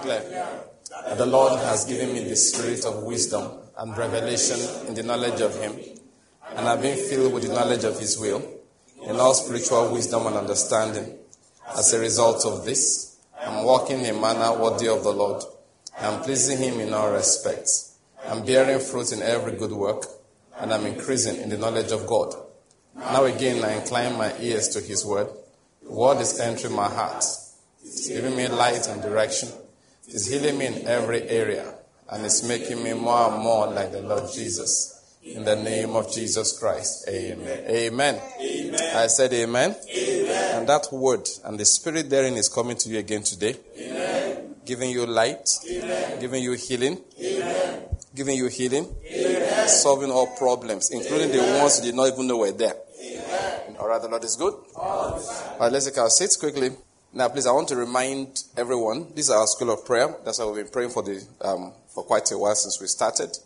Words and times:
Declare. 0.00 0.64
The 1.16 1.26
Lord 1.26 1.60
has 1.60 1.84
given 1.84 2.12
me 2.14 2.24
the 2.24 2.36
spirit 2.36 2.84
of 2.86 3.02
wisdom 3.02 3.50
and 3.76 3.96
revelation 3.96 4.58
in 4.88 4.94
the 4.94 5.02
knowledge 5.02 5.40
of 5.40 5.54
Him, 5.60 5.76
and 6.56 6.66
I've 6.66 6.80
been 6.80 6.96
filled 6.96 7.34
with 7.34 7.46
the 7.46 7.54
knowledge 7.54 7.84
of 7.84 7.98
His 7.98 8.18
will, 8.18 8.42
in 9.02 9.16
all 9.16 9.34
spiritual 9.34 9.92
wisdom 9.92 10.26
and 10.26 10.36
understanding. 10.36 11.18
As 11.76 11.92
a 11.92 12.00
result 12.00 12.46
of 12.46 12.64
this, 12.64 13.18
I'm 13.40 13.64
walking 13.64 14.00
in 14.00 14.16
a 14.16 14.20
manner 14.20 14.58
worthy 14.58 14.88
of 14.88 15.04
the 15.04 15.12
Lord. 15.12 15.42
I'm 15.98 16.22
pleasing 16.22 16.58
Him 16.58 16.80
in 16.80 16.94
all 16.94 17.12
respects. 17.12 17.98
I'm 18.26 18.44
bearing 18.44 18.80
fruit 18.80 19.12
in 19.12 19.22
every 19.22 19.52
good 19.52 19.72
work, 19.72 20.04
and 20.58 20.72
I'm 20.72 20.86
increasing 20.86 21.36
in 21.36 21.50
the 21.50 21.58
knowledge 21.58 21.92
of 21.92 22.06
God. 22.06 22.34
Now 22.96 23.24
again, 23.24 23.62
I 23.64 23.74
incline 23.74 24.16
my 24.16 24.32
ears 24.40 24.68
to 24.70 24.80
His 24.80 25.04
word. 25.04 25.28
The 25.82 25.92
word 25.92 26.20
is 26.20 26.40
entering 26.40 26.74
my 26.74 26.88
heart. 26.88 27.24
It's 27.82 28.08
giving 28.08 28.36
me 28.36 28.48
light 28.48 28.88
and 28.88 29.02
direction. 29.02 29.48
It's 30.12 30.26
healing 30.26 30.58
me 30.58 30.66
in 30.66 30.88
every 30.88 31.22
area, 31.28 31.72
and 32.10 32.24
it's 32.24 32.42
making 32.42 32.82
me 32.82 32.94
more 32.94 33.30
and 33.32 33.40
more 33.40 33.68
like 33.68 33.92
the 33.92 34.02
Lord 34.02 34.24
Jesus. 34.34 34.96
In 35.22 35.44
the 35.44 35.54
name 35.54 35.94
of 35.94 36.12
Jesus 36.12 36.58
Christ. 36.58 37.06
Amen. 37.08 37.64
Amen. 37.68 38.20
amen. 38.40 38.96
I 38.96 39.06
said 39.06 39.32
amen. 39.34 39.76
amen. 39.88 40.58
And 40.58 40.68
that 40.68 40.88
word 40.90 41.28
and 41.44 41.60
the 41.60 41.64
spirit 41.64 42.10
therein 42.10 42.34
is 42.34 42.48
coming 42.48 42.76
to 42.78 42.88
you 42.88 42.98
again 42.98 43.22
today. 43.22 43.54
Amen. 43.78 44.56
Giving 44.64 44.90
you 44.90 45.06
light. 45.06 45.48
Giving 46.18 46.42
you 46.42 46.54
healing. 46.54 46.98
Giving 48.12 48.36
you 48.36 48.48
healing. 48.48 48.88
Solving 49.68 50.10
all 50.10 50.26
problems, 50.36 50.90
including 50.90 51.30
the 51.30 51.58
ones 51.60 51.78
you 51.78 51.84
did 51.84 51.94
not 51.94 52.12
even 52.12 52.26
know 52.26 52.38
were 52.38 52.50
there. 52.50 52.74
All 53.78 53.86
right, 53.86 54.02
the 54.02 54.08
Lord 54.08 54.24
is 54.24 54.34
good. 54.34 54.54
All 54.74 55.20
right, 55.60 55.70
let's 55.70 55.86
take 55.86 55.98
our 55.98 56.10
seats 56.10 56.36
quickly. 56.36 56.70
Now, 57.12 57.28
please, 57.28 57.46
I 57.46 57.50
want 57.50 57.66
to 57.68 57.76
remind 57.76 58.44
everyone 58.56 59.08
this 59.16 59.26
is 59.26 59.30
our 59.30 59.46
school 59.48 59.72
of 59.72 59.84
prayer. 59.84 60.14
That's 60.24 60.38
why 60.38 60.46
we've 60.46 60.64
been 60.64 60.72
praying 60.72 60.90
for 60.90 61.02
the 61.02 61.20
um, 61.40 61.72
for 61.92 62.04
quite 62.04 62.30
a 62.30 62.38
while 62.38 62.54
since 62.54 62.80
we 62.80 62.86
started. 62.86 63.36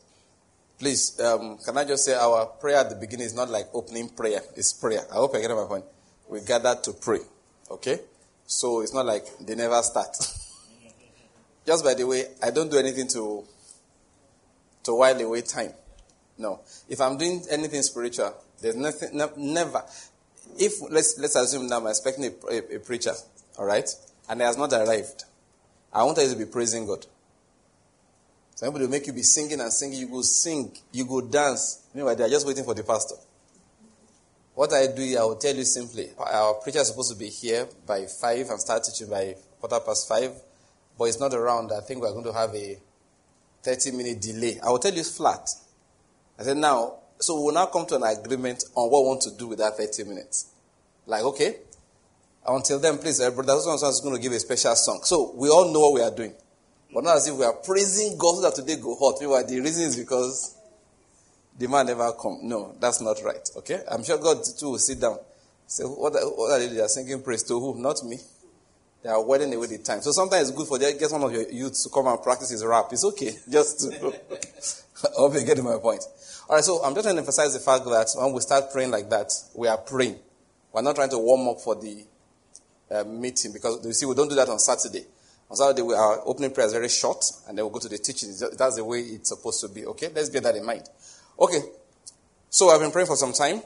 Please, 0.78 1.18
um, 1.20 1.56
can 1.64 1.78
I 1.78 1.84
just 1.84 2.04
say 2.04 2.12
our 2.12 2.44
prayer 2.44 2.76
at 2.76 2.90
the 2.90 2.96
beginning 2.96 3.24
is 3.24 3.34
not 3.34 3.48
like 3.48 3.68
opening 3.72 4.10
prayer, 4.10 4.40
it's 4.54 4.74
prayer. 4.74 5.00
I 5.10 5.14
hope 5.14 5.34
I 5.34 5.40
get 5.40 5.50
my 5.50 5.64
point. 5.64 5.86
We 6.28 6.42
gather 6.42 6.74
to 6.82 6.92
pray. 6.92 7.20
Okay? 7.70 8.00
So 8.46 8.82
it's 8.82 8.92
not 8.92 9.06
like 9.06 9.24
they 9.40 9.54
never 9.54 9.80
start. 9.82 10.14
just 11.66 11.84
by 11.84 11.94
the 11.94 12.06
way, 12.06 12.26
I 12.42 12.50
don't 12.50 12.70
do 12.70 12.76
anything 12.76 13.08
to 13.08 13.44
to 14.82 14.94
while 14.94 15.18
away 15.18 15.40
time. 15.40 15.72
No. 16.36 16.60
If 16.86 17.00
I'm 17.00 17.16
doing 17.16 17.42
anything 17.50 17.80
spiritual, 17.80 18.34
there's 18.60 18.76
nothing, 18.76 19.16
no, 19.16 19.30
never. 19.38 19.82
If 20.58 20.74
let's 20.90 21.18
let's 21.18 21.36
assume 21.36 21.66
now 21.66 21.78
I'm 21.78 21.86
expecting 21.86 22.26
a, 22.26 22.52
a, 22.52 22.76
a 22.76 22.78
preacher, 22.80 23.12
all 23.58 23.66
right, 23.66 23.88
and 24.28 24.40
he 24.40 24.46
has 24.46 24.56
not 24.56 24.72
arrived, 24.72 25.24
I 25.92 26.02
want 26.02 26.18
you 26.18 26.28
to 26.28 26.36
be 26.36 26.46
praising 26.46 26.86
God. 26.86 27.06
Somebody 28.56 28.84
will 28.84 28.90
make 28.90 29.06
you 29.06 29.12
be 29.12 29.22
singing 29.22 29.60
and 29.60 29.72
singing. 29.72 29.98
You 29.98 30.08
go 30.08 30.22
sing, 30.22 30.72
you 30.92 31.04
go 31.06 31.20
dance. 31.20 31.86
Meanwhile, 31.94 32.16
they 32.16 32.24
are 32.24 32.28
just 32.28 32.46
waiting 32.46 32.64
for 32.64 32.74
the 32.74 32.84
pastor. 32.84 33.16
What 34.54 34.72
I 34.72 34.86
do, 34.86 35.02
I 35.18 35.24
will 35.24 35.36
tell 35.36 35.54
you 35.54 35.64
simply. 35.64 36.10
Our 36.16 36.54
preacher 36.54 36.78
is 36.78 36.88
supposed 36.88 37.12
to 37.12 37.18
be 37.18 37.28
here 37.28 37.66
by 37.86 38.06
five 38.06 38.48
and 38.48 38.60
start 38.60 38.84
teaching 38.84 39.10
by 39.10 39.34
quarter 39.60 39.84
past 39.84 40.08
five, 40.08 40.32
but 40.96 41.04
it's 41.06 41.18
not 41.18 41.34
around. 41.34 41.72
I 41.72 41.80
think 41.80 42.00
we're 42.00 42.12
going 42.12 42.24
to 42.24 42.32
have 42.32 42.54
a 42.54 42.78
30 43.62 43.92
minute 43.92 44.20
delay. 44.20 44.60
I 44.64 44.70
will 44.70 44.78
tell 44.78 44.94
you 44.94 45.02
flat. 45.02 45.48
I 46.38 46.44
said, 46.44 46.56
now, 46.56 46.98
so 47.18 47.42
we'll 47.42 47.54
now 47.54 47.66
come 47.66 47.86
to 47.86 47.96
an 47.96 48.04
agreement 48.04 48.64
on 48.76 48.90
what 48.90 49.02
we 49.02 49.08
want 49.08 49.22
to 49.22 49.30
do 49.36 49.48
with 49.48 49.58
that 49.58 49.76
30 49.76 50.04
minutes. 50.04 50.52
Like, 51.06 51.24
okay, 51.24 51.56
until 52.46 52.78
then, 52.78 52.98
please, 52.98 53.20
uh, 53.20 53.30
Brother 53.30 53.58
so 53.60 53.88
is 53.88 54.00
going 54.00 54.16
to 54.16 54.20
give 54.20 54.32
a 54.32 54.40
special 54.40 54.74
song. 54.74 55.00
So 55.04 55.32
we 55.34 55.48
all 55.48 55.72
know 55.72 55.80
what 55.80 55.94
we 55.94 56.00
are 56.02 56.10
doing. 56.10 56.34
But 56.92 57.04
not 57.04 57.16
as 57.16 57.26
if 57.26 57.34
we 57.34 57.44
are 57.44 57.54
praising 57.54 58.16
God 58.18 58.42
that 58.42 58.54
today 58.54 58.76
go 58.76 58.94
hot. 58.94 59.16
Meanwhile, 59.20 59.46
the 59.46 59.60
reason 59.60 59.88
is 59.88 59.96
because 59.96 60.56
the 61.58 61.68
man 61.68 61.86
never 61.86 62.12
come. 62.12 62.40
No, 62.42 62.76
that's 62.78 63.00
not 63.00 63.16
right. 63.24 63.48
Okay? 63.56 63.80
I'm 63.90 64.04
sure 64.04 64.18
God 64.18 64.38
too 64.58 64.70
will 64.70 64.78
sit 64.78 65.00
down. 65.00 65.18
Say, 65.66 65.84
what, 65.84 66.14
are, 66.14 66.20
what 66.20 66.52
are 66.52 66.66
they? 66.66 66.80
Are 66.80 66.88
singing 66.88 67.22
praise 67.22 67.42
to 67.44 67.58
who? 67.58 67.80
Not 67.80 68.04
me. 68.04 68.18
They 69.02 69.10
are 69.10 69.22
wedding 69.22 69.52
away 69.52 69.66
the 69.66 69.78
time. 69.78 70.00
So 70.02 70.12
sometimes 70.12 70.48
it's 70.48 70.56
good 70.56 70.66
for 70.66 70.78
them, 70.78 70.96
get 70.98 71.10
one 71.10 71.22
of 71.22 71.32
your 71.32 71.50
youths 71.50 71.84
to 71.84 71.90
come 71.90 72.06
and 72.06 72.22
practice 72.22 72.50
his 72.50 72.64
rap. 72.64 72.86
It's 72.90 73.04
okay. 73.04 73.32
Just 73.50 73.80
to, 73.80 74.14
I 75.08 75.12
hope 75.16 75.34
you 75.34 75.44
get 75.44 75.62
my 75.62 75.76
point. 75.78 76.02
All 76.48 76.56
right, 76.56 76.64
so 76.64 76.82
I'm 76.84 76.94
just 76.94 77.04
trying 77.04 77.16
to 77.16 77.20
emphasize 77.20 77.54
the 77.54 77.60
fact 77.60 77.84
that 77.86 78.08
when 78.16 78.32
we 78.32 78.40
start 78.40 78.70
praying 78.70 78.90
like 78.90 79.08
that, 79.10 79.32
we 79.54 79.66
are 79.66 79.78
praying. 79.78 80.18
We're 80.72 80.82
not 80.82 80.94
trying 80.94 81.10
to 81.10 81.18
warm 81.18 81.48
up 81.48 81.60
for 81.60 81.74
the 81.74 82.04
uh, 82.90 83.04
meeting 83.04 83.52
because 83.52 83.84
you 83.84 83.92
see, 83.92 84.06
we 84.06 84.14
don't 84.14 84.28
do 84.28 84.34
that 84.34 84.48
on 84.48 84.58
Saturday. 84.58 85.04
On 85.50 85.56
Saturday, 85.56 85.82
we, 85.82 85.94
our 85.94 86.20
opening 86.26 86.50
prayer 86.50 86.66
is 86.66 86.72
very 86.72 86.88
short, 86.88 87.24
and 87.48 87.56
then 87.56 87.64
we'll 87.64 87.72
go 87.72 87.80
to 87.80 87.88
the 87.88 87.98
teaching. 87.98 88.30
That's 88.56 88.76
the 88.76 88.84
way 88.84 89.00
it's 89.00 89.28
supposed 89.28 89.60
to 89.60 89.68
be. 89.68 89.86
Okay, 89.86 90.10
let's 90.14 90.30
bear 90.30 90.40
that 90.42 90.56
in 90.56 90.64
mind. 90.64 90.88
Okay, 91.38 91.62
so 92.48 92.70
I've 92.70 92.80
been 92.80 92.90
praying 92.90 93.08
for 93.08 93.16
some 93.16 93.32
time, 93.32 93.62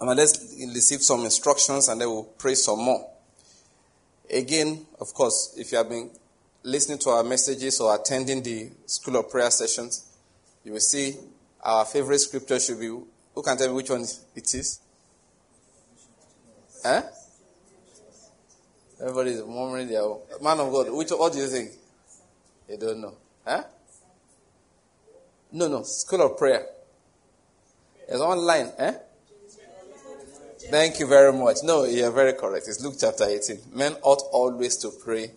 and 0.00 0.16
let's 0.16 0.56
receive 0.74 1.02
some 1.02 1.24
instructions, 1.24 1.88
and 1.88 2.00
then 2.00 2.08
we'll 2.08 2.24
pray 2.24 2.54
some 2.54 2.80
more. 2.80 3.08
Again, 4.30 4.86
of 5.00 5.12
course, 5.14 5.54
if 5.56 5.72
you 5.72 5.78
have 5.78 5.88
been 5.88 6.10
listening 6.62 6.98
to 6.98 7.10
our 7.10 7.22
messages 7.22 7.80
or 7.80 7.94
attending 7.94 8.42
the 8.42 8.70
school 8.86 9.16
of 9.16 9.30
prayer 9.30 9.50
sessions, 9.50 10.06
you 10.64 10.72
will 10.72 10.80
see 10.80 11.14
our 11.62 11.84
favorite 11.84 12.18
scripture 12.18 12.58
should 12.58 12.80
be. 12.80 12.86
Who 12.86 13.42
can 13.42 13.56
tell 13.56 13.68
me 13.68 13.74
which 13.74 13.90
one 13.90 14.02
it 14.34 14.54
is? 14.54 14.80
Huh? 16.82 17.02
Everybody 19.00 19.30
is 19.32 19.44
murmuring 19.44 19.88
their 19.88 20.02
own. 20.02 20.20
Man 20.40 20.60
of 20.60 20.72
God, 20.72 20.90
which, 20.90 21.10
what 21.10 21.32
do 21.32 21.38
you 21.38 21.48
think? 21.48 21.72
You 22.68 22.76
don't 22.76 23.00
know. 23.00 23.14
Huh? 23.44 23.64
No, 25.52 25.68
no. 25.68 25.82
School 25.82 26.22
of 26.22 26.38
prayer. 26.38 26.66
It's 28.08 28.20
online. 28.20 28.70
Eh? 28.78 28.94
Thank 30.70 30.98
you 30.98 31.06
very 31.06 31.32
much. 31.32 31.58
No, 31.62 31.84
you're 31.84 32.10
very 32.10 32.32
correct. 32.32 32.66
It's 32.68 32.82
Luke 32.82 32.94
chapter 32.98 33.24
18. 33.24 33.58
Men 33.74 33.96
ought 34.02 34.22
always 34.32 34.76
to 34.78 34.90
pray 34.90 35.30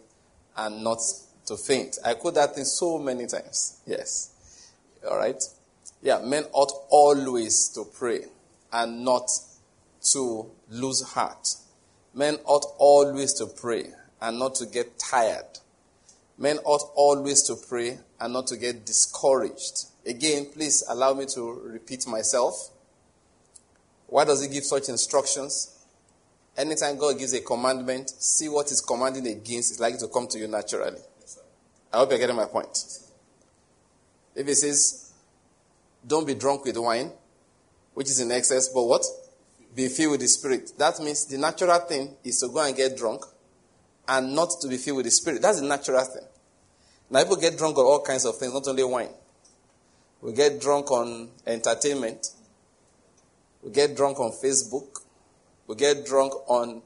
and 0.56 0.84
not 0.84 1.00
to 1.48 1.58
faint. 1.58 1.98
I 2.06 2.14
quote 2.14 2.36
that 2.36 2.56
thing 2.56 2.64
so 2.64 2.98
many 2.98 3.28
times. 3.28 3.82
Yes. 3.86 4.32
All 5.10 5.18
right. 5.18 5.42
Yeah, 6.02 6.20
men 6.24 6.46
ought 6.54 6.72
always 6.90 7.70
to 7.70 7.86
pray 7.86 8.26
and 8.72 9.04
not 9.04 9.30
to 10.14 10.50
lose 10.70 11.02
heart. 11.02 11.56
Men 12.18 12.40
ought 12.46 12.66
always 12.80 13.32
to 13.36 13.46
pray 13.46 13.92
and 14.20 14.40
not 14.40 14.56
to 14.56 14.66
get 14.66 14.98
tired. 14.98 15.60
Men 16.36 16.58
ought 16.64 16.92
always 16.96 17.44
to 17.44 17.56
pray 17.56 18.00
and 18.20 18.34
not 18.34 18.48
to 18.48 18.58
get 18.58 18.88
discouraged. 18.88 19.86
Again, 20.04 20.48
please 20.52 20.84
allow 20.90 21.14
me 21.14 21.28
to 21.28 21.62
repeat 21.64 22.08
myself. 22.08 22.72
Why 24.08 24.26
does 24.26 24.42
he 24.42 24.52
give 24.52 24.64
such 24.64 24.90
instructions? 24.90 25.78
Anytime 26.58 26.98
God 26.98 27.20
gives 27.20 27.36
a 27.36 27.42
commandment, 27.42 28.10
see 28.10 28.50
what 28.50 28.70
he's 28.70 28.82
commanding 28.82 29.28
against. 29.28 29.74
It's 29.74 29.80
likely 29.80 30.00
to 30.00 30.08
come 30.08 30.28
to 30.30 30.40
you 30.40 30.48
naturally. 30.48 31.00
I 31.94 31.98
hope 31.98 32.10
you're 32.10 32.18
getting 32.18 32.36
my 32.36 32.46
point. 32.46 32.84
If 34.34 34.48
he 34.48 34.56
says, 34.56 35.14
don't 36.06 36.26
be 36.26 36.34
drunk 36.34 36.66
with 36.66 36.78
wine, 36.78 37.12
which 37.94 38.08
is 38.08 38.20
in 38.20 38.32
excess, 38.32 38.70
but 38.70 38.84
what? 38.86 39.06
Be 39.78 39.88
filled 39.90 40.14
with 40.14 40.22
the 40.22 40.28
Spirit. 40.28 40.72
That 40.80 41.00
means 41.00 41.26
the 41.26 41.38
natural 41.38 41.78
thing 41.82 42.16
is 42.24 42.40
to 42.40 42.48
go 42.48 42.66
and 42.66 42.76
get 42.76 42.98
drunk 42.98 43.24
and 44.08 44.34
not 44.34 44.50
to 44.62 44.68
be 44.68 44.78
filled 44.78 44.98
with 44.98 45.06
the 45.06 45.12
Spirit. 45.12 45.44
That's 45.44 45.62
the 45.62 45.68
natural 45.68 46.04
thing. 46.04 46.24
Now, 47.12 47.22
people 47.22 47.36
get 47.36 47.56
drunk 47.60 47.78
on 47.78 47.86
all 47.86 48.02
kinds 48.02 48.26
of 48.26 48.36
things, 48.38 48.52
not 48.52 48.68
only 48.68 48.84
wine. 48.84 49.10
We 50.20 50.34
get 50.34 50.60
drunk 50.60 50.90
on 50.90 51.30
entertainment. 51.46 52.26
We 53.62 53.72
get 53.72 53.96
drunk 53.96 54.20
on 54.20 54.32
Facebook. 54.32 55.02
We 55.68 55.76
get 55.76 56.08
drunk 56.08 56.34
on 56.48 56.82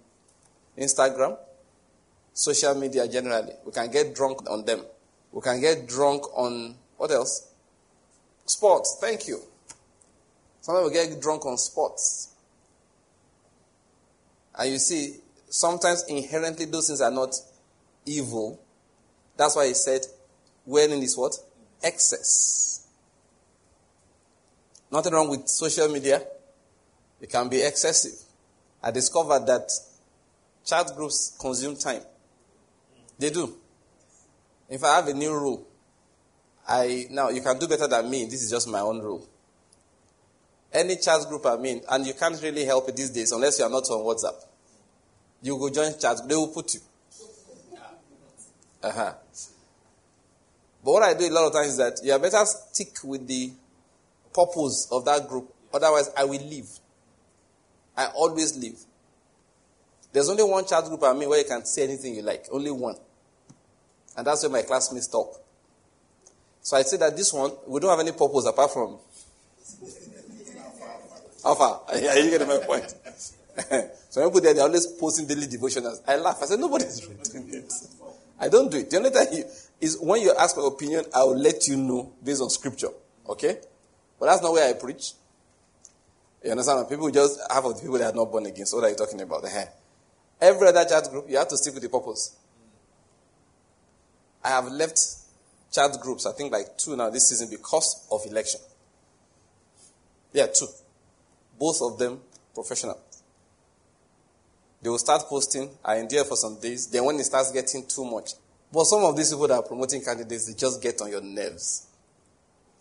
Instagram, 0.78 1.38
social 2.34 2.76
media 2.76 3.08
generally. 3.08 3.54
We 3.66 3.72
can 3.72 3.90
get 3.90 4.14
drunk 4.14 4.50
on 4.50 4.66
them. 4.66 4.82
We 5.32 5.40
can 5.40 5.62
get 5.62 5.88
drunk 5.88 6.24
on 6.38 6.76
what 6.98 7.12
else? 7.12 7.48
Sports. 8.46 8.98
Thank 9.00 9.30
you. 9.30 9.40
Sometimes 10.60 10.90
we 10.90 10.94
get 10.94 11.22
drunk 11.22 11.46
on 11.46 11.58
sports. 11.58 12.31
And 14.58 14.72
you 14.72 14.80
see, 14.80 15.16
sometimes 15.50 16.04
inherently 16.08 16.66
those 16.66 16.88
things 16.88 17.02
are 17.02 17.12
not 17.12 17.36
evil. 18.06 18.60
That's 19.38 19.56
why 19.56 19.68
he 19.68 19.74
said, 19.74 20.02
wherein 20.66 21.02
is 21.02 21.18
what? 21.18 21.36
Excess. 21.84 22.86
Nothing 24.92 25.14
wrong 25.14 25.30
with 25.30 25.48
social 25.48 25.88
media. 25.88 26.22
It 27.22 27.30
can 27.30 27.48
be 27.48 27.62
excessive. 27.62 28.20
I 28.84 28.92
discovered 28.92 29.46
that 29.48 29.70
chat 30.66 30.92
groups 30.96 31.36
consume 31.40 31.78
time. 31.78 32.02
They 33.18 33.30
do. 33.30 33.56
If 34.70 34.84
I 34.84 34.96
have 34.96 35.08
a 35.08 35.14
new 35.14 35.34
rule, 35.34 35.68
I 36.68 37.08
now 37.12 37.30
you 37.30 37.42
can 37.42 37.58
do 37.60 37.68
better 37.68 37.88
than 37.88 38.10
me. 38.10 38.26
This 38.26 38.44
is 38.44 38.50
just 38.50 38.68
my 38.68 38.80
own 38.80 39.00
rule. 39.00 39.28
Any 40.74 40.96
chat 40.96 41.28
group 41.28 41.46
I'm 41.46 41.66
in, 41.66 41.82
and 41.90 42.06
you 42.06 42.14
can't 42.14 42.42
really 42.42 42.64
help 42.64 42.88
it 42.88 42.96
these 42.96 43.10
days 43.10 43.32
unless 43.32 43.60
you 43.60 43.66
are 43.66 43.70
not 43.70 43.84
on 43.90 44.06
WhatsApp. 44.06 44.42
You 45.42 45.58
go 45.58 45.70
join 45.70 45.98
chat, 46.00 46.18
they 46.28 46.36
will 46.36 46.48
put 46.48 46.74
you. 46.74 46.80
Uh-huh. 48.84 49.14
But 50.84 50.92
what 50.92 51.04
I 51.04 51.14
do 51.14 51.28
a 51.28 51.30
lot 51.30 51.48
of 51.48 51.54
times 51.54 51.68
is 51.70 51.78
that 51.78 52.00
you 52.04 52.18
better 52.18 52.44
stick 52.46 52.96
with 53.04 53.28
the 53.28 53.52
purpose 54.34 54.88
of 54.92 55.06
that 55.06 55.28
group. 55.28 55.54
Otherwise, 55.74 56.10
I 56.18 56.24
will 56.24 56.42
leave. 56.42 56.68
I 57.96 58.08
always 58.08 58.58
leave. 58.58 58.80
There's 60.12 60.30
only 60.30 60.44
one 60.44 60.66
chat 60.66 60.84
group 60.86 61.04
I 61.04 61.14
mean 61.14 61.30
where 61.30 61.40
you 61.40 61.46
can 61.46 61.66
say 61.66 61.84
anything 61.84 62.16
you 62.16 62.22
like. 62.22 62.46
Only 62.52 62.72
one. 62.72 62.96
And 64.18 64.26
that's 64.26 64.44
where 64.44 64.52
my 64.52 64.62
classmates 64.64 65.08
talk. 65.08 65.40
So 66.62 66.78
I 66.78 66.82
say 66.82 66.98
that 66.98 67.16
this 67.16 67.32
one, 67.32 67.52
we 67.68 67.80
don't 67.80 67.90
have 67.90 68.00
any 68.00 68.12
purpose 68.12 68.46
apart 68.46 68.72
from 68.72 68.98
Alpha. 71.46 71.80
Yeah, 72.00 72.12
are 72.12 72.20
you 72.20 72.30
get 72.38 72.48
my 72.48 72.58
point. 72.60 72.94
so 74.10 74.24
people 74.24 74.42
there, 74.42 74.54
they're 74.54 74.64
always 74.64 74.88
posting 74.88 75.28
daily 75.28 75.48
devotionals. 75.48 76.02
I 76.08 76.18
laugh. 76.18 76.38
I 76.42 76.46
said, 76.46 76.60
nobody's 76.60 77.08
reading 77.34 77.54
it. 77.54 77.74
I 78.40 78.50
don't 78.50 78.72
do 78.72 78.78
it. 78.78 78.90
The 78.90 78.98
only 78.98 79.12
time 79.12 79.28
you, 79.32 79.44
is 79.80 79.98
when 80.00 80.22
you 80.22 80.34
ask 80.38 80.58
my 80.58 80.66
opinion, 80.66 81.06
I 81.14 81.24
will 81.24 81.38
let 81.38 81.68
you 81.68 81.78
know 81.78 82.14
based 82.24 82.42
on 82.42 82.50
scripture. 82.50 82.90
Okay? 83.28 83.58
But 84.20 84.28
that's 84.28 84.42
not 84.42 84.54
where 84.54 84.70
I 84.70 84.74
preach. 84.74 85.14
You 86.44 86.52
understand? 86.52 86.90
People 86.90 87.10
just, 87.12 87.40
half 87.52 87.64
of 87.66 87.76
the 87.76 87.82
people 87.82 87.98
that 88.00 88.14
are 88.14 88.16
not 88.16 88.32
born 88.32 88.46
again. 88.46 88.66
So 88.66 88.78
what 88.78 88.86
are 88.86 88.90
you 88.90 88.96
talking 88.96 89.22
about? 89.22 89.46
Every 90.40 90.68
other 90.68 90.86
chat 90.86 91.10
group, 91.10 91.26
you 91.30 91.38
have 91.38 91.48
to 91.50 91.58
stick 91.58 91.74
with 91.74 91.84
the 91.84 91.90
purpose. 91.90 92.36
I 94.44 94.50
have 94.50 94.66
left 94.66 95.00
chat 95.72 95.92
groups, 96.02 96.26
I 96.26 96.34
think 96.34 96.52
like 96.52 96.78
two 96.78 96.96
now 96.96 97.10
this 97.10 97.30
season 97.30 97.50
because 97.50 98.08
of 98.12 98.22
election. 98.26 98.60
Yeah, 100.34 100.48
two. 100.48 100.68
Both 101.62 101.80
of 101.84 102.00
them 102.00 102.20
professional. 102.56 103.00
They 104.82 104.90
will 104.90 104.98
start 104.98 105.22
posting, 105.30 105.70
I 105.86 106.04
there 106.10 106.24
for 106.24 106.36
some 106.36 106.60
days. 106.60 106.88
Then 106.88 107.06
when 107.06 107.18
it 107.18 107.24
starts 107.24 107.52
getting 107.52 107.86
too 107.86 108.04
much. 108.04 108.32
But 108.74 108.86
some 108.86 109.04
of 109.04 109.16
these 109.16 109.30
people 109.30 109.48
that 109.48 109.54
are 109.58 109.62
promoting 109.64 110.04
candidates, 110.04 110.48
they 110.48 110.58
just 110.58 110.82
get 110.82 111.00
on 111.02 111.12
your 111.12 111.22
nerves. 111.22 111.86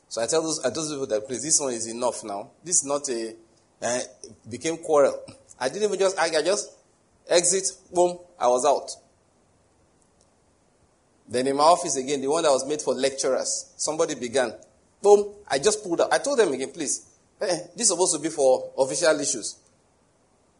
So 0.08 0.22
I 0.22 0.26
tell 0.26 0.40
those, 0.40 0.60
I 0.60 0.70
tell 0.70 0.82
those 0.82 0.92
people 0.92 1.06
that 1.08 1.28
please, 1.28 1.42
this 1.42 1.60
one 1.60 1.74
is 1.74 1.88
enough 1.88 2.24
now. 2.24 2.52
This 2.64 2.76
is 2.76 2.84
not 2.86 3.06
a, 3.10 3.34
uh, 3.82 4.00
became 4.48 4.78
quarrel. 4.78 5.20
I 5.58 5.68
didn't 5.68 5.82
even 5.82 5.98
just 5.98 6.18
argue, 6.18 6.38
I 6.38 6.42
just 6.42 6.70
exit, 7.28 7.70
boom, 7.92 8.18
I 8.38 8.48
was 8.48 8.64
out. 8.64 8.90
Then 11.28 11.48
in 11.48 11.54
my 11.54 11.64
office 11.64 11.96
again, 11.96 12.22
the 12.22 12.28
one 12.28 12.44
that 12.44 12.50
was 12.50 12.66
made 12.66 12.80
for 12.80 12.94
lecturers, 12.94 13.74
somebody 13.76 14.14
began. 14.14 14.54
Boom, 15.02 15.34
I 15.46 15.58
just 15.58 15.84
pulled 15.84 16.00
out. 16.00 16.14
I 16.14 16.18
told 16.18 16.38
them 16.38 16.52
again, 16.54 16.72
please, 16.72 17.09
hey, 17.40 17.48
eh, 17.48 17.58
this 17.74 17.82
is 17.82 17.88
supposed 17.88 18.14
to 18.14 18.20
be 18.20 18.28
for 18.28 18.70
official 18.78 19.18
issues. 19.18 19.56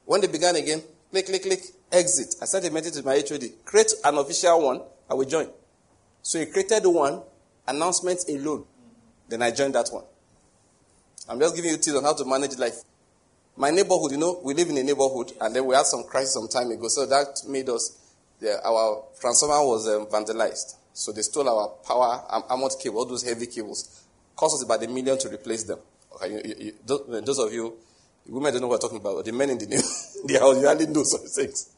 When 0.05 0.21
they 0.21 0.27
began 0.27 0.57
again, 0.57 0.83
click, 1.11 1.27
click, 1.27 1.43
click, 1.43 1.61
exit. 1.93 2.35
I 2.43 2.47
sent 2.47 2.67
a 2.67 2.71
message 2.71 2.95
to 2.95 3.03
my 3.05 3.15
HOD. 3.15 3.45
Create 3.65 3.93
an 4.05 4.17
official 4.19 4.63
one, 4.63 4.83
I 5.09 5.15
will 5.15 5.25
join. 5.27 5.49
So 6.23 6.39
he 6.39 6.47
created 6.47 6.85
one, 6.87 7.23
announcement 7.69 8.21
alone. 8.29 8.65
Then 9.29 9.43
I 9.43 9.51
joined 9.51 9.75
that 9.75 9.89
one. 9.91 10.05
I'm 11.29 11.39
just 11.39 11.55
giving 11.55 11.71
you 11.71 11.77
tips 11.77 11.97
on 11.97 12.03
how 12.03 12.15
to 12.15 12.25
manage 12.25 12.59
life. 12.59 12.83
My 13.57 13.71
neighborhood, 13.71 14.13
you 14.13 14.19
know, 14.19 14.41
we 14.43 14.55
live 14.55 14.69
in 14.69 14.79
a 14.79 14.83
neighborhood, 14.83 15.33
and 15.41 15.55
then 15.55 15.65
we 15.67 15.75
had 15.75 15.87
some 15.87 16.05
crisis 16.05 16.35
some 16.35 16.49
time 16.49 16.71
ago, 16.71 16.89
so 16.89 17.07
that 17.07 17.43
made 17.47 17.69
us 17.69 17.99
the, 18.41 18.59
our 18.67 19.05
transformer 19.21 19.65
was 19.65 19.87
um, 19.87 20.07
vandalized. 20.07 20.77
So 20.93 21.13
they 21.13 21.23
stole 21.23 21.49
our 21.49 21.69
power 21.87 22.25
armored 22.49 22.73
cable, 22.81 22.99
all 22.99 23.07
those 23.07 23.23
heavy 23.23 23.47
cables. 23.47 24.05
Cost 24.35 24.57
us 24.57 24.65
about 24.65 24.83
a 24.83 24.89
million 24.89 25.19
to 25.19 25.29
replace 25.29 25.65
them. 25.65 25.79
Okay, 26.15 26.33
you, 26.33 26.55
you, 26.59 26.73
those, 26.85 27.01
uh, 27.09 27.21
those, 27.21 27.39
of 27.39 27.53
you, 27.53 27.77
women 28.27 28.53
don't 28.53 28.63
know 28.63 28.69
what 28.69 28.77
I'm 28.77 28.81
talking 28.81 28.99
about, 28.99 29.25
the 29.25 29.33
men 29.33 29.51
in 29.51 29.59
the, 29.59 29.67
new, 29.67 29.83
they 30.27 30.35
you 30.35 30.69
only 30.69 30.87
know 30.87 31.05
some 31.05 31.27
things. 31.27 31.71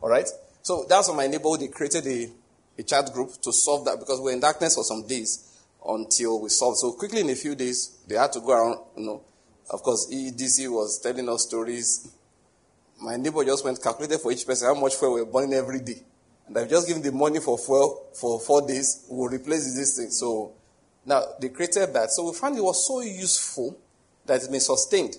All 0.00 0.08
right? 0.08 0.28
So 0.62 0.84
that's 0.88 1.08
what 1.08 1.16
my 1.16 1.26
neighborhood, 1.26 1.60
they 1.60 1.68
created 1.68 2.06
a, 2.06 2.28
a 2.78 2.82
chat 2.82 3.12
group 3.12 3.32
to 3.42 3.52
solve 3.52 3.84
that 3.86 3.98
because 3.98 4.18
we 4.18 4.26
we're 4.26 4.32
in 4.32 4.40
darkness 4.40 4.74
for 4.74 4.84
some 4.84 5.06
days 5.06 5.58
until 5.86 6.40
we 6.40 6.48
solved. 6.48 6.78
So 6.78 6.92
quickly 6.92 7.20
in 7.20 7.30
a 7.30 7.34
few 7.34 7.54
days, 7.54 7.98
they 8.06 8.16
had 8.16 8.32
to 8.32 8.40
go 8.40 8.52
around, 8.52 8.80
you 8.96 9.06
know. 9.06 9.22
Of 9.70 9.82
course, 9.82 10.12
EDC 10.12 10.68
was 10.68 11.00
telling 11.00 11.28
us 11.28 11.44
stories. 11.44 12.10
My 13.00 13.16
neighbor 13.16 13.44
just 13.44 13.64
went 13.64 13.80
calculated 13.80 14.18
for 14.18 14.32
each 14.32 14.44
person 14.44 14.66
how 14.66 14.80
much 14.80 14.96
fuel 14.96 15.14
we 15.14 15.22
we're 15.22 15.30
burning 15.30 15.54
every 15.54 15.80
day. 15.80 16.02
And 16.48 16.58
I've 16.58 16.68
just 16.68 16.88
given 16.88 17.02
the 17.02 17.12
money 17.12 17.38
for 17.38 17.56
fuel 17.56 18.08
for 18.12 18.40
four 18.40 18.66
days. 18.66 19.06
We'll 19.08 19.30
replace 19.30 19.72
this 19.76 19.96
thing. 19.96 20.10
So 20.10 20.54
now 21.04 21.22
they 21.40 21.48
created 21.48 21.92
that. 21.94 22.10
So 22.10 22.30
we 22.30 22.36
found 22.36 22.56
it 22.56 22.64
was 22.64 22.86
so 22.86 23.00
useful 23.00 23.78
that 24.26 24.36
it's 24.36 24.48
been 24.48 24.60
sustained. 24.60 25.16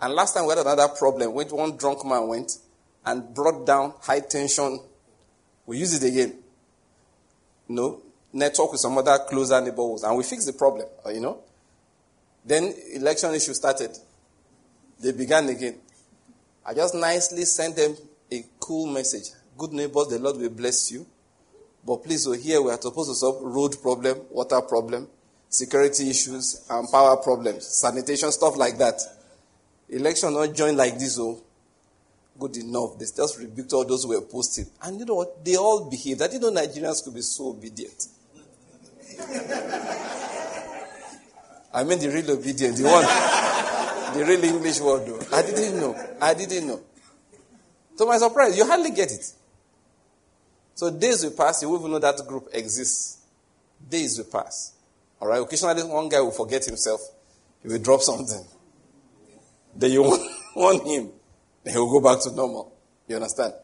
And 0.00 0.14
last 0.14 0.34
time 0.34 0.46
we 0.46 0.50
had 0.50 0.58
another 0.58 0.88
problem 0.88 1.32
when 1.32 1.48
one 1.48 1.76
drunk 1.76 2.04
man 2.04 2.26
went 2.26 2.58
and 3.04 3.32
brought 3.34 3.66
down 3.66 3.94
high 4.00 4.20
tension. 4.20 4.80
We 5.64 5.78
use 5.78 6.02
it 6.02 6.06
again. 6.06 6.38
You 7.68 7.74
know, 7.74 8.02
network 8.32 8.72
with 8.72 8.80
some 8.80 8.98
other 8.98 9.18
closer 9.28 9.60
neighborhoods. 9.60 10.02
And 10.02 10.16
we 10.16 10.24
fixed 10.24 10.46
the 10.46 10.52
problem, 10.52 10.86
uh, 11.06 11.10
you 11.10 11.20
know. 11.20 11.38
Then 12.44 12.74
election 12.94 13.34
issue 13.34 13.54
started. 13.54 13.96
They 15.00 15.12
began 15.12 15.48
again. 15.48 15.76
I 16.64 16.74
just 16.74 16.94
nicely 16.94 17.44
sent 17.44 17.76
them 17.76 17.96
a 18.30 18.44
cool 18.58 18.86
message. 18.86 19.30
Good 19.56 19.72
neighbors, 19.72 20.08
the 20.08 20.18
Lord 20.18 20.36
will 20.36 20.50
bless 20.50 20.90
you. 20.90 21.06
But 21.84 22.04
please, 22.04 22.24
so 22.24 22.32
here 22.32 22.62
we 22.62 22.70
are 22.70 22.80
supposed 22.80 23.10
to 23.10 23.14
solve 23.14 23.42
road 23.42 23.80
problem, 23.82 24.20
water 24.30 24.60
problem, 24.60 25.08
security 25.48 26.10
issues, 26.10 26.64
and 26.70 26.88
power 26.90 27.16
problems, 27.16 27.66
sanitation, 27.66 28.30
stuff 28.30 28.56
like 28.56 28.78
that. 28.78 29.00
Election 29.88 30.32
not 30.32 30.54
joined 30.54 30.76
like 30.76 30.98
this, 30.98 31.18
oh. 31.18 31.40
Good 32.38 32.56
enough. 32.56 32.98
They 32.98 33.04
just 33.04 33.38
rebuked 33.38 33.72
all 33.74 33.84
those 33.84 34.04
who 34.04 34.10
were 34.10 34.22
posting. 34.22 34.66
And 34.82 34.98
you 34.98 35.04
know 35.04 35.16
what? 35.16 35.44
They 35.44 35.56
all 35.56 35.90
behaved. 35.90 36.22
I 36.22 36.28
didn't 36.28 36.54
know 36.54 36.62
Nigerians 36.62 37.04
could 37.04 37.14
be 37.14 37.20
so 37.20 37.50
obedient. 37.50 38.06
I 41.74 41.84
mean 41.84 41.98
the 41.98 42.08
real 42.08 42.30
obedient, 42.32 42.76
the 42.76 42.84
one, 42.84 43.04
the 44.18 44.24
real 44.24 44.44
English 44.44 44.80
word 44.80 45.06
though. 45.06 45.36
I 45.36 45.42
didn't 45.42 45.80
know. 45.80 45.94
I 46.20 46.34
didn't 46.34 46.66
know. 46.66 46.80
To 47.98 48.06
my 48.06 48.18
surprise, 48.18 48.56
you 48.56 48.66
hardly 48.66 48.90
get 48.90 49.10
it. 49.10 49.32
So 50.74 50.90
days 50.90 51.24
will 51.24 51.32
pass, 51.32 51.62
you 51.62 51.68
won't 51.68 51.82
even 51.82 51.92
know 51.92 51.98
that 51.98 52.26
group 52.26 52.48
exists. 52.52 53.18
Days 53.88 54.18
will 54.18 54.26
pass. 54.26 54.72
All 55.20 55.28
right. 55.28 55.40
Occasionally, 55.40 55.84
one 55.84 56.08
guy 56.08 56.20
will 56.20 56.30
forget 56.30 56.64
himself. 56.64 57.00
He 57.62 57.68
will 57.68 57.78
drop 57.78 58.00
something. 58.00 58.44
Then 59.76 59.92
you 59.92 60.02
want 60.56 60.86
him. 60.86 61.10
Then 61.62 61.74
he 61.74 61.78
will 61.78 62.00
go 62.00 62.00
back 62.00 62.22
to 62.24 62.34
normal. 62.34 62.72
You 63.06 63.16
understand? 63.16 63.54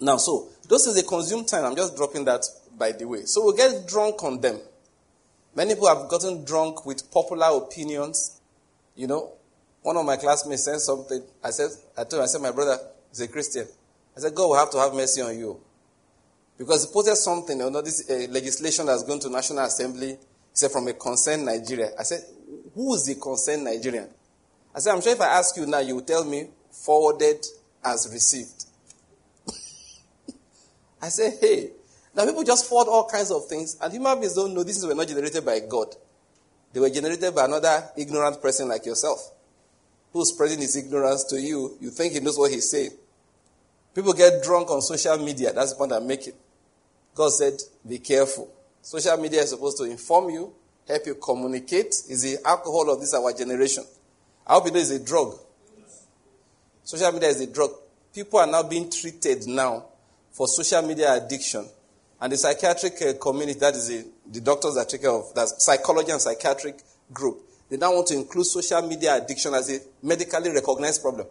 Now, 0.00 0.16
so 0.16 0.48
those 0.68 0.86
is 0.86 0.96
a 0.98 1.06
consume 1.06 1.44
time. 1.44 1.64
I'm 1.64 1.76
just 1.76 1.96
dropping 1.96 2.24
that 2.24 2.44
by 2.78 2.92
the 2.92 3.06
way. 3.06 3.22
So 3.24 3.46
we 3.46 3.56
get 3.56 3.86
drunk 3.86 4.22
on 4.24 4.40
them. 4.40 4.58
Many 5.54 5.74
people 5.74 5.88
have 5.88 6.08
gotten 6.08 6.44
drunk 6.44 6.86
with 6.86 7.10
popular 7.10 7.56
opinions. 7.56 8.40
You 8.96 9.06
know, 9.06 9.32
one 9.82 9.96
of 9.96 10.06
my 10.06 10.16
classmates 10.16 10.64
said 10.64 10.78
something. 10.78 11.22
I 11.44 11.50
said, 11.50 11.70
I 11.96 12.04
told 12.04 12.14
him, 12.14 12.22
I 12.22 12.26
said, 12.26 12.40
my 12.40 12.52
brother 12.52 12.78
is 13.12 13.20
a 13.20 13.28
Christian. 13.28 13.66
I 14.16 14.20
said, 14.20 14.34
God 14.34 14.48
will 14.48 14.56
have 14.56 14.70
to 14.70 14.78
have 14.78 14.94
mercy 14.94 15.20
on 15.20 15.38
you. 15.38 15.60
Because 16.60 16.84
he 16.84 16.92
posted 16.92 17.16
something, 17.16 17.58
you 17.58 17.70
know, 17.70 17.80
this 17.80 18.10
uh, 18.10 18.30
legislation 18.30 18.84
that's 18.84 19.02
going 19.02 19.18
to 19.20 19.30
National 19.30 19.64
Assembly. 19.64 20.08
He 20.08 20.16
said, 20.52 20.70
from 20.70 20.88
a 20.88 20.92
concerned 20.92 21.46
Nigeria. 21.46 21.88
I 21.98 22.02
said, 22.02 22.20
who 22.74 22.94
is 22.94 23.06
the 23.06 23.14
concerned 23.14 23.64
Nigerian? 23.64 24.06
I 24.74 24.80
said, 24.80 24.92
I'm 24.92 25.00
sure 25.00 25.12
if 25.14 25.20
I 25.22 25.38
ask 25.38 25.56
you 25.56 25.64
now, 25.64 25.78
you 25.78 25.94
will 25.94 26.02
tell 26.02 26.22
me 26.22 26.48
forwarded 26.70 27.46
as 27.82 28.10
received. 28.12 28.66
I 31.02 31.08
said, 31.08 31.38
hey, 31.40 31.70
now 32.14 32.26
people 32.26 32.44
just 32.44 32.68
forward 32.68 32.90
all 32.90 33.08
kinds 33.08 33.30
of 33.30 33.46
things, 33.46 33.78
and 33.80 33.90
human 33.90 34.20
beings 34.20 34.34
don't 34.34 34.52
know 34.52 34.62
these 34.62 34.84
were 34.84 34.94
not 34.94 35.08
generated 35.08 35.42
by 35.42 35.60
God. 35.60 35.96
They 36.74 36.80
were 36.80 36.90
generated 36.90 37.34
by 37.34 37.46
another 37.46 37.88
ignorant 37.96 38.42
person 38.42 38.68
like 38.68 38.84
yourself, 38.84 39.32
who's 40.12 40.28
spreading 40.34 40.58
his 40.58 40.76
ignorance 40.76 41.24
to 41.24 41.40
you. 41.40 41.78
You 41.80 41.88
think 41.88 42.12
he 42.12 42.20
knows 42.20 42.36
what 42.36 42.50
he's 42.50 42.68
saying. 42.70 42.90
People 43.94 44.12
get 44.12 44.42
drunk 44.44 44.70
on 44.70 44.82
social 44.82 45.16
media. 45.16 45.54
That's 45.54 45.72
the 45.72 45.78
point 45.78 45.92
I'm 45.92 46.06
making. 46.06 46.34
God 47.20 47.32
said, 47.32 47.60
be 47.86 47.98
careful. 47.98 48.50
Social 48.80 49.18
media 49.18 49.42
is 49.42 49.50
supposed 49.50 49.76
to 49.76 49.84
inform 49.84 50.30
you, 50.30 50.54
help 50.88 51.02
you 51.04 51.16
communicate. 51.16 51.88
Is 52.08 52.22
the 52.22 52.38
alcohol 52.48 52.90
of 52.90 52.98
this 52.98 53.12
our 53.12 53.30
generation. 53.34 53.84
I 54.46 54.54
hope 54.54 54.64
you 54.64 54.72
know 54.72 54.78
it's 54.78 54.88
a 54.88 55.04
drug. 55.04 55.38
Social 56.82 57.12
media 57.12 57.28
is 57.28 57.42
a 57.42 57.46
drug. 57.46 57.72
People 58.14 58.38
are 58.38 58.46
now 58.46 58.62
being 58.62 58.90
treated 58.90 59.46
now 59.46 59.84
for 60.32 60.48
social 60.48 60.80
media 60.80 61.12
addiction. 61.12 61.68
And 62.22 62.32
the 62.32 62.38
psychiatric 62.38 62.94
uh, 63.02 63.12
community, 63.20 63.60
that 63.60 63.74
is 63.74 63.88
the, 63.88 64.06
the 64.32 64.40
doctors 64.40 64.76
that 64.76 64.88
take 64.88 65.02
care 65.02 65.10
of, 65.10 65.34
that 65.34 65.48
psychology 65.60 66.12
and 66.12 66.22
psychiatric 66.22 66.80
group, 67.12 67.36
they 67.68 67.76
now 67.76 67.92
want 67.92 68.06
to 68.06 68.14
include 68.14 68.46
social 68.46 68.80
media 68.80 69.14
addiction 69.22 69.52
as 69.52 69.70
a 69.70 69.78
medically 70.02 70.50
recognized 70.52 71.02
problem. 71.02 71.26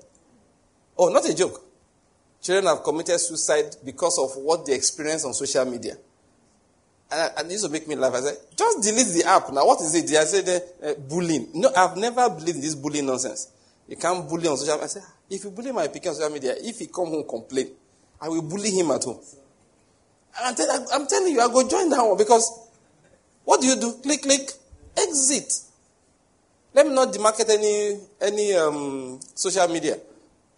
Oh, 1.00 1.08
not 1.08 1.27
a 1.27 1.36
joke. 1.36 1.63
Children 2.41 2.67
have 2.67 2.84
committed 2.84 3.19
suicide 3.19 3.75
because 3.84 4.17
of 4.17 4.41
what 4.41 4.65
they 4.65 4.74
experience 4.74 5.25
on 5.25 5.34
social 5.34 5.65
media. 5.65 5.96
And, 7.12 7.31
and 7.38 7.51
this 7.51 7.63
will 7.63 7.72
make 7.72 7.88
me 7.88 7.96
laugh. 7.96 8.13
I 8.13 8.22
said, 8.22 8.38
just 8.55 8.84
delete 8.84 9.08
the 9.08 9.24
app. 9.27 9.51
Now, 9.51 9.65
what 9.65 9.81
is 9.81 9.93
it? 9.96 10.15
I 10.15 10.24
said, 10.24 10.48
uh, 10.48 10.88
uh, 10.88 10.93
bullying. 10.96 11.50
No, 11.53 11.72
I've 11.75 11.98
never 11.98 12.29
believed 12.29 12.62
this 12.62 12.75
bullying 12.75 13.05
nonsense. 13.05 13.51
You 13.88 13.98
can't 13.98 14.27
bully 14.29 14.48
on 14.48 14.58
social 14.58 14.75
media. 14.75 14.86
I 14.86 14.88
said, 14.88 15.03
if 15.29 15.43
you 15.43 15.51
bully 15.51 15.72
my 15.72 15.88
pikin 15.88 16.10
on 16.10 16.15
social 16.15 16.29
media, 16.29 16.55
if 16.58 16.79
he 16.79 16.88
come 16.88 17.08
home 17.08 17.25
complain, 17.27 17.72
I 18.22 18.29
will 18.29 18.41
bully 18.43 18.72
him 18.72 18.91
at 18.91 19.03
home. 19.03 19.19
I'm, 20.41 20.55
tell, 20.55 20.88
I'm 20.93 21.08
telling 21.08 21.34
you, 21.34 21.41
I 21.41 21.48
go 21.48 21.67
join 21.67 21.89
that 21.89 22.01
one 22.03 22.17
because 22.17 22.69
What 23.50 23.62
do 23.62 23.67
you 23.67 23.77
do? 23.77 23.93
Click, 24.03 24.22
click, 24.22 24.51
exit. 24.96 25.51
Let 26.72 26.86
me 26.86 26.93
not 26.93 27.12
demarket 27.12 27.50
any 27.50 27.98
any 28.22 28.53
um, 28.53 29.19
social 29.34 29.67
media 29.69 29.98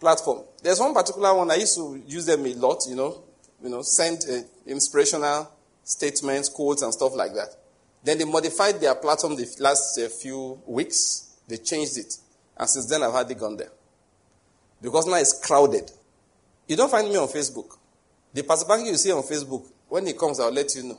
platform. 0.02 0.42
There's 0.60 0.80
one 0.80 0.92
particular 0.92 1.32
one 1.32 1.48
I 1.50 1.54
used 1.54 1.76
to 1.76 2.02
use 2.06 2.26
them 2.26 2.44
a 2.44 2.54
lot. 2.54 2.82
You 2.88 2.96
know, 2.96 3.22
you 3.62 3.70
know, 3.70 3.82
send 3.82 4.18
uh, 4.28 4.40
inspirational 4.66 5.48
statements, 5.84 6.48
quotes, 6.48 6.82
and 6.82 6.92
stuff 6.92 7.14
like 7.14 7.32
that. 7.34 7.54
Then 8.02 8.18
they 8.18 8.24
modified 8.24 8.80
their 8.80 8.96
platform 8.96 9.36
the 9.36 9.46
last 9.60 9.98
uh, 9.98 10.08
few 10.08 10.60
weeks. 10.66 11.36
They 11.46 11.56
changed 11.58 11.96
it, 11.98 12.14
and 12.58 12.68
since 12.68 12.86
then 12.86 13.04
I've 13.04 13.12
hardly 13.12 13.36
gone 13.36 13.56
there 13.56 13.70
because 14.82 15.06
now 15.06 15.14
it's 15.14 15.40
crowded. 15.40 15.88
You 16.66 16.76
don't 16.76 16.90
find 16.90 17.08
me 17.08 17.16
on 17.16 17.28
Facebook. 17.28 17.78
The 18.34 18.42
Pastor 18.42 18.78
you 18.80 18.96
see 18.96 19.12
on 19.12 19.22
Facebook, 19.22 19.64
when 19.88 20.06
he 20.06 20.14
comes, 20.14 20.40
I'll 20.40 20.50
let 20.52 20.74
you 20.74 20.82
know. 20.82 20.98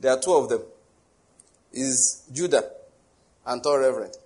There 0.00 0.10
are 0.10 0.20
two 0.20 0.32
of 0.32 0.48
them. 0.48 0.62
Is 1.72 2.24
Judah 2.32 2.64
and 3.44 3.62
Tall 3.62 3.78
Reverend. 3.78 4.16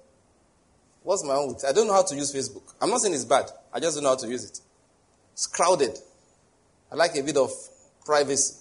What's 1.03 1.25
my 1.25 1.35
own 1.35 1.49
with? 1.49 1.65
I 1.65 1.73
don't 1.73 1.87
know 1.87 1.95
how 1.95 2.03
to 2.03 2.15
use 2.15 2.33
Facebook. 2.33 2.75
I'm 2.81 2.91
not 2.91 3.01
saying 3.01 3.15
it's 3.15 3.25
bad. 3.25 3.47
I 3.73 3.81
just 3.81 3.97
don't 3.97 4.05
know 4.05 4.11
how 4.11 4.17
to 4.17 4.29
use 4.29 4.45
it. 4.45 4.61
It's 5.33 5.47
crowded. 5.47 5.99
I 6.93 6.95
like 6.95 7.17
a 7.17 7.23
bit 7.23 7.37
of 7.37 7.51
privacy. 8.05 8.57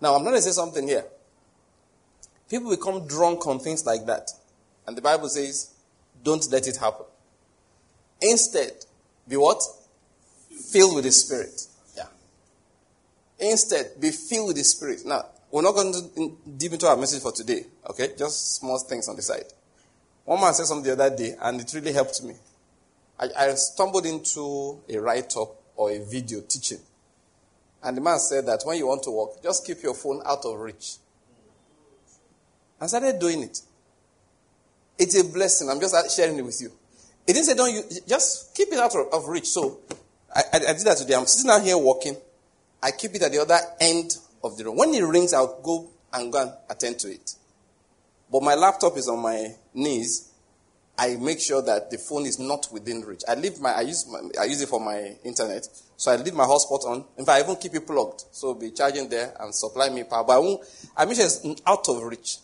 Now, 0.00 0.14
I'm 0.14 0.22
going 0.22 0.34
to 0.34 0.42
say 0.42 0.50
something 0.50 0.86
here. 0.86 1.04
People 2.50 2.70
become 2.70 3.06
drunk 3.06 3.46
on 3.46 3.58
things 3.58 3.86
like 3.86 4.06
that. 4.06 4.30
And 4.86 4.96
the 4.96 5.02
Bible 5.02 5.28
says, 5.28 5.74
don't 6.22 6.50
let 6.50 6.66
it 6.66 6.76
happen. 6.76 7.06
Instead, 8.20 8.72
be 9.28 9.36
what? 9.36 9.62
Filled 10.70 10.96
with 10.96 11.04
the 11.04 11.12
Spirit. 11.12 11.66
Yeah. 11.96 12.06
Instead, 13.38 14.00
be 14.00 14.10
filled 14.10 14.48
with 14.48 14.56
the 14.56 14.64
Spirit. 14.64 15.04
Now, 15.04 15.26
we're 15.50 15.62
not 15.62 15.74
going 15.74 15.92
to 15.92 16.36
deep 16.56 16.72
into 16.72 16.86
our 16.86 16.96
message 16.96 17.22
for 17.22 17.32
today, 17.32 17.64
okay? 17.88 18.10
Just 18.16 18.56
small 18.56 18.78
things 18.78 19.08
on 19.08 19.16
the 19.16 19.22
side. 19.22 19.44
One 20.26 20.40
man 20.40 20.52
said 20.54 20.66
something 20.66 20.84
the 20.84 21.04
other 21.04 21.16
day, 21.16 21.36
and 21.40 21.60
it 21.60 21.72
really 21.72 21.92
helped 21.92 22.22
me. 22.22 22.34
I, 23.18 23.28
I 23.38 23.54
stumbled 23.54 24.04
into 24.04 24.80
a 24.88 24.98
write 24.98 25.36
up 25.36 25.54
or 25.76 25.92
a 25.92 25.98
video 26.00 26.40
teaching. 26.40 26.80
And 27.82 27.96
the 27.96 28.00
man 28.00 28.18
said 28.18 28.44
that 28.46 28.62
when 28.64 28.76
you 28.76 28.88
want 28.88 29.04
to 29.04 29.12
work, 29.12 29.40
just 29.42 29.64
keep 29.64 29.82
your 29.82 29.94
phone 29.94 30.20
out 30.26 30.44
of 30.44 30.58
reach. 30.58 30.96
I 32.80 32.86
started 32.86 33.20
doing 33.20 33.44
it. 33.44 33.60
It's 34.98 35.18
a 35.18 35.24
blessing. 35.24 35.70
I'm 35.70 35.78
just 35.80 36.16
sharing 36.16 36.38
it 36.38 36.44
with 36.44 36.60
you. 36.60 36.72
It 37.26 37.32
didn't 37.32 37.44
say 37.44 37.54
don't 37.54 37.72
you 37.72 37.82
just 38.08 38.54
keep 38.54 38.68
it 38.72 38.78
out 38.78 38.94
of, 38.96 39.12
of 39.12 39.28
reach. 39.28 39.46
So 39.46 39.78
I, 40.34 40.42
I, 40.52 40.56
I, 40.56 40.72
did 40.72 40.86
that 40.86 40.96
today. 40.96 41.14
I'm 41.14 41.26
sitting 41.26 41.50
out 41.50 41.62
here 41.62 41.78
walking. 41.78 42.16
I 42.82 42.90
keep 42.90 43.14
it 43.14 43.22
at 43.22 43.30
the 43.30 43.40
other 43.40 43.58
end 43.80 44.16
of 44.42 44.56
the 44.56 44.64
room. 44.64 44.76
When 44.76 44.92
it 44.92 45.02
rings, 45.02 45.32
I'll 45.32 45.60
go 45.60 45.88
and 46.12 46.32
go 46.32 46.42
and 46.42 46.52
attend 46.68 46.98
to 47.00 47.08
it. 47.08 47.34
But 48.30 48.42
my 48.42 48.54
laptop 48.54 48.96
is 48.96 49.08
on 49.08 49.20
my 49.20 49.54
knees. 49.76 50.32
I 50.98 51.16
make 51.16 51.40
sure 51.40 51.60
that 51.62 51.90
the 51.90 51.98
phone 51.98 52.24
is 52.24 52.38
not 52.38 52.68
within 52.72 53.02
reach. 53.02 53.22
I 53.28 53.34
leave 53.34 53.60
my 53.60 53.72
I 53.72 53.82
use 53.82 54.06
my, 54.10 54.20
I 54.40 54.44
use 54.44 54.62
it 54.62 54.68
for 54.68 54.80
my 54.80 55.16
internet. 55.24 55.68
So 55.96 56.10
I 56.10 56.16
leave 56.16 56.34
my 56.34 56.44
hotspot 56.44 56.84
on. 56.86 57.04
In 57.18 57.24
fact, 57.26 57.38
I 57.38 57.44
even 57.44 57.56
keep 57.56 57.74
it 57.74 57.86
plugged. 57.86 58.24
So 58.32 58.54
be 58.54 58.70
charging 58.70 59.08
there 59.08 59.34
and 59.38 59.54
supply 59.54 59.90
me 59.90 60.04
power. 60.04 60.24
But 60.24 60.36
I 60.36 60.38
won't 60.38 60.64
I 60.96 61.04
make 61.04 61.16
sure 61.16 61.26
it's 61.26 61.44
out 61.66 61.88
of 61.88 62.02
reach. 62.02 62.38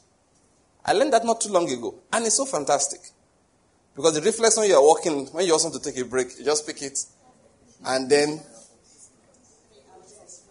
I 0.84 0.92
learned 0.92 1.12
that 1.14 1.24
not 1.24 1.40
too 1.40 1.50
long 1.50 1.70
ago. 1.70 1.94
And 2.12 2.26
it's 2.26 2.36
so 2.36 2.44
fantastic. 2.44 3.00
Because 3.96 4.14
the 4.14 4.20
reflex 4.20 4.56
when 4.56 4.68
you're 4.68 4.82
walking, 4.82 5.26
when 5.28 5.46
you 5.46 5.52
also 5.52 5.68
want 5.70 5.82
to 5.82 5.90
take 5.90 6.00
a 6.00 6.04
break, 6.04 6.38
you 6.38 6.44
just 6.44 6.66
pick 6.66 6.82
it 6.82 6.98
and 7.84 8.08
then 8.08 8.40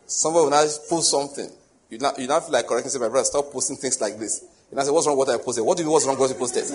somebody 0.05 0.43
will 0.43 0.51
now 0.51 0.65
post 0.89 1.11
something. 1.11 1.50
You 1.89 1.97
not 1.97 2.19
you 2.19 2.27
not 2.27 2.43
feel 2.43 2.53
like 2.53 2.67
correcting, 2.67 2.89
say, 2.91 3.00
my 3.00 3.09
brother, 3.09 3.25
stop 3.25 3.51
posting 3.51 3.77
things 3.77 4.00
like 4.00 4.17
this. 4.17 4.43
And 4.72 4.80
I 4.80 4.84
said, 4.84 4.92
what's 4.92 5.06
wrong 5.06 5.18
with 5.18 5.28
what 5.28 5.40
I 5.40 5.44
posted? 5.44 5.63
What 5.66 5.78
do 5.78 5.84
you 5.84 5.88
mean 5.88 5.94
what's 5.94 6.06
wrong 6.06 6.18
with 6.18 6.32
what 6.32 6.34
you 6.34 6.40
posted? 6.40 6.63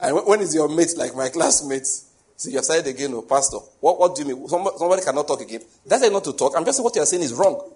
and 0.00 0.16
when 0.24 0.40
is 0.40 0.54
your 0.54 0.68
mate, 0.68 0.94
like 0.96 1.16
my 1.16 1.28
classmates, 1.28 2.12
see, 2.36 2.52
you're 2.52 2.62
started 2.62 2.86
again, 2.86 3.12
oh, 3.14 3.22
pastor. 3.22 3.56
What, 3.80 3.98
what 3.98 4.14
do 4.14 4.22
you 4.22 4.28
mean? 4.28 4.46
Somebody, 4.48 4.76
somebody 4.78 5.02
cannot 5.02 5.26
talk 5.26 5.40
again. 5.40 5.62
That's 5.84 6.08
not 6.08 6.22
to 6.24 6.32
talk. 6.32 6.54
I'm 6.56 6.64
just 6.64 6.78
saying 6.78 6.84
what 6.84 6.94
you're 6.94 7.06
saying 7.06 7.24
is 7.24 7.34
wrong. 7.34 7.72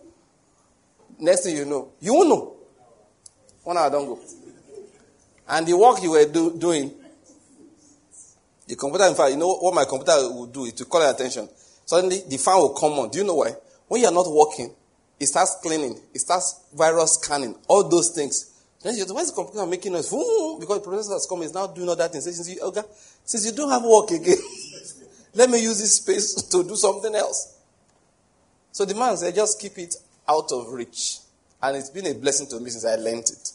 Next 1.19 1.43
thing 1.43 1.57
you 1.57 1.65
know, 1.65 1.89
you 2.01 2.15
won't 2.15 2.29
know. 2.29 2.55
One 3.65 3.77
hour, 3.77 3.91
don't 3.91 4.07
go. 4.07 4.21
And 5.49 5.67
the 5.67 5.77
work 5.77 6.01
you 6.03 6.13
were 6.13 6.25
do, 6.25 6.57
doing, 6.57 6.93
the 8.69 8.77
computer, 8.77 9.07
in 9.07 9.17
fact, 9.17 9.33
you 9.33 9.37
know 9.37 9.55
what 9.55 9.75
my 9.75 9.85
computer 9.85 10.13
will 10.33 10.47
do? 10.47 10.67
It 10.67 10.79
will 10.79 10.87
call 10.87 11.03
your 11.03 11.11
attention. 11.11 11.49
Suddenly, 11.85 12.23
the 12.29 12.39
fan 12.39 12.59
will 12.59 12.75
come 12.75 12.93
on. 12.93 13.11
Do 13.11 13.19
you 13.19 13.25
know 13.25 13.35
why? 13.35 13.55
When 13.89 14.01
you 14.01 14.07
are 14.07 14.13
not 14.13 14.31
working, 14.31 14.73
it 15.23 15.29
starts 15.29 15.57
cleaning, 15.62 15.97
it 16.12 16.19
starts 16.19 16.64
virus 16.75 17.14
scanning, 17.14 17.55
all 17.69 17.88
those 17.88 18.11
things. 18.11 18.50
Then 18.83 18.97
you 18.97 19.05
why 19.14 19.21
is 19.21 19.31
the 19.31 19.37
computer 19.37 19.64
making 19.64 19.93
noise? 19.93 20.11
Because 20.11 20.79
the 20.79 20.81
professor 20.83 21.12
has 21.12 21.26
come, 21.29 21.43
is 21.43 21.55
now 21.55 21.69
doing 21.69 21.88
all 21.88 21.95
that 21.95 22.11
thing. 22.11 22.21
Since 22.21 22.50
you, 22.50 22.61
okay, 22.61 22.83
since 23.25 23.47
you 23.47 23.52
don't 23.52 23.71
have 23.71 23.85
work 23.85 24.11
again, 24.11 24.37
let 25.35 25.49
me 25.49 25.62
use 25.62 25.79
this 25.79 25.97
space 25.97 26.35
to 26.50 26.64
do 26.64 26.75
something 26.75 27.14
else. 27.14 27.57
So 28.73 28.85
the 28.85 28.97
man 28.97 29.17
said, 29.17 29.33
just 29.37 29.61
keep 29.61 29.79
it 29.79 29.95
out 30.29 30.50
of 30.50 30.73
reach. 30.73 31.19
And 31.62 31.76
it's 31.76 31.91
been 31.91 32.07
a 32.07 32.14
blessing 32.14 32.49
to 32.49 32.59
me 32.59 32.71
since 32.71 32.85
I 32.85 32.97
learned 32.97 33.31
it. 33.31 33.52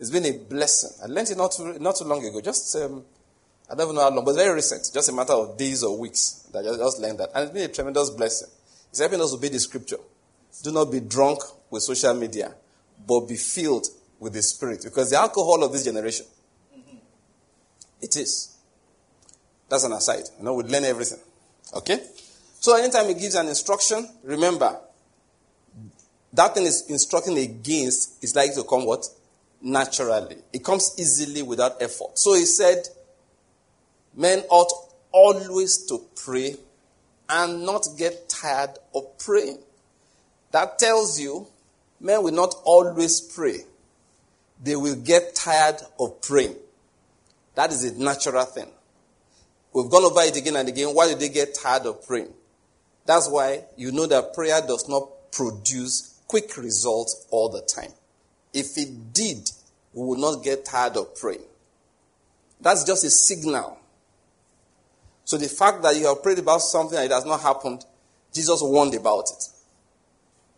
It's 0.00 0.10
been 0.10 0.24
a 0.24 0.32
blessing. 0.32 0.92
I 1.02 1.06
learned 1.08 1.28
it 1.28 1.36
not 1.36 1.52
too, 1.52 1.78
not 1.78 1.96
too 1.96 2.04
long 2.04 2.24
ago. 2.24 2.40
Just, 2.40 2.74
um, 2.76 3.04
I 3.70 3.74
don't 3.74 3.88
even 3.88 3.96
know 3.96 4.02
how 4.02 4.10
long, 4.10 4.24
but 4.24 4.34
very 4.34 4.54
recent. 4.54 4.90
Just 4.94 5.10
a 5.10 5.12
matter 5.12 5.34
of 5.34 5.58
days 5.58 5.82
or 5.82 5.98
weeks 5.98 6.48
that 6.52 6.60
I 6.60 6.74
just 6.74 7.00
learned 7.00 7.18
that. 7.18 7.32
And 7.34 7.44
it's 7.44 7.52
been 7.52 7.68
a 7.70 7.74
tremendous 7.74 8.08
blessing. 8.08 8.48
It's 8.88 9.00
helping 9.00 9.20
us 9.20 9.34
obey 9.34 9.48
the 9.48 9.58
scripture. 9.58 9.98
Do 10.62 10.72
not 10.72 10.90
be 10.90 11.00
drunk 11.00 11.40
with 11.70 11.82
social 11.82 12.14
media, 12.14 12.54
but 13.06 13.20
be 13.20 13.36
filled 13.36 13.86
with 14.18 14.32
the 14.32 14.42
Spirit. 14.42 14.82
Because 14.84 15.10
the 15.10 15.18
alcohol 15.18 15.62
of 15.64 15.72
this 15.72 15.84
generation, 15.84 16.26
it 18.00 18.16
is. 18.16 18.56
That's 19.68 19.84
an 19.84 19.92
aside. 19.92 20.24
You 20.38 20.44
know, 20.44 20.54
we 20.54 20.64
learn 20.64 20.84
everything. 20.84 21.18
Okay? 21.74 21.98
So 22.60 22.76
anytime 22.76 23.08
he 23.08 23.14
gives 23.14 23.34
an 23.34 23.48
instruction, 23.48 24.08
remember, 24.22 24.78
that 26.32 26.54
thing 26.54 26.64
is 26.64 26.88
instructing 26.88 27.38
against 27.38 28.22
is 28.22 28.34
likely 28.34 28.56
to 28.56 28.64
come 28.64 28.86
what? 28.86 29.06
Naturally. 29.60 30.36
It 30.52 30.64
comes 30.64 30.94
easily 30.98 31.42
without 31.42 31.80
effort. 31.80 32.18
So 32.18 32.34
he 32.34 32.44
said, 32.44 32.88
men 34.14 34.44
ought 34.48 34.72
always 35.12 35.86
to 35.86 36.00
pray 36.16 36.56
and 37.28 37.64
not 37.64 37.86
get 37.96 38.28
tired 38.28 38.70
of 38.94 39.18
praying. 39.18 39.58
That 40.54 40.78
tells 40.78 41.18
you 41.18 41.48
men 41.98 42.22
will 42.22 42.32
not 42.32 42.54
always 42.62 43.20
pray. 43.20 43.62
They 44.62 44.76
will 44.76 44.94
get 44.94 45.34
tired 45.34 45.80
of 45.98 46.22
praying. 46.22 46.54
That 47.56 47.72
is 47.72 47.82
a 47.82 48.00
natural 48.00 48.44
thing. 48.44 48.68
We've 49.72 49.90
gone 49.90 50.04
over 50.04 50.20
it 50.20 50.36
again 50.36 50.54
and 50.54 50.68
again. 50.68 50.90
Why 50.90 51.08
do 51.08 51.16
they 51.16 51.28
get 51.28 51.56
tired 51.60 51.86
of 51.86 52.06
praying? 52.06 52.32
That's 53.04 53.28
why 53.28 53.64
you 53.76 53.90
know 53.90 54.06
that 54.06 54.32
prayer 54.32 54.60
does 54.64 54.88
not 54.88 55.32
produce 55.32 56.20
quick 56.28 56.56
results 56.56 57.26
all 57.30 57.48
the 57.48 57.62
time. 57.62 57.90
If 58.52 58.78
it 58.78 59.12
did, 59.12 59.50
we 59.92 60.06
would 60.06 60.20
not 60.20 60.44
get 60.44 60.64
tired 60.64 60.96
of 60.96 61.16
praying. 61.16 61.42
That's 62.60 62.84
just 62.84 63.02
a 63.02 63.10
signal. 63.10 63.76
So 65.24 65.36
the 65.36 65.48
fact 65.48 65.82
that 65.82 65.96
you 65.96 66.06
have 66.06 66.22
prayed 66.22 66.38
about 66.38 66.58
something 66.58 66.96
and 66.96 67.10
it 67.10 67.12
has 67.12 67.26
not 67.26 67.40
happened, 67.40 67.84
Jesus 68.32 68.60
warned 68.62 68.94
about 68.94 69.24
it. 69.30 69.53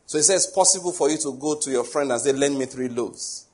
So 0.07 0.19
he 0.19 0.23
says 0.23 0.47
possible 0.47 0.93
for 0.93 1.11
you 1.11 1.19
to 1.19 1.33
go 1.35 1.57
to 1.57 1.71
your 1.71 1.85
friend 1.85 2.13
and 2.13 2.21
say, 2.21 2.33
lend 2.33 2.59
me 2.59 2.67
three 2.67 2.89
loaves. 2.89 3.47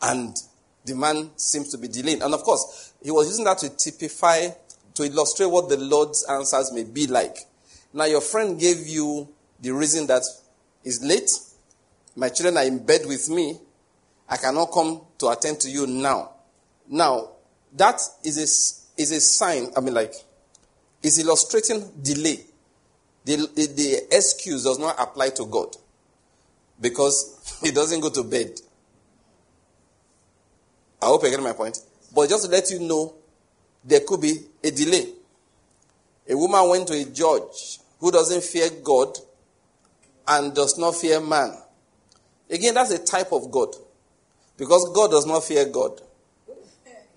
And 0.00 0.36
the 0.84 0.94
man 0.94 1.30
seems 1.36 1.70
to 1.70 1.78
be 1.78 1.88
delaying. 1.88 2.22
And 2.22 2.32
of 2.32 2.42
course, 2.42 2.94
he 3.02 3.10
was 3.10 3.28
using 3.28 3.44
that 3.44 3.58
to 3.58 3.68
typify, 3.70 4.48
to 4.94 5.04
illustrate 5.04 5.46
what 5.46 5.68
the 5.68 5.76
Lord's 5.76 6.24
answers 6.28 6.72
may 6.72 6.84
be 6.84 7.06
like. 7.06 7.36
Now, 7.92 8.04
your 8.04 8.20
friend 8.20 8.58
gave 8.58 8.86
you 8.86 9.28
the 9.60 9.72
reason 9.72 10.06
that 10.06 10.22
it's 10.84 11.02
late. 11.02 11.30
My 12.16 12.28
children 12.28 12.56
are 12.56 12.64
in 12.64 12.84
bed 12.84 13.02
with 13.06 13.28
me. 13.28 13.58
I 14.28 14.36
cannot 14.36 14.66
come 14.72 15.02
to 15.18 15.28
attend 15.28 15.60
to 15.60 15.70
you 15.70 15.86
now. 15.86 16.30
Now, 16.88 17.30
that 17.76 18.00
is 18.24 18.38
a, 18.38 19.02
is 19.02 19.10
a 19.10 19.20
sign, 19.20 19.70
I 19.76 19.80
mean, 19.80 19.94
like, 19.94 20.14
is 21.02 21.18
illustrating 21.18 21.90
delay. 22.00 22.44
The, 23.24 23.36
the, 23.54 24.06
excuse 24.10 24.64
does 24.64 24.78
not 24.78 24.96
apply 24.98 25.30
to 25.30 25.46
God 25.46 25.76
because 26.80 27.60
he 27.62 27.70
doesn't 27.70 28.00
go 28.00 28.10
to 28.10 28.24
bed. 28.24 28.60
I 31.00 31.06
hope 31.06 31.22
you 31.24 31.30
get 31.30 31.42
my 31.42 31.52
point. 31.52 31.78
But 32.14 32.28
just 32.28 32.44
to 32.44 32.50
let 32.50 32.70
you 32.70 32.80
know, 32.80 33.14
there 33.84 34.00
could 34.06 34.20
be 34.20 34.38
a 34.62 34.70
delay. 34.70 35.12
A 36.28 36.36
woman 36.36 36.68
went 36.68 36.88
to 36.88 36.94
a 36.94 37.04
judge 37.04 37.80
who 37.98 38.10
doesn't 38.10 38.44
fear 38.44 38.68
God 38.82 39.16
and 40.28 40.54
does 40.54 40.78
not 40.78 40.94
fear 40.94 41.20
man. 41.20 41.56
Again, 42.48 42.74
that's 42.74 42.90
a 42.90 43.04
type 43.04 43.32
of 43.32 43.50
God. 43.50 43.74
Because 44.56 44.90
God 44.94 45.10
does 45.10 45.26
not 45.26 45.42
fear 45.42 45.64
God 45.64 46.00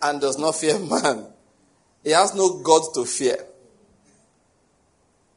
and 0.01 0.21
does 0.21 0.39
not 0.39 0.55
fear 0.55 0.79
man. 1.03 1.27
He 2.03 2.11
has 2.11 2.33
no 2.33 2.59
God 2.59 2.83
to 2.93 3.05
fear. 3.05 3.37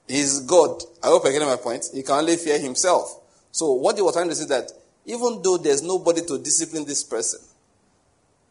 He's 0.09 0.41
God. 0.41 0.83
I 1.03 1.09
hope 1.09 1.27
I 1.27 1.33
get 1.33 1.43
my 1.43 1.57
point. 1.57 1.85
He 1.93 2.03
can 2.03 2.15
only 2.15 2.37
fear 2.37 2.59
himself. 2.59 3.21
So 3.53 3.73
what 3.73 3.95
they 3.95 4.03
were 4.03 4.13
trying 4.13 4.29
to 4.29 4.35
say 4.35 4.43
is 4.43 4.49
that 4.49 4.73
even 5.05 5.41
though 5.43 5.59
there's 5.59 5.83
nobody 5.83 6.23
to 6.23 6.39
discipline 6.39 6.85
this 6.85 7.05
person, 7.05 7.41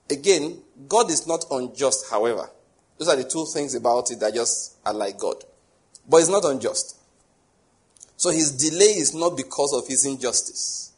again, 0.10 0.60
God 0.88 1.10
is 1.10 1.28
not 1.28 1.46
unjust, 1.52 2.10
however. 2.10 2.50
Those 2.98 3.10
are 3.10 3.16
the 3.16 3.24
two 3.24 3.46
things 3.46 3.76
about 3.76 4.12
it 4.12 4.20
that 4.20 4.34
just 4.34 4.78
are 4.86 4.94
like 4.94 5.18
God. 5.18 5.44
But 6.08 6.18
it's 6.18 6.30
not 6.30 6.46
unjust. 6.46 6.98
So 8.16 8.32
his 8.32 8.52
delay 8.52 8.86
is 8.86 9.14
not 9.14 9.38
because 9.38 9.74
of 9.74 9.88
his 9.88 10.06
injustice. 10.06 10.94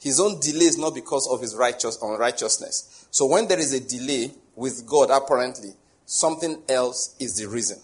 His 0.00 0.20
own 0.20 0.40
delay 0.40 0.66
is 0.66 0.78
not 0.78 0.94
because 0.94 1.28
of 1.30 1.40
his 1.40 1.54
righteous 1.54 1.98
unrighteousness. 2.00 3.06
So 3.10 3.26
when 3.26 3.48
there 3.48 3.58
is 3.58 3.72
a 3.72 3.80
delay 3.80 4.32
with 4.54 4.86
God, 4.86 5.10
apparently, 5.10 5.70
something 6.06 6.62
else 6.68 7.16
is 7.18 7.36
the 7.36 7.48
reason. 7.48 7.78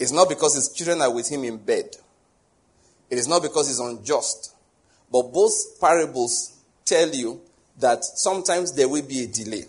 It's 0.00 0.12
not 0.12 0.30
because 0.30 0.54
his 0.54 0.70
children 0.70 1.02
are 1.02 1.12
with 1.12 1.28
him 1.28 1.44
in 1.44 1.58
bed. 1.58 1.94
It 3.10 3.18
is 3.18 3.28
not 3.28 3.42
because 3.42 3.68
he's 3.68 3.80
unjust. 3.80 4.54
But 5.12 5.24
both 5.24 5.78
parables 5.78 6.56
tell 6.86 7.10
you 7.10 7.42
that 7.78 8.02
sometimes 8.02 8.72
there 8.74 8.88
will 8.88 9.02
be 9.06 9.24
a 9.24 9.26
delay. 9.26 9.64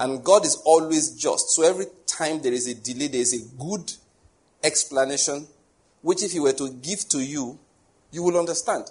And 0.00 0.24
God 0.24 0.44
is 0.44 0.56
always 0.64 1.10
just. 1.10 1.50
So 1.50 1.62
every 1.62 1.86
time 2.06 2.42
there 2.42 2.52
is 2.52 2.66
a 2.66 2.74
delay, 2.74 3.06
there 3.06 3.20
is 3.20 3.32
a 3.34 3.56
good 3.56 3.92
explanation, 4.64 5.46
which 6.00 6.24
if 6.24 6.32
He 6.32 6.40
were 6.40 6.52
to 6.52 6.70
give 6.70 7.08
to 7.10 7.22
you, 7.22 7.58
you 8.10 8.24
will 8.24 8.36
understand. 8.36 8.90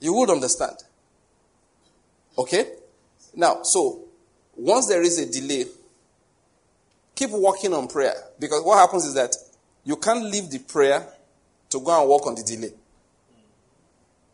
You 0.00 0.14
would 0.14 0.30
understand. 0.30 0.76
Okay? 2.38 2.72
Now, 3.34 3.64
so 3.64 4.04
once 4.56 4.86
there 4.86 5.02
is 5.02 5.18
a 5.18 5.30
delay, 5.30 5.66
keep 7.14 7.30
working 7.30 7.72
on 7.72 7.88
prayer. 7.88 8.14
Because 8.38 8.62
what 8.62 8.78
happens 8.78 9.04
is 9.04 9.14
that 9.14 9.34
you 9.84 9.96
can't 9.96 10.24
leave 10.24 10.50
the 10.50 10.58
prayer 10.58 11.06
to 11.70 11.80
go 11.80 12.00
and 12.00 12.08
work 12.08 12.26
on 12.26 12.34
the 12.34 12.42
delay. 12.42 12.72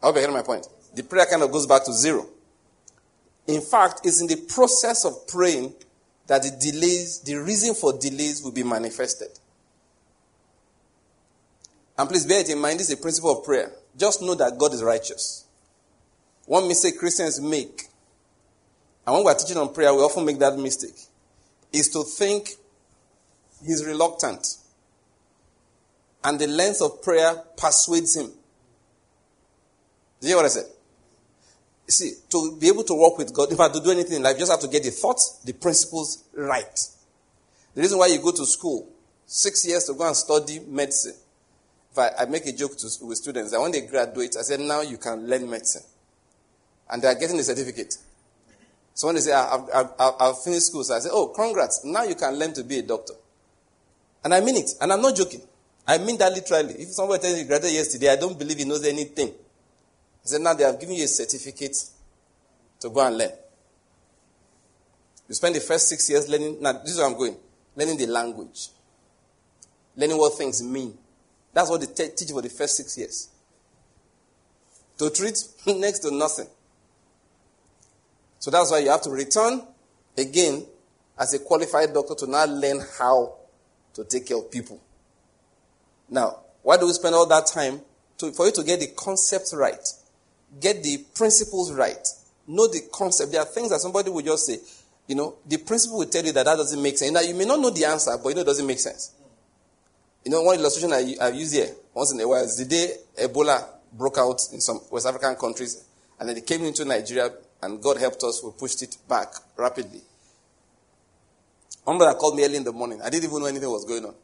I 0.03 0.07
hope 0.07 0.17
you 0.17 0.23
hear 0.23 0.31
my 0.31 0.43
point. 0.43 0.67
The 0.95 1.03
prayer 1.03 1.27
kind 1.27 1.43
of 1.43 1.53
goes 1.53 1.67
back 1.67 1.85
to 1.85 1.93
zero. 1.93 2.27
In 3.47 3.61
fact, 3.61 4.01
it's 4.05 4.21
in 4.21 4.27
the 4.27 4.37
process 4.37 5.05
of 5.05 5.27
praying 5.27 5.75
that 6.27 6.43
the 6.43 6.51
delays, 6.51 7.21
the 7.21 7.35
reason 7.37 7.75
for 7.75 7.99
delays 7.99 8.43
will 8.43 8.53
be 8.53 8.63
manifested. 8.63 9.29
And 11.99 12.09
please 12.09 12.25
bear 12.25 12.41
it 12.41 12.49
in 12.49 12.59
mind, 12.59 12.81
this 12.81 12.89
is 12.91 12.99
a 12.99 13.03
principle 13.03 13.39
of 13.39 13.45
prayer. 13.45 13.73
Just 13.97 14.23
know 14.23 14.35
that 14.37 14.57
God 14.57 14.73
is 14.73 14.83
righteous. 14.83 15.45
One 16.47 16.67
mistake 16.67 16.99
Christians 16.99 17.41
make, 17.41 17.89
and 19.07 19.15
when 19.15 19.25
we're 19.25 19.35
teaching 19.35 19.57
on 19.57 19.75
prayer, 19.75 19.93
we 19.93 20.01
often 20.01 20.25
make 20.25 20.39
that 20.39 20.57
mistake, 20.59 20.99
is 21.73 21.89
to 21.91 22.03
think 22.03 22.51
he's 23.65 23.85
reluctant. 23.85 24.47
And 26.23 26.39
the 26.39 26.47
length 26.47 26.83
of 26.83 27.03
prayer 27.03 27.43
persuades 27.57 28.17
him. 28.17 28.27
Do 30.21 30.27
you 30.27 30.29
hear 30.29 30.37
what 30.37 30.47
I 30.47 30.49
said? 30.49 30.67
see, 31.91 32.13
to 32.31 32.57
be 32.59 32.69
able 32.69 32.85
to 32.85 32.95
work 32.95 33.19
with 33.19 33.35
God, 33.35 33.51
in 33.51 33.57
fact, 33.57 33.75
to 33.75 33.81
do 33.81 33.91
anything 33.91 34.17
in 34.17 34.23
life, 34.23 34.35
you 34.35 34.41
just 34.41 34.53
have 34.53 34.61
to 34.61 34.69
get 34.69 34.83
the 34.83 34.91
thoughts, 34.91 35.41
the 35.45 35.53
principles 35.53 36.25
right. 36.35 36.79
The 37.75 37.83
reason 37.83 37.99
why 37.99 38.07
you 38.07 38.21
go 38.21 38.33
to 38.33 38.47
school, 38.47 38.89
six 39.27 39.67
years 39.67 39.85
to 39.85 39.95
go 39.95 40.07
and 40.07 40.17
study 40.17 40.61
medicine. 40.61 41.15
If 41.93 41.99
I, 41.99 42.11
I 42.21 42.25
make 42.27 42.47
a 42.47 42.53
joke 42.53 42.77
to, 42.79 42.89
with 43.03 43.19
students 43.19 43.51
that 43.53 43.61
when 43.61 43.73
they 43.73 43.83
graduate, 43.83 44.37
I 44.39 44.43
said, 44.43 44.61
now 44.61 44.83
you 44.83 44.99
can 44.99 45.27
learn 45.27 45.49
medicine. 45.49 45.83
And 46.91 47.03
they 47.03 47.09
are 47.09 47.15
getting 47.15 47.37
the 47.37 47.45
certificate. 47.45 47.97
So 48.95 49.07
when 49.07 49.17
they 49.17 49.23
say, 49.23 49.33
I've, 49.33 49.69
I've, 49.75 50.15
I've 50.21 50.43
finished 50.43 50.67
school, 50.67 50.85
so 50.85 50.95
I 50.95 50.99
say, 50.99 51.11
oh, 51.13 51.29
congrats, 51.29 51.85
now 51.85 52.05
you 52.05 52.15
can 52.15 52.35
learn 52.35 52.53
to 52.55 52.65
be 52.65 52.79
a 52.79 52.83
doctor. 52.83 53.15
And 54.25 54.35
I 54.35 54.41
mean 54.41 54.57
it. 54.57 54.71
And 54.81 54.93
I'm 54.93 55.01
not 55.01 55.17
joking. 55.17 55.43
I 55.87 55.99
mean 55.99 56.19
that 56.19 56.33
literally. 56.33 56.75
If 56.75 56.89
somebody 56.91 57.23
tells 57.23 57.39
you 57.39 57.45
graduated 57.45 57.77
yesterday, 57.77 58.11
I 58.11 58.17
don't 58.17 58.39
believe 58.39 58.59
he 58.59 58.65
knows 58.65 58.85
anything. 58.85 59.29
He 59.29 60.29
said, 60.29 60.41
Now 60.41 60.55
they 60.55 60.65
have 60.65 60.79
given 60.79 60.95
you 60.95 61.05
a 61.05 61.09
certificate 61.09 61.77
to 62.81 62.91
go 62.91 63.07
and 63.07 63.19
learn. 63.19 63.31
You 65.29 65.35
spend 65.35 65.55
the 65.55 65.61
first 65.61 65.89
six 65.89 66.09
years 66.11 66.29
learning. 66.29 66.59
Now, 66.61 66.73
this 66.73 66.93
is 66.93 66.99
where 66.99 67.07
I'm 67.07 67.17
going. 67.17 67.37
Learning 67.77 67.97
the 67.97 68.07
language, 68.07 68.69
learning 69.97 70.19
what 70.19 70.37
things 70.37 70.63
mean. 70.63 70.97
That's 71.53 71.71
what 71.71 71.81
they 71.81 71.87
te- 71.87 72.15
teach 72.15 72.31
for 72.31 72.43
the 72.43 72.49
first 72.49 72.77
six 72.77 72.99
years. 72.99 73.29
To 74.99 75.09
treat 75.11 75.39
next 75.67 76.01
to 76.01 76.11
nothing. 76.11 76.49
So 78.41 78.51
that's 78.51 78.71
why 78.71 78.79
you 78.79 78.91
have 78.91 79.03
to 79.03 79.11
return 79.11 79.63
again 80.17 80.67
as 81.19 81.35
a 81.35 81.39
qualified 81.39 81.93
doctor 81.95 82.15
to 82.15 82.27
now 82.27 82.47
learn 82.47 82.81
how 82.99 83.35
to 83.95 84.05
take 84.05 84.27
care 84.27 84.39
of 84.39 84.51
people. 84.51 84.81
Now, 86.09 86.41
why 86.63 86.77
do 86.77 86.87
we 86.87 86.93
spend 86.93 87.15
all 87.15 87.27
that 87.27 87.47
time? 87.47 87.81
To, 88.19 88.33
for 88.33 88.47
you 88.47 88.53
to 88.53 88.63
get 88.63 88.81
the 88.81 88.89
concept 88.89 89.51
right 89.55 89.79
get 90.59 90.83
the 90.83 90.99
principles 91.15 91.73
right. 91.73 92.07
Know 92.47 92.67
the 92.67 92.81
concept. 92.93 93.33
There 93.33 93.41
are 93.41 93.47
things 93.47 93.71
that 93.71 93.81
somebody 93.81 94.11
will 94.11 94.23
just 94.23 94.47
say, 94.47 94.59
you 95.07 95.15
know, 95.15 95.37
the 95.47 95.59
principle 95.59 95.99
will 95.99 96.07
tell 96.07 96.25
you 96.25 96.33
that 96.33 96.45
that 96.45 96.57
doesn't 96.57 96.83
make 96.83 96.99
sense. 96.99 97.13
Now, 97.13 97.21
you 97.21 97.35
may 97.35 97.45
not 97.45 97.61
know 97.61 97.71
the 97.71 97.85
answer, 97.85 98.17
but 98.21 98.31
you 98.31 98.35
know 98.35 98.41
it 98.41 98.47
doesn't 98.47 98.67
make 98.67 98.79
sense. 98.79 99.13
You 100.25 100.31
know, 100.31 100.43
one 100.43 100.59
illustration 100.59 100.93
I, 100.93 101.15
I 101.21 101.31
use 101.31 101.53
here 101.53 101.69
once 101.95 102.13
in 102.13 102.21
a 102.21 102.29
while 102.29 102.45
is 102.45 102.57
the 102.57 102.65
day 102.65 102.95
Ebola 103.19 103.65
broke 103.93 104.19
out 104.19 104.41
in 104.53 104.61
some 104.61 104.81
West 104.91 105.07
African 105.07 105.35
countries, 105.37 105.85
and 106.19 106.29
then 106.29 106.37
it 106.37 106.47
came 106.47 106.65
into 106.65 106.85
Nigeria, 106.85 107.31
and 107.63 107.83
God 107.83 107.99
helped 107.99 108.23
us, 108.23 108.43
we 108.45 108.51
pushed 108.53 108.83
it 108.83 108.97
back 109.09 109.33
rapidly. 109.57 110.01
One 111.85 111.99
brother 111.99 112.19
called 112.19 112.37
me 112.37 112.45
early 112.45 112.57
in 112.57 112.65
the 112.65 112.73
morning. 112.73 113.01
I 113.03 113.11
didn't 113.11 113.25
even 113.25 113.41
know 113.41 113.47
anything 113.47 113.71
was 113.71 113.85
going 113.85 114.05
on. 114.05 114.15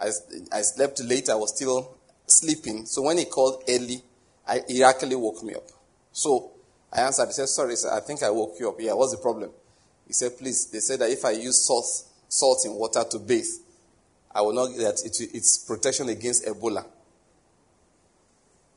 I, 0.00 0.10
I 0.52 0.62
slept 0.62 1.00
late, 1.02 1.28
I 1.28 1.34
was 1.34 1.54
still 1.54 1.96
sleeping. 2.26 2.86
So 2.86 3.02
when 3.02 3.18
he 3.18 3.24
called 3.24 3.62
early, 3.68 4.02
I, 4.46 4.60
he 4.68 4.82
actually 4.82 5.16
woke 5.16 5.42
me 5.42 5.54
up. 5.54 5.64
So 6.12 6.52
I 6.92 7.02
answered. 7.02 7.26
He 7.26 7.32
said, 7.32 7.48
Sorry, 7.48 7.76
sir, 7.76 7.92
I 7.92 8.00
think 8.00 8.22
I 8.22 8.30
woke 8.30 8.56
you 8.58 8.68
up. 8.68 8.76
Yeah, 8.78 8.94
what's 8.94 9.12
the 9.12 9.18
problem? 9.18 9.50
He 10.06 10.12
said, 10.12 10.38
Please, 10.38 10.66
they 10.70 10.78
said 10.80 11.00
that 11.00 11.10
if 11.10 11.24
I 11.24 11.32
use 11.32 11.66
salt, 11.66 11.86
salt 12.28 12.64
in 12.64 12.72
water 12.74 13.04
to 13.10 13.18
bathe, 13.18 13.44
I 14.34 14.42
will 14.42 14.52
not 14.52 14.76
that 14.76 15.02
it, 15.04 15.16
it's 15.34 15.58
protection 15.58 16.08
against 16.08 16.44
Ebola. 16.44 16.84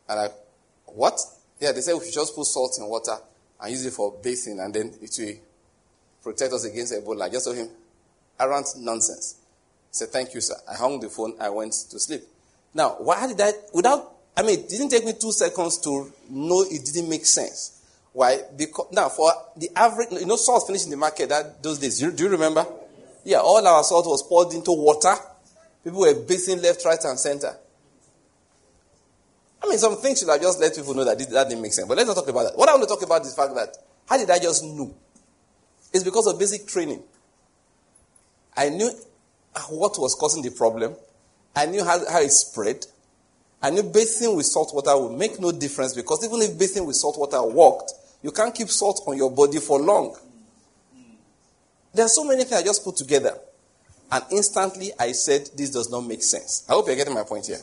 And 0.08 0.20
I, 0.20 0.30
what? 0.86 1.20
Yeah, 1.60 1.72
they 1.72 1.82
said 1.82 1.94
we 1.96 2.06
should 2.06 2.14
just 2.14 2.36
put 2.36 2.46
salt 2.46 2.76
in 2.80 2.88
water 2.88 3.16
and 3.62 3.72
use 3.72 3.86
it 3.86 3.94
for 3.94 4.16
bathing, 4.24 4.60
and 4.60 4.74
then 4.74 4.94
it 5.02 5.16
will 5.20 5.36
protect 6.24 6.54
us 6.54 6.66
against 6.66 6.94
Ebola. 6.94 7.24
I 7.24 7.30
just 7.30 7.46
told 7.46 7.58
him, 7.58 7.68
around 8.40 8.66
nonsense. 8.78 9.36
He 9.90 9.96
said, 9.96 10.10
Thank 10.10 10.34
you, 10.34 10.42
sir. 10.42 10.56
I 10.70 10.76
hung 10.76 11.00
the 11.00 11.10
phone, 11.10 11.36
I 11.40 11.50
went 11.50 11.74
to 11.74 12.00
sleep. 12.00 12.22
Now, 12.74 12.96
why 13.00 13.28
did 13.28 13.42
I, 13.42 13.52
without 13.74 14.20
I 14.40 14.42
mean, 14.42 14.60
it 14.60 14.70
didn't 14.70 14.88
take 14.88 15.06
me 15.06 15.12
two 15.20 15.34
seconds 15.34 15.80
to 15.80 16.14
know 16.30 16.62
it 16.62 16.86
didn't 16.86 17.10
make 17.10 17.26
sense. 17.26 17.82
Why? 18.14 18.40
Because 18.56 18.88
now, 18.94 19.10
for 19.10 19.34
the 19.58 19.70
average, 19.76 20.12
you 20.14 20.26
know, 20.26 20.38
salt 20.38 20.66
finished 20.66 20.86
in 20.86 20.92
the 20.92 20.98
market 20.98 21.28
that 21.28 21.62
those 21.62 21.78
days. 21.78 22.00
Do 22.00 22.24
you 22.24 22.30
remember? 22.30 22.66
Yeah, 23.26 23.40
all 23.40 23.66
our 23.68 23.84
salt 23.84 24.06
was 24.06 24.24
poured 24.24 24.54
into 24.54 24.72
water. 24.72 25.14
People 25.84 26.00
were 26.00 26.14
bathing 26.14 26.62
left, 26.62 26.86
right, 26.86 27.04
and 27.04 27.20
center. 27.20 27.54
I 29.62 29.68
mean, 29.68 29.78
some 29.78 29.98
things 29.98 30.20
should 30.20 30.30
have 30.30 30.42
just 30.42 30.62
let 30.62 30.74
people 30.74 30.94
know 30.94 31.04
that 31.04 31.20
that 31.20 31.50
didn't 31.50 31.62
make 31.62 31.74
sense. 31.74 31.88
But 31.88 31.98
let's 31.98 32.08
not 32.08 32.16
talk 32.16 32.30
about 32.30 32.44
that. 32.44 32.58
What 32.58 32.70
I 32.70 32.76
want 32.76 32.84
to 32.88 32.96
talk 32.96 33.04
about 33.04 33.24
is 33.24 33.36
the 33.36 33.42
fact 33.42 33.54
that 33.56 33.76
how 34.08 34.18
did 34.18 34.30
I 34.30 34.40
just 34.40 34.64
know? 34.64 34.96
It's 35.94 36.06
because 36.06 36.28
of 36.28 36.40
basic 36.40 36.66
training. 36.66 37.04
I 38.60 38.68
knew 38.68 38.92
what 39.70 39.98
was 39.98 40.16
causing 40.16 40.44
the 40.44 40.52
problem. 40.52 40.94
I 41.56 41.66
knew 41.66 41.82
how, 41.82 41.98
how 42.12 42.20
it 42.20 42.32
spread. 42.32 42.86
And 43.62 43.78
if 43.78 43.94
bathing 43.94 44.36
with 44.36 44.48
salt 44.48 44.76
water 44.76 44.98
will 44.98 45.16
make 45.16 45.40
no 45.40 45.54
difference 45.54 45.94
because 45.94 46.26
even 46.26 46.42
if 46.42 46.60
bathing 46.60 46.86
with 46.86 46.98
salt 46.98 47.18
water 47.18 47.42
worked, 47.42 47.94
you 48.22 48.32
can't 48.32 48.54
keep 48.54 48.68
salt 48.68 49.02
on 49.08 49.16
your 49.16 49.32
body 49.32 49.60
for 49.60 49.80
long. 49.80 50.14
There 51.94 52.06
are 52.06 52.10
so 52.10 52.26
many 52.26 52.44
things 52.44 52.62
I 52.62 52.64
just 52.64 52.84
put 52.84 52.98
together. 52.98 53.38
And 54.12 54.26
instantly 54.30 54.92
I 55.00 55.14
said, 55.14 55.50
this 55.56 55.70
does 55.70 55.90
not 55.90 56.02
make 56.02 56.22
sense. 56.22 56.66
I 56.68 56.74
hope 56.74 56.88
you're 56.88 56.98
getting 56.98 57.14
my 57.14 57.24
point 57.24 57.48
here. 57.48 57.62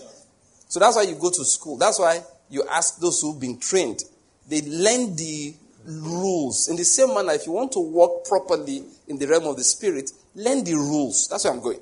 So 0.68 0.80
that's 0.80 0.96
why 0.96 1.02
you 1.02 1.16
go 1.16 1.28
to 1.28 1.44
school. 1.44 1.76
That's 1.76 1.98
why 1.98 2.22
you 2.48 2.64
ask 2.70 2.98
those 3.00 3.20
who've 3.20 3.38
been 3.38 3.58
trained. 3.58 4.02
They 4.48 4.62
learn 4.62 5.14
the 5.14 5.54
rules. 5.84 6.68
In 6.68 6.76
the 6.76 6.84
same 6.84 7.14
manner, 7.14 7.32
if 7.32 7.46
you 7.46 7.52
want 7.52 7.72
to 7.72 7.80
work 7.80 8.24
properly 8.24 8.82
in 9.08 9.18
the 9.18 9.26
realm 9.26 9.44
of 9.44 9.56
the 9.56 9.64
spirit, 9.64 10.10
learn 10.36 10.62
the 10.62 10.74
rules. 10.74 11.28
That's 11.28 11.44
where 11.44 11.52
I'm 11.52 11.60
going. 11.60 11.80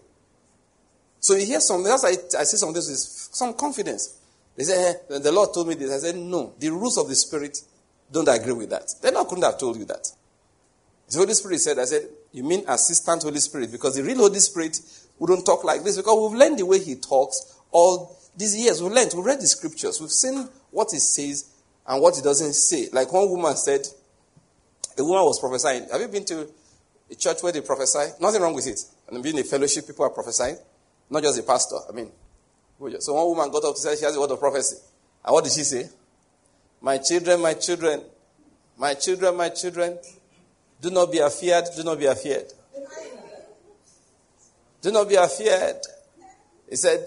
So 1.20 1.34
you 1.34 1.46
hear 1.46 1.60
something, 1.60 1.84
that's 1.84 2.02
why 2.02 2.10
I, 2.10 2.40
I 2.40 2.44
say 2.44 2.56
something 2.56 2.74
with 2.74 2.84
some 2.86 3.54
confidence. 3.54 4.18
They 4.56 4.64
say, 4.64 4.94
eh, 5.10 5.18
the 5.18 5.32
Lord 5.32 5.52
told 5.52 5.68
me 5.68 5.74
this. 5.74 5.92
I 5.92 5.98
said, 5.98 6.16
no, 6.16 6.54
the 6.58 6.70
rules 6.70 6.96
of 6.98 7.08
the 7.08 7.14
Spirit 7.14 7.60
don't 8.10 8.28
agree 8.28 8.52
with 8.52 8.70
that. 8.70 8.94
Then 9.02 9.16
I 9.16 9.24
couldn't 9.24 9.44
have 9.44 9.58
told 9.58 9.76
you 9.76 9.84
that. 9.86 10.06
The 11.10 11.18
Holy 11.18 11.34
Spirit 11.34 11.60
said, 11.60 11.78
I 11.78 11.84
said, 11.84 12.08
you 12.32 12.44
mean 12.44 12.64
assistant 12.68 13.22
Holy 13.22 13.40
Spirit? 13.40 13.72
Because 13.72 13.96
the 13.96 14.02
real 14.02 14.18
Holy 14.18 14.38
Spirit 14.38 14.80
wouldn't 15.18 15.44
talk 15.44 15.64
like 15.64 15.82
this 15.82 15.96
because 15.96 16.30
we've 16.30 16.38
learned 16.38 16.58
the 16.58 16.66
way 16.66 16.78
he 16.78 16.96
talks 16.96 17.58
all 17.70 18.16
these 18.36 18.56
years. 18.56 18.82
We've 18.82 18.92
learned, 18.92 19.12
we've 19.14 19.24
read 19.24 19.40
the 19.40 19.46
scriptures, 19.46 20.00
we've 20.00 20.10
seen 20.10 20.48
what 20.70 20.88
he 20.92 20.98
says 20.98 21.50
and 21.86 22.02
what 22.02 22.16
he 22.16 22.22
doesn't 22.22 22.54
say. 22.54 22.88
Like 22.92 23.12
one 23.12 23.28
woman 23.30 23.56
said, 23.56 23.86
a 24.98 25.04
woman 25.04 25.24
was 25.24 25.40
prophesying. 25.40 25.88
Have 25.90 26.00
you 26.00 26.08
been 26.08 26.24
to 26.26 26.48
a 27.10 27.14
church 27.14 27.42
where 27.42 27.52
they 27.52 27.60
prophesy? 27.60 28.12
Nothing 28.20 28.42
wrong 28.42 28.54
with 28.54 28.66
it. 28.66 28.80
And 29.08 29.22
being 29.22 29.38
a 29.38 29.44
fellowship, 29.44 29.86
people 29.86 30.04
are 30.04 30.10
prophesying. 30.10 30.56
Not 31.10 31.22
just 31.22 31.38
a 31.38 31.42
pastor. 31.42 31.76
I 31.88 31.92
mean, 31.92 32.10
so 32.98 33.14
one 33.14 33.26
woman 33.26 33.50
got 33.50 33.64
up 33.64 33.74
to 33.74 33.80
say 33.80 33.96
she 33.96 34.04
has 34.04 34.16
a 34.16 34.20
word 34.20 34.30
of 34.30 34.40
prophecy. 34.40 34.76
And 35.24 35.32
what 35.32 35.44
did 35.44 35.52
she 35.52 35.62
say? 35.62 35.88
My 36.80 36.98
children, 36.98 37.40
my 37.40 37.54
children, 37.54 38.02
my 38.76 38.94
children, 38.94 39.36
my 39.36 39.48
children, 39.50 39.98
do 40.80 40.90
not 40.90 41.10
be 41.12 41.18
afeared, 41.18 41.64
do 41.76 41.82
not 41.82 41.98
be 41.98 42.06
afeared. 42.06 42.52
Do 44.82 44.92
not 44.92 45.08
be 45.08 45.14
afeared. 45.14 45.80
He 46.68 46.76
said, 46.76 47.06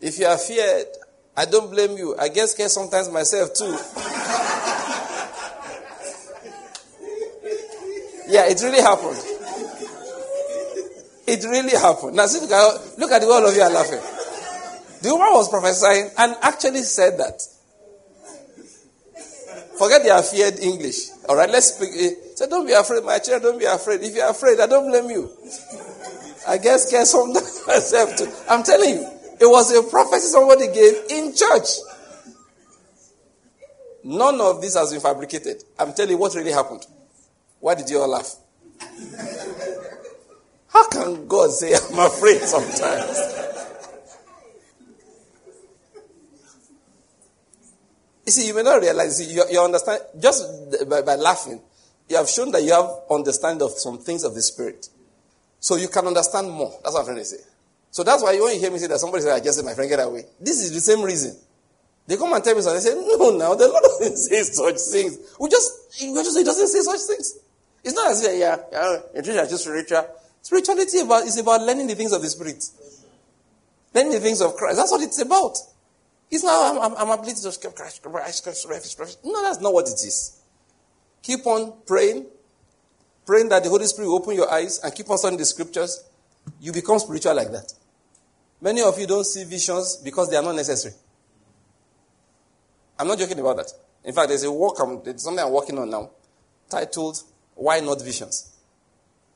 if 0.00 0.18
you 0.18 0.26
are 0.26 0.38
feared, 0.38 0.86
I 1.36 1.44
don't 1.44 1.70
blame 1.70 1.96
you. 1.96 2.16
I 2.16 2.28
get 2.28 2.48
scared 2.48 2.70
sometimes 2.70 3.10
myself 3.10 3.54
too. 3.54 3.76
Yeah, 8.38 8.52
it 8.52 8.62
really 8.62 8.80
happened. 8.80 9.18
It 11.26 11.44
really 11.44 11.76
happened. 11.76 12.16
Now, 12.16 12.26
see, 12.26 12.40
look 12.40 13.10
at 13.10 13.20
the 13.20 13.28
all 13.28 13.46
of 13.46 13.54
you 13.54 13.62
are 13.62 13.70
laughing. 13.70 14.00
The 15.02 15.10
woman 15.10 15.28
was 15.32 15.48
prophesying 15.48 16.10
and 16.16 16.36
actually 16.42 16.82
said 16.82 17.18
that. 17.18 17.42
Forget 19.78 20.02
the 20.02 20.22
feared 20.22 20.58
English. 20.60 21.10
All 21.28 21.36
right, 21.36 21.50
let's 21.50 21.74
speak. 21.74 21.90
Eh, 21.94 22.34
say, 22.34 22.48
don't 22.48 22.66
be 22.66 22.72
afraid, 22.72 23.04
my 23.04 23.18
child. 23.18 23.42
Don't 23.42 23.58
be 23.58 23.64
afraid. 23.64 24.02
If 24.02 24.14
you're 24.14 24.30
afraid, 24.30 24.58
I 24.58 24.66
don't 24.66 24.90
blame 24.90 25.10
you. 25.10 25.30
I 26.48 26.58
guess 26.58 26.90
get 26.90 27.06
sometimes 27.06 27.62
myself 27.66 28.16
too. 28.16 28.28
I'm 28.48 28.62
telling 28.62 28.90
you, 28.90 29.06
it 29.40 29.46
was 29.46 29.74
a 29.74 29.82
prophecy 29.88 30.28
somebody 30.28 30.66
gave 30.68 30.94
in 31.10 31.34
church. 31.34 31.68
None 34.02 34.40
of 34.40 34.60
this 34.60 34.74
has 34.74 34.92
been 34.92 35.00
fabricated. 35.00 35.62
I'm 35.78 35.92
telling 35.92 36.12
you 36.12 36.18
what 36.18 36.34
really 36.34 36.52
happened. 36.52 36.86
Why 37.60 37.74
did 37.74 37.90
you 37.90 38.00
all 38.00 38.08
laugh? 38.08 38.36
How 40.68 40.88
can 40.88 41.26
God 41.26 41.50
say 41.50 41.74
I'm 41.74 41.98
afraid 41.98 42.40
sometimes? 42.42 43.38
you 48.26 48.32
see, 48.32 48.46
you 48.46 48.54
may 48.54 48.62
not 48.62 48.80
realize, 48.82 49.32
you, 49.32 49.42
you 49.50 49.60
understand, 49.60 50.02
just 50.20 50.44
by, 50.88 51.00
by 51.02 51.14
laughing, 51.14 51.60
you 52.08 52.16
have 52.16 52.28
shown 52.28 52.50
that 52.52 52.62
you 52.62 52.72
have 52.72 52.90
understanding 53.10 53.62
of 53.62 53.72
some 53.72 53.98
things 53.98 54.22
of 54.22 54.34
the 54.34 54.42
Spirit. 54.42 54.88
So 55.60 55.76
you 55.76 55.88
can 55.88 56.06
understand 56.06 56.50
more. 56.50 56.72
That's 56.82 56.94
what 56.94 57.00
I'm 57.00 57.06
trying 57.06 57.18
to 57.18 57.24
say. 57.24 57.38
So 57.90 58.04
that's 58.04 58.22
why 58.22 58.38
when 58.38 58.54
you 58.54 58.60
hear 58.60 58.70
me 58.70 58.78
say 58.78 58.86
that 58.86 58.98
somebody 58.98 59.22
said, 59.22 59.34
I 59.34 59.40
just 59.40 59.56
said, 59.56 59.64
my 59.64 59.74
friend, 59.74 59.88
get 59.90 60.00
away. 60.00 60.24
This 60.38 60.62
is 60.62 60.72
the 60.72 60.80
same 60.80 61.02
reason. 61.02 61.36
They 62.06 62.16
come 62.16 62.32
and 62.32 62.44
tell 62.44 62.54
me 62.54 62.60
something. 62.62 62.82
They 62.82 62.90
say, 62.90 63.16
no, 63.16 63.36
now 63.36 63.54
the 63.54 63.68
Lord 63.68 63.82
doesn't 63.98 64.16
say 64.16 64.42
such 64.42 64.76
things. 64.92 65.18
We 65.40 65.48
just, 65.48 66.02
we 66.02 66.22
just, 66.22 66.38
he 66.38 66.44
doesn't 66.44 66.68
say 66.68 66.80
such 66.80 67.00
things. 67.00 67.38
It's 67.84 67.94
not 67.94 68.10
as 68.10 68.24
if, 68.24 68.38
yeah, 68.38 68.56
yeah, 68.72 68.96
yeah 69.14 69.46
just 69.46 69.64
spiritual. 69.64 70.06
Spirituality 70.42 70.98
is 70.98 71.38
about 71.38 71.62
learning 71.62 71.86
the 71.86 71.94
things 71.94 72.12
of 72.12 72.22
the 72.22 72.28
Spirit. 72.28 72.64
Learning 73.94 74.12
the 74.12 74.20
things 74.20 74.40
of 74.40 74.54
Christ. 74.56 74.76
That's 74.76 74.90
what 74.90 75.02
it's 75.02 75.20
about. 75.20 75.56
It's 76.30 76.44
not, 76.44 76.76
I'm, 76.76 76.82
I'm, 76.92 76.98
I'm 76.98 77.18
ability 77.18 77.40
to 77.40 77.70
Christ, 77.70 78.02
Christ, 78.02 78.44
Christ, 78.44 78.96
Christ. 78.96 79.18
No, 79.24 79.42
that's 79.42 79.60
not 79.60 79.72
what 79.72 79.86
it 79.86 79.94
is. 79.94 80.40
Keep 81.22 81.46
on 81.46 81.72
praying, 81.86 82.26
praying 83.26 83.48
that 83.48 83.62
the 83.62 83.70
Holy 83.70 83.86
Spirit 83.86 84.08
will 84.08 84.16
open 84.16 84.34
your 84.34 84.50
eyes 84.52 84.80
and 84.82 84.94
keep 84.94 85.08
on 85.10 85.18
studying 85.18 85.38
the 85.38 85.44
scriptures. 85.44 86.04
You 86.60 86.72
become 86.72 86.98
spiritual 86.98 87.34
like 87.34 87.50
that. 87.52 87.72
Many 88.60 88.82
of 88.82 88.98
you 88.98 89.06
don't 89.06 89.24
see 89.24 89.44
visions 89.44 89.96
because 90.02 90.30
they 90.30 90.36
are 90.36 90.42
not 90.42 90.54
necessary. 90.54 90.94
I'm 92.98 93.06
not 93.06 93.18
joking 93.18 93.38
about 93.38 93.58
that. 93.58 93.72
In 94.04 94.12
fact, 94.12 94.28
there's 94.28 94.44
a 94.44 94.52
work, 94.52 94.76
there's 95.04 95.22
something 95.22 95.44
I'm 95.44 95.52
working 95.52 95.78
on 95.78 95.90
now 95.90 96.10
titled 96.68 97.22
Why 97.58 97.80
Not 97.80 98.00
Visions? 98.02 98.56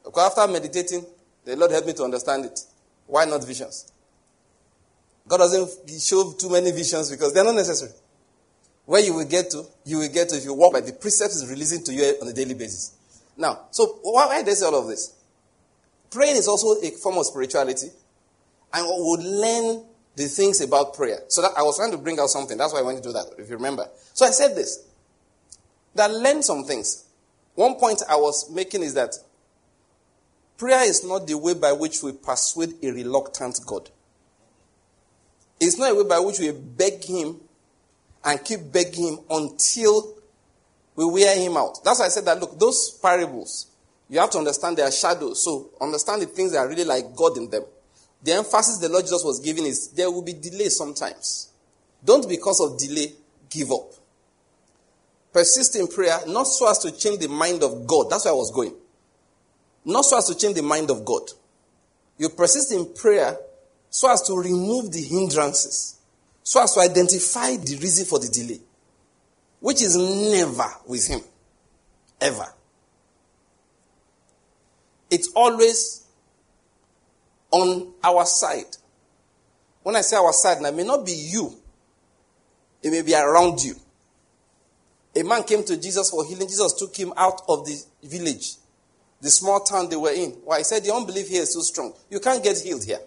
Because 0.04 0.36
after 0.36 0.52
meditating, 0.52 1.04
the 1.44 1.56
Lord 1.56 1.70
helped 1.70 1.86
me 1.86 1.92
to 1.94 2.04
understand 2.04 2.44
it. 2.44 2.60
Why 3.06 3.24
not 3.24 3.44
visions? 3.44 3.92
God 5.28 5.38
doesn't 5.38 5.90
show 6.00 6.32
too 6.32 6.50
many 6.50 6.72
visions 6.72 7.10
because 7.10 7.32
they're 7.32 7.44
not 7.44 7.54
necessary. 7.54 7.92
Where 8.84 9.00
you 9.00 9.14
will 9.14 9.24
get 9.24 9.50
to, 9.50 9.64
you 9.84 9.98
will 9.98 10.08
get 10.08 10.28
to 10.30 10.36
if 10.36 10.44
you 10.44 10.54
walk 10.54 10.72
by 10.72 10.80
the 10.80 10.92
precepts 10.92 11.36
is 11.36 11.48
releasing 11.48 11.84
to 11.84 11.92
you 11.92 12.04
on 12.20 12.28
a 12.28 12.32
daily 12.32 12.54
basis. 12.54 12.96
Now, 13.36 13.66
so 13.70 13.98
why, 14.02 14.42
does 14.42 14.62
all 14.62 14.74
of 14.74 14.88
this? 14.88 15.14
Praying 16.10 16.36
is 16.36 16.48
also 16.48 16.80
a 16.80 16.90
form 16.90 17.18
of 17.18 17.26
spirituality, 17.26 17.88
and 18.74 18.86
we 18.86 18.94
would 18.98 19.24
learn 19.24 19.84
the 20.16 20.24
things 20.24 20.60
about 20.60 20.94
prayer. 20.94 21.20
So 21.28 21.42
that 21.42 21.52
I 21.56 21.62
was 21.62 21.76
trying 21.76 21.92
to 21.92 21.98
bring 21.98 22.18
out 22.18 22.28
something. 22.28 22.58
That's 22.58 22.72
why 22.72 22.80
I 22.80 22.82
went 22.82 22.98
to 22.98 23.04
do 23.08 23.12
that, 23.12 23.26
if 23.38 23.48
you 23.48 23.56
remember. 23.56 23.88
So 24.12 24.26
I 24.26 24.30
said 24.30 24.54
this. 24.56 24.84
That 25.94 26.10
learn 26.10 26.42
some 26.42 26.64
things. 26.64 27.04
One 27.54 27.74
point 27.74 28.02
I 28.08 28.16
was 28.16 28.50
making 28.50 28.82
is 28.82 28.94
that 28.94 29.14
prayer 30.56 30.84
is 30.84 31.04
not 31.04 31.26
the 31.26 31.36
way 31.36 31.54
by 31.54 31.72
which 31.72 32.02
we 32.02 32.12
persuade 32.12 32.74
a 32.82 32.90
reluctant 32.90 33.60
God. 33.66 33.90
It's 35.60 35.78
not 35.78 35.92
a 35.92 35.94
way 35.94 36.04
by 36.04 36.18
which 36.18 36.40
we 36.40 36.50
beg 36.50 37.04
him 37.04 37.40
and 38.24 38.44
keep 38.44 38.72
begging 38.72 39.08
him 39.08 39.18
until 39.30 40.14
we 40.96 41.04
wear 41.04 41.36
him 41.36 41.56
out. 41.56 41.82
That's 41.84 42.00
why 42.00 42.06
I 42.06 42.08
said 42.08 42.24
that 42.26 42.40
look, 42.40 42.58
those 42.58 42.90
parables, 43.02 43.66
you 44.08 44.18
have 44.18 44.30
to 44.30 44.38
understand 44.38 44.76
their 44.76 44.90
shadows. 44.90 45.44
So 45.44 45.70
understand 45.80 46.22
the 46.22 46.26
things 46.26 46.52
that 46.52 46.58
are 46.58 46.68
really 46.68 46.84
like 46.84 47.14
God 47.14 47.36
in 47.36 47.50
them. 47.50 47.64
The 48.22 48.32
emphasis 48.32 48.78
the 48.78 48.88
Lord 48.88 49.04
Jesus 49.04 49.24
was 49.24 49.40
giving 49.40 49.66
is 49.66 49.88
there 49.88 50.10
will 50.10 50.22
be 50.22 50.32
delay 50.32 50.68
sometimes. 50.68 51.50
Don't 52.04 52.28
because 52.28 52.60
of 52.60 52.78
delay 52.78 53.12
give 53.50 53.72
up. 53.72 53.92
Persist 55.32 55.76
in 55.76 55.88
prayer, 55.88 56.18
not 56.26 56.44
so 56.44 56.70
as 56.70 56.78
to 56.80 56.90
change 56.92 57.20
the 57.20 57.28
mind 57.28 57.62
of 57.62 57.86
God. 57.86 58.10
That's 58.10 58.26
where 58.26 58.34
I 58.34 58.36
was 58.36 58.50
going. 58.50 58.74
Not 59.84 60.04
so 60.04 60.18
as 60.18 60.26
to 60.26 60.36
change 60.36 60.56
the 60.56 60.62
mind 60.62 60.90
of 60.90 61.04
God. 61.04 61.22
You 62.18 62.28
persist 62.28 62.72
in 62.72 62.92
prayer 62.94 63.36
so 63.90 64.12
as 64.12 64.22
to 64.22 64.34
remove 64.34 64.92
the 64.92 65.02
hindrances, 65.02 65.98
so 66.42 66.62
as 66.62 66.74
to 66.74 66.80
identify 66.80 67.56
the 67.56 67.78
reason 67.80 68.06
for 68.06 68.18
the 68.18 68.28
delay, 68.28 68.60
which 69.60 69.82
is 69.82 69.96
never 69.96 70.68
with 70.86 71.06
Him. 71.08 71.20
Ever. 72.20 72.46
It's 75.10 75.30
always 75.34 76.06
on 77.50 77.92
our 78.02 78.24
side. 78.24 78.76
When 79.82 79.96
I 79.96 80.00
say 80.02 80.16
our 80.16 80.32
side, 80.32 80.62
it 80.62 80.74
may 80.74 80.84
not 80.84 81.04
be 81.04 81.12
you, 81.12 81.54
it 82.82 82.90
may 82.90 83.02
be 83.02 83.14
around 83.14 83.62
you. 83.62 83.74
A 85.14 85.22
man 85.22 85.42
came 85.44 85.62
to 85.64 85.76
Jesus 85.76 86.10
for 86.10 86.24
healing. 86.24 86.48
Jesus 86.48 86.72
took 86.72 86.96
him 86.96 87.12
out 87.16 87.42
of 87.48 87.66
the 87.66 87.78
village, 88.02 88.54
the 89.20 89.30
small 89.30 89.60
town 89.60 89.88
they 89.88 89.96
were 89.96 90.12
in. 90.12 90.30
Why? 90.44 90.58
He 90.58 90.64
said, 90.64 90.82
The 90.84 90.94
unbelief 90.94 91.28
here 91.28 91.42
is 91.42 91.54
too 91.54 91.60
strong. 91.60 91.92
You 92.10 92.20
can't 92.20 92.42
get 92.42 92.58
healed 92.58 92.84
here. 92.84 93.00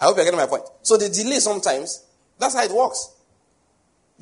I 0.00 0.06
hope 0.06 0.16
you're 0.16 0.24
getting 0.24 0.40
my 0.40 0.46
point. 0.46 0.64
So 0.82 0.96
the 0.96 1.08
delay 1.08 1.38
sometimes, 1.38 2.04
that's 2.38 2.54
how 2.54 2.64
it 2.64 2.72
works. 2.72 3.14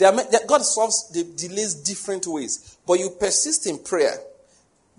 Are, 0.02 0.12
God 0.46 0.62
solves 0.62 1.10
the 1.10 1.24
delays 1.24 1.74
different 1.74 2.26
ways. 2.26 2.78
But 2.86 2.98
you 2.98 3.10
persist 3.10 3.66
in 3.66 3.78
prayer 3.78 4.18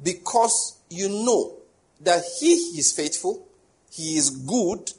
because 0.01 0.79
you 0.89 1.09
know 1.09 1.57
that 1.99 2.23
He 2.39 2.53
is 2.79 2.93
faithful, 2.93 3.47
He 3.91 4.17
is 4.17 4.29
good. 4.29 4.91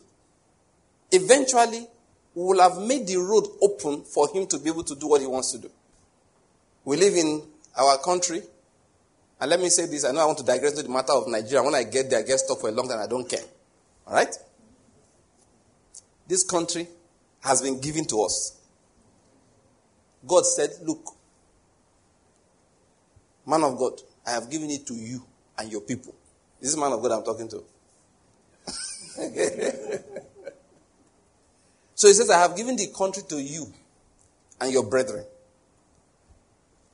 Eventually, 1.11 1.87
will 2.35 2.61
have 2.61 2.79
made 2.79 3.07
the 3.07 3.17
road 3.17 3.47
open 3.61 4.03
for 4.03 4.29
Him 4.33 4.47
to 4.47 4.59
be 4.59 4.71
able 4.71 4.85
to 4.85 4.95
do 4.95 5.09
what 5.09 5.21
He 5.21 5.27
wants 5.27 5.53
to 5.53 5.59
do. 5.59 5.71
We 6.85 6.97
live 6.97 7.15
in 7.15 7.43
our 7.77 7.99
country, 7.99 8.43
and 9.41 9.51
let 9.51 9.61
me 9.61 9.69
say 9.69 9.87
this 9.87 10.05
I 10.05 10.13
know 10.13 10.21
I 10.21 10.27
want 10.27 10.39
to 10.39 10.45
digress 10.45 10.73
to 10.75 10.83
the 10.83 10.89
matter 10.89 11.13
of 11.13 11.29
Nigeria. 11.29 11.63
When 11.63 11.75
I 11.75 11.85
get 11.85 12.11
there, 12.11 12.21
I 12.21 12.23
get 12.23 12.39
stuck 12.39 12.61
for 12.61 12.69
a 12.69 12.73
long 12.73 12.89
time, 12.89 13.01
I 13.01 13.07
don't 13.07 13.29
care. 13.29 13.45
All 14.07 14.15
right? 14.15 14.35
This 16.27 16.45
country 16.45 16.87
has 17.43 17.63
been 17.63 17.81
given 17.81 18.05
to 18.07 18.23
us. 18.23 18.57
God 20.27 20.45
said, 20.47 20.71
Look, 20.85 21.15
man 23.47 23.63
of 23.65 23.77
God, 23.79 24.01
I 24.27 24.31
have 24.31 24.51
given 24.51 24.71
it 24.71 24.87
to 24.87 24.95
you 24.95 25.23
and 25.59 25.71
your 25.71 25.81
people. 25.81 26.15
This 26.61 26.71
is 26.71 26.77
man 26.77 26.93
of 26.93 27.03
God 27.03 27.13
I'm 27.13 27.25
talking 27.25 27.49
to. 27.49 27.65
so 31.95 32.09
he 32.09 32.15
says, 32.15 32.31
I 32.31 32.41
have 32.41 32.57
given 32.57 32.77
the 32.77 32.87
country 32.97 33.25
to 33.29 33.37
you 33.41 33.67
and 34.61 34.73
your 34.73 34.87
brethren. 34.87 35.25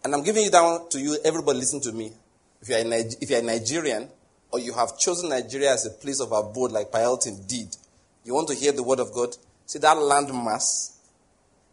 And 0.05 0.15
I'm 0.15 0.23
giving 0.23 0.47
it 0.47 0.53
down 0.53 0.89
to 0.91 1.01
you, 1.01 1.19
everybody 1.25 1.59
listen 1.59 1.81
to 1.83 1.93
me. 1.93 2.13
If 2.61 2.69
you're, 2.69 2.79
a, 2.79 2.99
if 3.21 3.31
you're 3.31 3.41
a 3.41 3.43
Nigerian, 3.43 4.09
or 4.51 4.59
you 4.59 4.73
have 4.73 4.99
chosen 4.99 5.29
Nigeria 5.29 5.73
as 5.73 5.87
a 5.87 5.91
place 5.91 6.21
of 6.21 6.33
abode 6.33 6.73
like 6.73 6.91
Payaltin 6.91 7.47
did, 7.47 7.77
you 8.25 8.35
want 8.35 8.49
to 8.49 8.55
hear 8.55 8.73
the 8.73 8.83
word 8.83 9.01
of 9.01 9.13
God? 9.13 9.37
See 9.67 9.79
that 9.81 9.99
land 9.99 10.29
mass, 10.33 10.99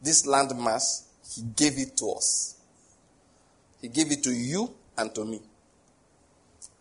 this 0.01 0.25
land 0.25 0.51
mass, 0.57 1.07
He 1.35 1.43
gave 1.55 1.77
it 1.77 1.95
to 1.97 2.11
us. 2.11 2.55
He 3.81 3.87
gave 3.87 4.11
it 4.11 4.23
to 4.23 4.31
you 4.31 4.71
and 4.97 5.13
to 5.15 5.25
me. 5.25 5.39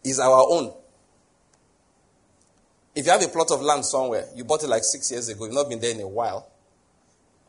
It's 0.02 0.18
our 0.18 0.44
own. 0.48 0.72
If 2.94 3.06
you 3.06 3.12
have 3.12 3.22
a 3.22 3.28
plot 3.28 3.50
of 3.50 3.62
land 3.62 3.84
somewhere, 3.84 4.26
you 4.36 4.44
bought 4.44 4.62
it 4.62 4.68
like 4.68 4.84
six 4.84 5.10
years 5.10 5.28
ago, 5.28 5.44
you've 5.46 5.54
not 5.54 5.68
been 5.68 5.80
there 5.80 5.90
in 5.92 6.00
a 6.00 6.08
while. 6.08 6.48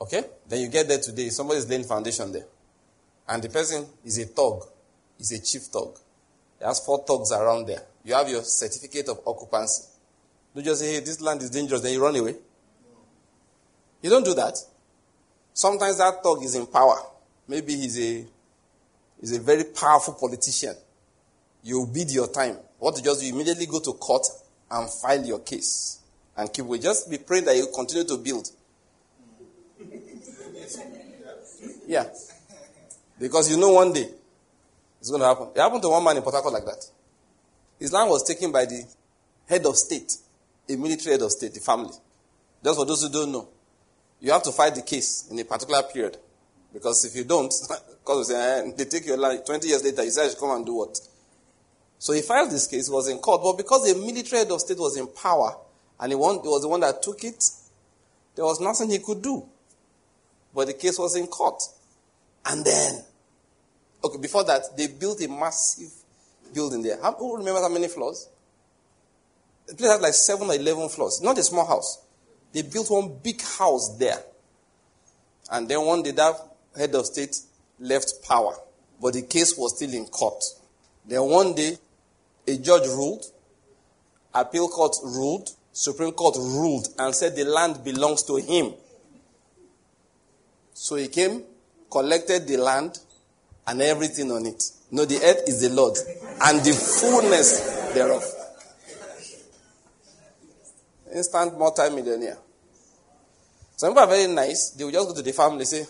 Okay? 0.02 0.24
Then 0.48 0.62
you 0.62 0.68
get 0.70 0.88
there 0.88 1.00
today, 1.00 1.30
somebody's 1.30 1.70
laying 1.70 1.84
foundation 1.84 2.32
there. 2.32 2.46
And 3.28 3.42
the 3.42 3.50
person 3.50 3.86
is 4.04 4.20
a 4.20 4.26
thug, 4.26 4.64
is 5.20 5.32
a 5.32 5.42
chief 5.42 5.64
thug. 5.64 5.98
He 6.60 6.66
has 6.66 6.80
four 6.80 7.04
thugs 7.06 7.32
around 7.32 7.68
there. 7.68 7.82
You 8.04 8.14
have 8.14 8.30
your 8.30 8.44
certificate 8.44 9.10
of 9.10 9.20
occupancy. 9.26 9.88
Don't 10.54 10.64
just 10.64 10.82
say, 10.82 10.94
hey, 10.94 11.00
this 11.00 11.20
land 11.22 11.42
is 11.42 11.50
dangerous, 11.50 11.82
then 11.82 11.94
you 11.94 12.04
run 12.04 12.16
away. 12.16 12.36
You 14.02 14.10
don't 14.10 14.24
do 14.24 14.34
that. 14.36 14.58
Sometimes 15.54 15.98
that 15.98 16.22
thug 16.22 16.44
is 16.44 16.56
in 16.56 16.68
power. 16.68 16.98
Maybe 17.48 17.76
he's 17.76 18.00
a, 18.00 18.26
he's 19.20 19.36
a 19.36 19.40
very 19.40 19.64
powerful 19.64 20.14
politician. 20.14 20.76
You 21.64 21.88
bid 21.92 22.12
your 22.12 22.28
time. 22.28 22.58
What 22.78 22.98
you 22.98 23.04
just 23.04 23.22
do, 23.22 23.26
you 23.26 23.34
immediately 23.34 23.66
go 23.66 23.80
to 23.80 23.94
court 23.94 24.28
and 24.70 24.90
file 24.90 25.26
your 25.26 25.40
case 25.40 26.00
and 26.38 26.52
keep 26.52 26.66
away. 26.66 26.80
Just 26.80 27.10
be 27.10 27.18
praying 27.18 27.46
that 27.46 27.56
you 27.56 27.68
continue 27.74 28.08
to 28.08 28.18
build. 28.18 28.50
Yeah. 31.88 32.06
Because 33.20 33.50
you 33.50 33.58
know 33.58 33.72
one 33.72 33.94
day 33.94 34.10
it's 35.00 35.10
going 35.10 35.22
to 35.22 35.28
happen. 35.28 35.48
It 35.56 35.60
happened 35.60 35.82
to 35.84 35.90
one 35.90 36.04
man 36.04 36.18
in 36.18 36.24
Port 36.24 36.36
Harcourt 36.36 36.54
like 36.54 36.66
that. 36.66 36.84
His 37.80 37.94
land 37.94 38.10
was 38.10 38.24
taken 38.24 38.52
by 38.52 38.66
the 38.66 38.84
head 39.48 39.66
of 39.66 39.78
state, 39.78 40.18
a 40.70 40.76
military 40.76 41.14
head 41.14 41.22
of 41.22 41.32
state, 41.32 41.54
the 41.54 41.60
family. 41.60 41.94
Just 42.64 42.80
for 42.80 42.86
those 42.86 43.04
who 43.04 43.10
don't 43.10 43.32
know, 43.32 43.48
you 44.20 44.32
have 44.32 44.44
to 44.44 44.52
fight 44.52 44.76
the 44.76 44.82
case 44.82 45.28
in 45.30 45.38
a 45.40 45.44
particular 45.44 45.84
period. 45.84 46.18
Because 46.74 47.06
if 47.06 47.16
you 47.16 47.24
don't, 47.24 47.54
because 48.04 48.32
eh, 48.32 48.72
they 48.76 48.86
take 48.86 49.06
your 49.06 49.18
land, 49.18 49.46
20 49.46 49.68
years 49.68 49.84
later, 49.84 50.04
you 50.04 50.10
say, 50.10 50.28
come 50.40 50.52
and 50.52 50.66
do 50.66 50.74
what? 50.74 51.00
So 52.00 52.14
he 52.14 52.22
filed 52.22 52.52
this 52.52 52.68
case, 52.68 52.90
was 52.90 53.08
in 53.08 53.20
court. 53.20 53.42
But 53.44 53.58
because 53.58 53.84
the 53.84 54.00
military 54.00 54.40
head 54.40 54.52
of 54.52 54.60
state 54.60 54.78
was 54.80 54.98
in 54.98 55.08
power, 55.08 55.56
and 56.00 56.12
he 56.12 56.16
was 56.16 56.62
the 56.62 56.68
one 56.68 56.82
that 56.82 57.02
took 57.02 57.24
it, 57.24 57.44
there 58.36 58.46
was 58.46 58.60
nothing 58.60 58.90
he 58.90 59.00
could 59.00 59.22
do. 59.22 59.46
But 60.54 60.68
the 60.68 60.74
case 60.74 61.00
was 61.00 61.16
in 61.16 61.28
court. 61.28 61.62
And 62.46 62.64
then, 62.64 63.04
okay, 64.04 64.20
before 64.20 64.44
that, 64.46 64.78
they 64.78 64.88
built 64.88 65.22
a 65.22 65.28
massive 65.28 65.92
building 66.54 66.84
there. 66.84 67.02
How, 67.02 67.14
who 67.14 67.38
remembers 67.38 67.64
how 67.64 67.70
many 67.70 67.88
floors? 67.88 68.30
The 69.68 69.76
place 69.76 69.92
had 69.92 70.02
like 70.02 70.14
seven 70.14 70.50
or 70.50 70.54
eleven 70.54 70.90
floors. 70.90 71.22
Not 71.22 71.38
a 71.38 71.44
small 71.44 71.66
house. 71.66 72.04
They 72.54 72.62
built 72.62 72.92
one 72.92 73.18
big 73.24 73.42
house 73.42 73.98
there. 73.98 74.22
And 75.52 75.68
then 75.68 75.84
one 75.86 76.04
day 76.04 76.12
that 76.12 76.36
head 76.78 76.94
of 76.96 77.06
state 77.08 77.36
left 77.80 78.24
power. 78.24 78.56
But 79.02 79.14
the 79.14 79.24
case 79.24 79.58
was 79.58 79.76
still 79.76 79.94
in 79.94 80.06
court. 80.06 80.44
Then 81.06 81.24
one 81.24 81.54
day, 81.56 81.78
a 82.48 82.58
judge 82.58 82.88
ruled, 82.88 83.26
appeal 84.34 84.68
court 84.68 84.96
ruled, 85.04 85.50
Supreme 85.72 86.14
Court 86.14 86.36
ruled 86.38 86.88
and 86.98 87.14
said 87.14 87.36
the 87.36 87.44
land 87.44 87.84
belongs 87.84 88.24
to 88.24 88.38
him. 88.38 88.74
So 90.74 90.96
he 90.96 91.08
came, 91.08 91.44
collected 91.96 92.46
the 92.46 92.58
land 92.58 93.00
and 93.66 93.82
everything 93.82 94.30
on 94.30 94.46
it. 94.46 94.62
No, 94.92 95.06
the 95.06 95.16
earth 95.16 95.48
is 95.48 95.62
the 95.62 95.70
Lord 95.70 95.98
and 96.44 96.60
the 96.60 96.74
fullness 96.74 97.94
thereof. 97.94 98.24
Instant 101.14 101.58
multi-millionaire. 101.58 102.38
Some 103.78 103.92
people 103.92 104.04
are 104.04 104.10
very 104.10 104.28
nice. 104.28 104.72
They 104.72 104.84
will 104.84 104.92
just 104.92 105.08
go 105.08 105.16
to 105.16 105.22
the 105.22 105.32
family 105.32 105.64
say, 105.64 105.86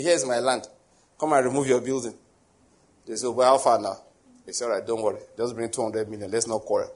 here's 0.00 0.24
my 0.24 0.38
land. 0.38 0.68
Come 1.18 1.32
and 1.32 1.44
remove 1.44 1.66
your 1.66 1.80
building. 1.80 2.14
They 3.04 3.16
say, 3.16 3.26
well, 3.26 3.50
how 3.50 3.58
far 3.58 3.80
now? 3.80 3.96
They 4.46 4.52
say, 4.52 4.66
all 4.66 4.70
right, 4.70 4.86
don't 4.86 5.02
worry. 5.02 5.18
Just 5.36 5.56
bring 5.56 5.68
200 5.68 6.08
million. 6.08 6.30
Let's 6.30 6.46
not 6.46 6.60
quarrel. 6.60 6.94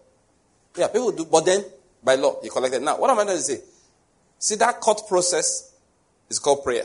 Yeah, 0.77 0.87
people 0.87 1.11
do. 1.11 1.25
But 1.25 1.45
then, 1.45 1.65
by 2.05 2.15
law, 2.15 2.41
he 2.41 2.49
collected. 2.51 2.83
Now, 2.83 2.99
what 2.99 3.11
am 3.11 3.19
I 3.19 3.25
going 3.25 3.37
to 3.37 3.43
say? 3.43 3.61
See, 4.39 4.55
that 4.57 4.81
court 4.81 5.03
process 5.09 5.75
is 6.29 6.39
called 6.39 6.63
prayer. 6.63 6.85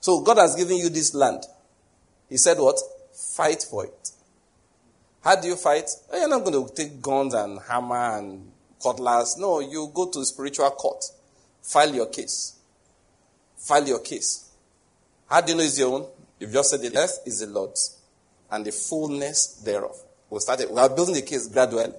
So 0.00 0.20
God 0.20 0.38
has 0.38 0.54
given 0.54 0.76
you 0.76 0.88
this 0.88 1.14
land. 1.14 1.44
He 2.28 2.36
said 2.36 2.58
what? 2.58 2.78
Fight 3.12 3.64
for 3.68 3.86
it. 3.86 4.10
How 5.22 5.40
do 5.40 5.48
you 5.48 5.56
fight? 5.56 5.90
Oh, 6.12 6.18
you're 6.18 6.28
not 6.28 6.44
going 6.44 6.66
to 6.66 6.74
take 6.74 7.02
guns 7.02 7.34
and 7.34 7.58
hammer 7.68 8.18
and 8.18 8.50
cutlass. 8.82 9.36
No, 9.36 9.60
you 9.60 9.90
go 9.92 10.08
to 10.10 10.24
spiritual 10.24 10.70
court. 10.70 11.04
File 11.62 11.94
your 11.94 12.06
case. 12.06 12.56
File 13.56 13.86
your 13.86 14.00
case. 14.00 14.48
How 15.28 15.40
do 15.40 15.52
you 15.52 15.58
know 15.58 15.64
it's 15.64 15.78
your 15.78 15.92
own? 15.92 16.06
You've 16.38 16.52
just 16.52 16.70
said 16.70 16.80
the 16.80 16.96
earth 16.96 17.20
is 17.26 17.40
the 17.40 17.46
Lord's 17.46 17.98
and 18.50 18.64
the 18.64 18.72
fullness 18.72 19.60
thereof. 19.64 19.96
We 20.30 20.38
started. 20.40 20.70
We 20.70 20.78
are 20.78 20.88
building 20.88 21.14
the 21.14 21.22
case 21.22 21.48
gradually. 21.48 21.92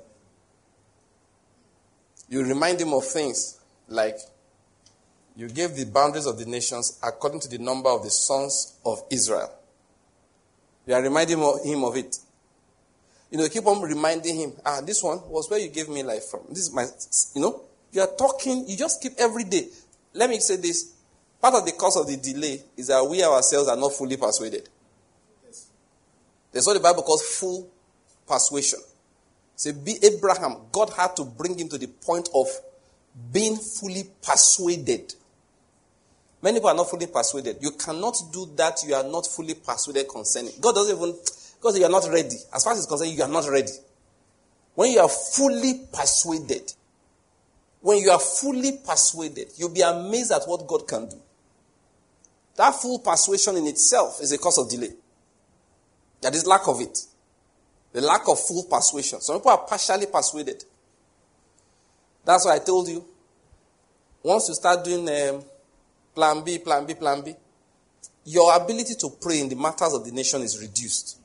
You 2.29 2.43
remind 2.43 2.79
him 2.79 2.93
of 2.93 3.05
things 3.05 3.59
like 3.87 4.17
you 5.39 5.47
gave 5.47 5.73
the 5.73 5.85
boundaries 5.85 6.25
of 6.25 6.37
the 6.37 6.45
nations 6.45 6.99
according 7.01 7.39
to 7.39 7.47
the 7.47 7.57
number 7.57 7.89
of 7.89 8.03
the 8.03 8.09
sons 8.09 8.77
of 8.85 9.01
Israel. 9.09 9.49
You 10.85 10.95
are 10.95 11.01
reminding 11.01 11.37
him 11.63 11.85
of 11.85 11.95
it. 11.95 12.17
You 13.31 13.37
know, 13.37 13.47
keep 13.47 13.65
on 13.65 13.81
reminding 13.81 14.35
him, 14.35 14.51
ah, 14.65 14.81
this 14.81 15.01
one 15.01 15.21
was 15.29 15.49
where 15.49 15.57
you 15.59 15.69
gave 15.69 15.87
me 15.87 16.03
life 16.03 16.25
from. 16.25 16.41
This 16.49 16.67
is 16.67 16.73
my, 16.73 16.85
you 17.35 17.41
know, 17.41 17.61
you 17.93 18.01
are 18.01 18.13
talking, 18.17 18.67
you 18.67 18.75
just 18.75 19.01
keep 19.01 19.13
every 19.17 19.45
day. 19.45 19.69
Let 20.13 20.29
me 20.29 20.39
say 20.39 20.57
this. 20.57 20.91
Part 21.41 21.53
of 21.53 21.65
the 21.65 21.71
cause 21.71 21.95
of 21.95 22.07
the 22.07 22.17
delay 22.17 22.61
is 22.75 22.87
that 22.87 23.01
we 23.09 23.23
ourselves 23.23 23.69
are 23.69 23.77
not 23.77 23.93
fully 23.93 24.17
persuaded. 24.17 24.67
That's 26.51 26.67
what 26.67 26.73
the 26.73 26.81
Bible 26.81 27.03
calls 27.03 27.21
full 27.21 27.69
persuasion. 28.27 28.79
Say, 29.55 29.71
be 29.71 29.95
Abraham, 30.03 30.57
God 30.69 30.89
had 30.97 31.15
to 31.15 31.23
bring 31.23 31.57
him 31.57 31.69
to 31.69 31.77
the 31.77 31.87
point 31.87 32.27
of 32.35 32.47
being 33.31 33.55
fully 33.55 34.03
persuaded. 34.21 35.15
Many 36.41 36.57
people 36.57 36.69
are 36.69 36.75
not 36.75 36.89
fully 36.89 37.07
persuaded. 37.07 37.57
You 37.59 37.71
cannot 37.71 38.15
do 38.31 38.49
that. 38.55 38.81
You 38.87 38.95
are 38.95 39.03
not 39.03 39.27
fully 39.27 39.55
persuaded 39.55 40.07
concerning. 40.07 40.53
God 40.61 40.75
doesn't 40.75 40.95
even, 40.95 41.13
because 41.57 41.77
you 41.77 41.85
are 41.85 41.91
not 41.91 42.07
ready. 42.09 42.37
As 42.53 42.63
far 42.63 42.73
as 42.73 42.79
it's 42.79 42.87
concerned, 42.87 43.11
you 43.11 43.23
are 43.23 43.29
not 43.29 43.49
ready. 43.49 43.71
When 44.75 44.91
you 44.91 44.99
are 44.99 45.09
fully 45.09 45.85
persuaded, 45.91 46.73
when 47.81 47.97
you 47.97 48.09
are 48.11 48.19
fully 48.19 48.79
persuaded, 48.85 49.51
you'll 49.57 49.73
be 49.73 49.81
amazed 49.81 50.31
at 50.31 50.43
what 50.45 50.65
God 50.67 50.87
can 50.87 51.09
do. 51.09 51.17
That 52.55 52.75
full 52.75 52.99
persuasion 52.99 53.57
in 53.57 53.67
itself 53.67 54.19
is 54.21 54.31
a 54.31 54.37
cause 54.37 54.57
of 54.57 54.69
delay. 54.69 54.91
That 56.21 56.35
is 56.35 56.45
lack 56.45 56.67
of 56.67 56.81
it. 56.81 56.97
The 57.93 58.01
lack 58.01 58.27
of 58.27 58.39
full 58.39 58.63
persuasion. 58.63 59.21
Some 59.21 59.37
people 59.37 59.51
are 59.51 59.65
partially 59.65 60.05
persuaded. 60.05 60.63
That's 62.25 62.45
why 62.45 62.55
I 62.55 62.59
told 62.59 62.87
you. 62.87 63.03
Once 64.21 64.49
you 64.49 64.55
start 64.55 64.83
doing 64.83 65.07
um, 65.09 65.43
plan 66.19 66.43
B, 66.43 66.59
plan 66.59 66.85
B, 66.85 66.95
plan 66.95 67.21
B, 67.21 67.33
your 68.25 68.53
ability 68.53 68.95
to 68.95 69.09
pray 69.21 69.39
in 69.39 69.47
the 69.47 69.55
matters 69.55 69.93
of 69.93 70.03
the 70.03 70.11
nation 70.11 70.41
is 70.41 70.59
reduced. 70.59 71.17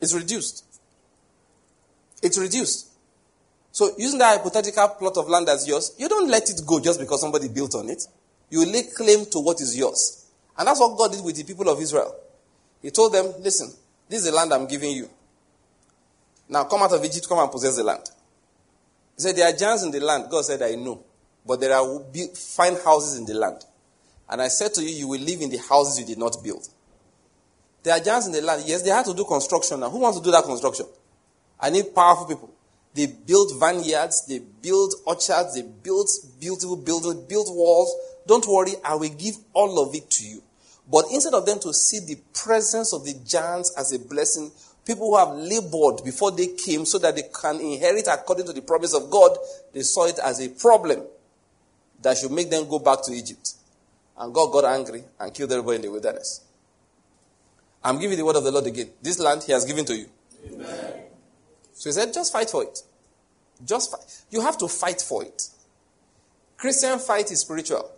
It's 0.00 0.14
reduced. 0.14 0.64
It's 2.22 2.38
reduced. 2.38 2.90
So, 3.72 3.90
using 3.98 4.20
that 4.20 4.38
hypothetical 4.38 4.86
plot 4.90 5.16
of 5.16 5.28
land 5.28 5.48
as 5.48 5.66
yours, 5.66 5.96
you 5.98 6.08
don't 6.08 6.30
let 6.30 6.48
it 6.48 6.60
go 6.64 6.78
just 6.78 7.00
because 7.00 7.20
somebody 7.20 7.48
built 7.48 7.74
on 7.74 7.88
it. 7.88 8.06
You 8.50 8.64
lay 8.66 8.84
claim 8.84 9.26
to 9.26 9.40
what 9.40 9.60
is 9.60 9.76
yours. 9.76 10.26
And 10.56 10.68
that's 10.68 10.78
what 10.78 10.96
God 10.96 11.10
did 11.10 11.24
with 11.24 11.34
the 11.34 11.42
people 11.42 11.68
of 11.68 11.80
Israel. 11.80 12.14
He 12.82 12.90
told 12.90 13.12
them, 13.12 13.32
listen, 13.40 13.72
this 14.08 14.20
is 14.20 14.26
the 14.26 14.32
land 14.32 14.54
I'm 14.54 14.68
giving 14.68 14.92
you. 14.92 15.08
Now 16.48 16.64
come 16.64 16.82
out 16.82 16.92
of 16.92 17.04
Egypt, 17.04 17.28
come 17.28 17.40
and 17.40 17.50
possess 17.50 17.76
the 17.76 17.82
land. 17.82 18.08
He 19.16 19.22
said, 19.22 19.34
There 19.34 19.48
are 19.48 19.56
giants 19.56 19.82
in 19.82 19.90
the 19.90 20.00
land. 20.00 20.30
God 20.30 20.44
said, 20.44 20.62
I 20.62 20.76
know. 20.76 21.02
But 21.44 21.60
there 21.60 21.74
are 21.74 22.00
fine 22.34 22.76
houses 22.76 23.18
in 23.18 23.26
the 23.26 23.34
land. 23.34 23.64
And 24.32 24.40
I 24.40 24.48
said 24.48 24.72
to 24.74 24.82
you, 24.82 24.88
you 24.88 25.08
will 25.08 25.20
live 25.20 25.42
in 25.42 25.50
the 25.50 25.58
houses 25.58 26.00
you 26.00 26.06
did 26.06 26.16
not 26.16 26.42
build. 26.42 26.66
There 27.82 27.94
are 27.94 28.00
giants 28.00 28.28
in 28.28 28.32
the 28.32 28.40
land. 28.40 28.62
Yes, 28.64 28.80
they 28.80 28.88
had 28.88 29.04
to 29.04 29.12
do 29.12 29.26
construction 29.26 29.78
now. 29.78 29.90
Who 29.90 29.98
wants 29.98 30.16
to 30.18 30.24
do 30.24 30.30
that 30.30 30.44
construction? 30.44 30.86
I 31.60 31.68
need 31.68 31.94
powerful 31.94 32.24
people. 32.24 32.50
They 32.94 33.08
built 33.08 33.52
vineyards, 33.60 34.24
they 34.26 34.38
built 34.38 34.94
orchards, 35.04 35.54
they 35.54 35.62
built 35.62 36.08
beautiful 36.40 36.76
buildings, 36.76 37.26
built 37.26 37.48
walls. 37.50 37.94
Don't 38.26 38.46
worry, 38.48 38.72
I 38.82 38.94
will 38.94 39.10
give 39.10 39.34
all 39.52 39.86
of 39.86 39.94
it 39.94 40.08
to 40.10 40.24
you. 40.24 40.42
But 40.90 41.04
instead 41.12 41.34
of 41.34 41.44
them 41.44 41.58
to 41.60 41.74
see 41.74 42.00
the 42.00 42.18
presence 42.32 42.94
of 42.94 43.04
the 43.04 43.14
giants 43.26 43.74
as 43.76 43.92
a 43.92 43.98
blessing, 43.98 44.50
people 44.86 45.10
who 45.10 45.18
have 45.18 45.36
labored 45.36 46.04
before 46.06 46.30
they 46.30 46.48
came 46.48 46.86
so 46.86 46.98
that 47.00 47.16
they 47.16 47.24
can 47.38 47.60
inherit 47.60 48.08
according 48.10 48.46
to 48.46 48.54
the 48.54 48.62
promise 48.62 48.94
of 48.94 49.10
God, 49.10 49.36
they 49.74 49.82
saw 49.82 50.06
it 50.06 50.18
as 50.18 50.40
a 50.40 50.48
problem 50.48 51.02
that 52.00 52.16
should 52.16 52.32
make 52.32 52.48
them 52.48 52.66
go 52.66 52.78
back 52.78 53.02
to 53.02 53.12
Egypt. 53.12 53.56
And 54.22 54.32
God 54.32 54.52
got 54.52 54.64
angry 54.64 55.02
and 55.18 55.34
killed 55.34 55.50
everybody 55.50 55.76
in 55.76 55.82
the 55.82 55.90
wilderness. 55.90 56.42
I'm 57.82 57.98
giving 57.98 58.16
the 58.16 58.24
word 58.24 58.36
of 58.36 58.44
the 58.44 58.52
Lord 58.52 58.64
again. 58.68 58.90
This 59.02 59.18
land 59.18 59.42
he 59.42 59.50
has 59.50 59.64
given 59.64 59.84
to 59.86 59.96
you. 59.96 60.06
Amen. 60.46 60.92
So 61.72 61.90
he 61.90 61.92
said, 61.92 62.14
just 62.14 62.32
fight 62.32 62.48
for 62.48 62.62
it. 62.62 62.82
Just 63.64 63.90
fight. 63.90 64.22
You 64.30 64.40
have 64.42 64.56
to 64.58 64.68
fight 64.68 65.00
for 65.00 65.24
it. 65.24 65.48
Christian 66.56 67.00
fight 67.00 67.32
is 67.32 67.40
spiritual. 67.40 67.90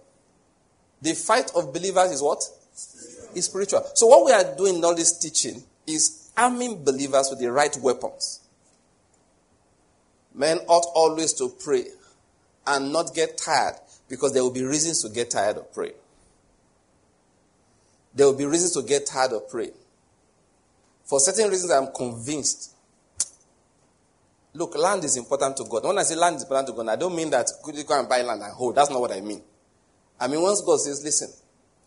The 1.03 1.13
fight 1.13 1.53
of 1.55 1.75
believers 1.75 2.13
is 2.13 2.23
what? 2.23 2.43
Spiritual. 2.43 3.37
Is 3.37 3.45
spiritual. 3.45 3.83
So 3.93 4.07
what 4.07 4.25
we 4.25 4.33
are 4.33 4.57
doing 4.57 4.77
in 4.77 4.85
all 4.85 4.95
this 4.95 5.19
teaching 5.19 5.63
is 5.87 6.31
arming 6.39 6.85
believers 6.85 7.29
with 7.29 7.39
the 7.39 7.53
right 7.53 7.77
weapons. 7.83 8.41
Men 10.35 10.61
ought 10.69 10.87
always 10.95 11.35
to 11.35 11.51
pray 11.63 11.85
and 12.67 12.95
not 12.95 13.15
get 13.15 13.37
tired 13.37 13.75
because 14.09 14.33
there 14.33 14.43
will 14.43 14.51
be 14.51 14.65
reasons 14.65 15.03
to 15.03 15.11
get 15.11 15.31
tired 15.31 15.59
of 15.59 15.71
praying. 15.75 15.93
There 18.15 18.27
will 18.27 18.37
be 18.37 18.47
reasons 18.47 18.73
to 18.73 18.83
get 18.83 19.07
tired 19.07 19.33
of 19.33 19.49
praying. 19.49 19.73
For 21.05 21.21
certain 21.21 21.51
reasons, 21.51 21.73
I'm 21.73 21.93
convinced 21.93 22.75
Look, 24.55 24.79
land 24.79 25.03
is 25.03 25.17
important 25.17 25.57
to 25.57 25.65
God. 25.65 25.85
When 25.85 25.99
I 25.99 26.05
say 26.05 26.15
land 26.15 26.37
is 26.37 26.43
important 26.43 26.69
to 26.69 26.75
God, 26.75 26.89
I 26.89 26.95
don't 26.95 27.15
mean 27.15 27.29
that 27.31 27.51
could 27.63 27.75
you 27.75 27.83
go 27.83 27.99
and 27.99 28.09
buy 28.09 28.23
land 28.23 28.41
and 28.41 28.53
hold. 28.53 28.77
That's 28.77 28.89
not 28.89 29.01
what 29.01 29.11
I 29.11 29.21
mean. 29.21 29.43
I 30.19 30.29
mean, 30.29 30.41
once 30.41 30.61
God 30.61 30.79
says, 30.79 31.03
listen, 31.03 31.29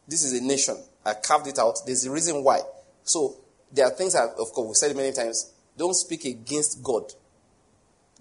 this 0.05 0.25
is 0.25 0.37
a 0.37 0.43
nation, 0.43 0.75
I 1.05 1.13
carved 1.13 1.47
it 1.47 1.57
out, 1.57 1.79
there's 1.85 2.05
a 2.05 2.11
reason 2.11 2.43
why. 2.43 2.59
So, 3.03 3.37
there 3.71 3.85
are 3.85 3.91
things 3.91 4.13
that, 4.13 4.31
of 4.37 4.51
course, 4.51 4.67
we've 4.67 4.75
said 4.75 4.95
many 4.95 5.13
times. 5.13 5.53
Don't 5.77 5.93
speak 5.93 6.25
against 6.25 6.83
God. 6.83 7.03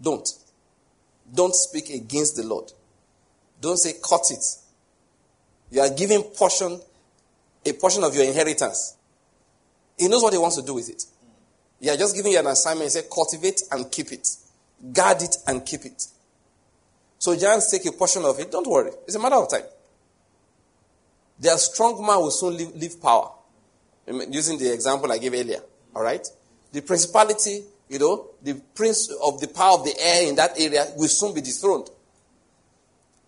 Don't. 0.01 0.29
Don't 1.35 1.55
speak 1.55 1.91
against 1.91 2.37
the 2.37 2.45
Lord. 2.45 2.71
Don't 3.61 3.79
say, 3.79 3.95
cut 4.09 4.31
it. 4.31 4.45
You 5.73 5.81
are 5.81 5.91
giving 5.91 6.23
portion, 6.23 6.81
a 7.67 7.73
portion 7.75 8.05
of 8.05 8.15
your 8.15 8.25
inheritance. 8.25 8.97
He 9.99 10.09
knows 10.09 10.23
what 10.23 10.33
he 10.33 10.39
wants 10.39 10.57
to 10.57 10.63
do 10.63 10.75
with 10.75 10.89
it. 10.89 11.05
You 11.81 11.91
are 11.93 11.97
just 11.97 12.15
giving 12.15 12.33
you 12.33 12.39
an 12.39 12.47
assignment. 12.47 12.91
Say, 12.91 13.03
cultivate 13.13 13.63
and 13.71 13.91
keep 13.91 14.13
it. 14.13 14.29
Guard 14.93 15.23
it 15.23 15.37
and 15.47 15.65
keep 15.65 15.85
it. 15.85 16.07
So 17.19 17.37
giants 17.37 17.71
take 17.71 17.87
a 17.87 17.93
portion 17.93 18.25
of 18.25 18.39
it. 18.39 18.51
Don't 18.51 18.67
worry. 18.67 18.91
It's 19.07 19.15
a 19.15 19.19
matter 19.19 19.37
of 19.37 19.51
time. 19.51 19.65
Their 21.39 21.57
strong 21.59 22.01
man 22.01 22.19
will 22.19 22.31
soon 22.31 22.57
leave, 22.57 22.75
leave 22.75 23.01
power. 23.01 23.31
Using 24.07 24.59
the 24.59 24.73
example 24.73 25.11
I 25.11 25.19
gave 25.19 25.35
earlier. 25.35 25.61
All 25.95 26.03
right? 26.03 26.27
The 26.73 26.83
principality, 26.83 27.65
you 27.89 27.99
know, 27.99 28.29
the 28.43 28.55
prince 28.75 29.11
of 29.23 29.41
the 29.41 29.49
power 29.49 29.79
of 29.79 29.85
the 29.85 29.95
air 29.99 30.29
in 30.29 30.37
that 30.37 30.59
area 30.59 30.87
will 30.97 31.09
soon 31.09 31.35
be 31.35 31.41
dethroned. 31.41 31.89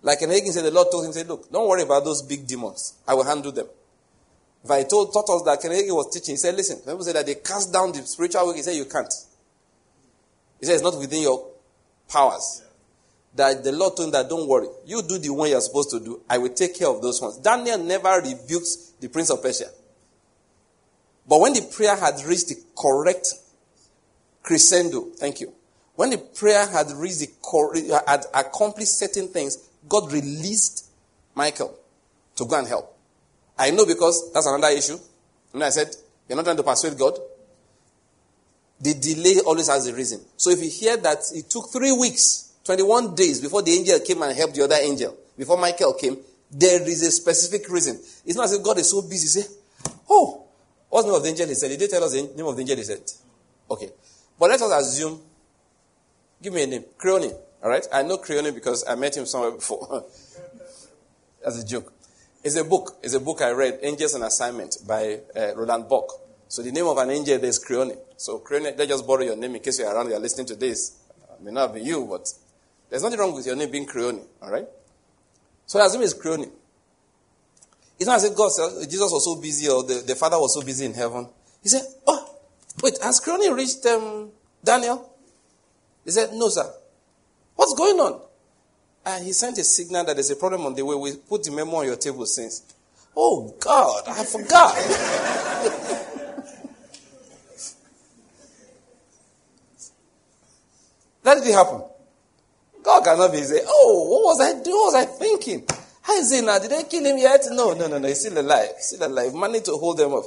Like 0.03 0.23
an 0.23 0.31
Hagin 0.31 0.53
said, 0.53 0.65
the 0.65 0.71
Lord 0.71 0.89
told 0.91 1.05
him, 1.05 1.13
say, 1.13 1.25
look, 1.25 1.51
don't 1.51 1.69
worry 1.69 1.83
about 1.83 2.05
those 2.05 2.23
big 2.23 2.47
demons. 2.47 2.95
I 3.07 3.15
will 3.15 3.25
handle 3.25 3.53
them. 3.53 3.67
If 4.65 4.71
I 4.71 4.83
told, 4.83 5.13
taught 5.13 5.29
us 5.31 5.43
that 5.45 5.63
Kennedy 5.63 5.91
was 5.91 6.13
teaching, 6.13 6.35
he 6.35 6.37
said, 6.37 6.55
listen, 6.55 6.79
people 6.79 7.03
say 7.03 7.13
that 7.13 7.27
they 7.27 7.37
cast 7.37 7.73
down 7.73 7.93
the 7.93 8.03
spiritual 8.03 8.47
work. 8.47 8.57
He 8.57 8.63
said, 8.63 8.75
you 8.75 8.87
can't. 8.87 9.13
He 10.61 10.67
said, 10.67 10.75
it's 10.75 10.83
not 10.83 10.99
within 10.99 11.23
your 11.23 11.47
powers. 12.09 12.65
That 13.35 13.63
the 13.63 13.73
Lord 13.73 13.97
told 13.97 14.09
him 14.09 14.13
that, 14.13 14.29
don't 14.29 14.49
worry. 14.49 14.67
You 14.85 15.03
do 15.03 15.19
the 15.19 15.31
one 15.31 15.51
you're 15.51 15.61
supposed 15.61 15.91
to 15.91 16.01
do. 16.01 16.21
I 16.29 16.39
will 16.39 16.53
take 16.53 16.77
care 16.77 16.89
of 16.89 17.01
those 17.01 17.23
ones. 17.23 17.37
Daniel 17.39 17.79
never 17.79 18.21
rebukes 18.21 18.93
the 18.99 19.09
prince 19.09 19.31
of 19.31 19.43
Persia. 19.43 19.71
But 21.29 21.41
when 21.41 21.53
the 21.53 21.63
prayer 21.63 21.95
had 21.95 22.21
reached 22.25 22.49
the 22.49 22.57
correct 22.77 23.35
crescendo, 24.43 25.03
thank 25.17 25.41
you. 25.41 25.53
When 25.95 26.11
the 26.11 26.19
prayer 26.19 26.67
had 26.67 26.91
reached 26.93 27.21
the, 27.21 28.03
had 28.07 28.25
accomplished 28.35 28.99
certain 28.99 29.29
things, 29.29 29.59
God 29.89 30.11
released 30.13 30.87
Michael 31.35 31.79
to 32.37 32.45
go 32.45 32.59
and 32.59 32.67
help. 32.67 32.98
I 33.59 33.71
know 33.71 33.85
because 33.85 34.33
that's 34.33 34.47
another 34.47 34.73
issue. 34.75 34.99
And 35.53 35.65
I 35.65 35.71
said, 35.71 35.89
you're 36.29 36.37
not 36.37 36.45
trying 36.45 36.57
to 36.57 36.63
persuade 36.63 36.97
God. 36.97 37.19
The 38.81 38.95
delay 38.95 39.41
always 39.45 39.69
has 39.69 39.87
a 39.89 39.95
reason. 39.95 40.21
So 40.37 40.51
if 40.51 40.63
you 40.63 40.71
hear 40.71 40.97
that 40.99 41.19
it 41.35 41.51
took 41.51 41.71
three 41.71 41.93
weeks, 41.93 42.53
21 42.65 43.15
days 43.15 43.41
before 43.41 43.63
the 43.63 43.73
angel 43.73 43.99
came 44.01 44.23
and 44.23 44.37
helped 44.37 44.55
the 44.55 44.63
other 44.63 44.77
angel, 44.77 45.17
before 45.37 45.59
Michael 45.59 45.95
came, 45.95 46.19
there 46.51 46.83
is 46.83 47.03
a 47.03 47.11
specific 47.11 47.69
reason. 47.71 47.97
It's 48.25 48.37
not 48.37 48.45
as 48.45 48.53
if 48.53 48.63
God 48.63 48.79
is 48.79 48.91
so 48.91 49.03
busy. 49.03 49.41
Say, 49.41 49.49
oh, 50.09 50.45
what's 50.89 51.05
the 51.05 51.13
name 51.13 51.17
of 51.17 51.23
the 51.23 51.29
angel 51.31 51.49
he 51.49 51.55
said? 51.55 51.71
He 51.71 51.77
Did 51.77 51.89
they 51.89 51.93
tell 51.93 52.05
us 52.05 52.13
the 52.13 52.23
name 52.23 52.47
of 52.47 52.55
the 52.55 52.63
angel 52.63 52.77
he 52.77 52.85
said? 52.85 53.03
Okay. 53.71 53.91
But 54.39 54.51
let 54.51 54.63
us 54.63 54.87
assume, 54.89 55.21
give 56.41 56.53
me 56.53 56.63
a 56.63 56.67
name, 56.67 56.85
Chrioni. 56.97 57.33
All 57.63 57.71
right? 57.71 57.87
I 57.93 58.03
know 58.03 58.19
Chrioni 58.19 58.55
because 58.55 58.85
I 58.89 58.95
met 58.95 59.17
him 59.17 59.27
somewhere 59.27 59.51
before. 59.51 60.05
As 61.45 61.63
a 61.63 61.67
joke. 61.67 61.93
It's 62.49 62.57
a 62.57 62.65
book. 62.65 62.97
It's 63.03 63.13
a 63.13 63.21
book 63.21 63.43
I 63.43 63.51
read, 63.51 63.79
Angels 63.83 64.15
on 64.15 64.23
Assignment 64.23 64.79
by 64.87 65.21
uh, 65.37 65.55
Roland 65.55 65.87
Buck. 65.87 66.11
So 66.49 66.63
the 66.63 66.73
name 66.73 66.87
of 66.87 66.97
an 66.97 67.11
angel 67.11 67.45
is 67.45 67.63
Chrioni. 67.63 67.95
So 68.17 68.39
Chrioni, 68.39 68.75
they 68.75 68.87
just 68.87 69.07
borrow 69.07 69.21
your 69.21 69.37
name 69.37 69.57
in 69.57 69.61
case 69.61 69.81
you're 69.81 69.95
around, 69.95 70.09
you're 70.09 70.19
listening 70.19 70.47
to 70.47 70.57
this. 70.57 70.97
It 71.31 71.45
may 71.45 71.51
not 71.51 71.75
be 71.75 71.83
you, 71.83 72.07
but 72.07 72.27
there's 72.89 73.03
nothing 73.03 73.19
wrong 73.19 73.35
with 73.35 73.45
your 73.45 73.55
name 73.55 73.71
being 73.71 73.87
Chrioni. 73.87 74.25
All 74.41 74.51
right? 74.51 74.67
So 75.67 75.79
his 75.79 75.93
name 75.93 76.01
is 76.01 76.15
Chrioni. 76.15 76.51
It's 77.99 78.07
not 78.07 78.17
as 78.17 78.25
if 78.25 78.35
God 78.35 78.51
Jesus 78.89 79.13
was 79.13 79.27
so 79.27 79.39
busy 79.39 79.69
or 79.69 79.83
the, 79.83 80.03
the 80.07 80.15
Father 80.15 80.39
was 80.39 80.55
so 80.55 80.63
busy 80.63 80.87
in 80.87 80.95
heaven. 80.95 81.29
He 81.63 81.69
said, 81.69 81.83
Oh, 82.07 82.35
wait, 82.83 82.97
has 83.03 83.21
Chrioni 83.21 83.55
reached 83.55 83.85
um, 83.85 84.31
Daniel? 84.65 85.13
He 86.03 86.13
said, 86.13 86.31
No, 86.33 86.49
sir. 86.49 86.65
What's 87.57 87.75
going 87.75 88.01
on? 88.01 88.23
And 89.05 89.25
he 89.25 89.33
sent 89.33 89.59
a 89.59 89.65
signal 89.65 90.05
that 90.05 90.15
there's 90.15 90.31
a 90.31 90.37
problem 90.37 90.67
on 90.67 90.75
the 90.75 90.85
way. 90.85 90.95
We 90.95 91.17
put 91.17 91.45
the 91.45 91.51
memo 91.51 91.77
on 91.77 91.87
your 91.87 91.97
table 91.97 92.27
since. 92.27 92.63
Oh, 93.17 93.55
God, 93.59 94.05
I 94.07 94.25
forgot. 94.25 94.75
that 101.23 101.35
didn't 101.35 101.55
happen. 101.55 101.83
God 102.83 103.05
cannot 103.05 103.33
be 103.33 103.43
saying, 103.43 103.65
Oh, 103.67 104.07
what 104.09 104.25
was 104.25 104.41
I 104.41 104.53
doing? 104.63 104.77
What 104.77 104.93
was 104.93 104.95
I 104.95 105.05
thinking? 105.05 105.67
How 106.03 106.17
is 106.17 106.33
it 106.33 106.45
now? 106.45 106.59
Did 106.59 106.71
they 106.71 106.85
kill 106.85 107.05
him 107.05 107.19
yet? 107.19 107.45
No, 107.51 107.75
no, 107.75 107.87
no, 107.87 107.99
no. 107.99 108.09
He's 108.09 108.21
still 108.21 108.41
alive. 108.41 108.71
Still 108.79 109.09
alive. 109.09 109.35
Money 109.35 109.61
to 109.61 109.73
hold 109.73 109.99
them 109.99 110.15
up. 110.15 110.25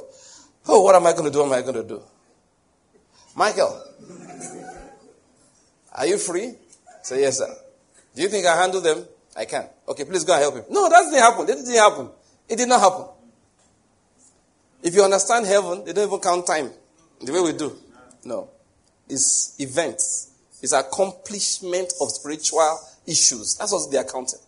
Oh, 0.68 0.82
what 0.82 0.94
am 0.94 1.06
I 1.06 1.12
going 1.12 1.24
to 1.24 1.30
do? 1.30 1.38
What 1.38 1.46
am 1.46 1.52
I 1.54 1.62
going 1.62 1.74
to 1.74 1.82
do? 1.82 2.02
Michael, 3.34 3.82
are 5.92 6.06
you 6.06 6.18
free? 6.18 6.54
Say, 7.02 7.22
yes, 7.22 7.38
sir. 7.38 7.52
Do 8.14 8.22
you 8.22 8.28
think 8.28 8.46
I 8.46 8.60
handle 8.60 8.80
them? 8.80 9.04
I 9.36 9.44
can. 9.46 9.66
Okay, 9.88 10.04
please 10.04 10.24
go 10.24 10.34
and 10.34 10.42
help 10.42 10.54
him. 10.54 10.64
No, 10.70 10.88
that 10.88 11.04
didn't 11.04 11.18
happen. 11.18 11.46
That 11.46 11.56
didn't 11.56 11.74
happen. 11.74 12.08
It 12.48 12.56
did 12.56 12.68
not 12.68 12.80
happen. 12.80 13.06
If 14.82 14.94
you 14.94 15.02
understand 15.02 15.46
heaven, 15.46 15.84
they 15.84 15.92
don't 15.92 16.08
even 16.08 16.20
count 16.20 16.46
time 16.46 16.70
the 17.20 17.32
way 17.32 17.40
we 17.40 17.52
do. 17.56 17.76
No. 18.24 18.50
It's 19.08 19.56
events. 19.58 20.32
It's 20.60 20.72
accomplishment 20.72 21.92
of 22.00 22.10
spiritual 22.10 22.78
issues. 23.06 23.56
That's 23.56 23.72
what 23.72 23.90
they 23.90 23.98
are 23.98 24.04
counting. 24.04 24.40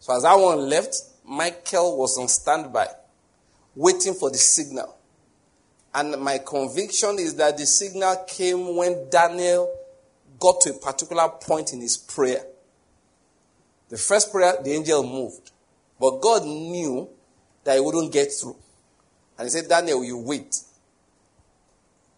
So 0.00 0.16
as 0.16 0.22
that 0.22 0.34
one 0.34 0.68
left, 0.68 0.96
Michael 1.24 1.96
was 1.98 2.18
on 2.18 2.28
standby, 2.28 2.88
waiting 3.76 4.14
for 4.14 4.30
the 4.30 4.38
signal. 4.38 4.96
And 5.94 6.20
my 6.20 6.38
conviction 6.38 7.16
is 7.18 7.34
that 7.36 7.56
the 7.58 7.66
signal 7.66 8.24
came 8.26 8.76
when 8.76 9.08
Daniel 9.10 9.72
got 10.42 10.60
to 10.62 10.70
a 10.70 10.72
particular 10.74 11.28
point 11.28 11.72
in 11.72 11.80
his 11.80 11.96
prayer. 11.96 12.44
The 13.88 13.96
first 13.96 14.32
prayer, 14.32 14.56
the 14.62 14.72
angel 14.72 15.04
moved. 15.04 15.52
But 16.00 16.20
God 16.20 16.44
knew 16.44 17.08
that 17.62 17.76
he 17.76 17.80
wouldn't 17.80 18.12
get 18.12 18.32
through. 18.32 18.56
And 19.38 19.46
he 19.46 19.50
said, 19.50 19.68
Daniel, 19.68 20.04
you 20.04 20.18
wait. 20.18 20.56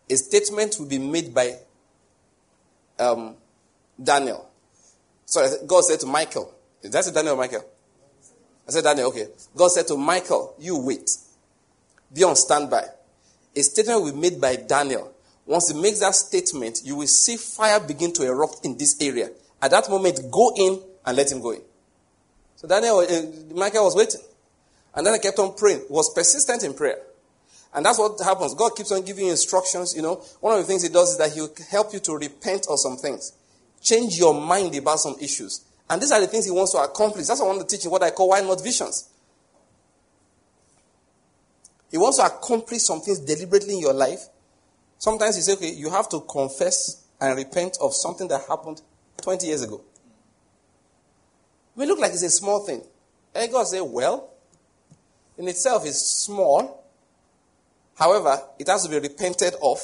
A 0.09 0.17
statement 0.17 0.77
will 0.79 0.87
be 0.87 0.99
made 0.99 1.35
by 1.35 1.59
um, 2.99 3.37
Daniel. 4.03 4.49
Sorry, 5.27 5.51
God 5.67 5.85
said 5.85 6.01
to 6.01 6.07
Michael. 6.07 6.55
Did 6.83 6.93
that 6.93 7.05
say 7.05 7.13
Daniel 7.13 7.37
Michael? 7.37 7.65
I 8.67 8.71
said 8.71 8.85
Daniel, 8.85 9.09
okay. 9.09 9.27
God 9.55 9.69
said 9.69 9.87
to 9.89 9.97
Michael, 9.97 10.55
you 10.59 10.79
wait. 10.79 11.11
Be 12.13 12.25
on 12.25 12.37
standby. 12.37 12.85
A 13.55 13.61
statement 13.63 14.03
will 14.03 14.13
be 14.13 14.19
made 14.19 14.41
by 14.41 14.57
Daniel. 14.57 15.14
Once 15.47 15.71
he 15.71 15.81
makes 15.81 16.01
that 16.01 16.15
statement, 16.15 16.81
you 16.85 16.97
will 16.97 17.07
see 17.07 17.37
fire 17.37 17.79
begin 17.81 18.13
to 18.13 18.25
erupt 18.25 18.65
in 18.65 18.77
this 18.79 18.97
area. 19.01 19.31
At 19.61 19.71
that 19.73 19.89
moment, 19.91 20.21
go 20.31 20.53
in 20.57 20.81
and 21.05 21.17
let 21.17 21.31
him 21.31 21.41
go 21.41 21.51
in. 21.51 21.61
So 22.57 22.67
Daniel, 22.67 22.99
uh, 22.99 23.55
Michael 23.55 23.85
was 23.85 23.95
waiting. 23.95 24.21
And 24.95 25.07
then 25.07 25.15
I 25.15 25.19
kept 25.19 25.39
on 25.39 25.55
praying. 25.55 25.83
Was 25.91 26.13
persistent 26.15 26.63
in 26.63 26.73
prayer. 26.73 26.99
And 27.75 27.85
that's 27.85 27.99
what 27.99 28.19
happens. 28.21 28.55
God 28.55 28.71
keeps 28.71 28.93
on 28.93 29.03
giving 29.03 29.27
you 29.27 29.33
instructions. 29.33 29.95
You 29.95 30.03
know, 30.03 30.15
one 30.41 30.55
of 30.55 30.61
the 30.61 30.67
things 30.67 30.83
he 30.83 30.89
does 30.89 31.11
is 31.11 31.19
that 31.19 31.33
he'll 31.33 31.53
help 31.71 31.93
you 31.93 31.99
to 32.01 32.17
repent 32.17 32.67
of 32.71 32.79
some 32.79 32.97
things. 32.97 33.33
Change 33.83 34.17
your 34.17 34.33
mind 34.33 34.75
about 34.77 35.01
some 35.01 35.17
issues. 35.21 35.65
And 35.91 36.01
these 36.01 36.13
are 36.13 36.21
the 36.21 36.27
things 36.27 36.47
he 36.47 36.51
wants 36.51 36.73
to 36.73 36.79
accomplish. 36.79 37.27
That's 37.27 37.41
why 37.41 37.47
I 37.47 37.49
want 37.51 37.69
to 37.69 37.77
teach 37.77 37.85
you 37.85 37.91
what 37.91 38.03
I 38.03 38.11
call 38.11 38.29
why 38.29 38.41
not 38.41 38.63
visions. 38.63 39.11
He 41.91 41.99
wants 41.99 42.19
to 42.19 42.25
accomplish 42.25 42.83
some 42.83 43.01
things 43.01 43.19
deliberately 43.21 43.75
in 43.75 43.81
your 43.81 43.93
life 43.93 44.29
Sometimes 45.05 45.37
you 45.37 45.43
say, 45.43 45.53
okay, 45.53 45.71
you 45.71 45.91
have 45.91 46.09
to 46.09 46.21
confess 46.21 47.05
and 47.21 47.37
repent 47.37 47.77
of 47.79 47.93
something 47.93 48.27
that 48.29 48.41
happened 48.49 48.81
20 49.21 49.47
years 49.47 49.61
ago. 49.61 49.83
We 51.77 51.85
look 51.85 51.99
like 51.99 52.13
it's 52.13 52.23
a 52.23 52.31
small 52.31 52.61
thing. 52.61 52.81
And 53.35 53.53
God 53.53 53.67
say, 53.67 53.83
well, 53.83 54.31
in 55.37 55.47
itself 55.47 55.85
it's 55.85 56.01
small. 56.01 56.83
However, 57.99 58.41
it 58.59 58.67
has 58.67 58.85
to 58.85 58.89
be 58.89 58.99
repented 58.99 59.53
of 59.63 59.79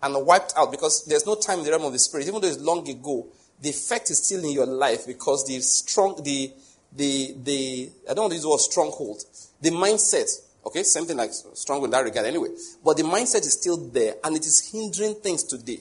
and 0.00 0.24
wiped 0.24 0.54
out 0.56 0.70
because 0.70 1.04
there's 1.06 1.26
no 1.26 1.34
time 1.34 1.58
in 1.58 1.64
the 1.64 1.72
realm 1.72 1.86
of 1.86 1.92
the 1.92 1.98
spirit. 1.98 2.28
Even 2.28 2.40
though 2.40 2.46
it's 2.46 2.60
long 2.60 2.88
ago, 2.88 3.26
the 3.60 3.70
effect 3.70 4.12
is 4.12 4.24
still 4.24 4.44
in 4.44 4.52
your 4.52 4.66
life 4.66 5.08
because 5.08 5.44
the 5.44 5.58
strong, 5.58 6.22
the, 6.22 6.52
the, 6.92 7.34
the, 7.42 7.90
I 8.08 8.14
don't 8.14 8.26
want 8.26 8.30
to 8.30 8.36
use 8.36 8.44
the 8.44 8.50
word 8.50 8.60
stronghold. 8.60 9.24
The 9.60 9.70
mindset 9.70 10.30
Okay, 10.66 10.82
same 10.82 11.06
thing 11.06 11.16
like 11.16 11.30
strong 11.32 11.82
in 11.84 11.90
that 11.90 12.04
regard 12.04 12.26
anyway. 12.26 12.48
But 12.84 12.96
the 12.96 13.02
mindset 13.02 13.40
is 13.40 13.54
still 13.54 13.76
there 13.76 14.14
and 14.22 14.36
it 14.36 14.44
is 14.44 14.70
hindering 14.70 15.14
things 15.16 15.44
today. 15.44 15.80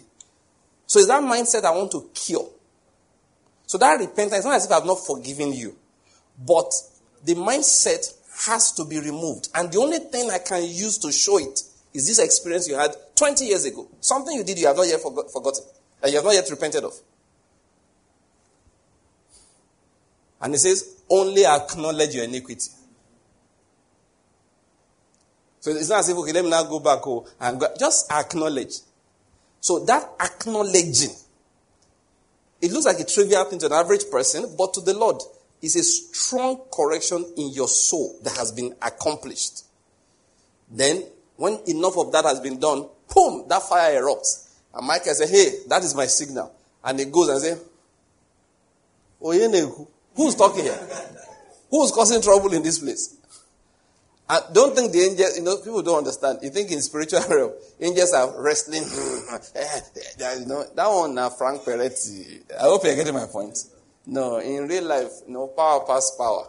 So 0.87 0.99
it's 0.99 1.07
that 1.09 1.21
mindset 1.21 1.65
I 1.65 1.71
want 1.71 1.91
to 1.91 2.09
kill. 2.13 2.49
So 3.65 3.77
that 3.77 3.99
repentance, 3.99 4.37
it's 4.37 4.45
not 4.45 4.55
as 4.55 4.65
if 4.65 4.71
I've 4.71 4.85
not 4.85 5.05
forgiven 5.05 5.53
you. 5.53 5.75
But 6.45 6.71
the 7.23 7.35
mindset 7.35 8.13
has 8.47 8.71
to 8.73 8.85
be 8.85 8.99
removed. 8.99 9.49
And 9.53 9.71
the 9.71 9.79
only 9.79 9.99
thing 9.99 10.31
I 10.31 10.39
can 10.39 10.63
use 10.63 10.97
to 10.99 11.11
show 11.11 11.37
it 11.37 11.61
is 11.93 12.07
this 12.07 12.19
experience 12.19 12.67
you 12.67 12.75
had 12.75 12.95
20 13.15 13.45
years 13.45 13.65
ago. 13.65 13.87
Something 13.99 14.37
you 14.37 14.43
did 14.43 14.57
you 14.57 14.67
have 14.67 14.77
not 14.77 14.87
yet 14.87 15.01
forgot, 15.01 15.31
forgotten. 15.31 15.63
and 16.01 16.11
you 16.11 16.17
have 16.17 16.25
not 16.25 16.33
yet 16.33 16.49
repented 16.49 16.83
of. 16.83 16.93
And 20.41 20.53
he 20.53 20.57
says, 20.57 21.01
only 21.09 21.45
acknowledge 21.45 22.15
your 22.15 22.23
iniquity. 22.23 22.71
So 25.59 25.71
it's 25.71 25.89
not 25.89 25.99
as 25.99 26.09
if, 26.09 26.17
okay, 26.17 26.31
let 26.31 26.43
me 26.43 26.49
now 26.49 26.63
go 26.63 26.79
back 26.79 26.99
oh, 27.05 27.27
and 27.39 27.59
go. 27.59 27.67
just 27.77 28.11
acknowledge. 28.11 28.75
So 29.59 29.83
that 29.85 30.09
acknowledging, 30.21 31.11
it 32.61 32.71
looks 32.71 32.85
like 32.85 32.99
a 32.99 33.05
trivial 33.05 33.43
thing 33.45 33.59
to 33.59 33.65
an 33.65 33.73
average 33.73 34.09
person, 34.09 34.55
but 34.57 34.73
to 34.75 34.81
the 34.81 34.93
Lord, 34.97 35.21
is 35.61 35.75
a 35.75 35.83
strong 35.83 36.61
correction 36.73 37.25
in 37.35 37.49
your 37.49 37.67
soul 37.67 38.17
that 38.23 38.37
has 38.37 38.51
been 38.51 38.73
accomplished. 38.81 39.65
Then, 40.71 41.03
when 41.35 41.59
enough 41.67 41.97
of 41.97 42.11
that 42.13 42.23
has 42.25 42.39
been 42.39 42.59
done, 42.59 42.87
boom, 43.13 43.45
that 43.49 43.63
fire 43.63 44.01
erupts. 44.01 44.49
And 44.73 44.87
Michael 44.87 45.13
says, 45.13 45.29
hey, 45.29 45.63
that 45.67 45.83
is 45.83 45.95
my 45.95 46.05
signal. 46.05 46.53
And 46.83 46.99
he 46.99 47.05
goes 47.05 47.27
and 47.27 47.41
says, 47.41 47.65
oh, 49.21 49.87
who's 50.15 50.35
talking 50.35 50.63
here? 50.63 50.79
Who's 51.69 51.91
causing 51.91 52.21
trouble 52.21 52.53
in 52.53 52.63
this 52.63 52.79
place? 52.79 53.15
I 54.31 54.41
don't 54.53 54.75
think 54.75 54.91
the 54.91 54.99
angels, 54.99 55.37
you 55.37 55.43
know, 55.43 55.57
people 55.57 55.81
don't 55.81 55.97
understand. 55.97 56.39
You 56.43 56.51
think 56.51 56.69
in 56.71 56.81
spiritual 56.81 57.21
realm, 57.29 57.53
angels 57.81 58.13
are 58.13 58.39
wrestling. 58.39 58.83
you 58.83 60.45
know, 60.45 60.65
that 60.75 60.87
one, 60.87 61.17
uh, 61.17 61.31
Frank 61.31 61.63
Peretti. 61.63 62.43
I 62.57 62.63
hope 62.63 62.83
you're 62.83 62.95
getting 62.95 63.15
my 63.15 63.25
point. 63.25 63.57
No, 64.05 64.37
in 64.37 64.67
real 64.67 64.83
life, 64.83 65.11
no 65.27 65.47
power 65.47 65.83
past 65.85 66.13
power. 66.17 66.47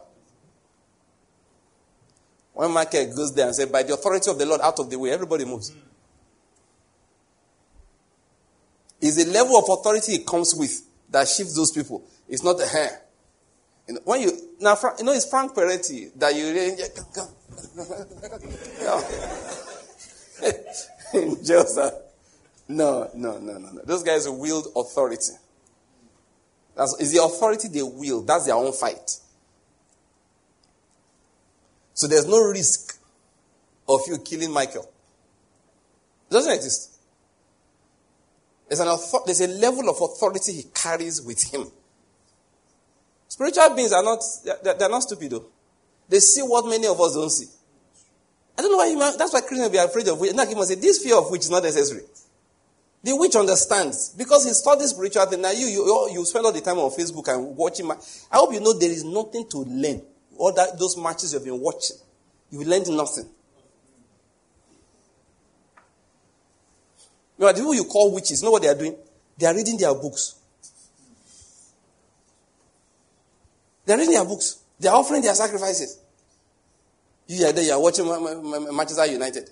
When 2.53 2.71
Michael 2.73 3.07
goes 3.15 3.35
there 3.35 3.47
and 3.47 3.55
says, 3.55 3.67
by 3.67 3.83
the 3.83 3.95
authority 3.95 4.31
of 4.31 4.39
the 4.39 4.45
Lord 4.45 4.61
out 4.61 4.79
of 4.79 4.91
the 4.91 4.99
way, 4.99 5.11
everybody 5.11 5.47
moves. 5.47 5.73
It's 9.01 9.25
the 9.25 9.31
level 9.31 9.57
of 9.57 9.65
authority 9.69 10.13
it 10.13 10.27
comes 10.27 10.55
with 10.55 10.83
that 11.09 11.27
shifts 11.27 11.57
those 11.57 11.73
people. 11.73 12.05
It's 12.29 12.45
not 12.45 12.59
the 12.59 12.67
hair. 12.67 13.03
You 13.91 13.97
know, 13.97 14.03
when 14.05 14.21
you 14.21 14.31
now, 14.61 14.77
you 14.99 15.05
know, 15.05 15.11
it's 15.11 15.29
Frank 15.29 15.53
Peretti 15.53 16.13
that 16.15 16.33
you 16.37 16.47
in 21.13 21.45
Joseph. 21.45 21.95
No, 22.69 23.11
no, 23.17 23.39
no, 23.39 23.59
no, 23.59 23.73
no. 23.73 23.83
Those 23.85 24.05
guys 24.05 24.29
wield 24.29 24.69
authority. 24.77 25.33
That's 26.77 27.01
is 27.01 27.13
the 27.13 27.21
authority 27.21 27.67
they 27.67 27.83
wield. 27.83 28.29
That's 28.29 28.47
their 28.47 28.55
own 28.55 28.73
fight. 28.73 29.19
So 31.93 32.07
there's 32.07 32.29
no 32.29 32.45
risk 32.45 32.97
of 33.89 34.03
you 34.07 34.19
killing 34.19 34.53
Michael. 34.53 34.89
Doesn't 36.31 36.53
exist. 36.53 36.97
There's, 38.69 38.79
an 38.79 38.97
there's 39.27 39.41
a 39.41 39.49
level 39.49 39.89
of 39.89 40.01
authority 40.01 40.53
he 40.53 40.63
carries 40.73 41.21
with 41.21 41.43
him. 41.43 41.73
Spiritual 43.31 43.77
beings 43.77 43.93
are 43.93 44.03
not, 44.03 44.19
they're, 44.65 44.89
not 44.89 45.05
stupid 45.05 45.31
though. 45.31 45.47
They 46.09 46.19
see 46.19 46.43
what 46.43 46.67
many 46.67 46.89
of 46.89 47.01
us 47.01 47.15
don't 47.15 47.31
see. 47.31 47.47
I 48.59 48.63
don't 48.63 48.73
know 48.73 48.79
why 48.79 48.89
you, 48.89 48.99
that's 49.17 49.33
why 49.33 49.41
Christians 49.41 49.71
be 49.71 49.79
afraid 49.79 50.09
of 50.09 50.19
witch. 50.19 50.35
Now, 50.35 50.45
he 50.45 50.55
must 50.57 50.69
say, 50.69 50.75
this 50.75 51.03
fear 51.03 51.17
of 51.17 51.31
which 51.31 51.43
is 51.43 51.51
not 51.51 51.63
necessary. 51.63 52.03
The 53.05 53.17
witch 53.17 53.37
understands 53.37 54.11
because 54.11 54.45
he 54.45 54.53
studies 54.53 54.91
spiritual 54.91 55.25
things. 55.27 55.41
Now 55.41 55.53
you, 55.53 55.69
you, 55.69 56.11
you 56.13 56.25
spend 56.27 56.45
all 56.45 56.53
the 56.53 56.61
time 56.61 56.79
on 56.79 56.91
Facebook 56.91 57.33
and 57.33 57.57
watching. 57.57 57.91
I 57.91 57.97
hope 58.33 58.53
you 58.53 58.61
know 58.61 58.75
there 58.75 58.91
is 58.91 59.05
nothing 59.05 59.47
to 59.49 59.59
learn. 59.59 60.03
All 60.37 60.53
that 60.53 60.79
those 60.79 60.99
matches 60.99 61.33
you've 61.33 61.45
been 61.45 61.61
watching, 61.61 61.97
you 62.51 62.63
learned 62.65 62.89
nothing. 62.89 63.27
You 67.39 67.47
know, 67.47 67.53
the 67.53 67.59
people 67.61 67.75
you 67.75 67.85
call 67.85 68.13
witches, 68.13 68.43
you 68.43 68.47
know 68.47 68.53
what 68.53 68.61
they 68.61 68.69
are 68.69 68.75
doing? 68.75 68.97
They 69.39 69.47
are 69.47 69.55
reading 69.55 69.79
their 69.79 69.95
books. 69.95 70.35
They 73.91 73.95
are 73.95 73.99
reading 73.99 74.15
their 74.15 74.25
books. 74.25 74.61
They 74.79 74.89
are 74.89 74.95
offering 74.95 75.21
their 75.21 75.35
sacrifices. 75.35 75.99
You 77.27 77.45
are 77.45 77.53
there, 77.53 77.65
you 77.65 77.73
are 77.73 77.83
watching 77.83 78.07
Manchester 78.07 79.05
United. 79.07 79.51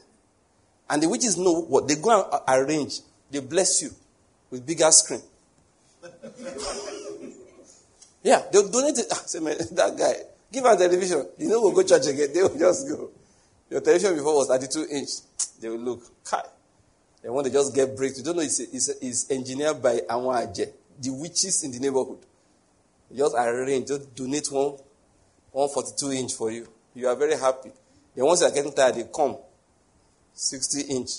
And 0.88 1.02
the 1.02 1.08
witches 1.08 1.36
know 1.36 1.62
what 1.62 1.88
they 1.88 1.96
go 1.96 2.22
and 2.22 2.40
arrange. 2.46 3.00
They 3.32 3.40
bless 3.40 3.82
you 3.82 3.90
with 4.48 4.64
bigger 4.64 4.92
screen. 4.92 5.22
yeah, 8.22 8.42
they'll 8.52 8.68
donate 8.68 8.98
it. 8.98 9.12
Say, 9.26 9.40
man, 9.40 9.56
that 9.72 9.98
guy, 9.98 10.14
give 10.52 10.62
her 10.62 10.76
television. 10.76 11.26
You 11.36 11.48
know, 11.48 11.60
we'll 11.60 11.72
go 11.72 11.82
church 11.82 12.06
again. 12.06 12.28
They 12.32 12.40
will 12.40 12.56
just 12.56 12.88
go. 12.88 13.10
Your 13.68 13.80
television 13.80 14.14
before 14.14 14.36
was 14.36 14.46
32 14.46 14.86
inch. 14.92 15.08
They 15.60 15.68
will 15.68 15.78
look. 15.78 16.24
Kai. 16.24 16.44
They 17.24 17.28
want 17.28 17.44
to 17.48 17.52
just 17.52 17.74
get 17.74 17.96
breaks. 17.96 18.18
You 18.18 18.24
don't 18.24 18.36
know 18.36 18.42
it's, 18.42 18.60
it's, 18.60 18.88
it's 18.88 19.28
engineered 19.32 19.82
by 19.82 19.98
Anwa 20.08 20.46
Aje, 20.46 20.70
the 21.00 21.10
witches 21.10 21.64
in 21.64 21.72
the 21.72 21.80
neighborhood. 21.80 22.18
Just 23.14 23.34
arrange, 23.34 23.88
just 23.88 24.14
donate 24.14 24.50
one, 24.50 24.76
142 25.52 26.12
inch 26.12 26.34
for 26.34 26.50
you. 26.50 26.68
You 26.94 27.08
are 27.08 27.16
very 27.16 27.36
happy. 27.36 27.70
Then 28.14 28.26
once 28.26 28.40
you 28.40 28.46
are 28.46 28.52
getting 28.52 28.72
tired, 28.72 28.96
they 28.96 29.04
come 29.14 29.36
60 30.34 30.80
inch. 30.94 31.10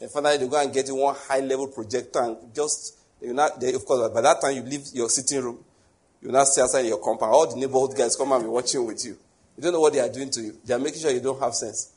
And 0.00 0.10
finally, 0.10 0.38
they 0.38 0.48
go 0.48 0.60
and 0.60 0.72
get 0.72 0.86
you 0.86 0.96
one 0.96 1.14
high 1.28 1.40
level 1.40 1.68
projector 1.68 2.20
and 2.22 2.36
just, 2.54 2.98
you 3.20 3.32
not, 3.32 3.60
they, 3.60 3.72
of 3.74 3.84
course, 3.84 4.12
by 4.12 4.20
that 4.20 4.40
time 4.40 4.56
you 4.56 4.62
leave 4.62 4.86
your 4.92 5.08
sitting 5.08 5.42
room, 5.42 5.58
you 6.20 6.30
now 6.30 6.44
stay 6.44 6.62
outside 6.62 6.86
your 6.86 6.98
compound. 6.98 7.32
All 7.32 7.46
the 7.50 7.56
neighborhood 7.56 7.96
guys 7.96 8.14
come 8.16 8.32
and 8.32 8.44
be 8.44 8.48
watching 8.48 8.86
with 8.86 9.04
you. 9.04 9.16
You 9.56 9.62
don't 9.62 9.72
know 9.72 9.80
what 9.80 9.92
they 9.92 10.00
are 10.00 10.08
doing 10.08 10.30
to 10.30 10.40
you. 10.40 10.56
They 10.64 10.74
are 10.74 10.78
making 10.78 11.00
sure 11.02 11.10
you 11.10 11.20
don't 11.20 11.40
have 11.40 11.54
sense. 11.54 11.92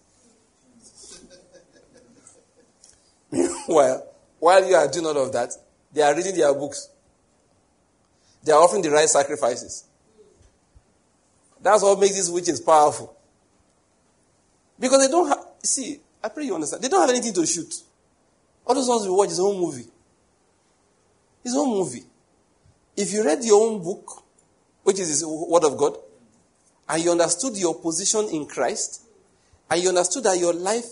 Meanwhile, 3.32 4.08
while 4.40 4.68
you 4.68 4.76
are 4.76 4.88
doing 4.92 5.06
all 5.06 5.18
of 5.18 5.32
that, 5.34 5.52
they 5.94 6.02
are 6.02 6.16
reading 6.16 6.36
their 6.36 6.54
books. 6.54 6.90
They 8.46 8.52
are 8.52 8.62
offering 8.62 8.84
the 8.84 8.92
right 8.92 9.10
sacrifices. 9.10 9.86
That's 11.62 11.82
what 11.82 12.00
makes 12.00 12.14
these 12.14 12.30
witches 12.30 12.62
powerful. 12.62 13.18
Because 14.80 15.04
they 15.04 15.12
don't 15.12 15.28
have, 15.28 15.40
see, 15.64 16.00
I 16.24 16.30
pray 16.30 16.46
you 16.46 16.54
understand. 16.54 16.84
They 16.84 16.88
don't 16.88 17.02
have 17.02 17.10
anything 17.10 17.34
to 17.34 17.46
shoot. 17.46 17.74
All 18.68 18.76
those 18.76 18.88
ones 18.88 19.04
we 19.06 19.10
watch 19.10 19.30
is 19.30 19.40
own 19.40 19.60
movie. 19.60 19.88
His 21.44 21.56
own 21.56 21.70
movie. 21.70 22.04
If 22.96 23.12
you 23.14 23.26
read 23.26 23.44
your 23.44 23.68
own 23.68 23.84
book, 23.84 24.24
which 24.84 25.00
is 25.00 25.22
the 25.22 25.28
Word 25.28 25.64
of 25.64 25.76
God, 25.76 25.98
and 26.88 27.04
you 27.04 27.12
understood 27.12 27.58
your 27.58 27.74
position 27.74 28.28
in 28.32 28.46
Christ, 28.46 29.02
and 29.72 29.82
you 29.82 29.90
understood 29.90 30.26
that 30.26 30.38
your 30.38 30.54
life 30.54 30.86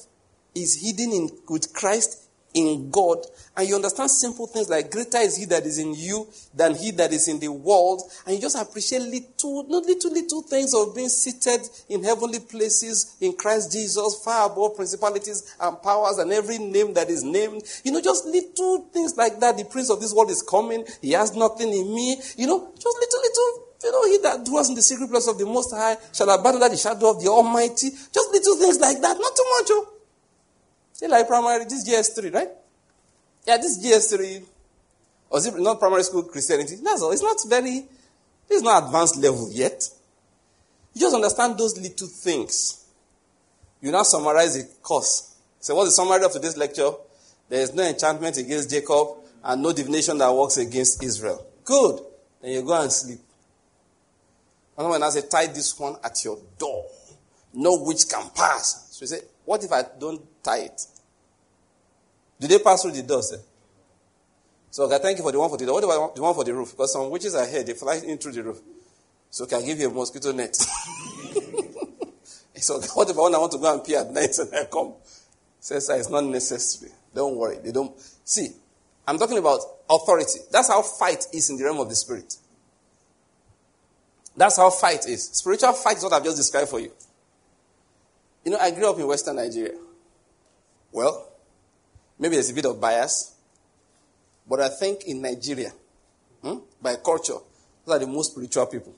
is 0.56 0.82
hidden 0.82 1.12
in, 1.14 1.30
with 1.48 1.72
Christ 1.72 2.23
in 2.54 2.90
God, 2.90 3.18
and 3.58 3.68
you 3.68 3.76
understand 3.76 4.12
simple 4.12 4.48
things 4.48 4.70
like 4.70 4.92
greater 4.92 5.18
is 5.18 5.38
He 5.38 5.46
that 5.46 5.66
is 5.66 5.80
in 5.80 5.94
you 5.96 6.28
than 6.54 6.76
He 6.76 6.92
that 6.92 7.12
is 7.12 7.28
in 7.28 7.40
the 7.40 7.52
world, 7.52 8.02
and 8.26 8.36
you 8.36 8.42
just 8.42 8.56
appreciate 8.56 9.02
little, 9.02 9.68
no 9.68 9.80
little, 9.80 10.12
little 10.12 10.42
things 10.44 10.74
of 10.74 10.96
being 10.96 11.10
seated 11.10 11.62
in 11.90 12.04
heavenly 12.04 12.40
places 12.40 13.18
in 13.22 13.34
Christ 13.34 13.72
Jesus, 13.72 14.22
far 14.24 14.52
above 14.52 14.76
principalities 14.76 15.56
and 15.60 15.82
powers 15.82 16.18
and 16.18 16.32
every 16.32 16.58
name 16.58 16.94
that 16.94 17.10
is 17.10 17.24
named. 17.24 17.64
You 17.84 17.92
know, 17.92 18.02
just 18.02 18.26
little 18.26 18.90
things 18.94 19.18
like 19.18 19.40
that. 19.40 19.58
The 19.58 19.66
prince 19.66 19.90
of 19.90 20.00
this 20.00 20.14
world 20.14 20.30
is 20.30 20.42
coming. 20.42 20.86
He 21.02 21.12
has 21.12 21.36
nothing 21.36 21.70
in 21.70 21.94
me. 21.94 22.18
You 22.38 22.48
know, 22.48 22.72
just 22.76 22.98
little, 23.00 23.22
little 23.22 23.64
you 23.84 23.92
know, 23.92 24.06
he 24.08 24.18
that 24.20 24.46
dwells 24.46 24.70
in 24.70 24.76
the 24.76 24.82
secret 24.82 25.10
place 25.10 25.28
of 25.28 25.38
the 25.38 25.46
Most 25.46 25.72
High 25.72 25.98
shall 26.14 26.30
abide 26.30 26.56
under 26.56 26.70
the 26.70 26.78
shadow 26.78 27.10
of 27.12 27.22
the 27.22 27.28
Almighty. 27.30 27.90
Just 27.90 28.32
little 28.32 28.56
things 28.56 28.80
like 28.80 29.02
that, 29.02 29.18
not 29.20 29.36
too 29.36 29.46
much. 29.58 29.68
Oh. 29.72 29.90
Say 30.94 31.08
like 31.08 31.28
primary, 31.28 31.66
this 31.66 31.88
GS3, 31.88 32.34
right? 32.34 32.50
Yeah, 33.46 33.58
this 33.58 33.84
GS3, 33.84 34.44
or 35.30 35.40
is 35.40 35.48
it 35.48 35.60
not 35.60 35.80
primary 35.80 36.04
school 36.04 36.24
Christianity? 36.24 36.78
That's 36.82 37.02
all. 37.02 37.12
It's 37.12 37.24
not 37.24 37.38
very, 37.48 37.86
it's 38.50 38.62
not 38.62 38.86
advanced 38.86 39.18
level 39.18 39.50
yet. 39.52 39.90
You 40.94 41.02
just 41.02 41.16
understand 41.16 41.58
those 41.58 41.78
little 41.78 42.08
things. 42.08 42.86
You 43.82 43.92
now 43.92 44.04
summarize 44.04 44.56
the 44.56 44.72
course. 44.82 45.36
So 45.60 45.76
what's 45.76 45.90
the 45.90 46.04
summary 46.04 46.24
of 46.24 46.32
today's 46.32 46.56
lecture? 46.56 46.92
There 47.50 47.62
is 47.62 47.74
no 47.74 47.84
enchantment 47.84 48.38
against 48.38 48.70
Jacob 48.70 49.08
and 49.44 49.62
no 49.62 49.74
divination 49.74 50.18
that 50.20 50.34
works 50.34 50.58
against 50.58 51.04
Israel. 51.04 51.46
Good. 51.66 52.00
Then 52.42 52.52
you 52.52 52.62
go 52.62 52.82
and 52.82 52.92
sleep. 52.92 53.20
And 54.78 54.90
when 54.90 55.04
I 55.04 55.10
say, 55.10 55.22
tie 55.30 55.48
this 55.48 55.78
one 55.80 55.98
at 56.04 56.24
your 56.24 56.38
door, 56.58 56.86
no 57.54 57.78
witch 57.82 58.08
can 58.10 58.30
pass. 58.36 58.88
So 58.92 59.04
you 59.04 59.08
say, 59.08 59.22
what 59.46 59.64
if 59.64 59.72
I 59.72 59.84
don't 60.00 60.22
tie 60.44 60.60
it? 60.60 60.82
Do 62.40 62.48
they 62.48 62.60
pass 62.60 62.82
through 62.82 62.92
the 62.92 63.04
door, 63.04 63.22
sir? 63.22 63.40
So 64.72 64.86
okay, 64.86 64.98
thank 65.00 65.18
you 65.18 65.24
for 65.24 65.32
the 65.32 65.40
one 65.40 65.50
for 65.50 65.58
the 65.58 65.66
door. 65.66 65.76
What 65.76 65.84
about 65.84 66.16
the 66.16 66.22
one 66.22 66.34
for 66.34 66.44
the 66.44 66.54
roof? 66.54 66.72
Because 66.72 66.94
some 66.94 67.10
witches 67.10 67.36
are 67.36 67.46
here, 67.46 67.64
they 67.64 67.74
fly 67.74 68.02
in 68.06 68.18
through 68.18 68.32
the 68.32 68.44
roof. 68.44 68.60
So 69.30 69.46
can 69.46 69.62
I 69.62 69.66
give 69.66 69.80
you 69.80 69.90
a 69.90 69.94
mosquito 69.94 70.32
net? 70.32 70.56
so 72.56 72.80
what 72.94 73.10
about 73.10 73.24
when 73.24 73.36
I 73.36 73.38
want 73.38 73.52
to 73.52 73.60
go 73.60 73.74
and 73.74 73.84
pee 73.84 73.96
at 73.96 74.12
night 74.12 74.38
and 74.40 74.54
I 74.54 74.66
come? 74.66 74.94
Says 75.60 75.90
it's 75.90 76.10
not 76.10 76.26
necessary. 76.26 76.92
Don't 77.14 77.36
worry. 77.36 77.58
They 77.64 77.72
don't 77.72 78.00
see. 78.24 78.50
I'm 79.08 79.18
talking 79.18 79.38
about 79.38 79.60
authority. 79.90 80.40
That's 80.52 80.70
how 80.70 80.82
fight 80.82 81.26
is 81.34 81.50
in 81.50 81.58
the 81.58 81.66
realm 81.66 81.80
of 81.80 81.90
the 81.90 81.96
spirit. 81.96 82.36
That's 84.36 84.58
how 84.58 84.70
fight 84.70 85.08
is. 85.08 85.30
Spiritual 85.30 85.74
fight 85.74 85.98
is 85.98 86.04
what 86.04 86.14
I've 86.14 86.24
just 86.24 86.38
described 86.38 86.70
for 86.70 86.80
you. 86.80 86.92
You 88.44 88.52
know, 88.52 88.58
I 88.60 88.72
grew 88.72 88.90
up 88.90 89.00
in 89.00 89.08
Western 89.08 89.38
Nigeria. 89.38 89.78
Well, 90.92 91.30
maybe 92.20 92.36
there's 92.36 92.50
a 92.50 92.54
bit 92.54 92.66
of 92.66 92.80
bias. 92.80 93.36
But 94.48 94.60
I 94.60 94.70
think 94.70 95.06
in 95.06 95.22
Nigeria, 95.22 95.72
hmm, 96.42 96.58
by 96.82 96.96
culture, 96.98 97.38
those 97.86 97.96
are 97.96 98.00
the 98.00 98.08
most 98.08 98.32
spiritual 98.32 98.66
people. 98.66 98.94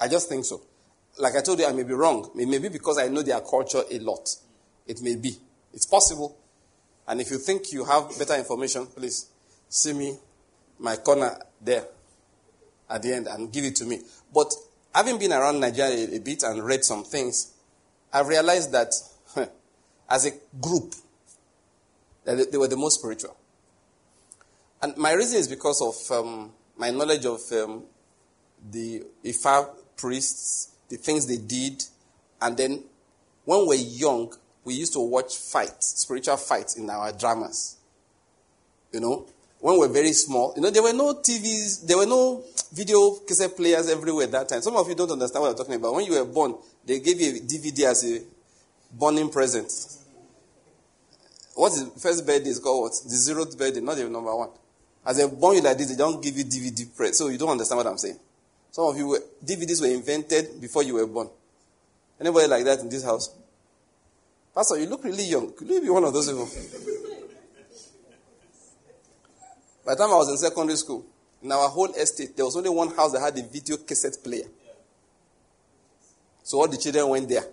I 0.00 0.08
just 0.08 0.28
think 0.28 0.44
so. 0.44 0.60
Like 1.18 1.34
I 1.34 1.42
told 1.42 1.58
you, 1.58 1.66
I 1.66 1.72
may 1.72 1.82
be 1.82 1.94
wrong. 1.94 2.30
It 2.38 2.46
may 2.46 2.58
be 2.58 2.68
because 2.68 2.98
I 2.98 3.08
know 3.08 3.22
their 3.22 3.40
culture 3.40 3.82
a 3.90 3.98
lot. 3.98 4.28
It 4.86 5.02
may 5.02 5.16
be. 5.16 5.36
It's 5.74 5.86
possible. 5.86 6.36
And 7.06 7.20
if 7.20 7.30
you 7.30 7.38
think 7.38 7.72
you 7.72 7.84
have 7.84 8.16
better 8.18 8.34
information, 8.36 8.86
please 8.86 9.28
see 9.68 9.92
me, 9.92 10.16
my 10.78 10.96
corner 10.96 11.36
there 11.60 11.84
at 12.88 13.02
the 13.02 13.14
end, 13.14 13.26
and 13.26 13.52
give 13.52 13.64
it 13.64 13.74
to 13.76 13.84
me. 13.84 14.00
But 14.32 14.52
having 14.94 15.18
been 15.18 15.32
around 15.32 15.58
Nigeria 15.60 16.08
a, 16.08 16.16
a 16.16 16.20
bit 16.20 16.42
and 16.44 16.62
read 16.64 16.84
some 16.84 17.04
things, 17.04 17.54
I've 18.12 18.28
realized 18.28 18.72
that 18.72 18.92
as 20.10 20.26
a 20.26 20.30
group, 20.60 20.94
that 22.24 22.50
they 22.50 22.58
were 22.58 22.68
the 22.68 22.76
most 22.76 23.00
spiritual. 23.00 23.36
And 24.82 24.96
my 24.96 25.12
reason 25.12 25.38
is 25.38 25.48
because 25.48 25.82
of 25.82 26.18
um, 26.18 26.52
my 26.76 26.90
knowledge 26.90 27.24
of 27.26 27.40
um, 27.52 27.84
the 28.70 29.02
Ifa 29.24 29.70
priests, 29.96 30.72
the 30.88 30.96
things 30.96 31.26
they 31.26 31.38
did, 31.38 31.84
and 32.40 32.56
then 32.56 32.84
when 33.44 33.60
we 33.62 33.66
were 33.68 33.74
young, 33.74 34.32
we 34.64 34.74
used 34.74 34.92
to 34.92 35.00
watch 35.00 35.36
fights, 35.36 36.02
spiritual 36.02 36.36
fights 36.36 36.76
in 36.76 36.88
our 36.90 37.12
dramas. 37.12 37.76
You 38.92 39.00
know, 39.00 39.26
when 39.60 39.74
we 39.74 39.80
were 39.80 39.92
very 39.92 40.12
small, 40.12 40.52
you 40.54 40.62
know, 40.62 40.70
there 40.70 40.82
were 40.82 40.92
no 40.92 41.14
TVs, 41.14 41.86
there 41.86 41.96
were 41.96 42.06
no 42.06 42.44
video 42.72 43.12
cassette 43.26 43.56
players 43.56 43.88
everywhere 43.88 44.24
at 44.24 44.32
that 44.32 44.48
time. 44.48 44.62
Some 44.62 44.76
of 44.76 44.88
you 44.88 44.94
don't 44.94 45.10
understand 45.10 45.42
what 45.42 45.50
I'm 45.50 45.56
talking 45.56 45.74
about. 45.74 45.94
When 45.94 46.04
you 46.04 46.12
were 46.12 46.24
born, 46.24 46.54
they 46.88 47.00
gave 47.00 47.20
you 47.20 47.36
a 47.36 47.40
DVD 47.40 47.84
as 47.84 48.02
a 48.02 48.22
burning 48.98 49.28
present. 49.28 49.70
What 51.54 51.72
is 51.72 51.86
first 51.98 52.26
birthday 52.26 52.54
called 52.62 52.84
what? 52.84 52.92
The 53.04 53.14
zeroth 53.14 53.58
birthday, 53.58 53.80
not 53.80 53.96
the 53.96 54.08
number 54.08 54.34
one. 54.34 54.48
As 55.04 55.18
they 55.18 55.28
born 55.28 55.56
you 55.56 55.60
like 55.60 55.76
this, 55.76 55.90
they 55.90 55.96
don't 55.96 56.22
give 56.22 56.38
you 56.38 56.44
DVD 56.44 56.96
press. 56.96 57.18
So 57.18 57.28
you 57.28 57.36
don't 57.36 57.50
understand 57.50 57.76
what 57.76 57.86
I'm 57.88 57.98
saying. 57.98 58.18
Some 58.70 58.86
of 58.86 58.96
you 58.96 59.06
were, 59.08 59.22
DVDs 59.44 59.82
were 59.82 59.88
invented 59.88 60.58
before 60.62 60.82
you 60.82 60.94
were 60.94 61.06
born. 61.06 61.28
Anybody 62.18 62.46
like 62.46 62.64
that 62.64 62.78
in 62.78 62.88
this 62.88 63.04
house? 63.04 63.34
Pastor, 64.54 64.78
you 64.78 64.86
look 64.86 65.04
really 65.04 65.24
young. 65.24 65.52
Could 65.52 65.68
you 65.68 65.82
be 65.82 65.90
one 65.90 66.04
of 66.04 66.12
those 66.14 66.28
people? 66.28 66.48
By 69.84 69.94
the 69.94 69.98
time 69.98 70.10
I 70.10 70.16
was 70.16 70.30
in 70.30 70.38
secondary 70.38 70.76
school, 70.78 71.04
in 71.42 71.52
our 71.52 71.68
whole 71.68 71.92
estate, 71.92 72.34
there 72.34 72.46
was 72.46 72.56
only 72.56 72.70
one 72.70 72.94
house 72.96 73.12
that 73.12 73.20
had 73.20 73.38
a 73.38 73.42
video 73.42 73.76
cassette 73.76 74.16
player. 74.24 74.46
So 76.48 76.58
all 76.60 76.66
the 76.66 76.78
children 76.78 77.06
went 77.10 77.28
there. 77.28 77.44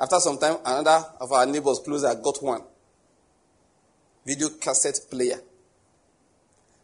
After 0.00 0.18
some 0.18 0.38
time, 0.38 0.56
another 0.64 1.04
of 1.20 1.30
our 1.30 1.44
neighbors 1.44 1.78
closer 1.80 2.14
got 2.14 2.42
one 2.42 2.62
video 4.24 4.48
cassette 4.58 4.98
player. 5.10 5.38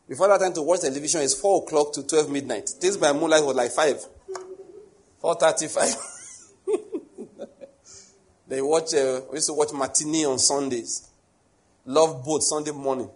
Before 0.07 0.29
that 0.29 0.41
time 0.41 0.53
to 0.53 0.61
watch 0.61 0.83
television 0.83 1.23
is 1.23 1.33
4 1.33 1.63
o'clock 1.63 1.95
to 1.95 2.07
12 2.07 2.31
midnight. 2.31 2.73
This 2.79 2.99
by 2.99 3.15
moonlight 3.15 3.43
was 3.43 3.57
like 3.57 3.71
5. 3.71 4.05
4.35. 5.23 7.49
they 8.49 8.61
watch, 8.61 8.93
uh, 8.93 9.23
we 9.31 9.37
used 9.37 9.47
to 9.47 9.55
watch 9.55 9.73
matinee 9.73 10.27
on 10.27 10.39
Sundays. 10.39 11.09
Love 11.87 12.23
Boat 12.23 12.43
Sunday 12.43 12.73
morning. 12.73 13.09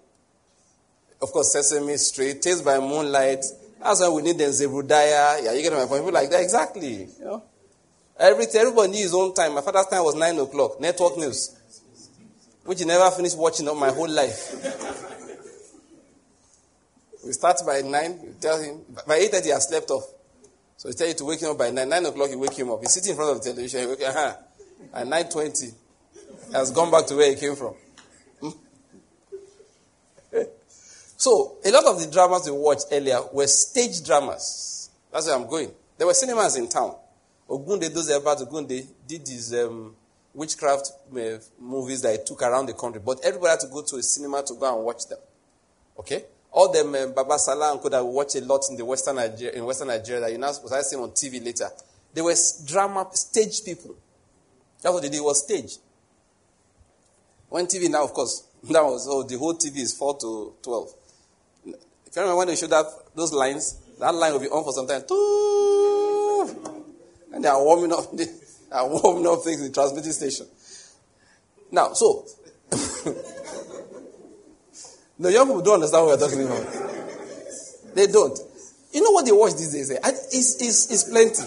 Of 1.21 1.31
course, 1.31 1.53
Sesame 1.53 1.99
Street, 1.99 2.41
Tales 2.41 2.63
by 2.63 2.79
Moonlight. 2.79 3.45
That's 3.83 4.01
why 4.01 4.09
we 4.11 4.23
need 4.23 4.39
them 4.39 4.51
Zebrudaya. 4.51 5.43
Yeah, 5.43 5.53
you 5.53 5.63
get 5.63 5.73
my 5.73 5.87
point. 5.87 6.03
People 6.03 6.13
like 6.13 6.31
that. 6.31 6.43
Exactly. 6.43 7.09
You 7.19 7.25
know? 7.25 7.43
Every, 8.19 8.45
everybody 8.55 8.93
needs 8.93 9.05
his 9.05 9.15
own 9.15 9.35
time. 9.35 9.55
My 9.55 9.63
father's 9.63 9.87
time 9.87 10.05
was 10.05 10.15
9 10.15 10.39
o'clock. 10.39 10.79
Network 10.81 11.17
news. 11.17 11.57
Which 12.65 12.81
he 12.81 12.85
never 12.85 13.11
finished 13.11 13.39
watching 13.39 13.67
all 13.69 13.75
my 13.75 13.91
whole 13.91 14.09
life. 14.09 14.53
we 17.25 17.33
start 17.33 17.57
by 17.67 17.81
9. 17.81 18.21
You 18.23 18.35
tell 18.39 18.63
him. 18.63 18.83
By 19.07 19.17
8 19.17 19.35
he 19.43 19.49
has 19.51 19.69
slept 19.69 19.91
off. 19.91 20.05
So 20.77 20.91
he 20.91 20.95
tell 20.95 21.09
you 21.09 21.15
to 21.15 21.25
wake 21.25 21.41
him 21.41 21.51
up 21.51 21.59
by 21.59 21.71
9. 21.71 21.89
9 21.89 22.07
o'clock, 22.07 22.31
you 22.31 22.39
wake 22.39 22.59
him 22.59 22.71
up. 22.71 22.81
He's 22.81 22.93
sitting 22.93 23.11
in 23.11 23.17
front 23.17 23.37
of 23.37 23.43
the 23.43 23.51
television. 23.51 23.81
You 23.81 23.89
wake 23.89 24.03
uh-huh. 24.03 24.37
At 24.93 25.07
9.20, 25.07 25.75
has 26.53 26.71
gone 26.71 26.91
back 26.91 27.07
to 27.07 27.17
where 27.17 27.31
he 27.31 27.37
came 27.37 27.57
from. 27.57 27.75
Hmm? 28.41 28.51
So, 31.21 31.59
a 31.67 31.71
lot 31.71 31.85
of 31.85 32.01
the 32.01 32.11
dramas 32.11 32.47
we 32.49 32.57
watched 32.57 32.87
earlier 32.91 33.19
were 33.31 33.47
stage 33.47 34.03
dramas. 34.07 34.89
That's 35.13 35.27
where 35.27 35.37
I'm 35.37 35.47
going. 35.47 35.71
There 35.99 36.07
were 36.07 36.15
cinemas 36.15 36.57
in 36.57 36.67
town. 36.67 36.95
Ogunde, 37.47 37.93
those 37.93 38.09
about 38.09 38.39
Ogunde, 38.39 38.87
did 39.07 39.29
his 39.29 39.53
um, 39.53 39.95
witchcraft 40.33 40.91
uh, 41.15 41.37
movies 41.61 42.01
that 42.01 42.13
he 42.19 42.25
took 42.25 42.41
around 42.41 42.69
the 42.69 42.73
country. 42.73 43.03
But 43.05 43.21
everybody 43.23 43.51
had 43.51 43.61
to 43.61 43.67
go 43.67 43.83
to 43.83 43.97
a 43.97 44.03
cinema 44.03 44.43
to 44.45 44.55
go 44.55 44.75
and 44.75 44.83
watch 44.83 45.09
them. 45.09 45.19
Okay? 45.99 46.25
All 46.53 46.73
them 46.73 46.95
uh, 46.95 47.09
Baba 47.09 47.39
Sala 47.39 47.73
and 47.79 47.93
that 47.93 48.03
we 48.03 48.11
watch 48.13 48.35
a 48.37 48.41
lot 48.41 48.63
in 48.71 48.79
the 48.79 48.85
Western 48.87 49.17
Nigeria, 49.17 49.59
in 49.59 49.67
Western 49.67 49.89
Nigeria 49.89 50.23
that 50.23 50.33
you 50.33 50.39
now 50.39 50.47
was 50.47 50.89
see 50.89 50.97
on 50.97 51.11
TV 51.11 51.45
later. 51.45 51.69
They 52.15 52.23
were 52.23 52.35
drama 52.67 53.07
stage 53.13 53.63
people. 53.63 53.95
That's 54.81 54.95
what 54.95 55.03
they 55.03 55.11
did 55.11 55.21
was 55.21 55.45
stage. 55.45 55.77
When 57.51 57.67
TV 57.67 57.91
now, 57.91 58.05
of 58.05 58.15
course, 58.15 58.47
now 58.71 58.85
was 58.91 59.07
oh 59.07 59.23
the 59.23 59.37
whole 59.37 59.55
TV 59.55 59.81
is 59.81 59.93
four 59.93 60.17
to 60.17 60.55
twelve. 60.63 60.95
You 62.15 62.23
remember 62.23 62.39
when 62.39 62.49
they 62.49 62.57
showed 62.57 62.71
that 62.71 62.87
those 63.15 63.33
lines, 63.33 63.79
that 64.01 64.15
line 64.15 64.33
will 64.33 64.41
be 64.41 64.49
on 64.49 64.65
for 64.65 64.73
some 64.73 64.89
time. 64.89 65.03
And 67.33 67.45
they 67.45 67.49
are 67.49 67.63
warming 67.63 67.93
up. 67.93 68.07
They 68.71 68.77
are 68.77 68.89
warming 68.89 69.27
up 69.27 69.43
things 69.43 69.61
in 69.61 69.67
the 69.67 69.73
transmitting 69.73 70.13
station. 70.13 70.47
Now, 71.73 71.93
so 71.93 72.25
the 75.19 75.33
young 75.33 75.47
people 75.49 75.63
don't 75.63 75.75
understand 75.75 76.07
what 76.07 76.21
we're 76.21 76.29
talking 76.29 76.45
about. 76.45 76.67
They 77.95 78.07
don't. 78.07 78.39
You 78.93 79.03
know 79.03 79.11
what 79.11 79.25
they 79.25 79.33
watch 79.33 79.55
these 79.55 79.73
days? 79.73 79.91
Eh? 79.91 79.99
It's, 80.05 80.63
it's, 80.63 80.91
it's 80.91 81.05
plenty. 81.05 81.43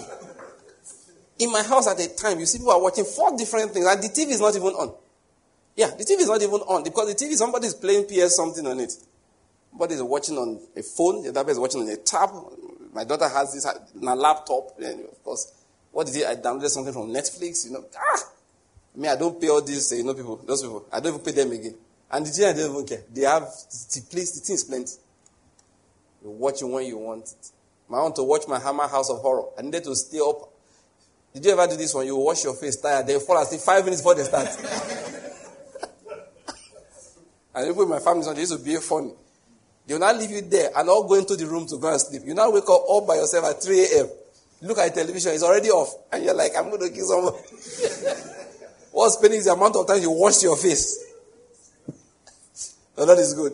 In 1.38 1.50
my 1.50 1.62
house 1.62 1.86
at 1.88 1.98
a 1.98 2.14
time, 2.14 2.38
you 2.40 2.46
see 2.46 2.58
people 2.58 2.72
are 2.72 2.82
watching 2.82 3.04
four 3.06 3.36
different 3.36 3.72
things, 3.72 3.86
and 3.86 4.02
the 4.02 4.08
TV 4.08 4.28
is 4.30 4.40
not 4.40 4.54
even 4.54 4.68
on. 4.68 4.94
Yeah, 5.76 5.88
the 5.96 6.04
TV 6.04 6.20
is 6.20 6.28
not 6.28 6.42
even 6.42 6.60
on 6.60 6.84
because 6.84 7.08
the 7.12 7.24
TV, 7.24 7.32
somebody 7.34 7.66
is 7.66 7.74
playing 7.74 8.04
PS 8.04 8.36
something 8.36 8.66
on 8.66 8.80
it. 8.80 8.92
Somebody 9.74 9.94
is 9.94 10.02
watching 10.04 10.38
on 10.38 10.60
a 10.76 10.82
phone, 10.84 11.24
the 11.24 11.30
other 11.30 11.50
is 11.50 11.58
watching 11.58 11.80
on 11.80 11.88
a 11.88 11.96
tab. 11.96 12.30
My 12.92 13.02
daughter 13.02 13.28
has 13.28 13.52
this 13.52 13.66
on 13.66 14.06
a 14.06 14.14
laptop, 14.14 14.78
and 14.78 15.00
of 15.00 15.24
course, 15.24 15.52
what 15.90 16.06
did? 16.06 16.24
I 16.26 16.36
downloaded 16.36 16.68
something 16.68 16.92
from 16.92 17.08
Netflix, 17.08 17.66
you 17.66 17.72
know. 17.72 17.84
Ah! 17.98 18.22
I 18.94 18.98
mean, 19.00 19.10
I 19.10 19.16
don't 19.16 19.40
pay 19.40 19.48
all 19.48 19.60
these, 19.60 19.90
you 19.90 20.04
know, 20.04 20.14
people, 20.14 20.36
those 20.46 20.62
people. 20.62 20.86
I 20.92 21.00
don't 21.00 21.14
even 21.14 21.24
pay 21.24 21.32
them 21.32 21.50
again. 21.50 21.74
And 22.08 22.24
the 22.24 22.30
children 22.30 22.56
don't 22.56 22.72
even 22.72 22.86
care. 22.86 23.04
They 23.12 23.22
have 23.22 23.42
the 23.42 24.00
place, 24.08 24.38
the 24.38 24.46
thing 24.46 24.54
is 24.54 24.62
plenty. 24.62 24.92
You 26.22 26.30
watch 26.30 26.62
when 26.62 26.86
you 26.86 26.98
want 26.98 27.24
it. 27.24 27.50
I 27.90 27.94
want 27.94 28.14
to 28.14 28.22
watch 28.22 28.42
my 28.46 28.60
Hammer 28.60 28.86
House 28.86 29.10
of 29.10 29.18
Horror. 29.18 29.46
I 29.58 29.62
needed 29.62 29.82
to 29.84 29.96
stay 29.96 30.20
up. 30.20 30.52
Did 31.32 31.46
you 31.46 31.50
ever 31.50 31.66
do 31.66 31.76
this 31.76 31.92
one? 31.92 32.06
You 32.06 32.14
wash 32.14 32.44
your 32.44 32.54
face 32.54 32.76
tired, 32.76 33.08
then 33.08 33.18
fall 33.18 33.42
asleep 33.42 33.60
five 33.60 33.84
minutes 33.84 34.02
before 34.02 34.14
they 34.14 34.22
start. 34.22 34.46
and 37.56 37.76
in 37.76 37.88
my 37.88 37.98
family, 37.98 38.32
they 38.34 38.40
used 38.40 38.52
to 38.52 38.58
be 38.64 38.76
funny. 38.76 39.14
They 39.86 39.94
will 39.94 40.00
not 40.00 40.16
leave 40.16 40.30
you 40.30 40.40
there 40.42 40.70
and 40.76 40.88
all 40.88 41.06
go 41.06 41.14
into 41.14 41.36
the 41.36 41.46
room 41.46 41.66
to 41.66 41.76
go 41.76 41.90
and 41.90 42.00
sleep. 42.00 42.22
You 42.24 42.34
now 42.34 42.50
wake 42.50 42.64
up 42.64 42.82
all 42.88 43.06
by 43.06 43.16
yourself 43.16 43.44
at 43.44 43.62
3 43.62 43.80
a.m. 43.80 44.08
Look 44.62 44.78
at 44.78 44.94
the 44.94 45.00
television, 45.02 45.32
it's 45.32 45.42
already 45.42 45.68
off. 45.68 45.94
And 46.10 46.24
you're 46.24 46.34
like, 46.34 46.52
I'm 46.56 46.70
going 46.70 46.80
to 46.80 46.90
kill 46.90 47.06
someone. 47.06 47.34
What's 48.92 49.18
spending 49.18 49.40
is 49.40 49.44
the 49.44 49.52
amount 49.52 49.76
of 49.76 49.86
time 49.86 50.00
you 50.00 50.10
wash 50.10 50.42
your 50.42 50.56
face. 50.56 51.04
So 52.96 53.04
that 53.04 53.18
is 53.18 53.34
good. 53.34 53.52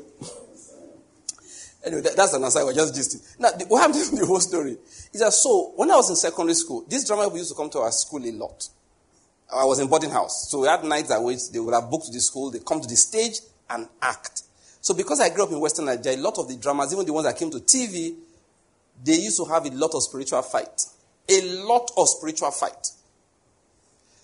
Anyway, 1.84 2.02
that, 2.02 2.14
that's 2.14 2.34
an 2.34 2.44
aside. 2.44 2.64
We're 2.64 2.74
just 2.74 2.94
gisting. 2.94 3.40
Now, 3.40 3.50
the, 3.52 3.64
what 3.64 3.80
happened 3.80 4.08
in 4.12 4.18
the 4.18 4.26
whole 4.26 4.40
story 4.40 4.76
is 5.12 5.20
that 5.20 5.32
so 5.32 5.72
when 5.76 5.90
I 5.90 5.96
was 5.96 6.10
in 6.10 6.16
secondary 6.16 6.54
school, 6.54 6.84
this 6.88 7.06
drama 7.06 7.28
we 7.28 7.38
used 7.38 7.50
to 7.50 7.56
come 7.56 7.70
to 7.70 7.78
our 7.78 7.90
school 7.90 8.24
a 8.24 8.32
lot. 8.32 8.68
I 9.52 9.64
was 9.64 9.80
in 9.80 9.88
boarding 9.88 10.10
house, 10.10 10.48
so 10.48 10.60
we 10.60 10.68
had 10.68 10.84
nights 10.84 11.10
at 11.10 11.20
which 11.22 11.50
they 11.50 11.58
would 11.58 11.74
have 11.74 11.90
booked 11.90 12.12
the 12.12 12.20
school. 12.20 12.50
They 12.52 12.60
come 12.60 12.80
to 12.80 12.86
the 12.86 12.94
stage 12.96 13.40
and 13.68 13.88
act. 14.00 14.39
So 14.80 14.94
because 14.94 15.20
I 15.20 15.28
grew 15.28 15.44
up 15.44 15.50
in 15.50 15.60
Western 15.60 15.86
Nigeria, 15.86 16.18
a 16.18 16.20
lot 16.22 16.38
of 16.38 16.48
the 16.48 16.56
dramas, 16.56 16.92
even 16.92 17.04
the 17.04 17.12
ones 17.12 17.26
that 17.26 17.36
came 17.36 17.50
to 17.50 17.58
TV, 17.58 18.14
they 19.04 19.14
used 19.14 19.36
to 19.36 19.44
have 19.44 19.66
a 19.66 19.70
lot 19.70 19.94
of 19.94 20.02
spiritual 20.02 20.42
fight. 20.42 20.82
A 21.28 21.42
lot 21.64 21.90
of 21.96 22.08
spiritual 22.08 22.50
fight. 22.50 22.88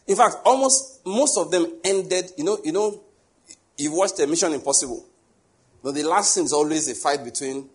In 0.06 0.16
fact, 0.16 0.36
almost 0.44 1.04
most 1.06 1.36
of 1.36 1.50
them 1.50 1.66
ended. 1.84 2.30
You 2.36 2.44
know, 2.44 2.58
you 2.64 2.72
know, 2.72 3.00
you 3.76 3.94
watched 3.94 4.18
a 4.20 4.26
Mission 4.26 4.52
Impossible. 4.52 5.04
But 5.82 5.94
the 5.94 6.04
last 6.04 6.34
scene 6.34 6.44
is 6.44 6.52
always 6.52 6.88
a 6.90 6.94
fight 6.94 7.24
between 7.24 7.68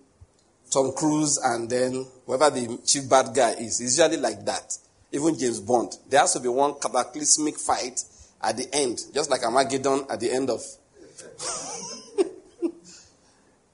Tom 0.72 0.94
Cruise 0.94 1.38
and 1.38 1.70
then 1.70 2.06
whoever 2.26 2.50
the 2.50 2.80
chief 2.86 3.08
bad 3.10 3.34
guy 3.36 3.52
is. 3.52 3.80
It's 3.80 3.98
usually 3.98 4.18
like 4.18 4.44
that. 4.46 4.78
Even 5.12 5.38
James 5.38 5.60
Bond. 5.60 5.94
There 6.10 6.20
has 6.20 6.34
to 6.34 6.40
be 6.40 6.48
one 6.48 6.76
cataclysmic 6.80 7.58
fight 7.58 8.02
at 8.42 8.58
the 8.58 8.68
end, 8.74 9.00
just 9.14 9.30
like 9.30 9.44
Armageddon 9.44 10.06
at 10.10 10.20
the 10.20 10.32
end 10.32 10.50
of. 10.50 10.62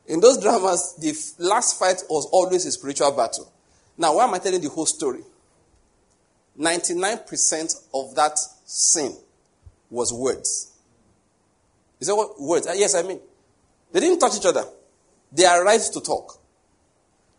In 0.07 0.21
those 0.21 0.41
dramas, 0.41 0.95
the 0.99 1.43
last 1.43 1.77
fight 1.77 2.01
was 2.09 2.25
always 2.27 2.65
a 2.65 2.71
spiritual 2.71 3.11
battle. 3.11 3.51
Now, 3.97 4.15
why 4.15 4.23
am 4.25 4.33
I 4.33 4.39
telling 4.39 4.61
the 4.61 4.69
whole 4.69 4.85
story? 4.85 5.21
99% 6.57 7.75
of 7.93 8.15
that 8.15 8.37
sin 8.65 9.15
was 9.89 10.13
words. 10.13 10.71
Is 11.99 12.07
that 12.07 12.15
what 12.15 12.39
words? 12.39 12.67
Uh, 12.67 12.73
yes, 12.75 12.95
I 12.95 13.03
mean. 13.03 13.19
They 13.91 13.99
didn't 13.99 14.19
touch 14.19 14.37
each 14.37 14.45
other. 14.45 14.65
They 15.31 15.45
arrived 15.45 15.93
to 15.93 16.01
talk. 16.01 16.39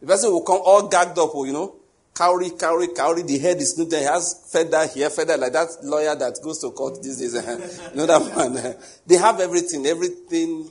The 0.01 0.07
person 0.07 0.31
will 0.31 0.43
come 0.43 0.61
all 0.64 0.89
gagged 0.89 1.19
up, 1.19 1.31
you 1.35 1.53
know, 1.53 1.75
cowrie, 2.14 2.51
cowrie, 2.51 2.89
cowrie. 2.89 3.23
The 3.23 3.39
head 3.39 3.59
is 3.59 3.77
not 3.79 3.91
there. 3.91 4.01
He 4.01 4.07
has 4.07 4.51
feather 4.51 4.87
here, 4.87 5.11
feather 5.11 5.37
like 5.37 5.53
that 5.53 5.69
lawyer 5.83 6.14
that 6.14 6.39
goes 6.43 6.59
to 6.61 6.71
court 6.71 7.03
these 7.03 7.19
days. 7.19 7.35
you 7.91 7.97
know 7.97 8.07
that 8.07 8.37
man. 8.37 8.77
They 9.07 9.16
have 9.16 9.41
everything, 9.41 9.87
everything. 9.87 10.71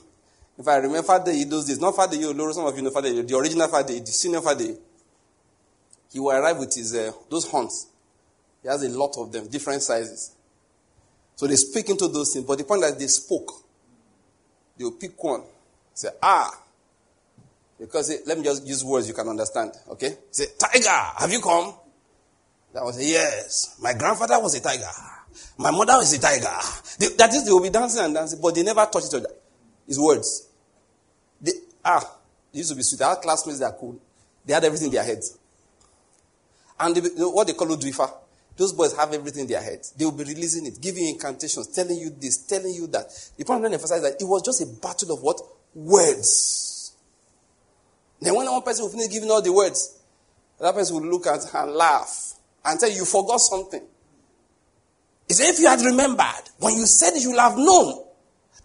If 0.58 0.68
I 0.68 0.78
remember 0.78 1.04
Father 1.04 1.32
he 1.32 1.46
does 1.46 1.68
this. 1.68 1.80
Not 1.80 1.96
Father 1.96 2.16
you, 2.16 2.34
some 2.54 2.66
of 2.66 2.76
you 2.76 2.82
know 2.82 2.90
Father 2.90 3.22
the 3.22 3.38
original 3.38 3.68
Father 3.68 4.00
the 4.00 4.06
senior 4.08 4.42
Father. 4.42 4.74
He 6.12 6.20
will 6.20 6.32
arrive 6.32 6.58
with 6.58 6.74
his 6.74 6.96
uh, 6.96 7.12
those 7.30 7.48
horns. 7.48 7.88
He 8.64 8.68
has 8.68 8.84
a 8.84 8.90
lot 8.90 9.16
of 9.18 9.32
them, 9.32 9.48
different 9.48 9.82
sizes. 9.82 10.32
So 11.36 11.46
they 11.46 11.56
speak 11.56 11.90
into 11.90 12.08
those 12.08 12.34
things. 12.34 12.46
But 12.46 12.58
the 12.58 12.64
point 12.64 12.82
that 12.82 12.98
they 12.98 13.08
spoke, 13.08 13.54
they 14.76 14.84
will 14.84 14.94
pick 14.94 15.24
one. 15.24 15.44
Say, 15.94 16.10
ah. 16.22 16.52
Because 17.80 18.12
let 18.26 18.38
me 18.38 18.44
just 18.44 18.66
use 18.66 18.84
words 18.84 19.08
you 19.08 19.14
can 19.14 19.28
understand. 19.28 19.74
Okay? 19.90 20.18
Say, 20.32 20.46
tiger, 20.58 20.90
have 20.90 21.32
you 21.32 21.42
come? 21.42 21.76
That 22.74 22.84
was 22.84 23.00
yes. 23.00 23.78
My 23.82 23.94
grandfather 23.94 24.40
was 24.40 24.56
a 24.56 24.62
tiger. 24.62 24.90
My 25.60 25.70
mother 25.70 25.94
was 25.98 26.12
a 26.14 26.20
tiger. 26.20 26.50
They, 26.98 27.16
that 27.16 27.34
is, 27.34 27.46
they 27.46 27.52
will 27.52 27.62
be 27.62 27.70
dancing 27.70 28.04
and 28.04 28.16
dancing, 28.16 28.40
but 28.42 28.56
they 28.56 28.64
never 28.64 28.86
touch 28.92 29.06
each 29.08 29.14
other. 29.14 29.30
It's 29.88 30.00
words. 30.00 30.47
Ah, 31.90 32.04
used 32.52 32.70
to 32.70 32.76
be 32.76 32.84
sweet. 32.84 33.02
I 33.02 33.12
had 33.12 33.22
classmates 33.22 33.60
that 33.60 33.68
are 33.68 33.78
cool. 33.80 33.98
They 34.46 34.54
had 34.54 34.66
everything 34.66 34.88
in 34.88 34.94
their 34.94 35.06
heads. 35.06 35.38
And 36.78 36.94
they, 36.94 37.02
what 37.24 37.48
they 37.48 37.54
call 37.54 37.68
Udwifa. 37.68 38.12
Those 38.58 38.74
boys 38.74 38.94
have 38.98 39.14
everything 39.14 39.44
in 39.44 39.48
their 39.48 39.62
heads. 39.62 39.92
They 39.92 40.04
will 40.04 40.12
be 40.12 40.26
releasing 40.26 40.66
it, 40.66 40.82
giving 40.82 41.08
incantations, 41.08 41.68
telling 41.68 41.98
you 41.98 42.10
this, 42.10 42.46
telling 42.46 42.74
you 42.74 42.88
that. 42.88 43.06
The 43.38 43.46
point 43.46 43.64
I'm 43.64 43.72
emphasize 43.72 44.00
is 44.00 44.04
that 44.04 44.22
it 44.22 44.26
was 44.26 44.42
just 44.42 44.62
a 44.62 44.66
battle 44.66 45.14
of 45.14 45.22
what? 45.22 45.40
Words. 45.76 46.94
Then 48.20 48.36
when 48.36 48.48
one 48.48 48.62
person 48.64 48.84
will 48.84 48.92
finish 48.92 49.10
giving 49.10 49.32
all 49.32 49.42
the 49.42 49.54
words, 49.54 49.98
that 50.60 50.74
person 50.74 50.96
will 50.96 51.10
look 51.10 51.28
at 51.28 51.40
and 51.54 51.72
laugh 51.72 52.34
and 52.66 52.80
tell 52.80 52.92
you, 52.92 53.06
forgot 53.06 53.40
something. 53.40 53.84
He 55.28 55.34
said, 55.36 55.52
if 55.52 55.60
you 55.60 55.68
had 55.68 55.80
remembered, 55.82 56.50
when 56.60 56.76
you 56.76 56.86
said 56.86 57.12
you 57.16 57.30
would 57.32 57.40
have 57.40 57.58
known 57.58 58.04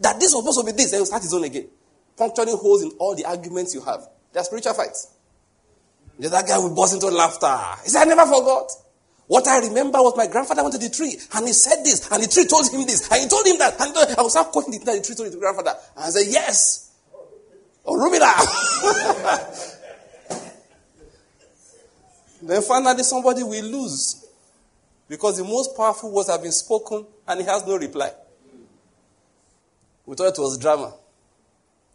that 0.00 0.18
this 0.18 0.34
was 0.34 0.42
supposed 0.42 0.66
to 0.66 0.72
be 0.72 0.76
this, 0.76 0.90
then 0.90 1.00
you 1.00 1.06
start 1.06 1.22
his 1.22 1.34
own 1.34 1.44
again. 1.44 1.68
Puncturing 2.16 2.56
holes 2.56 2.82
in 2.82 2.90
all 2.98 3.14
the 3.14 3.24
arguments 3.24 3.74
you 3.74 3.80
have. 3.82 4.06
They're 4.32 4.44
spiritual 4.44 4.74
fights. 4.74 5.12
The 6.18 6.28
other 6.28 6.46
guy 6.46 6.58
will 6.58 6.74
burst 6.74 6.94
into 6.94 7.08
laughter. 7.08 7.58
He 7.84 7.90
said, 7.90 8.02
I 8.02 8.04
never 8.04 8.26
forgot. 8.26 8.70
What 9.26 9.48
I 9.48 9.60
remember 9.60 9.98
was 9.98 10.16
my 10.16 10.26
grandfather 10.26 10.62
went 10.62 10.74
to 10.74 10.78
the 10.78 10.90
tree 10.90 11.16
and 11.34 11.46
he 11.46 11.52
said 11.52 11.82
this, 11.84 12.10
and 12.10 12.22
the 12.22 12.28
tree 12.28 12.44
told 12.44 12.70
him 12.70 12.84
this, 12.86 13.10
and 13.10 13.22
he 13.22 13.28
told 13.28 13.46
him 13.46 13.58
that. 13.58 13.80
And 13.80 13.96
I 14.18 14.22
was 14.22 14.34
not 14.34 14.52
quoting 14.52 14.72
the, 14.72 14.78
the 14.78 15.02
tree 15.02 15.14
told 15.14 15.26
his 15.28 15.36
grandfather. 15.36 15.74
And 15.96 16.04
I 16.04 16.10
said, 16.10 16.26
Yes. 16.28 16.90
Oh, 17.84 17.96
Rubina. 17.96 18.26
then 22.42 22.62
finally, 22.62 23.02
somebody 23.02 23.42
will 23.42 23.64
lose 23.64 24.26
because 25.08 25.38
the 25.38 25.44
most 25.44 25.76
powerful 25.76 26.12
words 26.12 26.28
have 26.28 26.42
been 26.42 26.52
spoken 26.52 27.04
and 27.26 27.40
he 27.40 27.46
has 27.46 27.66
no 27.66 27.76
reply. 27.76 28.12
We 30.06 30.14
thought 30.14 30.38
it 30.38 30.40
was 30.40 30.58
drama. 30.58 30.94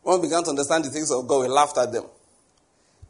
When 0.08 0.22
we 0.22 0.28
began 0.30 0.42
to 0.46 0.52
understand 0.52 0.86
the 0.86 0.90
things 0.90 1.12
of 1.12 1.28
God, 1.28 1.42
we 1.42 1.48
laughed 1.50 1.78
at 1.78 1.92
them. 1.92 2.06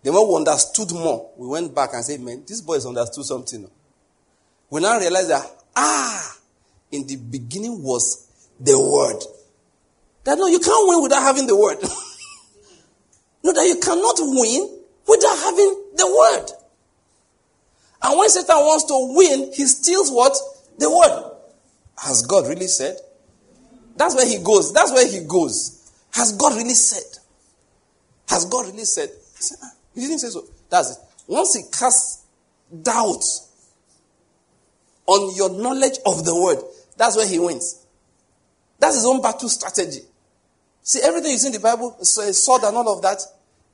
The 0.01 0.11
more 0.11 0.27
we 0.27 0.35
understood 0.37 0.91
more, 0.93 1.29
we 1.37 1.45
went 1.45 1.75
back 1.75 1.91
and 1.93 2.03
said, 2.03 2.19
Man, 2.19 2.41
this 2.47 2.59
boy 2.59 2.73
has 2.73 2.87
understood 2.87 3.23
something 3.23 3.69
we 4.71 4.81
now 4.81 4.97
realize 4.97 5.27
that, 5.27 5.45
ah, 5.75 6.37
in 6.91 7.05
the 7.05 7.17
beginning 7.17 7.83
was 7.83 8.27
the 8.59 8.73
word. 8.79 9.21
That 10.23 10.39
no, 10.39 10.47
you 10.47 10.57
can't 10.57 10.89
win 10.89 11.03
without 11.03 11.21
having 11.21 11.45
the 11.45 11.55
word. 11.55 11.77
no, 13.43 13.53
that 13.53 13.67
you 13.67 13.79
cannot 13.79 14.15
win 14.17 14.79
without 15.07 15.37
having 15.37 15.83
the 15.95 16.07
word. 16.07 16.51
And 18.01 18.17
when 18.17 18.27
Satan 18.29 18.57
wants 18.57 18.85
to 18.85 19.13
win, 19.15 19.53
he 19.53 19.67
steals 19.67 20.09
what? 20.09 20.35
The 20.79 20.89
word. 20.89 21.31
Has 21.99 22.23
God 22.23 22.47
really 22.47 22.67
said? 22.67 22.97
That's 23.97 24.15
where 24.15 24.27
he 24.27 24.39
goes. 24.43 24.73
That's 24.73 24.91
where 24.91 25.07
he 25.07 25.27
goes. 25.27 25.76
Has 26.17 26.31
God 26.31 26.55
really 26.57 26.73
said? 26.73 27.19
Has 28.27 28.45
God 28.45 28.65
really 28.65 28.85
said? 28.85 29.09
He, 29.09 29.43
said, 29.43 29.57
ah, 29.63 29.69
he 29.93 30.01
didn't 30.01 30.17
say 30.17 30.29
so. 30.29 30.45
That's 30.67 30.97
it. 30.97 30.97
Once 31.27 31.53
he 31.53 31.61
casts 31.71 32.25
doubt 32.81 33.23
on 35.05 35.35
your 35.35 35.51
knowledge 35.51 35.99
of 36.07 36.25
the 36.25 36.35
word, 36.35 36.57
that's 36.97 37.15
where 37.15 37.27
he 37.27 37.37
wins. 37.37 37.85
That's 38.79 38.95
his 38.95 39.05
own 39.05 39.21
battle 39.21 39.47
strategy. 39.47 39.99
See, 40.81 41.01
everything 41.03 41.31
you 41.31 41.37
see 41.37 41.47
in 41.47 41.53
the 41.53 41.59
Bible, 41.59 41.95
sword 42.01 42.63
and 42.63 42.75
all 42.75 42.95
of 42.95 43.03
that, 43.03 43.21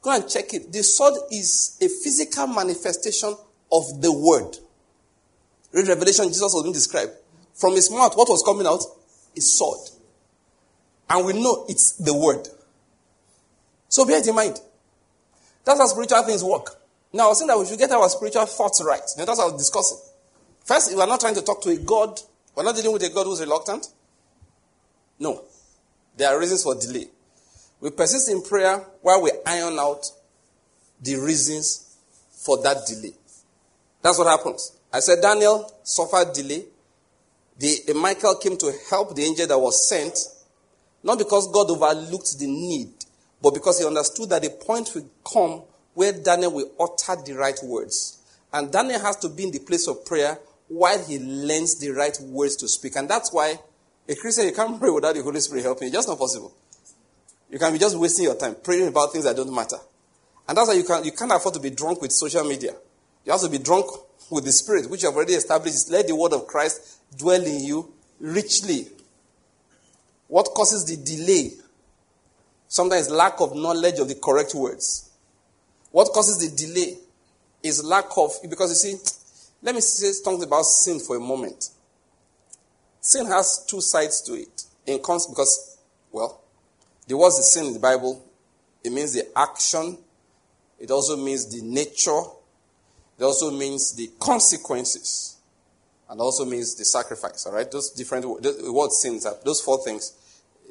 go 0.01 0.13
and 0.13 0.27
check 0.27 0.53
it. 0.53 0.69
The 0.69 0.83
sword 0.83 1.13
is 1.31 1.77
a 1.81 1.87
physical 1.87 2.47
manifestation 2.47 3.35
of 3.71 4.01
the 4.01 4.11
word. 4.11 4.57
Read 5.71 5.87
Revelation, 5.87 6.27
Jesus 6.27 6.41
was 6.41 6.61
being 6.63 6.73
described. 6.73 7.13
From 7.53 7.75
his 7.75 7.89
mouth, 7.89 8.17
what 8.17 8.27
was 8.27 8.43
coming 8.43 8.67
out? 8.67 8.83
Is 9.33 9.57
sword. 9.57 9.79
And 11.13 11.25
we 11.25 11.33
know 11.33 11.65
it's 11.69 11.93
the 11.93 12.13
word. 12.13 12.47
So 13.87 14.03
bear 14.03 14.17
it 14.17 14.27
in 14.27 14.33
mind. 14.33 14.59
That's 15.63 15.79
how 15.79 15.85
spiritual 15.85 16.23
things 16.23 16.43
work. 16.43 16.75
Now, 17.13 17.25
I 17.25 17.27
was 17.27 17.37
saying 17.37 17.49
that 17.49 17.59
we 17.59 17.67
should 17.67 17.77
get 17.77 17.91
our 17.91 18.09
spiritual 18.09 18.47
thoughts 18.47 18.83
right. 18.83 18.99
Know, 19.17 19.25
that's 19.25 19.37
what 19.37 19.49
I 19.49 19.51
was 19.51 19.61
discussing. 19.61 19.99
First, 20.65 20.95
we 20.95 20.99
are 20.99 21.07
not 21.07 21.19
trying 21.19 21.35
to 21.35 21.43
talk 21.43 21.61
to 21.61 21.69
a 21.69 21.77
God. 21.77 22.19
We're 22.55 22.63
not 22.63 22.75
dealing 22.75 22.93
with 22.93 23.03
a 23.03 23.09
God 23.09 23.25
who's 23.25 23.39
reluctant. 23.41 23.87
No. 25.19 25.43
There 26.17 26.27
are 26.29 26.39
reasons 26.39 26.63
for 26.63 26.73
delay. 26.73 27.07
We 27.79 27.91
persist 27.91 28.31
in 28.31 28.41
prayer 28.41 28.77
while 29.01 29.21
we 29.21 29.31
iron 29.45 29.77
out 29.77 30.09
the 30.99 31.17
reasons 31.17 31.95
for 32.31 32.61
that 32.63 32.87
delay. 32.87 33.13
That's 34.01 34.17
what 34.17 34.27
happens. 34.27 34.71
I 34.91 34.99
said 34.99 35.21
Daniel 35.21 35.71
suffered 35.83 36.33
delay. 36.33 36.65
The, 37.59 37.77
the 37.85 37.93
Michael 37.93 38.35
came 38.37 38.57
to 38.57 38.73
help 38.89 39.15
the 39.15 39.23
angel 39.23 39.45
that 39.45 39.59
was 39.59 39.87
sent, 39.87 40.17
not 41.03 41.17
because 41.17 41.51
God 41.51 41.69
overlooked 41.69 42.39
the 42.39 42.47
need, 42.47 42.93
but 43.41 43.53
because 43.53 43.79
he 43.79 43.85
understood 43.85 44.29
that 44.29 44.41
the 44.41 44.49
point 44.49 44.91
will 44.95 45.09
come 45.31 45.63
where 45.93 46.13
Daniel 46.13 46.53
will 46.53 46.71
utter 46.79 47.21
the 47.21 47.33
right 47.33 47.59
words. 47.63 48.19
And 48.51 48.71
Daniel 48.71 48.99
has 49.01 49.17
to 49.17 49.29
be 49.29 49.43
in 49.43 49.51
the 49.51 49.59
place 49.59 49.87
of 49.87 50.05
prayer 50.05 50.39
while 50.67 51.03
he 51.03 51.19
learns 51.19 51.79
the 51.79 51.89
right 51.89 52.17
words 52.21 52.55
to 52.57 52.67
speak. 52.67 52.95
And 52.95 53.09
that's 53.09 53.33
why 53.33 53.59
a 54.07 54.15
Christian, 54.15 54.45
you 54.45 54.53
can't 54.53 54.79
pray 54.79 54.89
without 54.89 55.15
the 55.15 55.23
Holy 55.23 55.39
Spirit 55.39 55.63
helping 55.63 55.83
you. 55.83 55.87
It's 55.89 55.97
just 55.97 56.07
not 56.07 56.17
possible. 56.17 56.53
You 57.49 57.59
can 57.59 57.71
be 57.71 57.79
just 57.79 57.97
wasting 57.97 58.25
your 58.25 58.35
time 58.35 58.55
praying 58.63 58.87
about 58.87 59.11
things 59.11 59.25
that 59.25 59.35
don't 59.35 59.53
matter. 59.53 59.77
And 60.47 60.57
that's 60.57 60.67
why 60.67 60.73
you, 60.73 60.83
can, 60.83 61.03
you 61.03 61.11
can't 61.11 61.31
afford 61.31 61.53
to 61.55 61.59
be 61.59 61.69
drunk 61.69 62.01
with 62.01 62.11
social 62.11 62.43
media. 62.43 62.73
You 63.25 63.31
have 63.31 63.41
to 63.41 63.49
be 63.49 63.59
drunk 63.59 63.85
with 64.29 64.43
the 64.43 64.51
Spirit, 64.51 64.89
which 64.89 65.03
you 65.03 65.09
have 65.09 65.15
already 65.15 65.33
established. 65.33 65.89
Let 65.89 66.07
the 66.07 66.15
word 66.15 66.33
of 66.33 66.47
Christ 66.47 66.99
dwell 67.17 67.43
in 67.43 67.63
you 67.63 67.93
richly. 68.19 68.87
What 70.33 70.47
causes 70.55 70.83
the 70.85 70.97
delay? 70.97 71.51
Sometimes 72.67 73.07
lack 73.11 73.39
of 73.39 73.55
knowledge 73.55 73.99
of 73.99 74.07
the 74.07 74.15
correct 74.15 74.55
words. 74.55 75.11
What 75.91 76.11
causes 76.11 76.39
the 76.39 76.65
delay 76.65 76.97
is 77.61 77.83
lack 77.83 78.05
of, 78.17 78.31
because 78.49 78.71
you 78.71 78.93
see, 78.93 79.11
let 79.61 79.75
me 79.75 79.81
say 79.81 80.11
something 80.11 80.47
about 80.47 80.63
sin 80.63 80.99
for 80.99 81.17
a 81.17 81.19
moment. 81.19 81.69
Sin 82.99 83.27
has 83.27 83.63
two 83.67 83.79
sides 83.79 84.21
to 84.21 84.33
it. 84.33 84.63
In 84.87 84.97
cons- 85.03 85.27
because, 85.27 85.77
well, 86.11 86.41
the 87.05 87.15
word 87.15 87.27
is 87.27 87.51
sin 87.53 87.67
in 87.67 87.73
the 87.73 87.79
Bible, 87.79 88.25
it 88.83 88.91
means 88.91 89.13
the 89.13 89.27
action, 89.37 89.99
it 90.79 90.89
also 90.89 91.15
means 91.15 91.45
the 91.45 91.61
nature, 91.61 92.21
it 93.19 93.23
also 93.23 93.51
means 93.51 93.93
the 93.95 94.09
consequences, 94.19 95.37
and 96.09 96.19
also 96.19 96.43
means 96.43 96.73
the 96.73 96.85
sacrifice. 96.85 97.45
All 97.45 97.53
right, 97.53 97.69
those 97.69 97.91
different 97.91 98.41
the 98.41 98.73
word 98.73 98.91
sins, 98.91 99.27
those 99.45 99.61
four 99.61 99.77
things. 99.83 100.21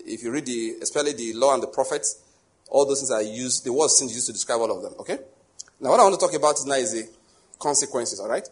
If 0.05 0.23
you 0.23 0.31
read 0.31 0.47
the, 0.47 0.77
especially 0.83 1.13
the 1.13 1.33
law 1.35 1.55
and 1.55 1.63
the 1.63 1.69
prophets, 1.69 2.23
all 2.69 2.87
those 2.87 3.01
things 3.01 3.11
are 3.11 3.23
used. 3.23 3.65
The 3.65 3.73
word 3.73 3.91
sin 3.91 4.09
used 4.09 4.27
to 4.27 4.33
describe 4.33 4.61
all 4.61 4.77
of 4.77 4.83
them. 4.83 4.95
Okay. 5.01 5.19
Now, 5.81 5.91
what 5.91 6.01
I 6.01 6.05
want 6.05 6.15
to 6.15 6.21
talk 6.21 6.35
about 6.35 6.57
now 6.67 6.75
is 6.75 6.93
the 6.93 7.09
consequences. 7.59 8.21
All 8.21 8.29
right. 8.29 8.47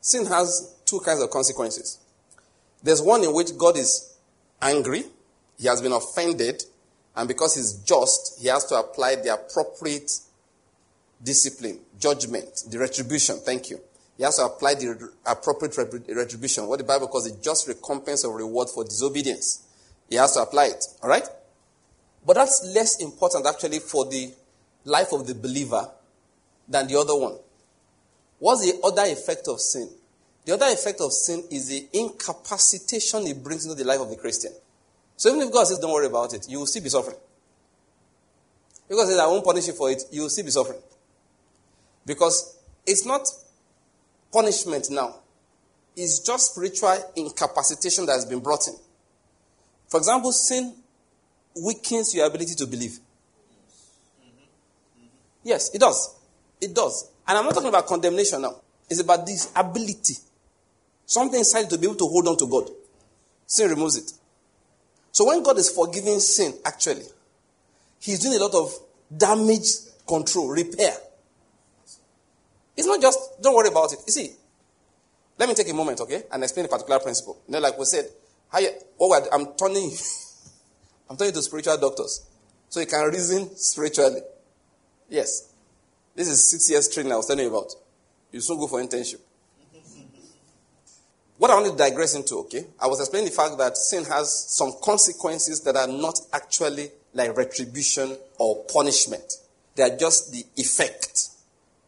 Sin 0.00 0.26
has 0.26 0.74
two 0.84 1.00
kinds 1.00 1.20
of 1.20 1.30
consequences. 1.30 1.98
There's 2.82 3.02
one 3.02 3.24
in 3.24 3.34
which 3.34 3.56
God 3.56 3.76
is 3.76 4.16
angry, 4.62 5.04
he 5.58 5.66
has 5.66 5.82
been 5.82 5.92
offended, 5.92 6.62
and 7.16 7.26
because 7.26 7.56
he's 7.56 7.72
just, 7.74 8.40
he 8.40 8.48
has 8.48 8.64
to 8.66 8.76
apply 8.76 9.16
the 9.16 9.34
appropriate 9.34 10.10
discipline, 11.22 11.80
judgment, 11.98 12.64
the 12.70 12.78
retribution. 12.78 13.38
Thank 13.38 13.70
you. 13.70 13.80
He 14.16 14.22
has 14.22 14.36
to 14.36 14.44
apply 14.44 14.74
the 14.74 15.10
appropriate 15.26 15.76
retribution, 16.08 16.66
what 16.66 16.78
the 16.78 16.84
Bible 16.84 17.08
calls 17.08 17.30
the 17.30 17.36
just 17.42 17.66
recompense 17.68 18.24
or 18.24 18.36
reward 18.36 18.68
for 18.70 18.84
disobedience. 18.84 19.65
He 20.08 20.16
has 20.16 20.32
to 20.34 20.42
apply 20.42 20.66
it. 20.66 20.84
All 21.02 21.08
right? 21.08 21.26
But 22.24 22.34
that's 22.34 22.72
less 22.74 23.00
important 23.00 23.46
actually 23.46 23.78
for 23.78 24.04
the 24.04 24.32
life 24.84 25.12
of 25.12 25.26
the 25.26 25.34
believer 25.34 25.88
than 26.68 26.88
the 26.88 26.98
other 26.98 27.16
one. 27.16 27.36
What's 28.38 28.62
the 28.62 28.78
other 28.84 29.02
effect 29.04 29.48
of 29.48 29.60
sin? 29.60 29.88
The 30.44 30.54
other 30.54 30.66
effect 30.66 31.00
of 31.00 31.12
sin 31.12 31.44
is 31.50 31.68
the 31.68 31.88
incapacitation 31.92 33.26
it 33.26 33.42
brings 33.42 33.64
into 33.64 33.76
the 33.76 33.88
life 33.88 34.00
of 34.00 34.10
the 34.10 34.16
Christian. 34.16 34.52
So 35.16 35.30
even 35.30 35.48
if 35.48 35.52
God 35.52 35.66
says, 35.66 35.78
don't 35.78 35.92
worry 35.92 36.06
about 36.06 36.34
it, 36.34 36.46
you 36.48 36.58
will 36.58 36.66
still 36.66 36.82
be 36.82 36.88
suffering. 36.88 37.16
Because 38.88 39.18
I 39.18 39.26
won't 39.26 39.44
punish 39.44 39.66
you 39.66 39.72
for 39.72 39.90
it, 39.90 40.02
you 40.12 40.22
will 40.22 40.28
still 40.28 40.44
be 40.44 40.50
suffering. 40.50 40.78
Because 42.04 42.56
it's 42.86 43.04
not 43.04 43.26
punishment 44.32 44.88
now, 44.90 45.16
it's 45.96 46.20
just 46.20 46.52
spiritual 46.52 46.94
incapacitation 47.16 48.06
that 48.06 48.12
has 48.12 48.26
been 48.26 48.40
brought 48.40 48.68
in. 48.68 48.74
For 49.88 49.98
example, 49.98 50.32
sin 50.32 50.74
weakens 51.64 52.14
your 52.14 52.26
ability 52.26 52.54
to 52.56 52.66
believe. 52.66 52.98
Yes, 55.42 55.72
it 55.74 55.80
does. 55.80 56.14
It 56.60 56.74
does. 56.74 57.10
And 57.26 57.38
I'm 57.38 57.44
not 57.44 57.54
talking 57.54 57.68
about 57.68 57.86
condemnation 57.86 58.42
now. 58.42 58.60
It's 58.88 59.00
about 59.00 59.26
this 59.26 59.52
ability. 59.54 60.14
Something 61.06 61.38
inside 61.38 61.70
to 61.70 61.78
be 61.78 61.86
able 61.86 61.96
to 61.96 62.06
hold 62.06 62.26
on 62.28 62.36
to 62.38 62.46
God. 62.46 62.68
Sin 63.46 63.70
removes 63.70 63.96
it. 63.96 64.12
So 65.12 65.26
when 65.26 65.42
God 65.42 65.58
is 65.58 65.70
forgiving 65.70 66.18
sin, 66.20 66.52
actually, 66.64 67.04
He's 68.00 68.20
doing 68.20 68.36
a 68.36 68.44
lot 68.44 68.54
of 68.54 68.72
damage 69.16 69.66
control, 70.06 70.48
repair. 70.48 70.92
It's 72.76 72.86
not 72.86 73.00
just, 73.00 73.40
don't 73.40 73.54
worry 73.54 73.68
about 73.68 73.92
it. 73.92 74.00
You 74.06 74.12
see, 74.12 74.32
let 75.38 75.48
me 75.48 75.54
take 75.54 75.68
a 75.70 75.74
moment, 75.74 76.00
okay, 76.00 76.24
and 76.30 76.42
explain 76.42 76.66
a 76.66 76.68
particular 76.68 76.98
principle. 77.00 77.40
You 77.46 77.52
know, 77.52 77.60
like 77.60 77.78
we 77.78 77.84
said, 77.84 78.08
you, 78.60 78.70
oh, 79.00 79.28
I'm 79.32 79.54
turning 79.56 79.90
I'm 81.10 81.16
turning 81.16 81.34
to 81.34 81.42
spiritual 81.42 81.78
doctors. 81.78 82.26
So 82.68 82.80
you 82.80 82.86
can 82.86 83.08
reason 83.10 83.54
spiritually. 83.56 84.20
Yes. 85.08 85.52
This 86.14 86.28
is 86.28 86.50
six 86.50 86.70
years 86.70 86.88
training 86.88 87.12
I 87.12 87.16
was 87.16 87.26
telling 87.26 87.44
you 87.44 87.50
about. 87.50 87.72
You 88.32 88.40
soon 88.40 88.58
go 88.58 88.66
for 88.66 88.82
internship. 88.82 89.20
what 91.38 91.50
I 91.50 91.54
want 91.54 91.70
to 91.70 91.76
digress 91.76 92.14
into, 92.14 92.38
okay, 92.40 92.66
I 92.80 92.86
was 92.86 93.00
explaining 93.00 93.28
the 93.28 93.34
fact 93.34 93.56
that 93.58 93.76
sin 93.76 94.04
has 94.04 94.46
some 94.48 94.72
consequences 94.82 95.60
that 95.60 95.76
are 95.76 95.86
not 95.86 96.18
actually 96.32 96.90
like 97.14 97.36
retribution 97.36 98.16
or 98.38 98.64
punishment. 98.64 99.34
They 99.74 99.82
are 99.82 99.96
just 99.96 100.32
the 100.32 100.44
effect. 100.56 101.28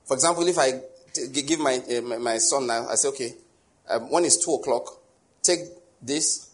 For 0.04 0.14
example, 0.14 0.46
if 0.46 0.58
I 0.58 0.80
t- 1.12 1.42
give 1.42 1.60
my, 1.60 1.82
uh, 1.90 2.18
my 2.18 2.38
son 2.38 2.66
now, 2.66 2.86
I 2.88 2.94
say, 2.94 3.08
okay, 3.08 3.34
um, 3.88 4.10
when 4.10 4.24
it's 4.24 4.42
2 4.44 4.54
o'clock, 4.54 5.00
take 5.42 5.60
this. 6.00 6.47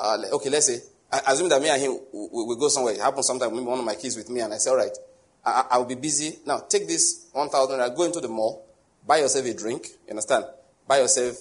Uh, 0.00 0.18
okay, 0.32 0.48
let's 0.48 0.66
say, 0.66 0.80
I 1.12 1.32
assume 1.32 1.50
that 1.50 1.60
me 1.60 1.68
and 1.68 1.80
him 1.80 1.98
we, 2.12 2.44
we 2.44 2.56
go 2.56 2.68
somewhere. 2.68 2.94
It 2.94 3.00
happens 3.00 3.26
sometimes, 3.26 3.52
maybe 3.52 3.64
one 3.64 3.78
of 3.78 3.84
my 3.84 3.94
kids 3.94 4.16
with 4.16 4.30
me, 4.30 4.40
and 4.40 4.54
I 4.54 4.56
say, 4.56 4.70
all 4.70 4.76
right, 4.76 4.96
I, 5.44 5.76
will 5.76 5.84
be 5.84 5.94
busy. 5.94 6.38
Now, 6.46 6.60
take 6.68 6.86
this 6.86 7.26
1,000 7.32 7.94
go 7.94 8.02
into 8.04 8.20
the 8.20 8.28
mall, 8.28 8.64
buy 9.06 9.18
yourself 9.18 9.44
a 9.44 9.54
drink, 9.54 9.88
you 10.06 10.10
understand? 10.10 10.44
Buy 10.86 10.98
yourself 11.00 11.36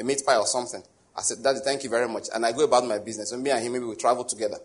a 0.00 0.04
meat 0.04 0.22
pie 0.24 0.36
or 0.36 0.46
something. 0.46 0.82
I 1.16 1.22
said, 1.22 1.42
Daddy, 1.42 1.58
thank 1.64 1.84
you 1.84 1.90
very 1.90 2.08
much. 2.08 2.28
And 2.34 2.46
I 2.46 2.52
go 2.52 2.64
about 2.64 2.86
my 2.86 2.98
business. 2.98 3.32
And 3.32 3.42
me 3.42 3.50
and 3.50 3.62
him, 3.62 3.72
maybe 3.72 3.84
we 3.84 3.96
travel 3.96 4.24
together. 4.24 4.58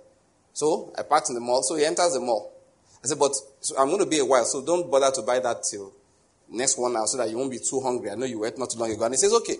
So 0.53 0.93
I 0.97 1.01
parked 1.01 1.29
in 1.29 1.35
the 1.35 1.41
mall. 1.41 1.63
So 1.63 1.75
he 1.75 1.85
enters 1.85 2.13
the 2.13 2.19
mall. 2.19 2.53
I 3.03 3.07
said, 3.07 3.17
but 3.19 3.35
so 3.59 3.75
I'm 3.77 3.87
going 3.87 3.99
to 3.99 4.05
be 4.05 4.19
a 4.19 4.25
while, 4.25 4.45
so 4.45 4.63
don't 4.63 4.89
bother 4.89 5.11
to 5.15 5.21
buy 5.23 5.39
that 5.39 5.63
till 5.63 5.91
next 6.49 6.77
one 6.77 6.95
hour 6.95 7.07
so 7.07 7.17
that 7.17 7.29
you 7.29 7.37
won't 7.37 7.51
be 7.51 7.59
too 7.59 7.81
hungry. 7.81 8.11
I 8.11 8.15
know 8.15 8.25
you 8.25 8.45
ate 8.45 8.57
not 8.57 8.69
too 8.69 8.79
long 8.79 8.91
ago. 8.91 9.03
And 9.03 9.13
he 9.13 9.17
says, 9.17 9.33
okay. 9.33 9.55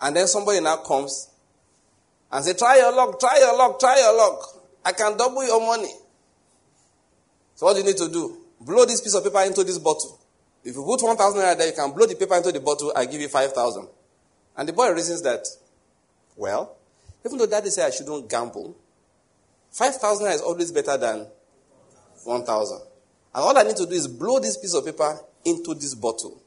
And 0.00 0.16
then 0.16 0.26
somebody 0.28 0.60
now 0.60 0.76
comes 0.76 1.28
and 2.32 2.44
say, 2.44 2.54
try 2.54 2.78
your 2.78 2.94
luck, 2.94 3.20
try 3.20 3.38
your 3.38 3.56
luck, 3.56 3.78
try 3.78 3.98
your 3.98 4.16
luck. 4.16 4.42
I 4.84 4.92
can 4.92 5.16
double 5.16 5.46
your 5.46 5.60
money. 5.60 5.92
So 7.54 7.66
what 7.66 7.74
do 7.74 7.80
you 7.80 7.86
need 7.86 7.98
to 7.98 8.08
do? 8.08 8.38
Blow 8.60 8.86
this 8.86 9.00
piece 9.00 9.14
of 9.14 9.22
paper 9.22 9.42
into 9.42 9.62
this 9.64 9.78
bottle. 9.78 10.18
If 10.64 10.74
you 10.74 10.82
put 10.82 11.02
1,000 11.02 11.40
naira 11.40 11.58
there, 11.58 11.66
you 11.66 11.74
can 11.74 11.92
blow 11.92 12.06
the 12.06 12.14
paper 12.14 12.36
into 12.36 12.50
the 12.50 12.60
bottle, 12.60 12.92
I 12.96 13.04
give 13.04 13.20
you 13.20 13.28
5,000. 13.28 13.86
And 14.56 14.68
the 14.68 14.72
boy 14.72 14.90
reasons 14.92 15.22
that, 15.22 15.46
well, 16.36 16.76
even 17.24 17.38
though 17.38 17.46
daddy 17.46 17.70
said 17.70 17.86
I 17.86 17.90
shouldn't 17.90 18.30
gamble, 18.30 18.76
5,000 19.70 20.32
is 20.32 20.40
always 20.40 20.72
better 20.72 20.96
than 20.96 21.26
1,000. 22.24 22.80
And 23.34 23.42
all 23.42 23.56
I 23.56 23.62
need 23.62 23.76
to 23.76 23.86
do 23.86 23.92
is 23.92 24.06
blow 24.06 24.38
this 24.38 24.56
piece 24.56 24.74
of 24.74 24.84
paper 24.84 25.20
into 25.44 25.74
this 25.74 25.94
bottle. 25.94 26.40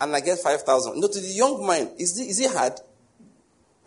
And 0.00 0.14
I 0.14 0.20
get 0.20 0.38
5,000. 0.38 0.94
You 0.94 1.00
know, 1.00 1.08
to 1.08 1.20
the 1.20 1.26
young 1.26 1.66
mind, 1.66 1.90
is 1.98 2.18
is 2.18 2.40
it 2.40 2.52
hard? 2.52 2.74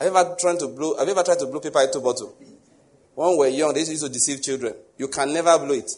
Have 0.02 0.12
you 0.12 0.18
ever 0.18 0.36
tried 0.40 0.58
to 0.58 0.68
blow, 0.68 0.98
have 0.98 1.08
you 1.08 1.12
ever 1.14 1.22
tried 1.22 1.38
to 1.38 1.46
blow 1.46 1.60
paper 1.60 1.80
into 1.82 2.00
a 2.00 2.02
bottle? 2.02 2.36
When 3.14 3.38
we're 3.38 3.50
young, 3.50 3.72
they 3.76 3.82
used 3.82 4.04
to 4.04 4.10
deceive 4.10 4.42
children. 4.42 4.74
You 4.98 5.08
can 5.08 5.32
never 5.32 5.60
blow 5.60 5.76
it. 5.76 5.92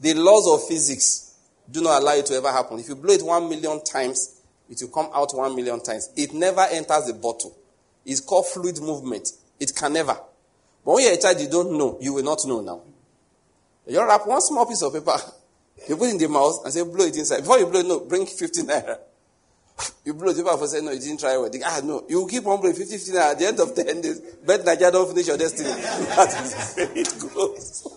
The 0.00 0.14
laws 0.14 0.52
of 0.52 0.66
physics 0.66 1.36
do 1.70 1.80
not 1.80 2.02
allow 2.02 2.14
it 2.14 2.26
to 2.26 2.34
ever 2.34 2.50
happen. 2.50 2.80
If 2.80 2.88
you 2.88 2.96
blow 2.96 3.14
it 3.14 3.22
one 3.22 3.48
million 3.48 3.84
times, 3.84 4.40
it 4.68 4.78
will 4.82 4.88
come 4.88 5.12
out 5.14 5.32
one 5.32 5.54
million 5.54 5.80
times. 5.80 6.10
It 6.16 6.34
never 6.34 6.62
enters 6.62 7.06
the 7.06 7.14
bottle. 7.14 7.56
It's 8.04 8.18
called 8.18 8.48
fluid 8.48 8.80
movement. 8.80 9.28
It 9.60 9.72
can 9.76 9.92
never. 9.92 10.14
But 10.84 10.92
when 10.94 11.04
you're 11.04 11.14
a 11.14 11.16
child, 11.16 11.40
you 11.40 11.48
don't 11.48 11.78
know. 11.78 11.96
You 12.00 12.14
will 12.14 12.24
not 12.24 12.40
know 12.44 12.62
now. 12.62 12.80
You 13.86 14.04
wrap 14.04 14.26
one 14.26 14.40
small 14.40 14.66
piece 14.66 14.82
of 14.82 14.92
paper, 14.92 15.16
you 15.88 15.96
put 15.96 16.08
it 16.08 16.12
in 16.14 16.18
the 16.18 16.28
mouth 16.28 16.64
and 16.64 16.72
say, 16.74 16.82
blow 16.82 17.04
it 17.04 17.16
inside. 17.16 17.42
Before 17.42 17.60
you 17.60 17.66
blow 17.66 17.78
it, 17.78 17.86
no, 17.86 18.00
bring 18.00 18.26
15 18.26 18.66
naira. 18.66 18.98
You 20.04 20.14
blow 20.14 20.32
the 20.32 20.42
paper 20.42 20.56
for 20.56 20.66
say, 20.66 20.80
no, 20.80 20.90
you 20.92 21.00
didn't 21.00 21.20
try 21.20 21.36
well. 21.36 21.50
Ah, 21.64 21.80
no. 21.82 22.04
You 22.08 22.26
keep 22.28 22.46
on 22.46 22.60
blowing 22.60 22.76
50, 22.76 22.96
50 22.96 23.12
naira. 23.12 23.32
At 23.32 23.38
the 23.38 23.46
end 23.46 23.60
of 23.60 23.74
10 23.74 24.00
days, 24.00 24.20
bet 24.46 24.64
Nigeria 24.64 24.92
don't 24.92 25.08
finish 25.08 25.26
your 25.26 25.36
destiny. 25.38 25.68
that 25.70 26.28
is 26.42 26.78
it 26.78 27.34
goes. 27.34 27.88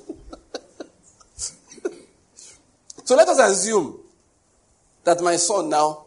so 3.05 3.15
let 3.15 3.27
us 3.27 3.39
assume 3.39 3.99
that 5.03 5.21
my 5.21 5.35
son 5.35 5.69
now, 5.69 6.05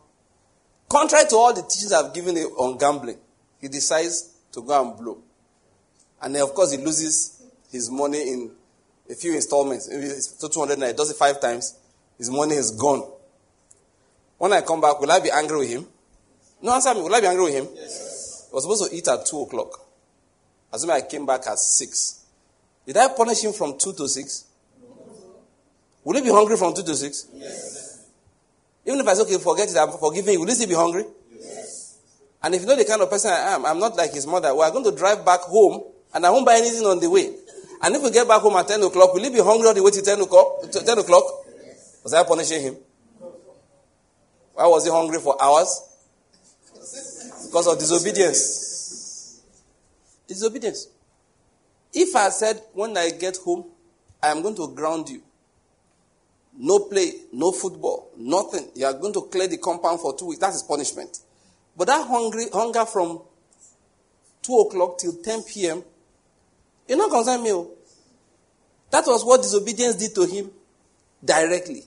contrary 0.88 1.26
to 1.28 1.36
all 1.36 1.54
the 1.54 1.62
teachings 1.62 1.92
I've 1.92 2.12
given 2.14 2.36
him 2.36 2.48
on 2.58 2.76
gambling, 2.76 3.18
he 3.60 3.68
decides 3.68 4.32
to 4.52 4.62
go 4.62 4.82
and 4.88 4.96
blow. 4.98 5.18
And 6.22 6.34
then, 6.34 6.42
of 6.42 6.52
course, 6.54 6.72
he 6.72 6.78
loses 6.78 7.42
his 7.70 7.90
money 7.90 8.20
in 8.20 8.50
a 9.08 9.14
few 9.14 9.34
installments. 9.34 9.88
Maybe 9.88 10.06
it's 10.06 10.32
200 10.32 10.78
naira. 10.78 10.96
Does 10.96 11.10
it 11.10 11.16
five 11.16 11.40
times. 11.40 11.78
His 12.18 12.30
money 12.30 12.54
is 12.54 12.70
gone. 12.72 13.10
When 14.41 14.55
I 14.55 14.62
come 14.62 14.80
back, 14.80 14.99
will 14.99 15.12
I 15.12 15.20
be 15.20 15.30
angry 15.30 15.59
with 15.59 15.68
him? 15.68 15.86
No, 16.62 16.72
answer 16.72 16.95
me. 16.95 17.03
Will 17.03 17.14
I 17.14 17.20
be 17.20 17.26
angry 17.26 17.45
with 17.45 17.53
him? 17.53 17.68
Yes. 17.74 18.49
I 18.51 18.55
was 18.55 18.64
supposed 18.64 18.91
to 18.91 18.97
eat 18.97 19.07
at 19.07 19.26
2 19.26 19.43
o'clock. 19.43 19.78
Assuming 20.72 20.97
I 20.97 21.03
came 21.03 21.26
back 21.26 21.47
at 21.47 21.59
6. 21.59 22.24
Did 22.86 22.97
I 22.97 23.09
punish 23.09 23.45
him 23.45 23.53
from 23.53 23.76
2 23.78 23.93
to 23.93 24.09
6? 24.09 24.45
No. 24.80 24.88
Will 26.05 26.16
he 26.16 26.22
be 26.22 26.30
hungry 26.30 26.57
from 26.57 26.72
2 26.72 26.82
to 26.82 26.97
6? 26.97 27.26
Yes. 27.34 28.07
Even 28.86 29.01
if 29.01 29.09
I 29.09 29.12
say, 29.12 29.22
okay, 29.24 29.36
forget 29.36 29.70
it, 29.70 29.76
I'm 29.76 29.91
forgiving 29.99 30.32
you, 30.32 30.41
will 30.41 30.47
he 30.47 30.55
still 30.55 30.68
be 30.68 30.74
hungry? 30.74 31.05
Yes. 31.30 31.99
And 32.43 32.55
if 32.55 32.62
you 32.62 32.66
know 32.66 32.76
the 32.76 32.86
kind 32.86 33.03
of 33.03 33.11
person 33.11 33.30
I 33.30 33.53
am, 33.53 33.66
I'm 33.66 33.78
not 33.78 33.95
like 33.95 34.14
his 34.14 34.26
mother. 34.26 34.55
We 34.55 34.62
are 34.62 34.70
going 34.70 34.84
to 34.84 34.93
drive 34.97 35.22
back 35.22 35.41
home 35.41 35.82
and 36.14 36.24
I 36.24 36.30
won't 36.30 36.47
buy 36.47 36.57
anything 36.57 36.86
on 36.86 36.99
the 36.99 37.11
way. 37.11 37.30
And 37.82 37.95
if 37.95 38.03
we 38.03 38.11
get 38.11 38.26
back 38.26 38.41
home 38.41 38.57
at 38.57 38.66
10 38.66 38.82
o'clock, 38.84 39.12
will 39.12 39.22
he 39.22 39.28
be 39.28 39.41
hungry 39.41 39.68
all 39.68 39.74
the 39.74 39.82
way 39.82 39.91
to 39.91 40.01
10 40.01 40.18
o'clock? 40.22 40.62
10 40.72 40.99
o'clock? 40.99 41.24
Was 42.03 42.14
I 42.14 42.22
punishing 42.24 42.62
him? 42.62 42.76
Why 44.61 44.66
was 44.66 44.84
he 44.84 44.90
hungry 44.90 45.18
for 45.18 45.42
hours? 45.42 45.88
Because 47.46 47.66
of 47.66 47.78
disobedience. 47.78 49.40
Disobedience. 50.28 50.88
If 51.94 52.14
I 52.14 52.28
said, 52.28 52.61
when 52.74 52.94
I 52.94 53.08
get 53.08 53.38
home, 53.38 53.64
I 54.22 54.28
am 54.28 54.42
going 54.42 54.56
to 54.56 54.68
ground 54.74 55.08
you. 55.08 55.22
No 56.58 56.80
play, 56.80 57.11
no 57.32 57.52
football, 57.52 58.11
nothing. 58.18 58.68
You 58.74 58.84
are 58.84 58.92
going 58.92 59.14
to 59.14 59.22
clear 59.22 59.48
the 59.48 59.56
compound 59.56 59.98
for 59.98 60.14
two 60.14 60.26
weeks. 60.26 60.40
That 60.40 60.52
is 60.52 60.62
punishment. 60.62 61.20
But 61.74 61.86
that 61.86 62.06
hungry, 62.06 62.44
hunger 62.52 62.84
from 62.84 63.22
2 64.42 64.58
o'clock 64.58 64.98
till 64.98 65.14
10 65.22 65.42
p.m., 65.44 65.82
you 66.86 66.96
not 66.96 67.08
concern 67.08 67.42
me. 67.42 67.64
That 68.90 69.06
was 69.06 69.24
what 69.24 69.40
disobedience 69.40 69.94
did 69.94 70.14
to 70.16 70.26
him 70.26 70.50
directly. 71.24 71.84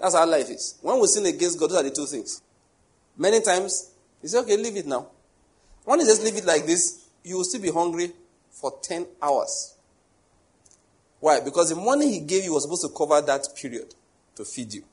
That's 0.00 0.14
how 0.14 0.26
life 0.26 0.48
is. 0.48 0.78
When 0.80 0.98
we 0.98 1.06
sin 1.06 1.26
against 1.26 1.58
God, 1.60 1.70
those 1.70 1.78
are 1.78 1.82
the 1.82 1.90
two 1.90 2.06
things. 2.06 2.40
Many 3.16 3.40
times, 3.40 3.92
he 4.22 4.28
say, 4.28 4.38
okay, 4.38 4.56
leave 4.56 4.76
it 4.76 4.86
now. 4.86 5.08
When 5.84 6.00
you 6.00 6.06
just 6.06 6.22
leave 6.24 6.36
it 6.36 6.44
like 6.44 6.66
this, 6.66 7.06
you 7.22 7.36
will 7.36 7.44
still 7.44 7.60
be 7.60 7.70
hungry 7.70 8.12
for 8.50 8.72
10 8.82 9.06
hours. 9.22 9.74
Why? 11.20 11.40
Because 11.40 11.68
the 11.68 11.76
money 11.76 12.12
he 12.12 12.20
gave 12.20 12.44
you 12.44 12.54
was 12.54 12.62
supposed 12.62 12.82
to 12.82 12.88
cover 12.88 13.20
that 13.20 13.46
period 13.54 13.94
to 14.36 14.44
feed 14.44 14.72
you. 14.72 14.84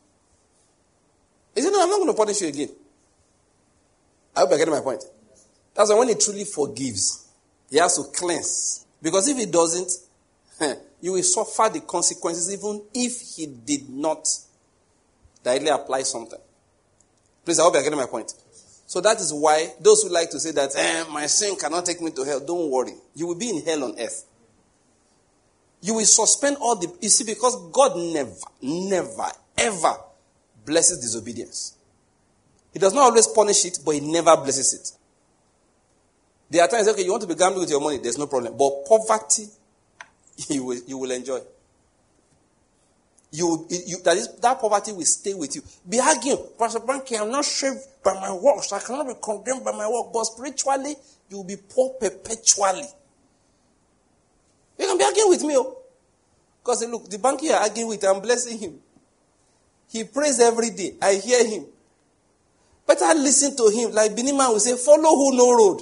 He 1.55 1.61
said, 1.61 1.71
no, 1.71 1.81
I'm 1.81 1.89
not 1.89 1.97
going 1.97 2.09
to 2.09 2.13
punish 2.13 2.41
you 2.41 2.49
again. 2.49 2.69
I 4.35 4.41
hope 4.41 4.49
you're 4.49 4.59
getting 4.59 4.73
my 4.73 4.81
point. 4.81 5.03
That's 5.73 5.89
why 5.89 5.99
when 5.99 6.09
he 6.09 6.15
truly 6.15 6.43
forgives, 6.43 7.29
he 7.69 7.77
has 7.77 7.95
to 7.95 8.03
cleanse. 8.11 8.85
Because 9.01 9.27
if 9.29 9.37
he 9.37 9.45
doesn't, 9.45 9.91
you 11.01 11.13
will 11.13 11.23
suffer 11.23 11.69
the 11.71 11.81
consequences 11.81 12.51
even 12.51 12.81
if 12.93 13.21
he 13.35 13.45
did 13.45 13.89
not 13.89 14.27
directly 15.47 15.69
apply 15.69 16.03
something. 16.03 16.39
Please, 17.45 17.59
I 17.59 17.63
hope 17.63 17.73
you're 17.73 17.83
getting 17.83 17.97
my 17.97 18.05
point. 18.05 18.33
So 18.85 19.01
that 19.01 19.19
is 19.19 19.33
why 19.33 19.73
those 19.79 20.03
who 20.03 20.09
like 20.09 20.29
to 20.31 20.39
say 20.39 20.51
that 20.51 20.71
eh, 20.75 21.05
my 21.11 21.25
sin 21.27 21.55
cannot 21.55 21.85
take 21.85 22.01
me 22.01 22.11
to 22.11 22.23
hell, 22.23 22.39
don't 22.39 22.69
worry. 22.69 22.93
You 23.15 23.27
will 23.27 23.35
be 23.37 23.49
in 23.49 23.63
hell 23.63 23.83
on 23.83 23.99
earth. 23.99 24.25
You 25.81 25.95
will 25.95 26.05
suspend 26.05 26.57
all 26.59 26.75
the. 26.75 26.93
You 27.01 27.09
see, 27.09 27.23
because 27.23 27.55
God 27.71 27.97
never, 27.97 28.31
never, 28.61 29.27
ever 29.57 29.93
blesses 30.65 30.99
disobedience. 30.99 31.75
He 32.73 32.79
does 32.79 32.93
not 32.93 33.03
always 33.03 33.27
punish 33.27 33.65
it, 33.65 33.79
but 33.85 33.91
He 33.91 34.01
never 34.01 34.35
blesses 34.37 34.73
it. 34.73 34.91
There 36.49 36.61
are 36.61 36.67
times, 36.67 36.87
okay, 36.87 37.03
you 37.03 37.11
want 37.11 37.21
to 37.23 37.27
be 37.27 37.35
gambling 37.35 37.61
with 37.61 37.69
your 37.69 37.81
money, 37.81 37.97
there's 37.97 38.17
no 38.17 38.27
problem. 38.27 38.55
But 38.57 38.85
poverty, 38.85 39.47
you 40.49 40.63
will, 40.63 40.79
you 40.87 40.97
will 40.97 41.11
enjoy. 41.11 41.39
You, 43.31 43.67
you 43.69 43.97
that 44.03 44.15
is 44.15 44.35
that 44.37 44.59
poverty 44.59 44.93
will 44.93 45.03
stay 45.03 45.33
with 45.33 45.55
you. 45.55 45.61
Be 45.87 45.99
arguing, 45.99 46.45
Pastor 46.57 46.79
Banky, 46.79 47.19
I'm 47.19 47.29
not 47.29 47.43
saved 47.43 47.79
by 48.03 48.13
my 48.13 48.31
works. 48.31 48.71
I 48.71 48.79
cannot 48.79 49.07
be 49.07 49.13
condemned 49.21 49.65
by 49.65 49.73
my 49.73 49.87
work. 49.89 50.13
But 50.13 50.23
spiritually, 50.23 50.95
you 51.29 51.37
will 51.37 51.43
be 51.43 51.57
poor 51.57 51.91
perpetually. 51.99 52.85
You 54.79 54.85
can 54.85 54.97
be 54.97 55.03
arguing 55.03 55.29
with 55.29 55.43
me, 55.43 55.57
oh. 55.57 55.77
Because 56.63 56.87
look, 56.87 57.09
the 57.09 57.19
banker 57.19 57.45
you're 57.45 57.55
arguing 57.55 57.89
with, 57.89 58.03
I'm 58.05 58.21
blessing 58.21 58.59
him. 58.59 58.79
He 59.89 60.03
prays 60.03 60.39
every 60.39 60.69
day. 60.69 60.95
I 61.01 61.15
hear 61.15 61.45
him. 61.45 61.65
Better 62.85 63.13
listen 63.15 63.55
to 63.57 63.69
him. 63.69 63.91
Like 63.93 64.11
Biniman 64.11 64.49
will 64.49 64.59
say, 64.59 64.75
follow 64.77 65.15
who 65.15 65.35
no 65.35 65.53
road. 65.53 65.81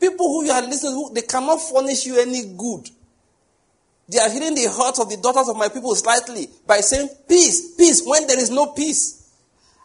People 0.00 0.26
who 0.26 0.44
you 0.44 0.52
are 0.52 0.62
listening 0.62 1.08
to, 1.08 1.14
they 1.14 1.22
cannot 1.22 1.60
furnish 1.60 2.06
you 2.06 2.18
any 2.20 2.54
good. 2.56 2.88
They 4.08 4.18
are 4.18 4.30
healing 4.30 4.54
the 4.54 4.70
hearts 4.70 4.98
of 5.00 5.10
the 5.10 5.18
daughters 5.18 5.48
of 5.48 5.56
my 5.56 5.68
people 5.68 5.94
slightly 5.94 6.48
by 6.66 6.80
saying, 6.80 7.08
peace, 7.28 7.74
peace, 7.76 8.02
when 8.04 8.26
there 8.26 8.38
is 8.38 8.50
no 8.50 8.68
peace. 8.72 9.30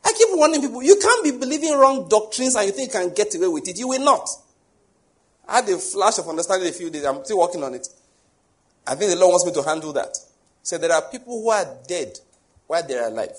I 0.05 0.13
keep 0.13 0.29
warning 0.31 0.61
people, 0.61 0.81
you 0.81 0.95
can't 0.95 1.23
be 1.23 1.31
believing 1.31 1.73
wrong 1.77 2.07
doctrines 2.07 2.55
and 2.55 2.65
you 2.65 2.71
think 2.71 2.93
you 2.93 2.99
can 2.99 3.13
get 3.13 3.35
away 3.35 3.47
with 3.47 3.67
it. 3.67 3.77
You 3.77 3.89
will 3.89 4.03
not. 4.03 4.29
I 5.47 5.57
had 5.57 5.69
a 5.69 5.77
flash 5.77 6.19
of 6.19 6.27
understanding 6.27 6.69
a 6.69 6.71
few 6.71 6.89
days. 6.89 7.03
I'm 7.03 7.23
still 7.25 7.39
working 7.39 7.63
on 7.63 7.73
it. 7.73 7.87
I 8.87 8.95
think 8.95 9.11
the 9.11 9.17
Lord 9.17 9.31
wants 9.31 9.45
me 9.45 9.53
to 9.53 9.67
handle 9.67 9.91
that. 9.93 10.17
So 10.61 10.77
there 10.77 10.91
are 10.91 11.01
people 11.01 11.41
who 11.41 11.49
are 11.49 11.65
dead 11.87 12.17
while 12.67 12.85
they're 12.85 13.07
alive. 13.07 13.35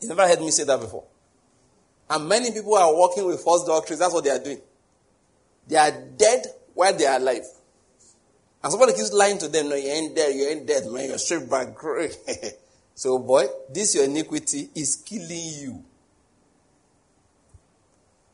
You 0.00 0.08
never 0.08 0.26
heard 0.26 0.40
me 0.40 0.50
say 0.50 0.64
that 0.64 0.80
before. 0.80 1.04
And 2.08 2.28
many 2.28 2.50
people 2.50 2.74
are 2.74 2.92
working 2.94 3.26
with 3.26 3.40
false 3.40 3.64
doctrines. 3.64 4.00
That's 4.00 4.12
what 4.12 4.24
they 4.24 4.30
are 4.30 4.42
doing. 4.42 4.60
They 5.68 5.76
are 5.76 5.92
dead 6.16 6.46
while 6.74 6.92
they 6.92 7.06
are 7.06 7.18
alive. 7.18 7.44
And 8.62 8.70
somebody 8.70 8.92
keeps 8.92 9.12
lying 9.12 9.38
to 9.38 9.48
them, 9.48 9.70
no, 9.70 9.74
you 9.74 9.88
ain't 9.88 10.14
dead, 10.14 10.34
you 10.34 10.46
ain't 10.48 10.66
dead, 10.66 10.84
man, 10.90 11.08
you're 11.08 11.18
straight 11.18 11.48
back. 11.48 11.68
so, 12.94 13.18
boy, 13.18 13.46
this 13.72 13.94
your 13.94 14.04
iniquity 14.04 14.68
is 14.74 14.96
killing 14.96 15.30
you. 15.30 15.84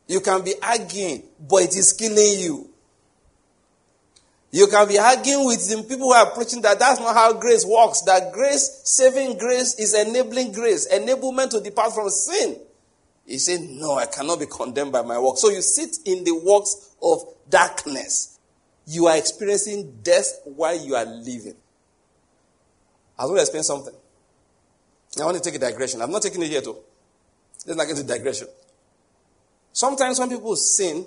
You 0.08 0.20
can 0.20 0.42
be 0.42 0.54
arguing, 0.62 1.22
but 1.48 1.62
it 1.62 1.76
is 1.76 1.92
killing 1.92 2.40
you. 2.40 2.70
You 4.52 4.68
can 4.68 4.88
be 4.88 4.98
arguing 4.98 5.44
with 5.46 5.68
the 5.68 5.82
people 5.82 6.06
who 6.06 6.12
are 6.12 6.30
preaching 6.30 6.62
that 6.62 6.78
that's 6.78 7.00
not 7.00 7.14
how 7.14 7.32
grace 7.34 7.66
works. 7.66 8.02
That 8.02 8.32
grace, 8.32 8.82
saving 8.84 9.38
grace, 9.38 9.74
is 9.74 9.94
enabling 9.94 10.52
grace, 10.52 10.88
enablement 10.92 11.50
to 11.50 11.60
depart 11.60 11.92
from 11.92 12.08
sin. 12.08 12.56
He 13.26 13.38
said, 13.38 13.60
No, 13.60 13.96
I 13.96 14.06
cannot 14.06 14.40
be 14.40 14.46
condemned 14.46 14.92
by 14.92 15.02
my 15.02 15.18
work. 15.18 15.36
So 15.36 15.50
you 15.50 15.60
sit 15.60 15.96
in 16.04 16.24
the 16.24 16.32
works 16.32 16.94
of 17.02 17.22
darkness. 17.50 18.35
You 18.86 19.06
are 19.06 19.16
experiencing 19.16 19.98
death 20.02 20.40
while 20.44 20.78
you 20.78 20.94
are 20.94 21.04
living. 21.04 21.56
I 23.18 23.24
want 23.24 23.38
to 23.38 23.42
explain 23.42 23.62
something. 23.62 23.94
I 25.20 25.24
want 25.24 25.36
to 25.36 25.42
take 25.42 25.54
a 25.54 25.58
digression. 25.58 26.02
I'm 26.02 26.10
not 26.10 26.22
taking 26.22 26.42
it 26.42 26.48
here 26.48 26.60
too. 26.60 26.76
Let's 27.66 27.76
not 27.78 27.86
get 27.86 27.96
to 27.96 28.04
digression. 28.04 28.48
Sometimes 29.72 30.18
when 30.18 30.28
people 30.28 30.54
sin 30.56 31.06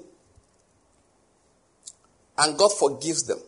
and 2.38 2.57
God 2.57 2.71
forgives 2.73 3.23
them, 3.23 3.39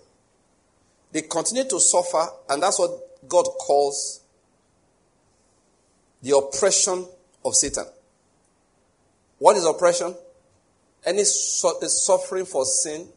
they 1.11 1.23
continue 1.23 1.65
to 1.65 1.79
suffer, 1.79 2.25
and 2.49 2.63
that's 2.63 2.79
what 2.79 2.91
God 3.27 3.43
calls 3.43 4.21
the 6.21 6.37
oppression 6.37 7.05
of 7.43 7.55
Satan. 7.55 7.85
What 9.39 9.57
is 9.57 9.65
oppression? 9.65 10.15
Any 11.05 11.23
suffering 11.23 12.45
for 12.45 12.63
sin 12.63 13.07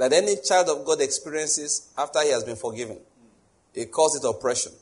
that 0.00 0.14
any 0.14 0.36
child 0.36 0.68
of 0.70 0.84
God 0.86 1.02
experiences 1.02 1.90
after 1.96 2.22
he 2.22 2.30
has 2.30 2.42
been 2.42 2.56
forgiven. 2.56 2.98
He 3.74 3.84
calls 3.84 4.16
it 4.16 4.26
oppression. 4.26 4.72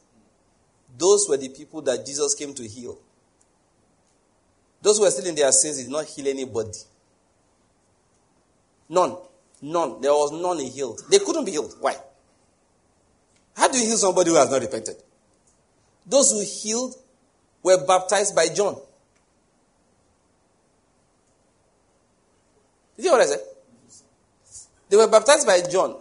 Those 0.97 1.27
were 1.29 1.37
the 1.37 1.49
people 1.49 1.83
that 1.83 2.07
Jesus 2.07 2.37
came 2.37 2.55
to 2.55 2.63
heal. 2.63 2.97
Those 4.81 4.99
who 4.99 5.05
were 5.05 5.11
still 5.11 5.27
in 5.27 5.35
their 5.35 5.51
sins 5.51 5.83
did 5.83 5.91
not 5.91 6.05
heal 6.05 6.29
anybody. 6.29 6.71
None. 8.89 9.17
None. 9.61 10.01
There 10.01 10.13
was 10.13 10.31
none 10.31 10.59
he 10.61 10.69
healed. 10.69 11.03
They 11.11 11.19
couldn't 11.19 11.45
be 11.45 11.51
healed. 11.51 11.75
Why? 11.81 11.97
How 13.57 13.67
do 13.67 13.77
you 13.77 13.87
heal 13.87 13.97
somebody 13.97 14.31
who 14.31 14.37
has 14.37 14.49
not 14.49 14.61
repented? 14.61 14.97
Those 16.07 16.31
who 16.31 16.41
healed 16.43 16.95
were 17.65 17.85
baptized 17.85 18.37
by 18.37 18.47
John. 18.55 18.77
You 22.97 23.05
see 23.05 23.11
what 23.11 23.21
I 23.21 23.27
said? 23.27 23.41
They 24.89 24.97
were 24.97 25.09
baptized 25.09 25.47
by 25.47 25.61
John, 25.71 25.97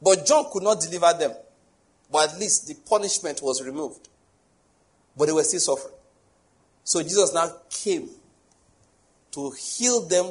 but 0.00 0.26
John 0.26 0.46
could 0.50 0.62
not 0.62 0.80
deliver 0.80 1.12
them. 1.18 1.32
But 2.10 2.32
at 2.32 2.38
least 2.38 2.68
the 2.68 2.74
punishment 2.74 3.40
was 3.42 3.62
removed. 3.62 4.08
But 5.16 5.26
they 5.26 5.32
were 5.32 5.42
still 5.42 5.60
suffering. 5.60 5.94
So 6.84 7.02
Jesus 7.02 7.34
now 7.34 7.50
came 7.68 8.08
to 9.32 9.50
heal 9.50 10.00
them 10.06 10.24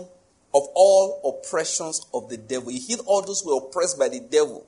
of 0.54 0.68
all 0.74 1.38
oppressions 1.40 2.06
of 2.14 2.30
the 2.30 2.38
devil. 2.38 2.70
He 2.70 2.80
healed 2.80 3.04
all 3.06 3.22
those 3.22 3.42
who 3.42 3.56
were 3.56 3.68
oppressed 3.68 4.00
by 4.00 4.10
the 4.10 4.22
devil. 4.22 4.66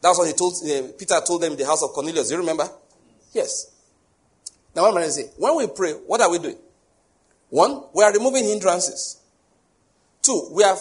That's 0.00 0.18
what 0.18 0.26
he 0.26 0.32
told 0.32 0.54
uh, 0.64 0.92
Peter 0.98 1.20
told 1.26 1.42
them 1.42 1.52
in 1.52 1.58
the 1.58 1.66
house 1.66 1.82
of 1.82 1.90
Cornelius. 1.90 2.28
Do 2.28 2.34
you 2.34 2.40
remember? 2.40 2.68
Yes. 3.32 3.72
Now 4.74 4.82
what 4.82 4.88
am 4.88 4.96
I 4.98 5.00
going 5.00 5.08
to 5.08 5.12
say? 5.12 5.30
When 5.36 5.56
we 5.56 5.66
pray, 5.66 5.92
what 5.92 6.20
are 6.20 6.30
we 6.30 6.38
doing? 6.38 6.56
One, 7.50 7.84
we 7.94 8.02
are 8.04 8.12
removing 8.12 8.44
hindrances. 8.44 9.20
Two, 10.22 10.48
we 10.52 10.64
are 10.64 10.76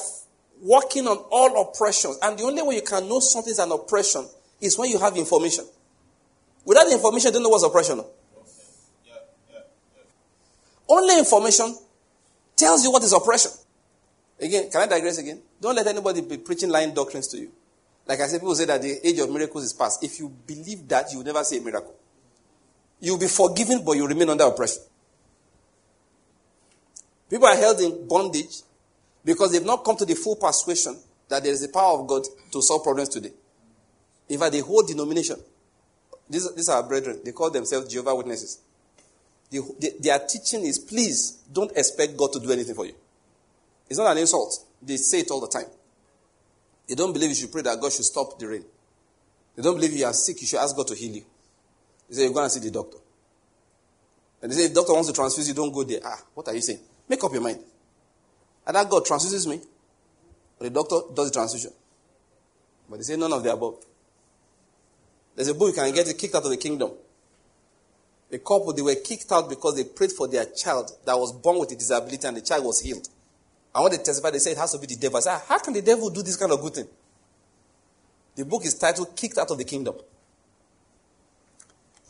working 0.61 1.07
on 1.07 1.17
all 1.31 1.61
oppressions. 1.61 2.17
And 2.21 2.37
the 2.37 2.43
only 2.43 2.61
way 2.61 2.75
you 2.75 2.81
can 2.81 3.07
know 3.07 3.19
something 3.19 3.51
is 3.51 3.59
an 3.59 3.71
oppression 3.71 4.25
is 4.61 4.77
when 4.77 4.89
you 4.89 4.99
have 4.99 5.15
information. 5.17 5.65
Without 6.63 6.91
information, 6.91 7.27
you 7.27 7.33
don't 7.33 7.43
know 7.43 7.49
what's 7.49 7.63
oppression. 7.63 8.01
Only 10.87 11.17
information 11.17 11.75
tells 12.55 12.83
you 12.83 12.91
what 12.91 13.03
is 13.03 13.13
oppression. 13.13 13.51
Again, 14.39 14.69
can 14.69 14.81
I 14.81 14.87
digress 14.87 15.17
again? 15.17 15.41
Don't 15.61 15.75
let 15.75 15.87
anybody 15.87 16.21
be 16.21 16.37
preaching 16.37 16.69
lying 16.69 16.93
doctrines 16.93 17.27
to 17.29 17.37
you. 17.37 17.51
Like 18.07 18.19
I 18.19 18.27
said, 18.27 18.39
people 18.39 18.55
say 18.55 18.65
that 18.65 18.81
the 18.81 19.07
age 19.07 19.19
of 19.19 19.29
miracles 19.31 19.63
is 19.63 19.73
past. 19.73 20.03
If 20.03 20.19
you 20.19 20.29
believe 20.29 20.87
that, 20.89 21.11
you 21.11 21.19
will 21.19 21.25
never 21.25 21.43
see 21.43 21.57
a 21.57 21.61
miracle. 21.61 21.95
You'll 22.99 23.17
be 23.17 23.27
forgiven, 23.27 23.83
but 23.83 23.93
you 23.93 24.07
remain 24.07 24.29
under 24.29 24.43
oppression. 24.45 24.83
People 27.29 27.47
are 27.47 27.55
held 27.55 27.79
in 27.79 28.07
bondage 28.07 28.61
because 29.25 29.51
they've 29.51 29.65
not 29.65 29.83
come 29.83 29.97
to 29.97 30.05
the 30.05 30.13
full 30.13 30.35
persuasion 30.35 30.95
that 31.27 31.43
there 31.43 31.51
is 31.51 31.61
the 31.61 31.69
power 31.69 31.99
of 31.99 32.07
God 32.07 32.23
to 32.51 32.61
solve 32.61 32.83
problems 32.83 33.09
today. 33.09 33.31
In 34.29 34.39
fact, 34.39 34.53
the 34.53 34.61
whole 34.61 34.83
denomination, 34.85 35.37
these, 36.29 36.53
these 36.55 36.69
are 36.69 36.81
brethren, 36.83 37.19
they 37.25 37.31
call 37.31 37.49
themselves 37.49 37.91
Jehovah 37.91 38.15
Witnesses. 38.15 38.59
The, 39.49 39.61
the, 39.79 39.93
their 39.99 40.19
teaching 40.19 40.63
is 40.65 40.79
please 40.79 41.43
don't 41.51 41.71
expect 41.75 42.15
God 42.15 42.33
to 42.33 42.39
do 42.39 42.51
anything 42.51 42.75
for 42.75 42.85
you. 42.85 42.93
It's 43.89 43.99
not 43.99 44.11
an 44.11 44.17
insult. 44.19 44.65
They 44.81 44.97
say 44.97 45.19
it 45.19 45.31
all 45.31 45.41
the 45.41 45.47
time. 45.47 45.69
They 46.87 46.95
don't 46.95 47.13
believe 47.13 47.29
you 47.29 47.35
should 47.35 47.51
pray 47.51 47.63
that 47.63 47.79
God 47.81 47.91
should 47.91 48.05
stop 48.05 48.37
the 48.37 48.47
rain. 48.47 48.63
They 49.55 49.63
don't 49.63 49.75
believe 49.75 49.93
you 49.93 50.05
are 50.05 50.13
sick, 50.13 50.41
you 50.41 50.47
should 50.47 50.59
ask 50.59 50.75
God 50.75 50.87
to 50.87 50.95
heal 50.95 51.15
you. 51.15 51.23
They 52.09 52.15
say, 52.15 52.23
you 52.23 52.33
go 52.33 52.43
and 52.43 52.51
see 52.51 52.59
the 52.59 52.71
doctor. 52.71 52.97
And 54.41 54.51
they 54.51 54.55
say, 54.55 54.65
if 54.65 54.69
the 54.73 54.81
doctor 54.81 54.93
wants 54.93 55.07
to 55.09 55.15
transfuse 55.15 55.47
you, 55.47 55.55
don't 55.55 55.71
go 55.71 55.83
there. 55.83 56.01
Ah, 56.03 56.19
what 56.33 56.47
are 56.47 56.53
you 56.53 56.61
saying? 56.61 56.79
Make 57.09 57.23
up 57.23 57.31
your 57.31 57.41
mind. 57.41 57.59
And 58.65 58.75
that 58.75 58.89
God 58.89 59.05
transfuses 59.05 59.47
me. 59.47 59.61
But 60.57 60.65
the 60.65 60.69
doctor 60.69 61.13
does 61.13 61.29
the 61.29 61.33
transfusion. 61.33 61.71
But 62.89 62.97
they 62.97 63.03
say 63.03 63.15
none 63.17 63.33
of 63.33 63.43
the 63.43 63.51
above. 63.51 63.83
There's 65.35 65.49
a 65.49 65.53
book 65.53 65.75
you 65.75 65.81
can 65.81 65.93
get 65.93 66.17
kicked 66.17 66.35
out 66.35 66.43
of 66.43 66.49
the 66.49 66.57
kingdom. 66.57 66.91
A 68.31 68.37
couple, 68.39 68.73
they 68.73 68.81
were 68.81 68.95
kicked 68.95 69.31
out 69.31 69.49
because 69.49 69.75
they 69.75 69.83
prayed 69.83 70.11
for 70.11 70.27
their 70.27 70.45
child 70.45 70.91
that 71.05 71.17
was 71.17 71.31
born 71.31 71.59
with 71.59 71.71
a 71.71 71.75
disability 71.75 72.27
and 72.27 72.37
the 72.37 72.41
child 72.41 72.65
was 72.65 72.81
healed. 72.81 73.07
And 73.73 73.83
when 73.83 73.91
they 73.91 73.97
testified, 73.97 74.33
they 74.33 74.39
said 74.39 74.53
it 74.53 74.57
has 74.57 74.71
to 74.71 74.79
be 74.79 74.87
the 74.87 74.95
devil. 74.95 75.17
I 75.17 75.19
said, 75.19 75.33
ah, 75.33 75.43
how 75.47 75.59
can 75.59 75.73
the 75.73 75.81
devil 75.81 76.09
do 76.09 76.23
this 76.23 76.37
kind 76.37 76.51
of 76.51 76.61
good 76.61 76.73
thing? 76.73 76.87
The 78.35 78.45
book 78.45 78.65
is 78.65 78.73
titled 78.73 79.15
Kicked 79.15 79.37
Out 79.37 79.51
of 79.51 79.57
the 79.57 79.63
Kingdom. 79.63 79.95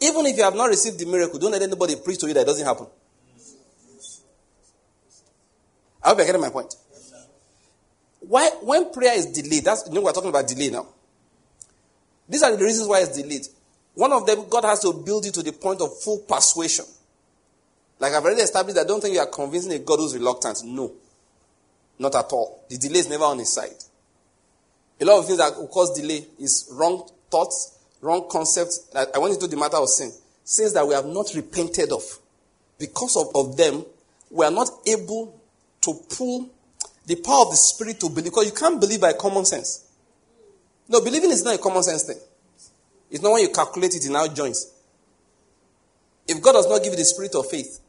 Even 0.01 0.25
if 0.25 0.37
you 0.37 0.43
have 0.43 0.55
not 0.55 0.69
received 0.69 0.99
the 0.99 1.05
miracle, 1.05 1.39
don't 1.39 1.51
let 1.51 1.61
anybody 1.61 1.95
preach 1.95 2.19
to 2.19 2.27
you 2.27 2.33
that 2.33 2.41
it 2.41 2.45
doesn't 2.45 2.65
happen. 2.65 2.87
I 6.05 6.09
hope 6.09 6.19
you're 6.19 6.27
getting 6.27 6.41
my 6.41 6.49
point. 6.49 6.75
Why, 8.19 8.49
when 8.61 8.91
prayer 8.91 9.17
is 9.17 9.25
delayed, 9.25 9.65
that's, 9.65 9.87
you 9.87 9.95
know, 9.95 10.01
we're 10.01 10.13
talking 10.13 10.29
about 10.29 10.47
delay 10.47 10.69
now. 10.69 10.85
These 12.29 12.43
are 12.43 12.55
the 12.55 12.63
reasons 12.63 12.87
why 12.87 13.01
it's 13.01 13.17
delayed. 13.17 13.47
One 13.95 14.11
of 14.11 14.25
them, 14.25 14.45
God 14.49 14.65
has 14.65 14.81
to 14.81 14.93
build 14.93 15.25
you 15.25 15.31
to 15.31 15.41
the 15.41 15.51
point 15.51 15.81
of 15.81 15.99
full 16.01 16.19
persuasion. 16.19 16.85
Like 17.99 18.13
I've 18.13 18.23
already 18.23 18.41
established, 18.41 18.77
I 18.77 18.83
don't 18.83 19.01
think 19.01 19.15
you 19.15 19.19
are 19.19 19.27
convincing 19.27 19.71
a 19.73 19.79
God 19.79 19.97
who's 19.97 20.13
reluctant. 20.13 20.63
No. 20.63 20.91
Not 21.97 22.13
at 22.15 22.31
all. 22.31 22.63
The 22.69 22.77
delay 22.77 22.99
is 22.99 23.09
never 23.09 23.23
on 23.23 23.39
his 23.39 23.53
side. 23.53 23.75
A 24.99 25.05
lot 25.05 25.19
of 25.19 25.25
things 25.25 25.39
that 25.39 25.53
cause 25.71 25.99
delay 25.99 26.25
is 26.39 26.69
wrong 26.73 27.09
thoughts, 27.31 27.79
wrong 28.01 28.27
concepts. 28.29 28.89
I 28.95 29.17
went 29.17 29.33
into 29.33 29.47
the 29.47 29.57
matter 29.57 29.77
of 29.77 29.89
sin. 29.89 30.11
Sins 30.43 30.73
that 30.73 30.87
we 30.87 30.93
have 30.93 31.05
not 31.05 31.31
repented 31.33 31.91
of. 31.91 32.03
Because 32.77 33.15
of, 33.17 33.35
of 33.35 33.57
them, 33.57 33.85
we 34.29 34.45
are 34.45 34.51
not 34.51 34.69
able 34.85 35.34
to 35.85 35.93
pull 36.15 36.49
the 37.05 37.15
power 37.15 37.43
of 37.43 37.51
the 37.51 37.55
Spirit 37.55 37.99
to 38.01 38.09
believe. 38.09 38.25
Because 38.25 38.45
you 38.45 38.51
can't 38.51 38.79
believe 38.79 39.01
by 39.01 39.13
common 39.13 39.45
sense. 39.45 39.85
No, 40.87 41.01
believing 41.01 41.31
is 41.31 41.43
not 41.43 41.55
a 41.55 41.57
common 41.57 41.83
sense 41.83 42.03
thing. 42.03 42.19
It's 43.09 43.23
not 43.23 43.33
when 43.33 43.41
you 43.43 43.49
calculate 43.49 43.95
it 43.95 44.05
in 44.05 44.13
now 44.13 44.27
joins. 44.27 44.71
If 46.27 46.41
God 46.41 46.53
does 46.53 46.67
not 46.67 46.83
give 46.83 46.93
you 46.93 46.97
the 46.97 47.05
spirit 47.05 47.35
of 47.35 47.49
faith, 47.49 47.79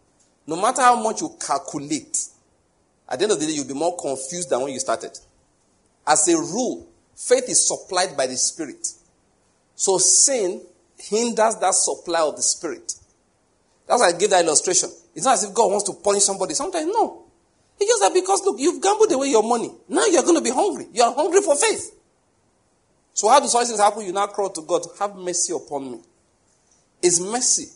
no 0.47 0.61
matter 0.61 0.82
how 0.82 1.03
much 1.03 1.20
you 1.22 1.30
calculate, 1.44 2.16
at 3.09 3.18
the 3.18 3.24
end 3.24 3.32
of 3.32 3.40
the 3.40 3.47
day, 3.47 3.53
you'll 3.53 3.66
be 3.66 3.74
more 3.74 3.97
confused 3.97 4.51
than 4.51 4.61
when 4.61 4.72
you 4.72 4.80
started. 4.80 5.18
As 6.07 6.28
a 6.28 6.36
rule, 6.36 6.86
faith 7.14 7.49
is 7.49 7.66
supplied 7.66 8.16
by 8.16 8.26
the 8.26 8.36
spirit. 8.36 8.86
So 9.74 9.99
sin 9.99 10.62
hinders 10.99 11.57
that 11.57 11.74
supply 11.74 12.20
of 12.22 12.36
the 12.36 12.42
spirit. 12.42 12.94
That's 13.86 14.01
why 14.01 14.09
I 14.09 14.12
gave 14.18 14.30
that 14.30 14.44
illustration. 14.44 14.90
It's 15.14 15.24
not 15.24 15.34
as 15.34 15.44
if 15.44 15.55
God 15.55 15.70
wants 15.70 15.84
to 15.84 15.92
punish 15.94 16.24
somebody. 16.24 16.55
Sometimes, 16.55 16.86
no. 16.86 17.26
It's 17.79 17.91
just 17.91 18.03
that 18.03 18.14
because, 18.14 18.43
look, 18.45 18.59
you've 18.59 18.83
gambled 18.83 19.12
away 19.12 19.29
your 19.29 19.43
money. 19.43 19.70
Now 19.89 20.07
you're 20.07 20.22
going 20.22 20.37
to 20.37 20.43
be 20.43 20.51
hungry. 20.51 20.87
You 20.93 21.03
are 21.03 21.14
hungry 21.14 21.41
for 21.43 21.57
faith. 21.57 21.93
So 23.12 23.29
how 23.29 23.41
do 23.41 23.47
such 23.47 23.66
things 23.68 23.81
happen? 23.81 24.05
You 24.05 24.12
now 24.12 24.27
cry 24.27 24.49
to 24.55 24.62
God, 24.62 24.83
have 24.99 25.16
mercy 25.16 25.55
upon 25.55 25.93
me. 25.93 26.01
It's 27.03 27.20
mercy. 27.20 27.68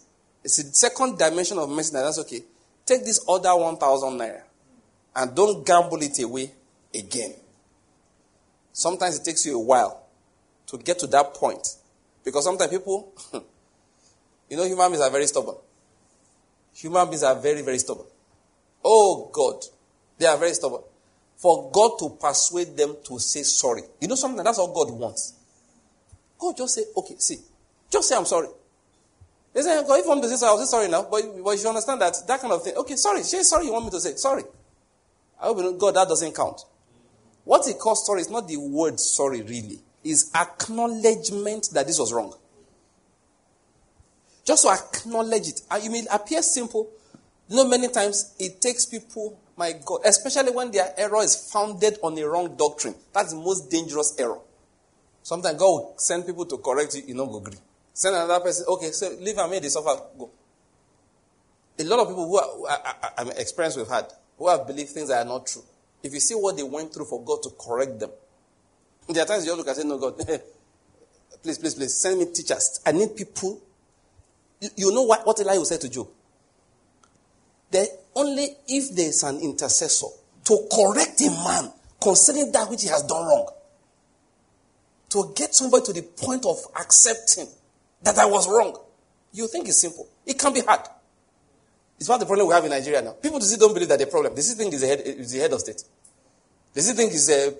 It's 0.45 0.63
the 0.63 0.73
second 0.75 1.19
dimension 1.19 1.59
of 1.59 1.69
mercy. 1.69 1.95
Now 1.95 2.05
that's 2.05 2.19
okay. 2.21 2.43
Take 2.87 3.05
this 3.05 3.25
other 3.29 3.55
1,000 3.57 4.19
naira 4.19 4.43
and 5.17 5.35
don't 5.35 5.65
gamble 5.65 6.03
it 6.03 6.19
away 6.23 6.53
again. 6.95 7.35
Sometimes 8.73 9.19
it 9.19 9.25
takes 9.25 9.45
you 9.47 9.57
a 9.57 9.63
while 9.63 10.07
to 10.67 10.79
get 10.79 10.99
to 11.01 11.07
that 11.09 11.35
point. 11.35 11.67
Because 12.25 12.45
sometimes 12.45 12.71
people, 12.71 13.13
you 14.49 14.57
know, 14.57 14.65
human 14.65 14.91
beings 14.91 15.03
are 15.03 15.11
very 15.11 15.27
stubborn. 15.27 15.57
Human 16.75 17.07
beings 17.07 17.23
are 17.23 17.35
very, 17.35 17.63
very 17.63 17.79
stubborn. 17.79 18.07
Oh 18.85 19.31
God, 19.33 19.65
they 20.21 20.27
are 20.27 20.37
very 20.37 20.53
stubborn. 20.53 20.83
For 21.37 21.71
God 21.73 21.93
to 22.01 22.11
persuade 22.21 22.77
them 22.77 22.97
to 23.05 23.19
say 23.19 23.43
sorry. 23.43 23.83
You 24.01 24.09
know 24.09 24.15
something? 24.15 24.45
That's 24.45 24.59
all 24.59 24.73
God 24.73 24.93
wants. 24.93 25.35
God 26.39 26.57
just 26.57 26.75
say, 26.75 26.83
okay, 26.97 27.15
see, 27.19 27.39
just 27.91 28.09
say 28.09 28.17
I'm 28.17 28.27
sorry. 28.27 28.49
They 29.53 29.63
say, 29.63 29.83
God, 29.87 29.99
if 29.99 30.07
want 30.07 30.23
to 30.23 30.29
say 30.29 30.37
sorry, 30.37 30.51
I'll 30.51 30.59
say 30.59 30.71
sorry 30.71 30.89
now. 30.89 31.03
But, 31.11 31.23
but 31.43 31.61
you 31.61 31.69
understand 31.69 32.01
that 32.03 32.15
that 32.29 32.41
kind 32.41 32.53
of 32.53 32.63
thing. 32.63 32.77
Okay, 32.77 32.95
sorry. 32.97 33.23
Say 33.23 33.43
sorry 33.43 33.67
you 33.67 33.73
want 33.73 33.87
me 33.87 33.91
to 33.91 34.01
say. 34.01 34.15
Sorry. 34.15 34.45
I 35.41 35.47
hope 35.47 35.57
you 35.57 35.63
know, 35.65 35.73
God, 35.73 35.97
that 35.97 36.07
doesn't 36.07 36.35
count. 36.37 36.61
What 37.45 37.67
he 37.67 37.73
calls 37.75 38.07
sorry 38.07 38.21
is 38.21 38.31
not 38.31 38.47
the 38.47 38.59
word 38.59 39.01
sorry, 39.01 39.43
really. 39.43 39.81
Is 40.05 40.31
acknowledgement 40.35 41.71
that 41.73 41.87
this 41.87 41.99
was 41.99 42.13
wrong. 42.13 42.35
Just 44.45 44.65
to 44.65 44.71
acknowledge 44.71 45.49
it. 45.49 45.61
And 45.71 45.83
you 45.83 45.91
may 45.91 46.05
appear 46.11 46.43
simple. 46.43 46.89
You 47.49 47.57
know, 47.57 47.69
many 47.69 47.89
times 47.89 48.35
it 48.39 48.61
takes 48.61 48.87
people, 48.87 49.39
my 49.61 49.75
God, 49.85 50.01
especially 50.07 50.53
when 50.53 50.71
their 50.71 50.89
error 50.97 51.23
is 51.23 51.37
founded 51.53 51.99
on 52.03 52.17
a 52.19 52.27
wrong 52.27 52.57
doctrine. 52.57 52.95
That's 53.13 53.35
the 53.35 53.39
most 53.39 53.71
dangerous 53.71 54.17
error. 54.19 54.39
Sometimes 55.23 55.59
God 55.59 55.67
will 55.67 55.95
send 55.99 56.25
people 56.25 56.47
to 56.47 56.57
correct 56.57 56.97
you, 56.97 57.03
you 57.09 57.15
know, 57.15 57.27
go 57.27 57.37
agree. 57.39 57.59
Send 57.93 58.17
another 58.17 58.41
person, 58.41 58.65
okay, 58.67 58.91
so 58.91 59.15
leave 59.21 59.37
and 59.37 59.51
make 59.51 59.63
the 59.63 59.69
suffer, 59.69 60.01
go. 60.19 60.31
A 61.79 61.85
lot 61.85 62.01
of 62.01 62.09
people 62.09 62.27
who 62.27 62.39
are, 62.39 62.71
I, 62.71 62.95
I, 63.03 63.11
I'm 63.19 63.31
experienced 63.33 63.77
with 63.77 63.91
had, 63.91 64.07
who 64.39 64.49
have 64.49 64.67
believed 64.67 64.91
things 64.91 65.11
that 65.11 65.27
are 65.27 65.29
not 65.29 65.47
true. 65.47 65.63
If 66.03 66.15
you 66.15 66.21
see 66.21 66.35
what 66.35 66.57
they 66.57 66.63
went 66.63 66.95
through 66.95 67.05
for 67.05 67.23
God 67.23 67.43
to 67.43 67.51
correct 67.51 68.01
them, 68.01 68.11
there 69.11 69.25
are 69.25 69.27
times 69.27 69.45
you 69.45 69.55
look 69.55 69.67
and 69.67 69.77
say, 69.77 69.85
No, 69.85 69.99
God, 69.99 70.17
please, 71.43 71.59
please, 71.59 71.75
please, 71.75 72.01
send 72.01 72.19
me 72.19 72.27
teachers. 72.33 72.81
I 72.87 72.93
need 72.93 73.15
people. 73.15 73.61
You, 74.77 74.93
know 74.95 75.03
what, 75.03 75.27
what 75.27 75.39
Eli 75.39 75.59
will 75.59 75.65
say 75.67 75.79
to 75.79 75.89
Job? 75.89 76.09
That 77.71 77.89
only 78.15 78.49
if 78.69 78.95
there 78.95 79.09
is 79.09 79.23
an 79.23 79.41
intercessor 79.41 80.07
to 80.45 80.69
correct 80.73 81.21
a 81.21 81.31
man 81.31 81.73
concerning 82.03 82.51
that 82.53 82.69
which 82.71 82.83
he 82.83 82.89
has 82.89 83.03
done 83.03 83.25
wrong, 83.25 83.49
to 85.11 85.33
get 85.35 85.55
somebody 85.55 85.85
to 85.85 85.93
the 85.93 86.03
point 86.03 86.47
of 86.47 86.57
accepting 86.79 87.47
that 88.03 88.17
I 88.19 88.27
was 88.27 88.49
wrong, 88.49 88.77
you 89.33 89.47
think 89.49 89.69
it's 89.69 89.81
simple. 89.81 90.07
It 90.27 90.39
can 90.39 90.53
be 90.53 90.61
hard. 90.61 90.81
It's 91.99 92.09
of 92.09 92.19
the 92.19 92.27
problem 92.27 92.49
we 92.49 92.55
have 92.55 92.65
in 92.65 92.71
Nigeria 92.71 93.03
now. 93.03 93.13
People 93.13 93.41
still 93.43 93.59
don't 93.59 93.75
believe 93.75 93.89
that 93.91 93.99
the 93.99 94.07
problem. 94.07 94.35
This 94.35 94.55
thing 94.55 94.73
is 94.73 94.81
the 94.81 94.87
head, 94.87 95.05
the 95.05 95.39
head 95.39 95.53
of 95.53 95.61
state. 95.61 95.83
This 96.73 96.93
thing 96.93 97.09
is 97.09 97.29
uh, 97.29 97.51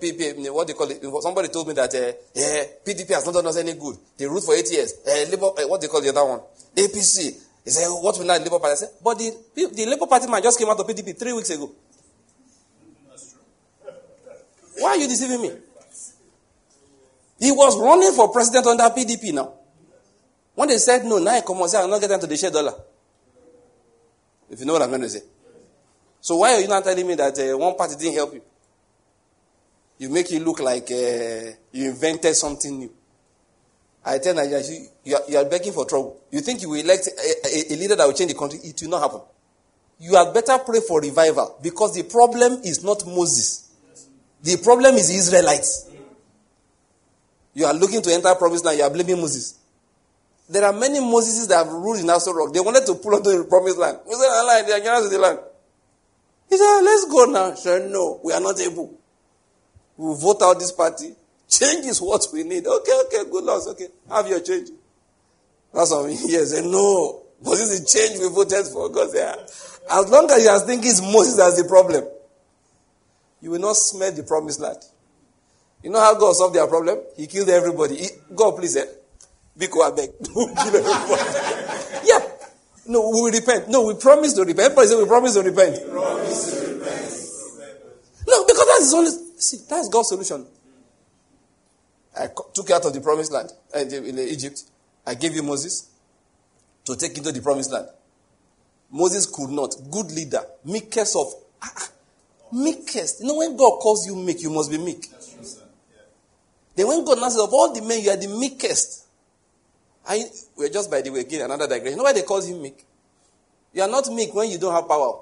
what 0.53 0.67
they 0.67 0.73
call 0.73 0.89
it. 0.89 1.03
Somebody 1.21 1.49
told 1.49 1.67
me 1.67 1.73
that 1.73 1.93
uh, 1.93 2.11
yeah, 2.33 2.63
PDP 2.83 3.13
has 3.13 3.25
not 3.25 3.33
done 3.35 3.47
us 3.47 3.57
any 3.57 3.73
good. 3.73 3.97
They 4.17 4.25
ruled 4.25 4.43
for 4.43 4.55
eight 4.55 4.71
years. 4.71 4.93
Uh, 5.05 5.29
Labour, 5.29 5.47
uh, 5.61 5.67
what 5.67 5.81
they 5.81 5.87
call 5.87 6.01
the 6.01 6.09
other 6.09 6.25
one, 6.25 6.39
APC. 6.75 7.39
He 7.63 7.69
said, 7.69 7.87
what 7.89 8.17
will 8.17 8.25
now 8.25 8.37
the 8.37 8.43
Labour 8.43 8.59
Party? 8.59 8.73
I 8.73 8.75
said, 8.75 8.89
but 9.03 9.17
the, 9.17 9.31
the 9.55 9.85
Labour 9.85 10.07
Party 10.07 10.27
man 10.27 10.41
just 10.41 10.57
came 10.57 10.67
out 10.69 10.79
of 10.79 10.87
PDP 10.87 11.17
three 11.17 11.33
weeks 11.33 11.49
ago. 11.51 11.71
Why 14.79 14.89
are 14.89 14.97
you 14.97 15.07
deceiving 15.07 15.41
me? 15.41 15.51
He 17.39 17.51
was 17.51 17.79
running 17.79 18.13
for 18.13 18.31
president 18.31 18.65
under 18.65 18.83
PDP 18.85 19.33
now. 19.33 19.53
When 20.55 20.69
they 20.69 20.77
said 20.77 21.05
no, 21.05 21.19
now 21.19 21.31
I 21.31 21.41
come 21.41 21.61
and 21.61 21.69
say, 21.69 21.81
I'm 21.81 21.89
not 21.89 22.01
getting 22.01 22.19
to 22.19 22.27
the 22.27 22.37
share 22.37 22.51
dollar. 22.51 22.73
If 24.49 24.59
you 24.59 24.65
know 24.65 24.73
what 24.73 24.81
I'm 24.81 24.89
going 24.89 25.01
to 25.01 25.09
say. 25.09 25.21
So 26.19 26.37
why 26.37 26.53
are 26.53 26.59
you 26.59 26.67
not 26.67 26.83
telling 26.83 27.07
me 27.07 27.15
that 27.15 27.37
uh, 27.39 27.57
one 27.57 27.75
party 27.75 27.95
didn't 27.95 28.15
help 28.15 28.33
you? 28.33 28.41
You 29.97 30.09
make 30.09 30.31
it 30.31 30.41
look 30.41 30.59
like 30.59 30.89
uh, 30.91 31.55
you 31.71 31.89
invented 31.89 32.35
something 32.35 32.77
new. 32.77 32.91
I 34.03 34.17
tell 34.17 34.33
Nigeria, 34.33 34.63
you, 35.03 35.17
you, 35.29 35.37
are, 35.37 35.45
begging 35.45 35.73
for 35.73 35.85
trouble. 35.85 36.19
You 36.31 36.41
think 36.41 36.61
you 36.61 36.69
will 36.69 36.79
elect 36.79 37.07
a, 37.07 37.47
a, 37.47 37.73
a 37.73 37.75
leader 37.75 37.95
that 37.95 38.05
will 38.07 38.13
change 38.13 38.31
the 38.31 38.37
country? 38.37 38.59
It 38.63 38.81
will 38.81 38.89
not 38.89 39.01
happen. 39.01 39.21
You 39.99 40.15
had 40.15 40.33
better 40.33 40.57
pray 40.65 40.79
for 40.79 40.99
revival 40.99 41.59
because 41.61 41.93
the 41.93 42.03
problem 42.03 42.61
is 42.63 42.83
not 42.83 43.05
Moses. 43.05 43.69
The 44.41 44.57
problem 44.57 44.95
is 44.95 45.11
Israelites. 45.11 45.87
You 47.53 47.65
are 47.65 47.73
looking 47.73 48.01
to 48.01 48.11
enter 48.11 48.33
promised 48.35 48.65
land, 48.65 48.79
you 48.79 48.83
are 48.83 48.89
blaming 48.89 49.17
Moses. 49.17 49.59
There 50.49 50.65
are 50.65 50.73
many 50.73 50.99
Moses 50.99 51.45
that 51.47 51.65
have 51.65 51.71
ruled 51.71 51.99
in 51.99 52.07
Aso 52.07 52.33
Rock. 52.33 52.53
They 52.53 52.59
wanted 52.59 52.85
to 52.87 52.95
pull 52.95 53.15
onto 53.15 53.37
the 53.37 53.43
promised 53.45 53.77
land. 53.77 53.99
Said, 54.05 54.65
they 54.67 54.89
are 54.89 55.01
to 55.01 55.09
the 55.09 55.19
land. 55.19 55.39
He 56.49 56.57
said, 56.57 56.81
let's 56.81 57.05
go 57.05 57.25
now. 57.25 57.51
He 57.51 57.57
said, 57.57 57.89
no, 57.89 58.19
we 58.23 58.33
are 58.33 58.41
not 58.41 58.59
able. 58.59 58.87
We 59.95 60.07
will 60.07 60.15
vote 60.15 60.41
out 60.41 60.59
this 60.59 60.71
party. 60.71 61.13
Change 61.51 61.85
is 61.85 62.01
what 62.01 62.25
we 62.31 62.43
need. 62.43 62.65
Okay, 62.65 63.01
okay, 63.05 63.29
good 63.29 63.43
loss. 63.43 63.67
Okay, 63.67 63.87
have 64.09 64.25
your 64.27 64.39
change. 64.39 64.69
That's 65.73 65.91
what 65.91 66.05
we 66.05 66.15
he 66.15 66.37
said, 66.45 66.63
no. 66.63 67.23
Moses 67.43 67.71
is 67.71 67.93
change 67.93 68.19
we 68.19 68.29
voted 68.29 68.65
for. 68.67 68.87
God 68.89 69.09
said, 69.09 69.35
as 69.91 70.09
long 70.09 70.31
as 70.31 70.43
you 70.43 70.49
are 70.49 70.59
thinking 70.59 70.89
it's 70.89 71.01
Moses 71.01 71.39
as 71.39 71.57
the 71.57 71.67
problem, 71.67 72.05
you 73.41 73.51
will 73.51 73.59
not 73.59 73.75
smell 73.75 74.11
the 74.11 74.23
promised 74.23 74.61
land. 74.61 74.77
You 75.83 75.89
know 75.89 75.99
how 75.99 76.13
God 76.17 76.35
solved 76.35 76.55
their 76.55 76.67
problem? 76.67 76.99
He 77.17 77.27
killed 77.27 77.49
everybody. 77.49 77.97
He, 77.97 78.07
God, 78.33 78.55
please, 78.55 78.77
eh, 78.77 78.85
Biko 79.57 79.81
Abeg. 79.89 80.13
Don't 80.21 80.55
kill 80.55 80.75
everybody. 80.75 82.07
yeah. 82.07 82.19
No, 82.87 83.09
we 83.09 83.21
will 83.21 83.31
repent. 83.31 83.67
No, 83.67 83.87
we 83.87 83.95
promise 83.95 84.33
to 84.33 84.41
repent. 84.41 84.71
Everybody 84.71 84.87
say 84.87 84.95
we 85.01 85.05
promise 85.05 85.33
to 85.33 85.41
repent. 85.41 85.83
We 85.83 85.89
promise 85.89 86.61
to 86.61 86.73
repent. 86.75 87.11
No, 88.27 88.45
because 88.45 88.65
that 88.65 88.79
is 88.81 88.93
only 88.93 89.11
see, 89.37 89.57
that's 89.67 89.89
God's 89.89 90.09
solution. 90.09 90.45
I 92.17 92.27
took 92.53 92.69
you 92.69 92.75
out 92.75 92.85
of 92.85 92.93
the 92.93 93.01
promised 93.01 93.31
land 93.31 93.51
uh, 93.75 93.79
in 93.79 94.19
Egypt. 94.19 94.63
I 95.05 95.15
gave 95.15 95.33
you 95.33 95.43
Moses 95.43 95.89
to 96.85 96.95
take 96.95 97.17
into 97.17 97.31
the 97.31 97.41
promised 97.41 97.71
land. 97.71 97.87
Moses 98.91 99.25
could 99.25 99.49
not. 99.49 99.73
Good 99.89 100.11
leader, 100.11 100.41
meekest 100.65 101.15
of 101.15 101.33
ah, 101.61 101.71
ah 101.77 101.89
meekest. 102.51 103.21
You 103.21 103.27
know, 103.27 103.37
when 103.37 103.55
God 103.55 103.79
calls 103.79 104.05
you 104.05 104.15
meek, 104.15 104.41
you 104.41 104.49
must 104.49 104.69
be 104.69 104.77
meek. 104.77 105.03
True, 105.03 105.17
yeah. 105.93 106.01
Then 106.75 106.87
when 106.87 107.05
God 107.05 107.17
says, 107.19 107.39
of 107.39 107.53
all 107.53 107.73
the 107.73 107.81
men, 107.81 108.01
you 108.01 108.09
are 108.09 108.17
the 108.17 108.27
meekest. 108.27 109.05
I, 110.07 110.25
we're 110.57 110.69
just 110.69 110.89
by 110.89 111.01
the 111.01 111.11
way, 111.11 111.21
again, 111.21 111.41
another 111.41 111.67
digression. 111.67 111.91
You 111.91 111.97
know 111.97 112.03
why 112.03 112.13
they 112.13 112.23
call 112.23 112.41
him 112.41 112.61
meek? 112.61 112.85
You 113.73 113.83
are 113.83 113.89
not 113.89 114.11
meek 114.11 114.33
when 114.33 114.49
you 114.49 114.57
don't 114.57 114.73
have 114.73 114.87
power. 114.87 115.19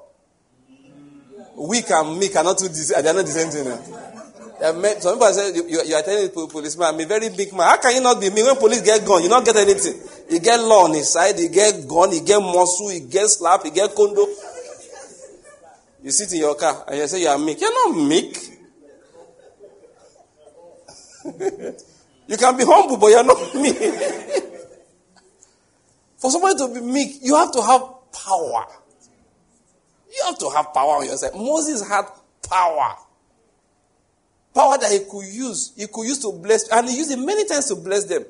Weak 1.55 1.89
and 1.91 2.17
meek 2.17 2.35
are 2.35 2.43
not 2.43 2.57
two, 2.57 2.69
they 2.69 2.95
are 2.95 3.13
not 3.13 3.25
the 3.25 3.31
same 3.31 3.49
thing. 3.49 4.18
Uh, 4.61 4.73
Met, 4.73 5.01
some 5.01 5.15
people 5.15 5.31
say 5.31 5.55
you, 5.55 5.83
you 5.85 5.95
are 5.95 6.01
telling 6.01 6.27
the 6.27 6.47
policeman, 6.51 6.87
I'm 6.87 6.99
a 6.99 7.05
very 7.05 7.29
big 7.29 7.53
man. 7.53 7.61
How 7.61 7.77
can 7.77 7.95
you 7.95 8.01
not 8.01 8.19
be 8.19 8.29
me 8.29 8.43
when 8.43 8.57
police 8.57 8.81
get 8.81 9.05
gun? 9.05 9.23
You 9.23 9.29
not 9.29 9.45
get 9.45 9.55
anything. 9.55 10.01
You 10.29 10.39
get 10.39 10.59
law 10.59 10.83
on 10.83 10.93
his 10.93 11.13
side, 11.13 11.39
you 11.39 11.47
get 11.47 11.87
gun, 11.87 12.11
you 12.11 12.21
get 12.21 12.39
muscle, 12.39 12.91
you 12.91 13.07
get 13.07 13.27
slap, 13.29 13.63
you 13.63 13.71
get 13.71 13.95
condo. 13.95 14.25
You 16.03 16.11
sit 16.11 16.33
in 16.33 16.39
your 16.39 16.55
car 16.55 16.83
and 16.87 16.97
you 16.97 17.07
say 17.07 17.21
you 17.21 17.27
are 17.27 17.37
meek. 17.37 17.61
You're 17.61 17.73
not 17.73 17.97
meek. 18.05 18.37
you 22.27 22.37
can 22.37 22.57
be 22.57 22.63
humble, 22.65 22.97
but 22.97 23.07
you're 23.07 23.23
not 23.23 23.55
meek. 23.55 23.77
For 26.17 26.31
somebody 26.31 26.57
to 26.57 26.67
be 26.73 26.81
meek, 26.81 27.19
you 27.21 27.35
have 27.35 27.51
to 27.53 27.61
have 27.61 27.81
power. 28.11 28.65
You 30.11 30.23
have 30.25 30.37
to 30.39 30.49
have 30.49 30.73
power 30.73 30.97
on 30.97 31.05
yourself. 31.05 31.33
Moses 31.33 31.87
had 31.87 32.05
power. 32.47 32.97
Power 34.53 34.77
that 34.77 34.91
he 34.91 34.99
could 35.09 35.25
use. 35.25 35.73
He 35.75 35.87
could 35.87 36.03
use 36.03 36.19
to 36.19 36.31
bless, 36.31 36.69
and 36.69 36.89
he 36.89 36.97
used 36.97 37.11
it 37.11 37.19
many 37.19 37.45
times 37.45 37.67
to 37.67 37.75
bless 37.75 38.05
them. 38.05 38.25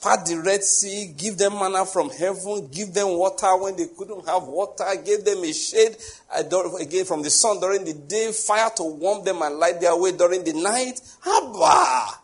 Part 0.00 0.26
the 0.26 0.36
Red 0.36 0.62
Sea, 0.62 1.14
give 1.16 1.38
them 1.38 1.54
manna 1.54 1.86
from 1.86 2.10
heaven, 2.10 2.68
give 2.70 2.92
them 2.92 3.16
water 3.16 3.56
when 3.56 3.76
they 3.76 3.86
couldn't 3.86 4.26
have 4.28 4.44
water, 4.44 4.84
give 5.04 5.24
them 5.24 5.42
a 5.42 5.52
shade 5.52 5.96
uh, 6.34 6.76
again 6.78 7.04
from 7.06 7.22
the 7.22 7.30
sun 7.30 7.60
during 7.60 7.84
the 7.84 7.94
day, 7.94 8.30
fire 8.30 8.70
to 8.76 8.84
warm 8.84 9.24
them 9.24 9.40
and 9.42 9.58
light 9.58 9.80
their 9.80 9.96
way 9.96 10.12
during 10.12 10.44
the 10.44 10.52
night. 10.52 11.00
Abba! 11.26 12.18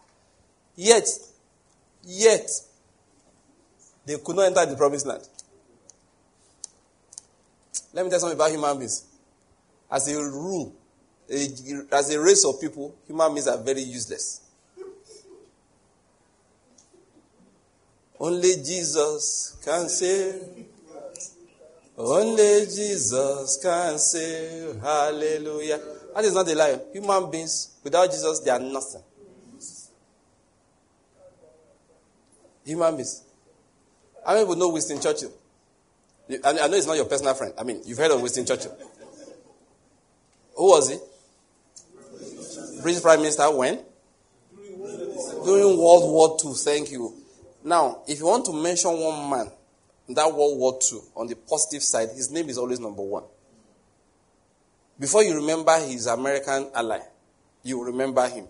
Yet, 0.76 1.08
yet, 2.04 2.50
they 4.04 4.18
could 4.18 4.36
not 4.36 4.46
enter 4.46 4.66
the 4.66 4.76
promised 4.76 5.06
land. 5.06 5.26
Let 7.94 8.04
me 8.04 8.10
tell 8.10 8.20
something 8.20 8.36
about 8.36 8.50
human 8.50 8.78
beings. 8.78 9.06
As 9.90 10.08
a 10.08 10.16
rule, 10.16 10.74
as 11.32 12.10
a 12.14 12.20
race 12.20 12.44
of 12.44 12.60
people, 12.60 12.94
human 13.06 13.32
beings 13.32 13.48
are 13.48 13.56
very 13.56 13.80
useless. 13.80 14.40
Only 18.20 18.56
Jesus 18.56 19.56
can 19.64 19.88
save. 19.88 20.42
Only 21.96 22.66
Jesus 22.66 23.58
can 23.62 23.98
save. 23.98 24.80
Hallelujah. 24.80 25.80
That 26.14 26.24
is 26.24 26.34
not 26.34 26.48
a 26.48 26.54
lie. 26.54 26.78
Human 26.92 27.30
beings, 27.30 27.76
without 27.82 28.10
Jesus, 28.10 28.40
they 28.40 28.50
are 28.50 28.58
nothing. 28.58 29.02
Human 32.64 32.94
beings. 32.94 33.22
How 34.24 34.34
many 34.34 34.44
people 34.44 34.56
know 34.56 34.68
Winston 34.68 35.00
Churchill? 35.00 35.32
I 36.44 36.52
know 36.52 36.76
it's 36.76 36.86
not 36.86 36.96
your 36.96 37.06
personal 37.06 37.34
friend. 37.34 37.54
I 37.58 37.64
mean, 37.64 37.80
you've 37.84 37.98
heard 37.98 38.10
of 38.10 38.20
Winston 38.20 38.46
Churchill. 38.46 38.76
Who 40.54 40.68
was 40.68 40.90
he? 40.90 40.98
British 42.82 43.02
Prime 43.02 43.20
Minister 43.20 43.50
when? 43.50 43.80
During 45.44 45.78
World 45.78 46.12
War 46.12 46.36
II. 46.44 46.52
Thank 46.54 46.90
you. 46.90 47.14
Now, 47.64 48.02
if 48.08 48.18
you 48.18 48.26
want 48.26 48.44
to 48.46 48.52
mention 48.52 48.90
one 48.98 49.30
man 49.30 49.50
in 50.08 50.14
that 50.14 50.32
World 50.32 50.58
War 50.58 50.78
II 50.92 50.98
on 51.16 51.26
the 51.26 51.36
positive 51.36 51.82
side, 51.82 52.08
his 52.10 52.30
name 52.30 52.48
is 52.48 52.58
always 52.58 52.80
number 52.80 53.02
one. 53.02 53.24
Before 54.98 55.22
you 55.22 55.34
remember 55.34 55.78
his 55.80 56.06
American 56.06 56.70
ally, 56.74 57.00
you 57.62 57.82
remember 57.84 58.28
him. 58.28 58.46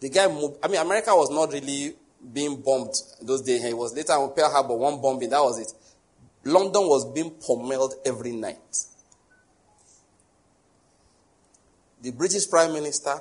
The 0.00 0.08
guy 0.08 0.26
moved. 0.26 0.58
I 0.62 0.68
mean, 0.68 0.80
America 0.80 1.14
was 1.14 1.30
not 1.30 1.52
really 1.52 1.94
being 2.32 2.60
bombed 2.60 2.94
those 3.20 3.42
days. 3.42 3.64
It 3.64 3.76
was 3.76 3.94
later 3.94 4.12
on 4.12 4.34
Pearl 4.34 4.50
Harbor, 4.50 4.74
one 4.74 5.00
bombing, 5.00 5.30
that 5.30 5.40
was 5.40 5.58
it. 5.58 5.72
London 6.44 6.82
was 6.82 7.04
being 7.12 7.30
pommeled 7.30 7.94
every 8.04 8.32
night. 8.32 8.58
The 12.02 12.10
British 12.10 12.48
Prime 12.50 12.72
Minister, 12.72 13.20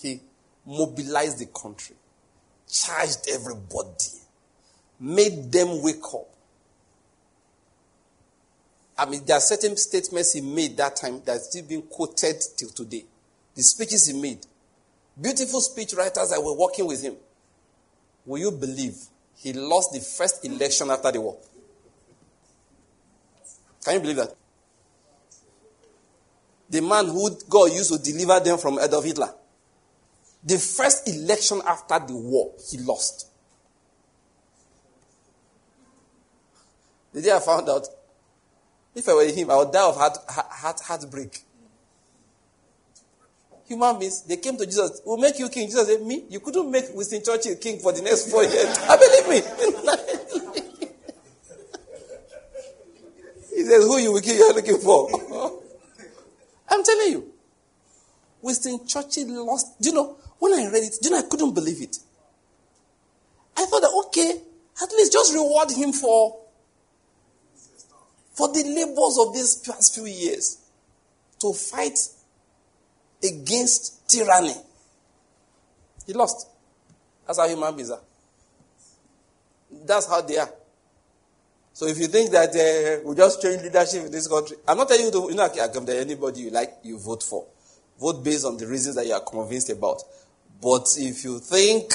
he 0.00 0.20
mobilized 0.66 1.38
the 1.38 1.46
country, 1.46 1.96
charged 2.68 3.28
everybody, 3.30 4.20
made 5.00 5.50
them 5.50 5.82
wake 5.82 6.04
up. 6.14 6.28
I 8.96 9.06
mean, 9.06 9.24
there 9.24 9.36
are 9.36 9.40
certain 9.40 9.76
statements 9.76 10.32
he 10.32 10.40
made 10.40 10.76
that 10.76 10.96
time 10.96 11.22
that 11.24 11.36
are 11.36 11.40
still 11.40 11.64
being 11.64 11.82
quoted 11.82 12.36
till 12.56 12.68
today. 12.68 13.04
The 13.54 13.62
speeches 13.62 14.06
he 14.06 14.20
made. 14.20 14.46
Beautiful 15.20 15.60
speech 15.60 15.94
writers 15.94 16.30
that 16.30 16.42
were 16.42 16.56
working 16.56 16.86
with 16.86 17.02
him. 17.02 17.16
Will 18.24 18.38
you 18.38 18.50
believe 18.52 18.96
he 19.36 19.52
lost 19.52 19.92
the 19.92 20.00
first 20.00 20.44
election 20.44 20.90
after 20.90 21.10
the 21.10 21.20
war? 21.20 21.36
Can 23.84 23.94
you 23.94 24.00
believe 24.00 24.16
that? 24.16 24.34
The 26.70 26.80
man 26.80 27.06
who 27.06 27.30
God 27.48 27.72
used 27.72 27.92
to 27.92 27.98
deliver 27.98 28.40
them 28.40 28.56
from 28.56 28.78
Adolf 28.78 29.04
Hitler. 29.04 29.34
The 30.44 30.58
first 30.58 31.08
election 31.08 31.62
after 31.66 31.98
the 32.00 32.16
war, 32.16 32.52
he 32.68 32.78
lost. 32.78 33.28
The 37.12 37.22
day 37.22 37.32
I 37.32 37.40
found 37.40 37.68
out, 37.68 37.86
if 38.94 39.08
I 39.08 39.14
were 39.14 39.26
him, 39.26 39.50
I 39.50 39.56
would 39.56 39.72
die 39.72 39.88
of 39.88 39.96
heart, 39.96 40.18
heart, 40.28 40.80
heartbreak. 40.80 41.42
Human 43.66 43.98
beings, 43.98 44.22
they 44.22 44.36
came 44.36 44.56
to 44.56 44.64
Jesus, 44.66 45.00
we'll 45.04 45.18
make 45.18 45.38
you 45.38 45.48
king. 45.48 45.68
Jesus 45.68 45.86
said, 45.86 46.02
Me? 46.02 46.24
You 46.28 46.40
couldn't 46.40 46.68
make 46.70 46.86
Winston 46.92 47.22
Churchill 47.22 47.56
king 47.56 47.78
for 47.78 47.92
the 47.92 48.02
next 48.02 48.28
four 48.30 48.42
years. 48.42 48.76
I 48.78 48.86
ah, 48.88 48.96
believe 48.96 49.28
me. 49.28 49.36
he 53.56 53.64
says, 53.64 53.84
Who 53.84 53.98
you 53.98 54.12
will 54.12 54.22
you're 54.22 54.54
looking 54.54 54.78
for? 54.78 55.08
I'm 56.68 56.82
telling 56.82 57.12
you. 57.12 57.32
Winston 58.42 58.84
Churchill 58.86 59.46
lost. 59.46 59.80
Do 59.80 59.88
you 59.88 59.94
know, 59.94 60.16
when 60.42 60.54
I 60.54 60.66
read 60.72 60.82
it, 60.82 60.96
you 61.00 61.10
know, 61.10 61.18
I 61.18 61.22
couldn't 61.22 61.54
believe 61.54 61.80
it. 61.80 61.98
I 63.56 63.64
thought 63.64 63.80
that, 63.80 64.04
okay, 64.06 64.40
at 64.82 64.90
least 64.90 65.12
just 65.12 65.32
reward 65.32 65.70
him 65.70 65.92
for 65.92 66.36
for 68.32 68.48
the 68.48 68.64
labors 68.64 69.18
of 69.20 69.32
these 69.34 69.54
past 69.56 69.94
few 69.94 70.06
years 70.06 70.58
to 71.38 71.52
fight 71.52 71.96
against 73.22 74.08
tyranny. 74.08 74.54
He 76.08 76.12
lost. 76.12 76.48
That's 77.24 77.38
how 77.38 77.46
human 77.46 77.76
beings 77.76 77.92
are. 77.92 78.00
That's 79.70 80.08
how 80.08 80.22
they 80.22 80.38
are. 80.38 80.50
So 81.72 81.86
if 81.86 81.98
you 81.98 82.08
think 82.08 82.32
that 82.32 82.50
uh, 82.50 83.08
we 83.08 83.14
just 83.14 83.40
change 83.40 83.62
leadership 83.62 84.06
in 84.06 84.10
this 84.10 84.26
country, 84.26 84.56
I'm 84.66 84.76
not 84.76 84.88
telling 84.88 85.04
you 85.04 85.12
to, 85.12 85.28
you 85.30 85.36
know, 85.36 85.44
I 85.44 85.68
to 85.68 86.00
anybody 86.00 86.40
you 86.40 86.50
like, 86.50 86.78
you 86.82 86.98
vote 86.98 87.22
for. 87.22 87.46
Vote 88.00 88.24
based 88.24 88.44
on 88.44 88.56
the 88.56 88.66
reasons 88.66 88.96
that 88.96 89.06
you 89.06 89.12
are 89.12 89.20
convinced 89.20 89.70
about. 89.70 90.02
But 90.62 90.86
if 90.96 91.24
you 91.24 91.40
think 91.40 91.92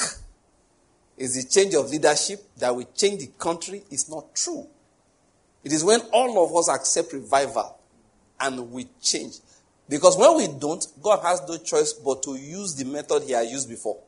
it's 1.16 1.42
the 1.42 1.48
change 1.48 1.74
of 1.74 1.90
leadership 1.90 2.40
that 2.58 2.76
will 2.76 2.88
change 2.94 3.20
the 3.20 3.30
country, 3.38 3.82
it's 3.90 4.10
not 4.10 4.34
true. 4.34 4.66
It 5.64 5.72
is 5.72 5.82
when 5.82 6.00
all 6.12 6.44
of 6.44 6.54
us 6.54 6.68
accept 6.68 7.14
revival 7.14 7.78
and 8.38 8.70
we 8.70 8.88
change. 9.00 9.38
Because 9.88 10.18
when 10.18 10.36
we 10.36 10.48
don't, 10.48 10.86
God 11.02 11.20
has 11.22 11.40
no 11.48 11.56
choice 11.56 11.94
but 11.94 12.22
to 12.24 12.36
use 12.36 12.74
the 12.74 12.84
method 12.84 13.22
He 13.22 13.32
has 13.32 13.50
used 13.50 13.70
before. 13.70 13.98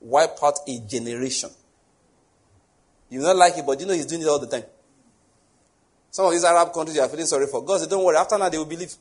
Wipe 0.00 0.38
out 0.42 0.58
a 0.66 0.78
generation. 0.80 1.50
You 3.10 3.20
not 3.20 3.36
like 3.36 3.58
it, 3.58 3.66
but 3.66 3.78
you 3.78 3.86
know 3.86 3.92
He's 3.92 4.06
doing 4.06 4.22
it 4.22 4.28
all 4.28 4.38
the 4.38 4.46
time. 4.46 4.64
Some 6.10 6.24
of 6.24 6.32
these 6.32 6.44
Arab 6.44 6.72
countries 6.72 6.96
you 6.96 7.02
are 7.02 7.08
feeling 7.08 7.26
sorry 7.26 7.46
for 7.46 7.62
God. 7.62 7.80
Say, 7.80 7.86
don't 7.86 8.02
worry, 8.02 8.16
after 8.16 8.38
now 8.38 8.48
they 8.48 8.56
will 8.56 8.64
believe. 8.64 8.94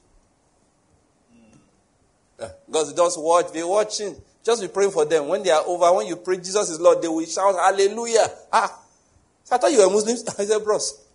Hmm. 2.38 2.48
God 2.70 2.94
just 2.96 3.20
watch, 3.22 3.54
they're 3.54 3.66
watching. 3.66 4.16
Just 4.44 4.62
be 4.62 4.68
praying 4.68 4.92
for 4.92 5.06
them. 5.06 5.28
When 5.28 5.44
they 5.44 5.52
are 5.52 5.64
over, 5.66 5.94
when 5.94 6.08
you 6.08 6.16
pray 6.16 6.38
Jesus 6.38 6.70
is 6.70 6.80
Lord, 6.80 7.02
they 7.02 7.08
will 7.08 7.26
shout 7.26 7.56
hallelujah. 7.56 8.28
Ah. 8.52 8.80
So 9.44 9.56
I 9.56 9.60
thought 9.60 9.72
you 9.72 9.80
were 9.80 9.90
Muslims. 9.92 10.28
I 10.40 10.46
said, 10.46 10.64
bros, 10.64 11.06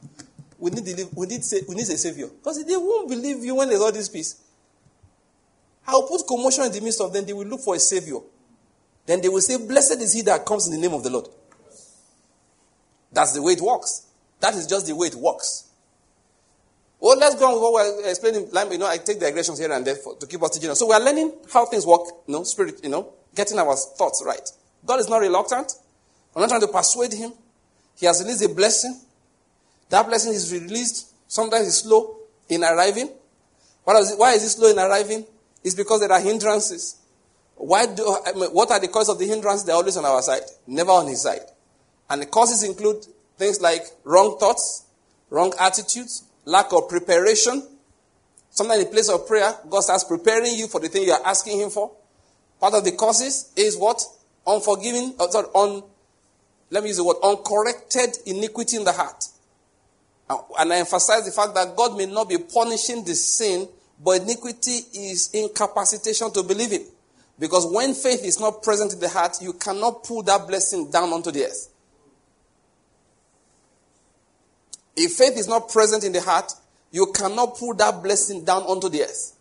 we 0.59 0.70
need, 0.70 0.85
we 1.14 1.27
need, 1.27 1.43
we 1.68 1.74
need 1.74 1.83
a 1.83 1.97
savior. 1.99 2.29
Because 2.29 2.64
they 2.64 2.77
won't 2.77 3.09
believe 3.09 3.45
you 3.45 3.55
when 3.57 3.68
there's 3.68 3.80
all 3.80 3.92
this 3.92 4.09
peace. 4.09 4.41
I'll 5.87 6.07
put 6.07 6.26
commotion 6.26 6.64
in 6.64 6.72
the 6.72 6.80
midst 6.80 7.00
of 7.00 7.13
them. 7.13 7.25
They 7.25 7.33
will 7.33 7.46
look 7.46 7.61
for 7.61 7.75
a 7.75 7.79
savior. 7.79 8.18
Then 9.07 9.21
they 9.21 9.29
will 9.29 9.41
say, 9.41 9.57
Blessed 9.57 10.00
is 10.00 10.13
he 10.13 10.22
that 10.22 10.45
comes 10.45 10.67
in 10.67 10.72
the 10.72 10.80
name 10.80 10.95
of 10.95 11.03
the 11.03 11.11
Lord. 11.11 11.29
That's 13.13 13.33
the 13.33 13.42
way 13.42 13.53
it 13.53 13.61
works. 13.61 14.07
That 14.41 14.55
is 14.55 14.67
just 14.67 14.87
the 14.87 14.95
way 14.95 15.09
it 15.09 15.14
works. 15.14 15.64
Well, 16.99 17.17
let's 17.18 17.34
go 17.37 17.46
on 17.46 17.53
with 17.55 17.63
what 17.63 17.72
we're 17.75 18.11
explaining. 18.11 18.49
You 18.72 18.79
know, 18.79 18.87
I 18.87 18.99
take 18.99 19.21
the 19.21 19.26
aggressions 19.26 19.59
here 19.59 19.71
and 19.71 19.87
there 19.87 19.96
for, 19.96 20.17
to 20.17 20.26
keep 20.26 20.42
us 20.42 20.50
teaching. 20.50 20.75
So 20.75 20.88
we 20.88 20.95
are 20.95 21.00
learning 21.00 21.33
how 21.53 21.67
things 21.67 21.87
work, 21.87 22.00
you 22.26 22.34
know, 22.34 22.42
spirit, 22.42 22.80
you 22.83 22.88
know, 22.88 23.13
getting 23.37 23.58
our 23.58 23.76
thoughts 23.76 24.22
right. 24.26 24.50
God 24.84 24.99
is 24.99 25.08
not 25.08 25.18
reluctant. 25.18 25.72
I'm 26.34 26.41
not 26.41 26.49
trying 26.49 26.63
to 26.63 26.68
persuade 26.68 27.13
him. 27.13 27.33
He 27.96 28.07
has 28.07 28.22
released 28.22 28.45
a 28.45 28.49
blessing. 28.49 29.00
That 29.88 30.07
blessing 30.07 30.33
is 30.33 30.53
released. 30.53 31.13
Sometimes 31.29 31.67
it's 31.68 31.79
slow 31.79 32.17
in 32.49 32.64
arriving. 32.64 33.11
Why 33.84 34.00
is, 34.34 34.45
it, 34.45 34.49
slow 34.49 34.68
in 34.71 34.79
arriving? 34.79 35.25
It's 35.63 35.75
because 35.75 36.00
there 36.00 36.11
are 36.11 36.21
hindrances. 36.21 36.96
Why 37.54 37.87
do, 37.87 38.18
I 38.26 38.33
mean, 38.33 38.50
what 38.50 38.71
are 38.71 38.80
the 38.80 38.88
causes 38.88 39.11
of 39.11 39.18
the 39.18 39.26
hindrances? 39.26 39.64
They're 39.64 39.76
always 39.76 39.96
on 39.96 40.04
our 40.04 40.21
side, 40.22 40.42
never 40.67 40.91
on 40.91 41.07
his 41.07 41.22
side. 41.22 41.41
And 42.11 42.22
the 42.22 42.26
causes 42.26 42.63
include 42.63 43.07
things 43.38 43.61
like 43.61 43.83
wrong 44.04 44.38
thoughts, 44.38 44.84
wrong 45.30 45.53
attitudes, 45.58 46.25
lack 46.45 46.72
of 46.72 46.88
preparation. 46.88 47.67
Sometimes 48.50 48.80
in 48.80 48.87
the 48.87 48.92
place 48.92 49.08
of 49.08 49.26
prayer, 49.26 49.54
God 49.68 49.80
starts 49.80 50.04
preparing 50.04 50.54
you 50.54 50.67
for 50.67 50.80
the 50.80 50.88
thing 50.88 51.04
you 51.04 51.13
are 51.13 51.25
asking 51.25 51.61
Him 51.61 51.71
for. 51.71 51.92
Part 52.61 52.74
of 52.74 52.84
the 52.84 52.92
causes 52.92 53.53
is 53.57 53.76
what? 53.76 54.03
Unforgiving, 54.46 55.14
uh, 55.18 55.28
sorry, 55.28 55.49
let 56.70 56.83
me 56.83 56.88
use 56.88 56.96
the 56.96 57.04
word, 57.04 57.16
uncorrected 57.22 58.16
iniquity 58.26 58.76
in 58.76 58.84
the 58.84 58.92
heart. 58.92 59.24
And 60.58 60.72
I 60.72 60.78
emphasize 60.78 61.24
the 61.24 61.30
fact 61.30 61.54
that 61.54 61.76
God 61.76 61.96
may 61.96 62.07
not 62.07 62.28
be 62.28 62.38
punishing 62.38 63.04
the 63.04 63.14
sin, 63.14 63.68
but 64.03 64.22
iniquity 64.22 64.80
is 64.95 65.30
incapacitation 65.33 66.33
to 66.33 66.42
believe 66.42 66.72
it. 66.72 66.83
Because 67.38 67.66
when 67.66 67.95
faith 67.95 68.24
is 68.24 68.41
not 68.41 68.62
present 68.62 68.95
in 68.95 69.00
the 69.00 69.08
heart, 69.08 69.37
you 69.41 69.53
cannot 69.53 70.04
pull 70.04 70.22
that 70.22 70.46
blessing 70.46 70.91
down 70.91 71.12
onto 71.12 71.30
the 71.30 71.45
earth. 71.45 71.68
If 74.96 75.12
faith 75.12 75.37
is 75.37 75.46
not 75.46 75.68
present 75.68 76.03
in 76.04 76.12
the 76.12 76.22
heart, 76.22 76.53
you 76.91 77.12
cannot 77.12 77.57
pull 77.58 77.74
that 77.74 78.03
blessing 78.03 78.45
down 78.45 78.62
onto 78.62 78.88
the 78.88 79.03
earth. 79.03 79.36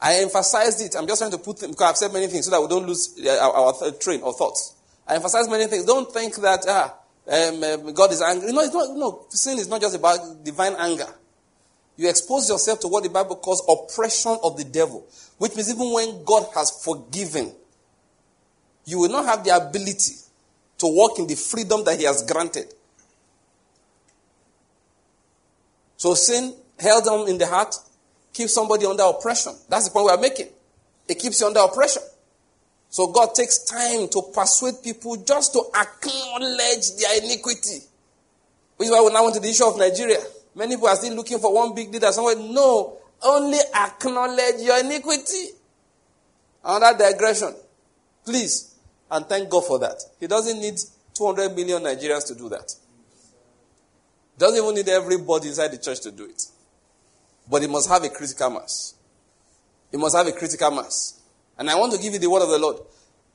I 0.00 0.16
emphasized 0.16 0.80
it. 0.82 0.96
I'm 0.96 1.06
just 1.06 1.20
trying 1.20 1.30
to 1.30 1.38
put 1.38 1.58
them, 1.58 1.70
because 1.70 1.90
I've 1.90 1.96
said 1.96 2.12
many 2.12 2.26
things 2.26 2.44
so 2.44 2.50
that 2.50 2.60
we 2.60 2.68
don't 2.68 2.86
lose 2.86 3.18
uh, 3.24 3.38
our, 3.40 3.74
our 3.74 3.90
train 3.92 4.20
or 4.22 4.32
thoughts. 4.32 4.74
I 5.06 5.14
emphasize 5.16 5.48
many 5.48 5.66
things. 5.66 5.84
Don't 5.84 6.10
think 6.12 6.34
that 6.36 6.64
ah, 6.68 6.94
um, 7.26 7.62
um, 7.64 7.94
God 7.94 8.12
is 8.12 8.22
angry. 8.22 8.52
No, 8.52 8.60
it's 8.60 8.74
not, 8.74 8.96
no, 8.96 9.26
sin 9.30 9.58
is 9.58 9.68
not 9.68 9.80
just 9.80 9.96
about 9.96 10.44
divine 10.44 10.74
anger. 10.78 11.06
You 11.96 12.08
expose 12.08 12.48
yourself 12.48 12.80
to 12.80 12.88
what 12.88 13.04
the 13.04 13.10
Bible 13.10 13.36
calls 13.36 13.62
oppression 13.68 14.36
of 14.42 14.56
the 14.56 14.64
devil, 14.64 15.06
which 15.38 15.54
means 15.54 15.72
even 15.72 15.92
when 15.92 16.24
God 16.24 16.46
has 16.54 16.70
forgiven, 16.84 17.52
you 18.84 18.98
will 18.98 19.10
not 19.10 19.26
have 19.26 19.44
the 19.44 19.56
ability 19.56 20.14
to 20.78 20.86
walk 20.86 21.18
in 21.18 21.26
the 21.26 21.36
freedom 21.36 21.84
that 21.84 21.98
He 21.98 22.04
has 22.04 22.22
granted. 22.22 22.66
So 25.96 26.14
sin 26.14 26.54
held 26.78 27.06
on 27.06 27.28
in 27.28 27.38
the 27.38 27.46
heart 27.46 27.74
keeps 28.34 28.52
somebody 28.52 28.84
under 28.84 29.04
oppression. 29.04 29.54
That's 29.68 29.86
the 29.88 29.92
point 29.92 30.06
we 30.06 30.10
are 30.10 30.18
making. 30.20 30.48
It 31.08 31.18
keeps 31.18 31.40
you 31.40 31.46
under 31.46 31.60
oppression. 31.60 32.02
So 32.90 33.08
God 33.08 33.34
takes 33.34 33.64
time 33.64 34.08
to 34.08 34.22
persuade 34.34 34.74
people 34.82 35.16
just 35.16 35.52
to 35.54 35.62
acknowledge 35.74 36.96
their 36.96 37.22
iniquity. 37.24 37.80
Which 38.76 38.86
is 38.86 38.92
why 38.92 39.02
we 39.04 39.12
now 39.12 39.22
went 39.22 39.34
to 39.34 39.40
the 39.40 39.48
issue 39.48 39.64
of 39.64 39.78
Nigeria. 39.78 40.18
Many 40.54 40.76
people 40.76 40.88
are 40.88 40.96
still 40.96 41.14
looking 41.14 41.38
for 41.38 41.52
one 41.52 41.74
big 41.74 41.92
leader 41.92 42.12
somewhere. 42.12 42.36
No, 42.36 42.98
only 43.22 43.58
acknowledge 43.74 44.60
your 44.60 44.78
iniquity. 44.80 45.48
Another 46.64 47.10
digression. 47.10 47.54
Please. 48.24 48.74
And 49.10 49.26
thank 49.26 49.48
God 49.50 49.64
for 49.66 49.78
that. 49.80 50.00
He 50.18 50.26
doesn't 50.26 50.60
need 50.60 50.78
200 51.14 51.54
million 51.54 51.82
Nigerians 51.82 52.26
to 52.28 52.34
do 52.34 52.48
that. 52.48 52.74
Doesn't 54.38 54.62
even 54.62 54.74
need 54.74 54.88
everybody 54.88 55.48
inside 55.48 55.68
the 55.68 55.78
church 55.78 56.00
to 56.00 56.10
do 56.10 56.24
it. 56.24 56.42
But 57.48 57.62
it 57.62 57.70
must 57.70 57.88
have 57.88 58.02
a 58.04 58.08
critical 58.08 58.50
mass. 58.50 58.94
It 59.92 59.98
must 59.98 60.16
have 60.16 60.26
a 60.26 60.32
critical 60.32 60.70
mass. 60.70 61.20
And 61.58 61.70
I 61.70 61.76
want 61.76 61.92
to 61.92 61.98
give 61.98 62.12
you 62.12 62.18
the 62.18 62.30
word 62.30 62.42
of 62.42 62.48
the 62.48 62.58
Lord. 62.58 62.78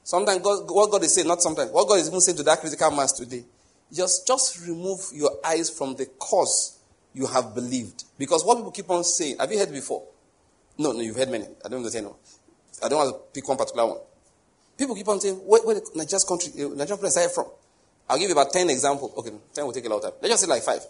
Sometimes 0.03 0.41
God, 0.41 0.63
what 0.67 0.91
God 0.91 1.03
is 1.03 1.13
saying, 1.13 1.27
not 1.27 1.41
sometimes, 1.41 1.71
what 1.71 1.87
God 1.87 1.99
is 1.99 2.07
even 2.07 2.19
saying 2.21 2.37
to 2.37 2.43
that 2.43 2.59
critical 2.59 2.91
mass 2.91 3.13
today, 3.13 3.43
just, 3.93 4.25
just 4.27 4.65
remove 4.67 4.99
your 5.13 5.31
eyes 5.45 5.69
from 5.69 5.95
the 5.95 6.05
cause 6.17 6.79
you 7.13 7.27
have 7.27 7.53
believed. 7.55 8.03
Because 8.17 8.43
what 8.43 8.55
people 8.57 8.71
keep 8.71 8.89
on 8.89 9.03
saying, 9.03 9.37
have 9.39 9.51
you 9.51 9.59
heard 9.59 9.71
before? 9.71 10.03
No, 10.77 10.91
no, 10.91 10.99
you've 11.01 11.15
heard 11.15 11.29
many. 11.29 11.45
I 11.45 11.69
don't 11.69 11.81
want 11.81 11.85
to 11.85 11.91
say 11.91 12.01
no. 12.01 12.15
I 12.83 12.87
don't 12.87 12.99
want 12.99 13.15
to 13.15 13.21
pick 13.33 13.47
one 13.47 13.57
particular 13.57 13.85
one. 13.87 13.97
People 14.77 14.95
keep 14.95 15.07
on 15.07 15.19
saying, 15.19 15.35
where, 15.35 15.61
where 15.63 15.81
Nigeria's 15.95 16.23
country, 16.23 16.53
uh, 16.63 16.69
Nigeria 16.69 16.97
place 16.97 17.17
are 17.17 17.29
from? 17.29 17.47
I'll 18.09 18.17
give 18.17 18.29
you 18.29 18.33
about 18.33 18.51
10 18.51 18.69
examples. 18.69 19.13
Okay, 19.17 19.31
10 19.53 19.65
will 19.65 19.73
take 19.73 19.85
a 19.85 19.89
lot 19.89 19.97
of 19.97 20.03
time. 20.03 20.11
Let's 20.21 20.33
just 20.33 20.43
say 20.43 20.49
like 20.49 20.63
five. 20.63 20.81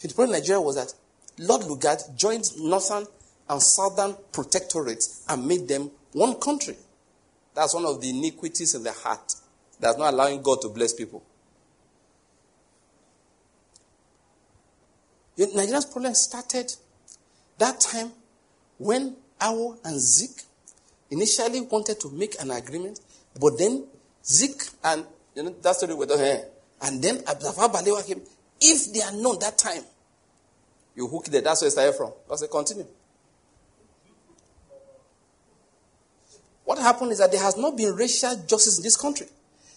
The 0.00 0.08
problem 0.08 0.34
in 0.34 0.40
Nigeria 0.40 0.60
was 0.60 0.76
that 0.76 0.92
Lord 1.38 1.62
Lugard 1.62 2.16
joined 2.16 2.44
northern 2.58 3.06
and 3.48 3.62
southern 3.62 4.14
protectorates 4.32 5.24
and 5.28 5.46
made 5.46 5.68
them 5.68 5.90
one 6.12 6.34
country. 6.34 6.76
That's 7.54 7.74
one 7.74 7.86
of 7.86 8.00
the 8.00 8.10
iniquities 8.10 8.74
in 8.74 8.82
the 8.82 8.92
heart 8.92 9.34
that's 9.80 9.98
not 9.98 10.12
allowing 10.12 10.42
God 10.42 10.60
to 10.62 10.68
bless 10.68 10.92
people. 10.92 11.22
Nigeria's 15.36 15.86
problem 15.86 16.14
started 16.14 16.74
that 17.58 17.80
time 17.80 18.10
when 18.78 19.14
Awo 19.40 19.78
and 19.84 20.00
Zik 20.00 20.42
initially 21.10 21.60
wanted 21.60 22.00
to 22.00 22.10
make 22.10 22.40
an 22.40 22.50
agreement, 22.50 23.00
but 23.40 23.56
then 23.56 23.86
Zik 24.24 24.60
and 24.82 25.04
you 25.36 25.44
know 25.44 25.50
that 25.62 25.76
story 25.76 25.94
with 25.94 26.10
eh? 26.10 26.16
her, 26.16 26.44
and 26.82 27.02
then 27.02 27.22
Abdullah 27.28 27.68
Balewa 27.68 28.04
came. 28.06 28.20
If 28.60 28.92
they 28.92 28.98
had 28.98 29.14
known 29.14 29.38
that 29.38 29.56
time, 29.56 29.84
you 30.98 31.06
hook 31.06 31.26
there. 31.26 31.40
That's 31.40 31.62
where 31.62 31.68
it 31.68 31.70
started 31.70 31.94
from. 31.94 32.12
I 32.30 32.34
say 32.34 32.48
continue. 32.50 32.84
What 36.64 36.78
happened 36.78 37.12
is 37.12 37.18
that 37.18 37.30
there 37.30 37.40
has 37.40 37.56
not 37.56 37.76
been 37.76 37.94
racial 37.94 38.34
justice 38.46 38.78
in 38.78 38.82
this 38.82 38.96
country 38.96 39.26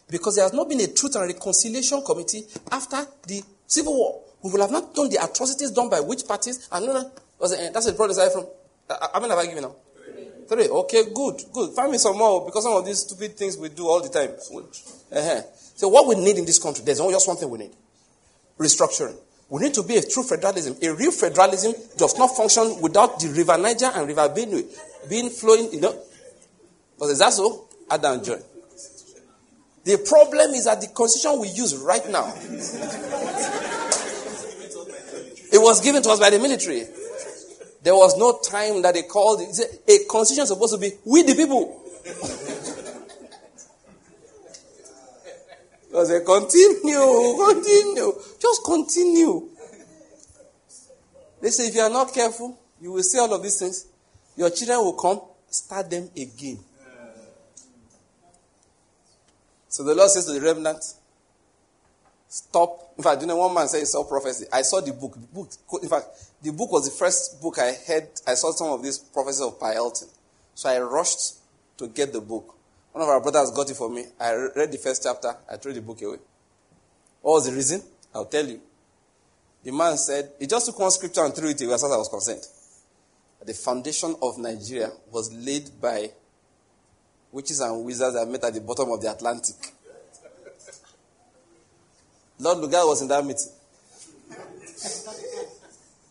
because 0.10 0.35
there 0.35 0.43
has 0.43 0.52
not 0.52 0.68
been 0.68 0.81
a 0.81 0.88
truth 0.88 1.15
and 1.15 1.27
reconciliation 1.27 2.03
committee 2.03 2.43
after 2.72 3.06
the 3.27 3.43
civil 3.68 3.93
war. 3.93 4.22
We 4.41 4.52
will 4.52 4.61
have 4.61 4.72
not 4.72 4.95
done 4.95 5.10
the 5.10 5.23
atrocities 5.23 5.69
done 5.72 5.89
by 5.89 5.99
which 5.99 6.27
parties. 6.27 6.68
And 6.72 6.88
no, 6.88 6.93
no, 6.93 7.11
eh, 7.53 7.69
that's 7.72 7.85
the 7.85 7.93
problem 7.93 8.18
from. 8.31 8.48
Uh, 8.89 8.93
uh, 8.93 9.07
how 9.14 9.19
many 9.19 9.30
have 9.30 9.39
I 9.39 9.45
given 9.45 9.61
now? 9.61 9.76
Three. 10.49 10.68
Okay, 10.68 11.03
good, 11.14 11.39
good. 11.53 11.73
Find 11.76 11.91
me 11.91 11.98
some 11.99 12.18
more 12.18 12.43
because 12.45 12.64
some 12.64 12.73
of 12.73 12.84
these 12.84 12.99
stupid 12.99 13.38
things 13.38 13.57
we 13.57 13.69
do 13.69 13.88
all 13.88 14.02
the 14.02 14.10
time. 14.10 14.31
Uh-huh. 14.31 15.41
So 15.76 15.88
what 15.88 16.07
we 16.07 16.15
need 16.15 16.38
in 16.39 16.45
this 16.45 16.57
country, 16.57 16.84
there's 16.84 16.99
only 16.99 17.14
just 17.14 17.27
one 17.27 17.38
thing 17.38 17.49
we 17.49 17.60
need. 17.60 17.72
Restructuring. 18.60 19.15
We 19.52 19.61
need 19.64 19.73
to 19.73 19.84
be 19.84 19.98
a 19.98 20.02
true 20.02 20.23
federalism. 20.23 20.78
A 20.82 20.94
real 20.94 21.11
federalism 21.11 21.73
does 21.98 22.18
not 22.18 22.28
function 22.38 22.80
without 22.82 23.19
the 23.19 23.28
River 23.28 23.57
Niger 23.57 23.91
and 23.94 24.07
River 24.07 24.30
Benue 24.30 24.65
being 25.10 25.30
flowing, 25.30 25.73
you 25.73 25.82
know, 25.82 25.94
but 26.98 27.07
is 27.07 27.19
that 27.19 27.34
so? 27.34 27.68
Adam 27.90 28.23
Joy. 28.23 28.40
The 29.84 29.98
problem 30.07 30.52
is 30.52 30.64
that 30.65 30.80
the 30.80 30.88
constitution 30.88 31.41
we 31.41 31.49
use 31.49 31.76
right 31.76 32.07
now. 32.10 32.32
it 35.52 35.60
was 35.61 35.82
given 35.82 36.02
to 36.03 36.10
us 36.11 36.19
by 36.22 36.30
the 36.30 36.40
military. 36.40 36.86
There 37.84 37.95
was 37.95 38.18
no 38.18 38.40
time 38.40 38.82
that 38.84 38.94
they 38.94 39.03
called 39.03 39.41
it. 39.41 39.60
A 39.86 40.06
constitution 40.10 40.45
supposed 40.48 40.76
to 40.76 40.80
be 40.80 40.91
we 41.03 41.23
the 41.23 41.36
people. 41.36 41.78
I 45.94 46.03
say, 46.06 46.23
continue, 46.23 47.36
continue. 47.36 48.11
Just 48.52 48.65
continue. 48.65 49.48
They 51.41 51.49
say, 51.52 51.68
if 51.68 51.76
you 51.76 51.82
are 51.82 51.90
not 51.90 52.14
careful, 52.14 52.60
you 52.82 52.91
will 52.91 53.03
see 53.03 53.18
all 53.18 53.34
of 53.34 53.41
these 53.41 53.57
things. 53.57 53.88
Your 54.36 54.49
children 54.49 54.80
will 54.80 54.94
come, 54.94 55.22
start 55.49 55.90
them 55.90 56.10
again. 56.18 56.60
So 59.69 59.84
the 59.84 59.95
Lord 59.95 60.10
says 60.10 60.26
to 60.26 60.34
the 60.34 60.41
remnant, 60.41 60.84
Stop. 62.28 62.94
In 62.98 63.03
fact, 63.03 63.22
you 63.22 63.28
know, 63.28 63.38
one 63.38 63.53
man 63.53 63.68
said 63.69 63.80
he 63.80 63.86
saw 63.86 64.03
prophecy. 64.03 64.45
I 64.52 64.64
saw 64.64 64.82
the 64.82 64.94
book. 64.94 65.14
The 65.14 65.28
book. 65.28 65.49
In 65.82 65.90
fact, 65.90 66.07
the 66.41 66.52
book 66.52 66.72
was 66.72 66.86
the 66.86 66.91
first 66.91 67.41
book 67.41 67.57
I 67.60 67.73
heard. 67.88 68.07
I 68.28 68.34
saw 68.36 68.52
some 68.52 68.69
of 68.69 68.84
these 68.84 68.98
prophecies 68.98 69.41
of 69.41 69.60
Pi 69.60 69.76
Elton. 69.76 70.07
So 70.56 70.69
I 70.69 70.80
rushed 70.80 71.36
to 71.78 71.88
get 71.88 72.11
the 72.11 72.22
book. 72.22 72.56
One 72.91 73.02
of 73.02 73.10
our 73.10 73.22
brothers 73.22 73.52
got 73.52 73.69
it 73.69 73.76
for 73.76 73.90
me. 73.90 74.06
I 74.19 74.34
read 74.56 74.72
the 74.72 74.78
first 74.78 75.03
chapter. 75.03 75.36
I 75.49 75.57
threw 75.57 75.73
the 75.73 75.82
book 75.82 76.02
away. 76.02 76.18
What 77.22 77.34
was 77.34 77.49
the 77.49 77.53
reason? 77.53 77.82
I'll 78.14 78.26
tell 78.26 78.46
you. 78.46 78.60
The 79.64 79.72
man 79.72 79.98
said, 79.98 80.32
he 80.40 80.48
just 80.48 80.66
took 80.66 80.80
one 80.80 80.92
scripture 80.92 81.24
and 81.24 81.34
threw 81.36 81.50
it 81.50 81.62
away 81.62 81.74
as 81.74 81.82
far 81.82 81.90
as 81.92 81.96
I 81.96 81.98
was 81.98 82.10
concerned. 82.10 82.42
The 83.46 83.54
foundation 83.54 84.16
of 84.22 84.38
Nigeria 84.38 84.92
was 85.12 85.34
laid 85.34 85.70
by 85.80 86.12
witches 87.32 87.60
and 87.60 87.84
wizards 87.84 88.16
that 88.16 88.28
met 88.28 88.44
at 88.44 88.54
the 88.54 88.62
bottom 88.62 88.92
of 88.92 89.02
the 89.02 89.12
Atlantic. 89.12 89.56
Lord 92.40 92.58
Lugard 92.58 92.88
was 92.88 93.02
in 93.02 93.08
that 93.08 93.24
meeting. 93.24 93.52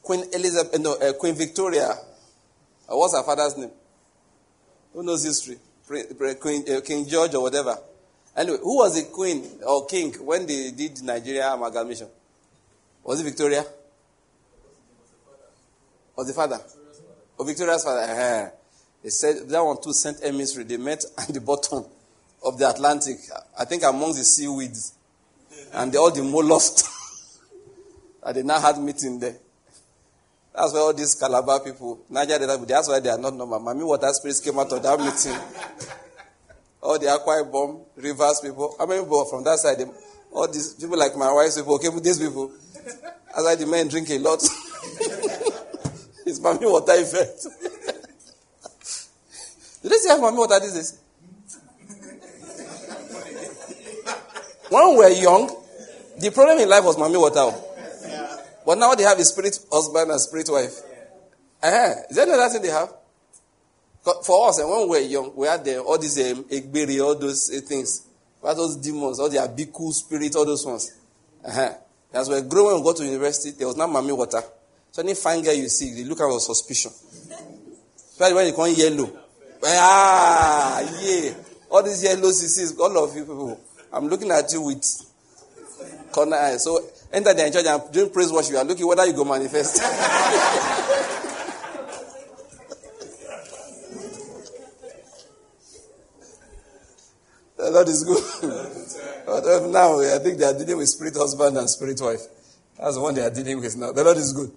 Queen 0.02 0.24
Elizabeth, 0.32 0.80
no, 0.80 0.94
uh, 0.94 1.12
Queen 1.14 1.34
Victoria. 1.34 1.88
Uh, 1.90 2.96
what's 2.96 3.16
her 3.16 3.22
father's 3.22 3.56
name? 3.56 3.70
Who 4.92 5.02
knows 5.02 5.24
history? 5.24 5.56
Queen, 6.40 6.64
uh, 6.68 6.80
king 6.80 7.06
George 7.06 7.34
or 7.34 7.42
whatever. 7.42 7.76
Anyway, 8.36 8.58
who 8.62 8.76
was 8.76 8.94
the 8.94 9.10
queen 9.10 9.44
or 9.66 9.86
king 9.86 10.12
when 10.24 10.46
they 10.46 10.70
did 10.70 11.02
Nigeria 11.02 11.48
amalgamation? 11.52 12.08
Was 13.02 13.20
it 13.20 13.24
Victoria? 13.24 13.64
Was 16.16 16.28
the 16.28 16.34
father? 16.34 16.60
Oh, 17.38 17.44
Victoria's 17.44 17.82
father. 17.84 18.00
Uh-huh. 18.00 18.50
They 19.02 19.08
said 19.08 19.48
that 19.48 19.64
one 19.64 19.80
too 19.82 19.92
sent 19.92 20.18
emissary. 20.22 20.64
They 20.64 20.76
met 20.76 21.04
at 21.18 21.28
the 21.28 21.40
bottom 21.40 21.84
of 22.44 22.58
the 22.58 22.68
Atlantic, 22.68 23.16
I 23.58 23.64
think 23.64 23.82
among 23.82 24.10
the 24.14 24.24
seaweeds. 24.24 24.94
And 25.72 25.94
all 25.96 26.10
the 26.10 26.22
mollusks. 26.22 27.38
and 28.22 28.36
they 28.36 28.42
now 28.42 28.60
had 28.60 28.78
meeting 28.78 29.18
there. 29.20 29.36
That's 30.54 30.72
why 30.72 30.80
all 30.80 30.92
these 30.92 31.14
Calabar 31.14 31.60
people, 31.60 32.00
Niger 32.10 32.38
that's 32.66 32.88
why 32.88 32.98
they 33.00 33.08
are 33.08 33.18
not 33.18 33.34
normal. 33.34 33.60
Mami 33.60 33.86
water 33.86 34.08
spirits 34.12 34.40
came 34.40 34.58
out 34.58 34.72
of 34.72 34.82
that 34.82 34.98
meeting. 34.98 35.38
All 36.82 36.98
the 36.98 37.06
Akwa 37.06 37.44
Ibom, 37.44 37.84
rivers 37.96 38.40
people. 38.40 38.74
How 38.78 38.86
many 38.86 39.02
people 39.02 39.24
from 39.26 39.44
that 39.44 39.58
side? 39.58 39.78
All 40.32 40.48
these 40.48 40.74
people 40.74 40.98
like 40.98 41.14
my 41.16 41.30
wife's 41.32 41.56
people, 41.58 41.74
okay, 41.74 41.88
these 42.00 42.18
people. 42.18 42.50
That's 42.72 43.44
why 43.44 43.54
the 43.54 43.66
men 43.66 43.88
drink 43.88 44.08
a 44.10 44.18
lot. 44.18 44.42
it's 46.26 46.40
Mami 46.40 46.70
water 46.70 46.92
effect. 46.94 47.42
Did 49.82 49.92
they 49.92 49.96
say 49.96 50.10
Mami 50.10 50.36
water 50.36 50.60
this 50.60 50.76
is? 50.76 50.98
when 54.70 54.90
we 54.90 54.96
were 54.96 55.08
young, 55.08 55.54
the 56.18 56.30
problem 56.30 56.58
in 56.58 56.68
life 56.68 56.84
was 56.84 56.96
Mami 56.96 57.20
water. 57.20 57.56
But 58.64 58.78
now 58.78 58.94
they 58.94 59.04
have 59.04 59.18
a 59.18 59.24
spirit 59.24 59.58
husband 59.72 60.10
and 60.10 60.20
spirit 60.20 60.48
wife. 60.50 60.80
Uh-huh. 61.62 61.94
Is 62.08 62.16
there 62.16 62.26
another 62.26 62.48
thing 62.52 62.62
they 62.62 62.68
have? 62.68 62.92
For 64.02 64.48
us, 64.48 64.58
and 64.58 64.70
when 64.70 64.82
we 64.82 64.88
were 64.88 64.98
young, 64.98 65.32
we 65.36 65.46
had 65.46 65.64
the, 65.64 65.80
all 65.80 65.98
these 65.98 66.18
um, 66.18 66.44
egbere, 66.44 67.04
all 67.04 67.14
those 67.14 67.50
uh, 67.50 67.60
things. 67.60 68.06
All 68.42 68.54
those 68.54 68.76
demons, 68.76 69.20
all 69.20 69.28
the 69.28 69.36
abiku 69.36 69.92
spirit, 69.92 70.34
all 70.36 70.46
those 70.46 70.64
ones. 70.64 70.92
Uh-huh. 71.44 71.74
As 72.12 72.28
we 72.28 72.36
were 72.36 72.42
growing, 72.42 72.78
we 72.78 72.84
got 72.84 72.96
to 72.96 73.04
university, 73.04 73.50
there 73.50 73.66
was 73.66 73.76
not 73.76 73.90
Mami 73.90 74.16
water. 74.16 74.42
So 74.90 75.02
any 75.02 75.14
fine 75.14 75.42
girl 75.42 75.54
you 75.54 75.68
see, 75.68 75.94
they 75.94 76.08
look 76.08 76.20
at 76.20 76.26
with 76.26 76.42
suspicion. 76.42 76.90
Especially 77.94 78.34
when 78.34 78.46
you 78.46 78.52
call 78.52 78.68
yellow. 78.68 79.10
Ah, 79.64 80.80
yeah. 81.02 81.34
All 81.70 81.82
these 81.82 82.02
yellow 82.02 82.30
CCs, 82.30 82.78
all 82.78 83.04
of 83.04 83.14
you 83.14 83.22
people. 83.22 83.60
I'm 83.92 84.08
looking 84.08 84.30
at 84.30 84.50
you 84.52 84.62
with 84.62 84.84
corner 86.10 86.36
eyes. 86.36 86.64
So 86.64 86.80
enter 87.12 87.34
the 87.34 87.50
church 87.50 87.66
and 87.66 87.92
doing 87.92 88.10
praise 88.10 88.32
worship. 88.32 88.52
You 88.52 88.58
are 88.58 88.64
looking 88.64 88.86
whether 88.86 89.06
you 89.06 89.12
go 89.12 89.24
manifest. 89.24 89.80
the 97.64 97.70
Lord 97.70 97.88
is 97.88 98.04
good. 98.04 99.24
but 99.26 99.44
um, 99.46 99.72
now 99.72 100.00
I 100.00 100.18
think 100.18 100.38
they 100.38 100.44
are 100.44 100.56
dealing 100.56 100.78
with 100.78 100.88
spirit 100.88 101.14
husband 101.16 101.56
and 101.56 101.68
spirit 101.68 102.00
wife. 102.00 102.22
That's 102.78 102.94
the 102.94 103.00
one 103.00 103.14
they 103.14 103.22
are 103.22 103.30
dealing 103.30 103.60
with 103.60 103.76
now. 103.76 103.92
The 103.92 104.04
Lord 104.04 104.16
is 104.16 104.32
good. 104.32 104.50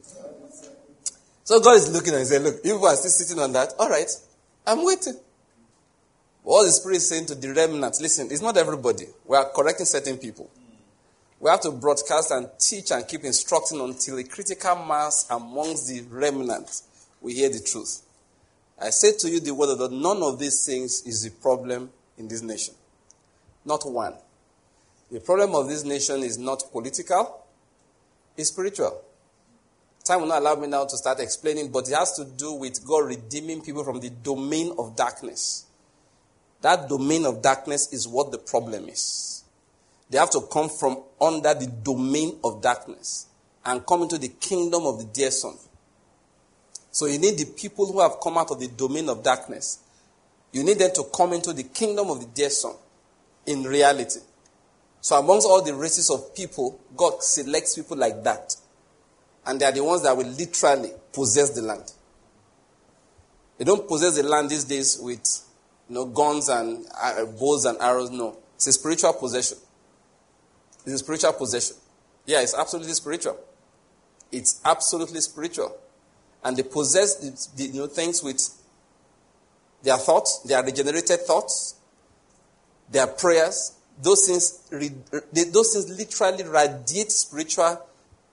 So 1.43 1.59
God 1.59 1.75
is 1.75 1.91
looking 1.91 2.13
and 2.13 2.25
saying, 2.25 2.43
Look, 2.43 2.63
you 2.63 2.75
are 2.84 2.95
still 2.95 3.11
sitting 3.11 3.41
on 3.41 3.51
that. 3.53 3.73
All 3.77 3.89
right, 3.89 4.09
I'm 4.65 4.85
waiting. 4.85 5.15
What 6.43 6.65
the 6.65 6.71
Spirit 6.71 6.97
is 6.97 7.07
saying 7.07 7.27
to 7.27 7.35
the 7.35 7.53
remnant, 7.53 7.95
listen, 8.01 8.27
it's 8.30 8.41
not 8.41 8.57
everybody. 8.57 9.05
We 9.25 9.38
are 9.38 9.49
correcting 9.49 9.85
certain 9.85 10.17
people. 10.17 10.49
We 11.39 11.49
have 11.49 11.61
to 11.61 11.71
broadcast 11.71 12.31
and 12.31 12.49
teach 12.59 12.91
and 12.91 13.07
keep 13.07 13.23
instructing 13.23 13.80
until 13.80 14.17
a 14.17 14.23
critical 14.23 14.75
mass 14.75 15.25
amongst 15.30 15.88
the 15.88 16.01
remnant 16.09 16.81
we 17.21 17.34
hear 17.34 17.49
the 17.49 17.59
truth. 17.59 18.01
I 18.80 18.89
say 18.89 19.13
to 19.19 19.30
you 19.30 19.39
the 19.39 19.53
word 19.53 19.69
of 19.69 19.80
God, 19.80 19.91
none 19.91 20.21
of 20.21 20.39
these 20.39 20.65
things 20.65 21.03
is 21.05 21.23
the 21.23 21.31
problem 21.31 21.89
in 22.17 22.27
this 22.27 22.41
nation. 22.41 22.75
Not 23.65 23.90
one. 23.90 24.14
The 25.11 25.19
problem 25.19 25.56
of 25.56 25.68
this 25.68 25.84
nation 25.84 26.23
is 26.23 26.38
not 26.38 26.64
political, 26.72 27.45
it's 28.35 28.49
spiritual. 28.49 29.02
Time 30.03 30.22
will 30.22 30.27
not 30.27 30.41
allow 30.41 30.56
me 30.56 30.68
now 30.68 30.85
to 30.85 30.98
start 30.98 31.19
explaining, 31.19 31.72
but 31.72 31.88
it 31.88 31.94
has 31.94 32.14
to 32.14 32.26
do 32.26 32.53
with 32.53 32.85
God 32.85 33.06
redeeming 33.06 33.61
people 33.61 33.84
from 33.84 34.02
the 34.02 34.10
domain 34.10 34.73
of 34.77 34.95
darkness. 34.95 35.65
That 36.61 36.90
domain 36.90 37.26
of 37.26 37.41
darkness 37.41 37.94
is 37.94 38.07
what 38.07 38.31
the 38.31 38.38
problem 38.38 38.90
is. 38.90 39.44
They 40.10 40.18
have 40.18 40.31
to 40.31 40.41
come 40.52 40.68
from 40.68 41.03
under 41.22 41.53
the 41.53 41.68
domain 41.68 42.38
of 42.44 42.61
darkness 42.61 43.27
and 43.65 43.85
come 43.85 44.02
into 44.02 44.18
the 44.18 44.27
kingdom 44.27 44.85
of 44.85 44.98
the 44.98 45.06
dear 45.06 45.31
Son. 45.31 45.53
So 46.91 47.06
you 47.06 47.18
need 47.18 47.38
the 47.38 47.45
people 47.45 47.91
who 47.91 48.02
have 48.02 48.19
come 48.22 48.38
out 48.38 48.52
of 48.52 48.60
the 48.60 48.68
domain 48.68 49.10
of 49.10 49.23
darkness. 49.23 49.80
You 50.52 50.64
need 50.64 50.80
them 50.80 50.91
to 50.95 51.03
come 51.15 51.34
into 51.34 51.53
the 51.53 51.64
kingdom 51.64 52.10
of 52.10 52.19
the 52.19 52.27
dear 52.27 52.49
Son 52.49 52.73
in 53.45 53.64
reality. 53.64 54.20
So 55.02 55.20
amongst 55.20 55.45
all 55.45 55.61
the 55.61 55.76
races 55.76 56.10
of 56.10 56.34
people, 56.34 56.80
God 56.95 57.22
selects 57.22 57.76
people 57.76 57.98
like 57.98 58.24
that. 58.24 58.56
And 59.45 59.60
they 59.60 59.65
are 59.65 59.72
the 59.72 59.84
ones 59.84 60.03
that 60.03 60.15
will 60.15 60.28
literally 60.28 60.91
possess 61.11 61.49
the 61.49 61.61
land. 61.61 61.91
They 63.57 63.65
don't 63.65 63.88
possess 63.88 64.15
the 64.15 64.24
land 64.24 64.49
these 64.49 64.64
days 64.64 64.98
with 65.02 65.26
you 65.90 65.95
know, 65.95 66.06
guns 66.06 66.49
and 66.49 66.86
uh, 67.02 67.26
bows 67.26 67.65
and 67.65 67.78
arrows. 67.80 68.10
No. 68.10 68.38
It's 68.56 68.68
a 68.68 68.72
spiritual 68.72 69.14
possession. 69.14 69.57
It's 70.86 70.94
a 70.94 70.98
spiritual 70.98 71.34
possession. 71.34 71.76
Yeah, 72.26 72.41
it's 72.41 72.56
absolutely 72.56 72.94
spiritual. 72.94 73.38
It's 74.32 74.61
absolutely 74.64 75.20
spiritual. 75.22 75.78
And 76.44 76.57
they 76.57 76.64
possess 76.64 77.15
the, 77.15 77.57
the, 77.57 77.74
you 77.74 77.82
know, 77.82 77.88
things 77.88 78.24
with 78.24 78.41
their 79.84 79.98
thoughts, 79.98 80.40
their 80.40 80.64
regenerated 80.64 81.20
thoughts, 81.22 81.76
their 82.89 83.07
prayers. 83.07 83.73
Those 84.01 84.27
things, 84.27 84.69
those 85.31 85.73
things 85.73 85.89
literally 85.89 86.43
radiate 86.43 87.11
spiritual, 87.11 87.85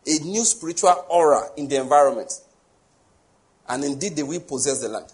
a 0.06 0.18
new 0.24 0.44
spiritual 0.44 1.04
aura 1.08 1.50
in 1.56 1.68
the 1.68 1.76
environment. 1.76 2.32
And 3.68 3.84
indeed, 3.84 4.16
they 4.16 4.22
will 4.22 4.40
possess 4.40 4.80
the 4.80 4.88
land. 4.88 5.12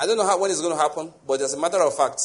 I 0.00 0.06
don't 0.06 0.16
know 0.16 0.26
how, 0.26 0.40
when 0.40 0.50
it's 0.50 0.60
going 0.60 0.76
to 0.76 0.82
happen, 0.82 1.12
but 1.26 1.40
as 1.40 1.54
a 1.54 1.60
matter 1.60 1.80
of 1.80 1.94
fact, 1.94 2.20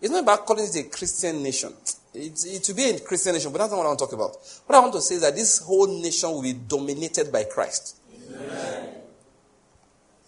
it's 0.00 0.10
not 0.10 0.22
about 0.22 0.46
calling 0.46 0.64
it 0.64 0.76
a 0.76 0.82
Christian 0.88 1.42
nation. 1.42 1.72
It's, 2.14 2.44
it 2.44 2.68
will 2.68 2.76
be 2.76 2.90
a 2.90 3.00
Christian 3.00 3.32
nation, 3.34 3.50
but 3.50 3.58
that's 3.58 3.70
not 3.70 3.78
what 3.78 3.86
I 3.86 3.88
want 3.88 3.98
to 3.98 4.04
talk 4.04 4.12
about. 4.12 4.36
What 4.66 4.76
I 4.76 4.80
want 4.80 4.92
to 4.94 5.00
say 5.00 5.16
is 5.16 5.22
that 5.22 5.34
this 5.34 5.60
whole 5.60 5.86
nation 5.86 6.30
will 6.30 6.42
be 6.42 6.52
dominated 6.52 7.32
by 7.32 7.44
Christ. 7.44 7.96
Amen. 8.14 8.88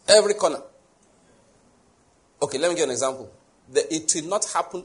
Every 0.08 0.34
corner. 0.34 0.60
Okay, 2.42 2.58
let 2.58 2.68
me 2.68 2.74
give 2.74 2.80
you 2.80 2.84
an 2.84 2.90
example. 2.90 3.30
The, 3.72 3.94
it 3.94 4.12
will 4.14 4.28
not 4.28 4.44
happen. 4.46 4.84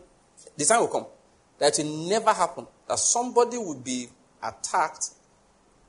The 0.58 0.66
time 0.66 0.82
will 0.82 0.88
come 0.88 1.06
that 1.60 1.78
it 1.78 1.84
will 1.84 2.08
never 2.08 2.34
happen 2.34 2.66
that 2.88 2.98
somebody 2.98 3.58
will 3.58 3.76
be 3.76 4.08
attacked 4.42 5.10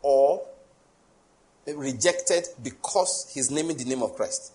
or 0.03 0.43
rejected 1.67 2.47
because 2.63 3.31
he's 3.33 3.51
naming 3.51 3.77
the 3.77 3.85
name 3.85 4.03
of 4.03 4.15
Christ. 4.17 4.53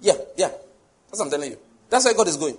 Yeah, 0.00 0.14
yeah. 0.36 0.48
That's 0.48 1.18
what 1.18 1.26
I'm 1.26 1.30
telling 1.30 1.50
you. 1.52 1.58
That's 1.90 2.04
where 2.04 2.14
God 2.14 2.28
is 2.28 2.36
going. 2.36 2.56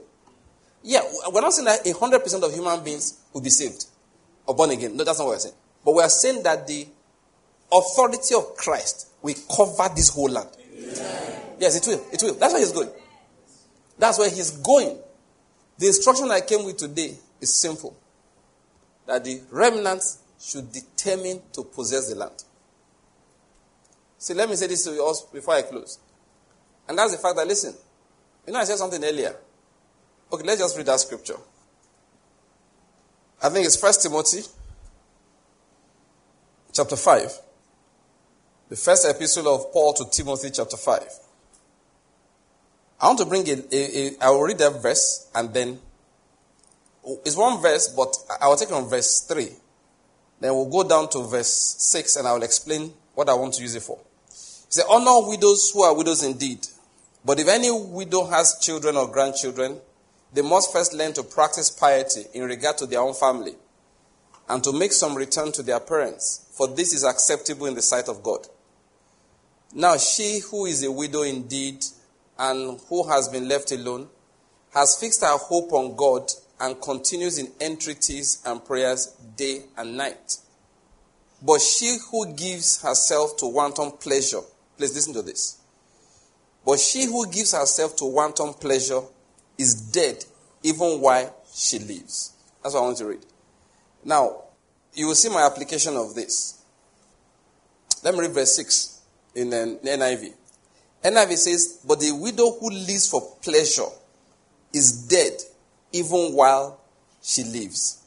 Yeah, 0.83 1.01
we're 1.31 1.41
not 1.41 1.53
saying 1.53 1.65
that 1.65 1.83
100% 1.83 2.43
of 2.43 2.53
human 2.53 2.83
beings 2.83 3.19
will 3.33 3.41
be 3.41 3.49
saved 3.49 3.85
or 4.45 4.55
born 4.55 4.69
again. 4.69 4.95
No, 4.95 5.03
that's 5.03 5.17
not 5.17 5.25
what 5.25 5.33
we're 5.33 5.39
saying. 5.39 5.55
But 5.83 5.95
we 5.95 6.03
are 6.03 6.09
saying 6.09 6.43
that 6.43 6.67
the 6.67 6.87
authority 7.71 8.35
of 8.35 8.55
Christ 8.55 9.09
will 9.21 9.33
cover 9.55 9.93
this 9.95 10.09
whole 10.09 10.29
land. 10.29 10.49
Yes, 11.59 11.75
it 11.75 11.87
will. 11.87 12.05
It 12.13 12.21
will. 12.21 12.35
That's 12.35 12.53
where 12.53 12.61
he's 12.61 12.71
going. 12.71 12.89
That's 13.97 14.19
where 14.19 14.29
he's 14.29 14.51
going. 14.51 14.99
The 15.77 15.87
instruction 15.87 16.31
I 16.31 16.41
came 16.41 16.65
with 16.65 16.77
today 16.77 17.15
is 17.41 17.53
simple 17.53 17.95
that 19.05 19.23
the 19.23 19.41
remnants 19.51 20.19
should 20.39 20.71
determine 20.71 21.41
to 21.53 21.63
possess 21.63 22.09
the 22.09 22.15
land. 22.15 22.43
See, 24.17 24.33
let 24.33 24.49
me 24.49 24.55
say 24.55 24.67
this 24.67 24.83
to 24.85 24.91
you 24.91 25.03
all 25.03 25.15
before 25.33 25.55
I 25.55 25.61
close. 25.63 25.99
And 26.87 26.97
that's 26.97 27.15
the 27.15 27.21
fact 27.21 27.35
that, 27.35 27.47
listen, 27.47 27.73
you 28.47 28.53
know, 28.53 28.59
I 28.59 28.63
said 28.63 28.77
something 28.77 29.03
earlier. 29.03 29.35
Okay, 30.31 30.43
let's 30.43 30.61
just 30.61 30.77
read 30.77 30.85
that 30.87 30.99
scripture. 30.99 31.37
I 33.43 33.49
think 33.49 33.65
it's 33.65 33.75
First 33.75 34.01
Timothy 34.01 34.41
chapter 36.75 36.95
5. 36.95 37.41
The 38.69 38.75
first 38.75 39.07
epistle 39.07 39.47
of 39.53 39.71
Paul 39.71 39.93
to 39.93 40.05
Timothy, 40.09 40.49
chapter 40.51 40.77
5. 40.77 41.03
I 42.99 43.07
want 43.07 43.19
to 43.19 43.25
bring 43.25 43.45
it, 43.47 43.71
a, 43.73 43.99
a, 43.99 44.11
I 44.21 44.29
will 44.29 44.43
read 44.43 44.57
that 44.59 44.81
verse 44.81 45.29
and 45.35 45.53
then 45.53 45.79
it's 47.23 47.35
one 47.35 47.61
verse, 47.61 47.87
but 47.89 48.15
I 48.41 48.47
will 48.47 48.55
take 48.55 48.69
it 48.69 48.73
on 48.73 48.89
verse 48.89 49.21
3. 49.21 49.47
Then 50.39 50.53
we'll 50.53 50.69
go 50.69 50.87
down 50.87 51.09
to 51.09 51.23
verse 51.23 51.75
6 51.77 52.15
and 52.15 52.27
I 52.27 52.33
will 52.33 52.43
explain 52.43 52.93
what 53.13 53.29
I 53.29 53.33
want 53.33 53.53
to 53.55 53.61
use 53.61 53.75
it 53.75 53.83
for. 53.83 53.99
He 54.29 54.71
said, 54.81 54.85
Honor 54.89 55.27
widows 55.27 55.71
who 55.73 55.83
are 55.83 55.95
widows 55.95 56.23
indeed 56.23 56.65
but 57.25 57.39
if 57.39 57.47
any 57.47 57.71
widow 57.71 58.25
has 58.27 58.59
children 58.61 58.95
or 58.95 59.07
grandchildren, 59.11 59.79
they 60.31 60.43
must 60.43 60.71
first 60.71 60.93
learn 60.93 61.13
to 61.13 61.23
practice 61.23 61.71
piety 61.71 62.25
in 62.33 62.43
regard 62.43 62.77
to 62.77 62.85
their 62.85 62.99
own 62.99 63.15
family 63.15 63.55
and 64.47 64.63
to 64.63 64.71
make 64.71 64.93
some 64.93 65.15
return 65.15 65.51
to 65.53 65.63
their 65.63 65.79
parents, 65.79 66.45
for 66.51 66.67
this 66.67 66.93
is 66.93 67.03
acceptable 67.03 67.65
in 67.65 67.73
the 67.73 67.81
sight 67.81 68.07
of 68.07 68.21
God. 68.21 68.47
Now, 69.73 69.97
she 69.97 70.39
who 70.51 70.67
is 70.67 70.83
a 70.83 70.91
widow 70.91 71.23
indeed 71.23 71.83
and 72.37 72.79
who 72.89 73.07
has 73.07 73.27
been 73.29 73.47
left 73.47 73.71
alone 73.71 74.07
has 74.73 74.99
fixed 74.99 75.21
her 75.21 75.37
hope 75.37 75.71
on 75.73 75.95
God 75.95 76.29
and 76.59 76.81
continues 76.81 77.37
in 77.37 77.51
entreaties 77.61 78.41
and 78.45 78.63
prayers 78.63 79.15
day 79.35 79.63
and 79.77 79.97
night. 79.97 80.37
But 81.41 81.61
she 81.61 81.97
who 82.11 82.33
gives 82.33 82.81
herself 82.81 83.37
to 83.37 83.47
wanton 83.47 83.91
pleasure, 83.91 84.41
please 84.77 84.93
listen 84.93 85.13
to 85.13 85.21
this 85.21 85.59
but 86.65 86.79
she 86.79 87.05
who 87.05 87.27
gives 87.27 87.53
herself 87.53 87.95
to 87.97 88.05
wanton 88.05 88.53
pleasure 88.53 89.01
is 89.57 89.75
dead 89.75 90.25
even 90.63 90.99
while 90.99 91.33
she 91.53 91.77
lives. 91.77 92.33
That's 92.63 92.73
what 92.73 92.81
I 92.81 92.85
want 92.85 92.97
to 92.97 93.05
read. 93.05 93.25
Now, 94.03 94.41
you 94.93 95.07
will 95.07 95.15
see 95.15 95.29
my 95.29 95.45
application 95.45 95.95
of 95.95 96.15
this. 96.15 96.63
Let 98.03 98.15
me 98.15 98.21
read 98.21 98.31
verse 98.31 98.55
6 98.55 99.01
in 99.35 99.51
the 99.51 99.79
NIV. 99.83 100.33
NIV 101.05 101.37
says, 101.37 101.79
But 101.87 101.99
the 101.99 102.11
widow 102.11 102.51
who 102.59 102.71
lives 102.71 103.07
for 103.07 103.21
pleasure 103.41 103.85
is 104.73 105.07
dead 105.07 105.33
even 105.93 106.33
while 106.33 106.79
she 107.21 107.43
lives. 107.43 108.01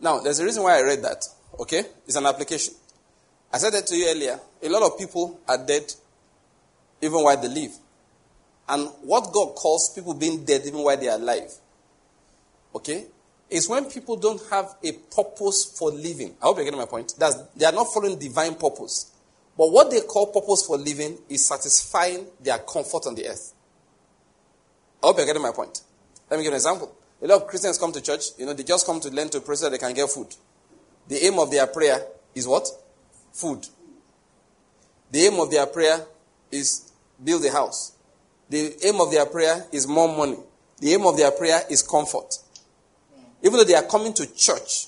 Now, 0.00 0.20
there's 0.20 0.38
a 0.38 0.44
reason 0.44 0.62
why 0.62 0.78
I 0.78 0.82
read 0.82 1.02
that. 1.02 1.24
Okay? 1.58 1.84
It's 2.06 2.16
an 2.16 2.26
application. 2.26 2.74
I 3.52 3.58
said 3.58 3.72
that 3.72 3.86
to 3.88 3.96
you 3.96 4.08
earlier. 4.08 4.38
A 4.62 4.68
lot 4.68 4.82
of 4.82 4.98
people 4.98 5.40
are 5.48 5.58
dead 5.58 5.92
even 7.02 7.22
while 7.22 7.36
they 7.36 7.48
live. 7.48 7.72
And 8.68 8.88
what 9.02 9.32
God 9.32 9.54
calls 9.54 9.92
people 9.94 10.14
being 10.14 10.44
dead 10.44 10.62
even 10.66 10.80
while 10.80 10.96
they 10.96 11.08
are 11.08 11.18
alive, 11.18 11.52
okay, 12.74 13.04
is 13.50 13.68
when 13.68 13.84
people 13.86 14.16
don't 14.16 14.40
have 14.50 14.74
a 14.82 14.92
purpose 14.92 15.76
for 15.78 15.90
living. 15.90 16.34
I 16.40 16.46
hope 16.46 16.56
you're 16.56 16.64
getting 16.64 16.80
my 16.80 16.86
point. 16.86 17.14
That's, 17.18 17.36
they 17.54 17.66
are 17.66 17.72
not 17.72 17.92
following 17.92 18.18
divine 18.18 18.54
purpose. 18.54 19.12
But 19.56 19.70
what 19.70 19.90
they 19.90 20.00
call 20.00 20.26
purpose 20.26 20.66
for 20.66 20.76
living 20.76 21.18
is 21.28 21.46
satisfying 21.46 22.26
their 22.40 22.58
comfort 22.58 23.06
on 23.06 23.14
the 23.14 23.28
earth. 23.28 23.52
I 25.02 25.06
hope 25.06 25.18
you're 25.18 25.26
getting 25.26 25.42
my 25.42 25.52
point. 25.52 25.82
Let 26.30 26.38
me 26.38 26.44
give 26.44 26.52
an 26.52 26.56
example. 26.56 26.94
A 27.22 27.26
lot 27.26 27.42
of 27.42 27.46
Christians 27.46 27.78
come 27.78 27.92
to 27.92 28.00
church, 28.00 28.24
you 28.38 28.46
know, 28.46 28.52
they 28.52 28.64
just 28.64 28.86
come 28.86 29.00
to 29.00 29.10
learn 29.10 29.28
to 29.30 29.40
pray 29.40 29.56
so 29.56 29.70
they 29.70 29.78
can 29.78 29.94
get 29.94 30.10
food. 30.10 30.34
The 31.08 31.24
aim 31.26 31.38
of 31.38 31.50
their 31.50 31.66
prayer 31.66 32.04
is 32.34 32.48
what? 32.48 32.68
Food. 33.32 33.66
The 35.10 35.20
aim 35.20 35.38
of 35.38 35.50
their 35.50 35.66
prayer 35.66 36.04
is 36.50 36.90
build 37.22 37.44
a 37.44 37.52
house. 37.52 37.92
The 38.48 38.74
aim 38.86 39.00
of 39.00 39.10
their 39.10 39.26
prayer 39.26 39.64
is 39.72 39.86
more 39.86 40.08
money. 40.08 40.38
The 40.78 40.92
aim 40.92 41.06
of 41.06 41.16
their 41.16 41.30
prayer 41.30 41.60
is 41.70 41.82
comfort. 41.82 42.38
Even 43.42 43.58
though 43.58 43.64
they 43.64 43.74
are 43.74 43.86
coming 43.86 44.12
to 44.14 44.26
church, 44.34 44.86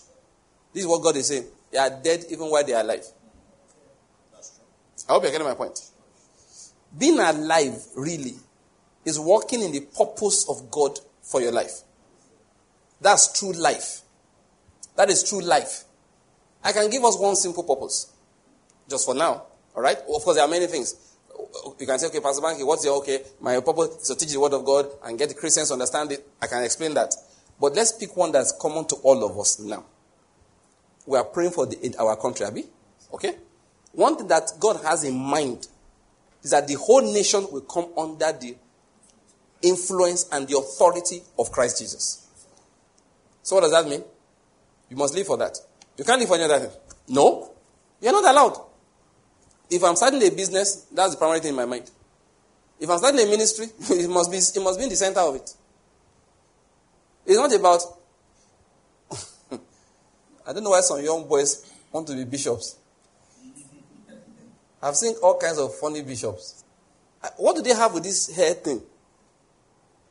this 0.72 0.82
is 0.82 0.86
what 0.86 1.02
God 1.02 1.16
is 1.16 1.28
saying. 1.28 1.44
They 1.70 1.78
are 1.78 1.90
dead 1.90 2.24
even 2.30 2.50
while 2.50 2.64
they 2.64 2.72
are 2.72 2.82
alive. 2.82 3.06
I 5.08 5.12
hope 5.12 5.22
you're 5.22 5.32
getting 5.32 5.46
my 5.46 5.54
point. 5.54 5.80
Being 6.96 7.18
alive, 7.18 7.76
really, 7.96 8.34
is 9.04 9.20
walking 9.20 9.62
in 9.62 9.72
the 9.72 9.80
purpose 9.80 10.48
of 10.48 10.70
God 10.70 10.98
for 11.22 11.40
your 11.40 11.52
life. 11.52 11.82
That's 13.00 13.38
true 13.38 13.52
life. 13.52 14.00
That 14.96 15.10
is 15.10 15.28
true 15.28 15.42
life. 15.42 15.84
I 16.64 16.72
can 16.72 16.90
give 16.90 17.04
us 17.04 17.18
one 17.18 17.36
simple 17.36 17.62
purpose, 17.62 18.12
just 18.88 19.04
for 19.04 19.14
now. 19.14 19.44
All 19.74 19.82
right? 19.82 19.98
Of 19.98 20.24
course, 20.24 20.36
there 20.36 20.44
are 20.44 20.48
many 20.48 20.66
things. 20.66 20.96
You 21.78 21.86
can 21.86 21.98
say, 21.98 22.06
okay, 22.06 22.20
Pastor 22.20 22.42
Banky, 22.42 22.66
what's 22.66 22.84
your, 22.84 22.96
okay, 22.98 23.20
my 23.40 23.60
purpose 23.60 23.96
is 24.00 24.08
to 24.08 24.16
teach 24.16 24.32
the 24.32 24.40
word 24.40 24.54
of 24.54 24.64
God 24.64 24.86
and 25.04 25.18
get 25.18 25.28
the 25.28 25.34
Christians 25.34 25.68
to 25.68 25.74
understand 25.74 26.10
it. 26.12 26.26
I 26.40 26.46
can 26.46 26.64
explain 26.64 26.94
that. 26.94 27.14
But 27.60 27.74
let's 27.74 27.92
pick 27.92 28.16
one 28.16 28.32
that's 28.32 28.52
common 28.52 28.86
to 28.86 28.96
all 28.96 29.24
of 29.24 29.38
us 29.38 29.60
now. 29.60 29.84
We 31.06 31.18
are 31.18 31.24
praying 31.24 31.52
for 31.52 31.66
the, 31.66 31.94
our 31.98 32.16
country, 32.16 32.46
Abby. 32.46 32.64
Okay? 33.12 33.36
One 33.96 34.16
thing 34.16 34.28
that 34.28 34.52
God 34.60 34.84
has 34.84 35.04
in 35.04 35.16
mind 35.16 35.66
is 36.42 36.50
that 36.50 36.68
the 36.68 36.74
whole 36.74 37.00
nation 37.00 37.46
will 37.50 37.62
come 37.62 37.86
under 37.96 38.30
the 38.30 38.54
influence 39.62 40.28
and 40.30 40.46
the 40.46 40.58
authority 40.58 41.22
of 41.38 41.50
Christ 41.50 41.78
Jesus. 41.78 42.28
So 43.42 43.56
what 43.56 43.62
does 43.62 43.72
that 43.72 43.88
mean? 43.88 44.04
You 44.90 44.96
must 44.96 45.14
live 45.14 45.26
for 45.26 45.38
that. 45.38 45.58
You 45.96 46.04
can't 46.04 46.20
live 46.20 46.28
for 46.28 46.34
any 46.34 46.44
other 46.44 46.58
thing. 46.58 46.78
No. 47.08 47.50
You're 48.02 48.12
not 48.12 48.30
allowed. 48.30 48.60
If 49.70 49.82
I'm 49.82 49.96
starting 49.96 50.22
a 50.22 50.30
business, 50.30 50.86
that's 50.92 51.12
the 51.14 51.18
primary 51.18 51.40
thing 51.40 51.50
in 51.50 51.56
my 51.56 51.64
mind. 51.64 51.90
If 52.78 52.90
I'm 52.90 52.98
starting 52.98 53.26
a 53.26 53.30
ministry, 53.30 53.66
it 53.96 54.10
must 54.10 54.30
be, 54.30 54.36
it 54.36 54.62
must 54.62 54.78
be 54.78 54.84
in 54.84 54.90
the 54.90 54.96
center 54.96 55.20
of 55.20 55.36
it. 55.36 55.50
It's 57.24 57.38
not 57.38 57.52
about. 57.54 57.82
I 60.46 60.52
don't 60.52 60.62
know 60.62 60.70
why 60.70 60.82
some 60.82 61.02
young 61.02 61.26
boys 61.26 61.72
want 61.90 62.06
to 62.08 62.14
be 62.14 62.24
bishops. 62.24 62.76
I've 64.86 64.94
seen 64.94 65.14
all 65.20 65.36
kinds 65.36 65.58
of 65.58 65.74
funny 65.74 66.02
bishops. 66.02 66.62
What 67.38 67.56
do 67.56 67.62
they 67.62 67.74
have 67.74 67.92
with 67.92 68.04
this 68.04 68.34
hair 68.34 68.54
thing? 68.54 68.80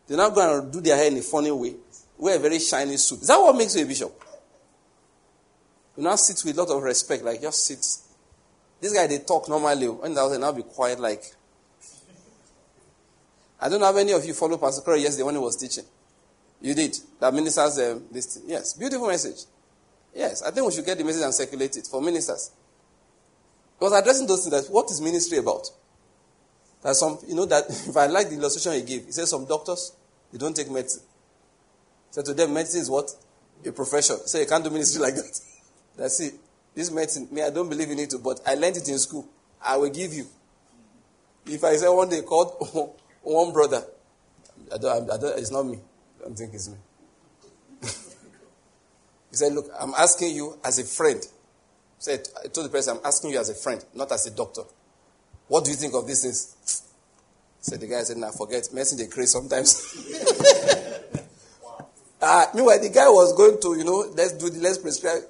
They're 0.06 0.18
not 0.18 0.36
going 0.36 0.66
to 0.66 0.72
do 0.72 0.82
their 0.82 0.98
hair 0.98 1.08
in 1.08 1.18
a 1.18 1.22
funny 1.22 1.50
way. 1.50 1.76
Wear 2.18 2.36
a 2.36 2.40
very 2.40 2.60
shiny 2.60 2.98
suit. 2.98 3.22
Is 3.22 3.28
that 3.28 3.38
what 3.38 3.56
makes 3.56 3.74
you 3.76 3.86
a 3.86 3.88
bishop? 3.88 4.12
You 5.96 6.04
now 6.04 6.16
sit 6.16 6.44
with 6.46 6.58
a 6.58 6.64
lot 6.64 6.76
of 6.76 6.84
respect, 6.84 7.24
like 7.24 7.42
just 7.42 7.66
sit. 7.66 7.86
This 8.82 8.94
guy, 8.94 9.08
they 9.08 9.20
talk 9.20 9.48
normally. 9.48 9.88
When 9.88 10.14
they 10.14 10.38
now 10.38 10.52
be 10.52 10.64
quiet, 10.64 11.00
like. 11.00 11.24
I 13.62 13.70
don't 13.70 13.80
know 13.80 13.86
how 13.86 13.94
many 13.94 14.12
of 14.12 14.26
you 14.26 14.34
follow 14.34 14.58
Pastor 14.58 14.82
Corey 14.82 15.02
yesterday 15.04 15.24
when 15.24 15.36
he 15.36 15.42
was 15.42 15.56
teaching. 15.56 15.86
You 16.62 16.74
did. 16.74 16.98
That 17.22 17.34
ministers 17.34 17.80
um, 17.80 18.04
this. 18.12 18.42
Yes. 18.46 18.74
Beautiful 18.74 19.08
message. 19.08 19.46
Yes. 20.14 20.44
I 20.44 20.52
think 20.52 20.68
we 20.68 20.74
should 20.74 20.86
get 20.86 20.98
the 20.98 21.06
message 21.06 21.24
and 21.24 21.34
circulate 21.34 21.78
it 21.78 21.88
for 21.88 22.02
ministers. 22.02 22.52
He 23.80 23.84
was 23.84 23.94
addressing 23.94 24.28
those 24.28 24.46
things 24.48 24.68
that 24.68 24.74
what 24.74 24.90
is 24.90 25.02
ministry 25.02 25.38
about? 25.38 25.70
That 26.82 26.96
some, 26.96 27.18
you 27.28 27.36
know, 27.36 27.46
that 27.46 27.66
if 27.70 27.96
I 27.98 28.06
like 28.08 28.30
the 28.30 28.36
illustration 28.36 28.74
he 28.74 28.82
gave, 28.82 29.06
he 29.06 29.12
says 29.12 29.30
some 29.30 29.46
doctors, 29.46 29.94
they 30.32 30.38
don't 30.38 30.56
take 30.56 30.70
medicine. 30.70 31.04
So 32.12 32.22
to 32.22 32.34
them, 32.34 32.54
medicine 32.54 32.82
is 32.82 32.90
what? 32.90 33.12
A 33.66 33.72
profession. 33.72 34.18
So 34.26 34.40
you 34.40 34.46
can't 34.46 34.64
do 34.64 34.70
ministry 34.70 35.02
like 35.08 35.16
that. 35.16 35.40
That's 35.98 36.20
it. 36.20 36.36
This 36.74 36.92
medicine, 36.92 37.28
me, 37.32 37.42
I 37.42 37.50
don't 37.50 37.70
believe 37.70 37.90
in 37.90 38.00
it, 38.00 38.14
but 38.24 38.40
I 38.46 38.56
learned 38.56 38.78
it 38.78 38.88
in 38.90 39.00
school. 39.00 39.28
I 39.64 39.78
will 39.78 39.90
give 39.90 40.14
you. 40.14 40.28
If 41.46 41.64
I 41.64 41.76
say 41.76 41.88
one 41.88 42.10
day 42.10 42.22
called 42.26 42.98
one 43.24 43.54
brother, 43.54 43.84
I 44.74 44.78
don't, 44.78 45.10
I 45.12 45.18
don't, 45.18 45.40
it's 45.40 45.52
not 45.52 45.64
me. 45.64 45.80
I 46.20 46.24
don't 46.26 46.38
think 46.38 46.54
it's 46.54 46.70
me. 46.70 46.76
he 47.82 47.88
said, 49.36 49.54
Look, 49.54 49.70
I'm 49.80 49.94
asking 49.96 50.36
you 50.36 50.58
as 50.64 50.80
a 50.80 50.84
friend. 50.84 51.22
Said, 52.00 52.28
I 52.44 52.48
told 52.48 52.68
the 52.68 52.72
person, 52.72 52.98
I'm 52.98 53.06
asking 53.06 53.32
you 53.32 53.40
as 53.40 53.50
a 53.50 53.56
friend, 53.56 53.84
not 53.94 54.12
as 54.12 54.28
a 54.28 54.32
doctor. 54.32 54.64
What 55.48 55.64
do 55.64 55.72
you 55.72 55.78
think 55.78 55.94
of 55.94 56.08
these 56.08 56.22
things? 56.24 56.84
Said 57.66 57.80
the 57.80 57.88
guy 57.88 58.04
said, 58.04 58.18
Nah, 58.18 58.30
forget. 58.32 58.68
Medicine 58.74 59.00
they 59.00 59.08
crazy 59.08 59.28
sometimes. 59.28 59.82
uh, 62.22 62.46
meanwhile, 62.54 62.80
the 62.80 62.90
guy 62.90 63.08
was 63.08 63.34
going 63.34 63.60
to, 63.60 63.76
you 63.76 63.84
know, 63.84 64.06
let's 64.16 64.34
do 64.34 64.52
the 64.52 64.60
let's 64.60 64.78
prescribe. 64.78 65.24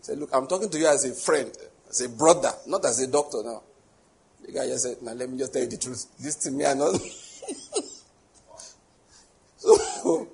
Said, 0.00 0.18
Look, 0.18 0.30
I'm 0.32 0.46
talking 0.46 0.70
to 0.70 0.78
you 0.78 0.86
as 0.86 1.04
a 1.04 1.12
friend, 1.12 1.50
as 1.90 2.00
a 2.00 2.08
brother, 2.08 2.50
not 2.66 2.84
as 2.86 3.00
a 3.00 3.06
doctor 3.06 3.42
now. 3.44 3.62
The 4.46 4.52
guy 4.52 4.66
just 4.68 4.84
said, 4.84 5.02
Now 5.02 5.12
let 5.12 5.28
me 5.28 5.36
just 5.36 5.52
tell 5.52 5.62
you 5.62 5.68
the 5.68 5.76
truth. 5.76 6.06
This 6.18 6.36
to 6.36 6.50
me 6.50 6.64
are 6.64 6.74
not. 6.74 6.94
so, 9.58 9.76
so 9.76 10.28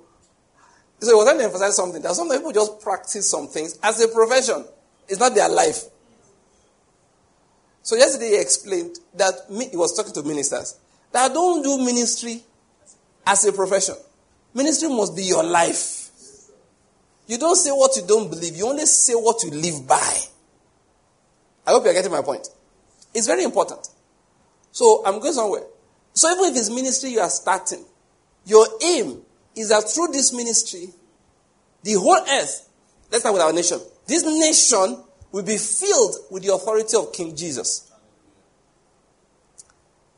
he 1.01 1.13
was 1.13 1.25
trying 1.25 1.39
to 1.39 1.43
emphasize 1.43 1.75
something 1.75 2.01
that 2.01 2.15
some 2.15 2.29
people 2.29 2.53
just 2.53 2.79
practice 2.79 3.29
some 3.29 3.49
things 3.49 3.77
as 3.83 3.99
a 3.99 4.07
profession. 4.07 4.63
It's 5.13 5.19
not 5.19 5.35
their 5.35 5.47
life. 5.47 5.83
So 7.83 7.95
yesterday 7.95 8.29
he 8.29 8.41
explained 8.41 8.97
that 9.13 9.47
me, 9.47 9.69
he 9.69 9.77
was 9.77 9.95
talking 9.95 10.11
to 10.13 10.23
ministers 10.23 10.79
that 11.11 11.31
don't 11.31 11.61
do 11.61 11.77
ministry 11.85 12.41
as 13.23 13.45
a 13.45 13.53
profession. 13.53 13.93
Ministry 14.55 14.89
must 14.89 15.15
be 15.15 15.21
your 15.21 15.43
life. 15.43 16.09
You 17.27 17.37
don't 17.37 17.55
say 17.55 17.69
what 17.69 17.95
you 17.95 18.01
don't 18.07 18.27
believe, 18.27 18.55
you 18.55 18.67
only 18.67 18.87
say 18.87 19.13
what 19.13 19.43
you 19.43 19.51
live 19.51 19.87
by. 19.87 20.17
I 21.67 21.71
hope 21.71 21.85
you're 21.85 21.93
getting 21.93 22.11
my 22.11 22.23
point. 22.23 22.47
It's 23.13 23.27
very 23.27 23.43
important. 23.43 23.87
So 24.71 25.03
I'm 25.05 25.19
going 25.19 25.33
somewhere. 25.33 25.63
So 26.15 26.31
even 26.31 26.45
if 26.45 26.57
it's 26.57 26.71
ministry 26.71 27.11
you 27.11 27.19
are 27.19 27.29
starting, 27.29 27.85
your 28.47 28.65
aim 28.83 29.21
is 29.55 29.69
that 29.69 29.83
through 29.83 30.07
this 30.07 30.33
ministry, 30.33 30.87
the 31.83 31.93
whole 31.93 32.17
earth, 32.17 32.67
let's 33.11 33.19
start 33.19 33.33
with 33.33 33.43
our 33.43 33.53
nation, 33.53 33.79
this 34.05 34.23
nation 34.23 35.03
will 35.31 35.43
be 35.43 35.57
filled 35.57 36.15
with 36.29 36.43
the 36.43 36.53
authority 36.53 36.95
of 36.97 37.11
King 37.11 37.35
Jesus. 37.35 37.91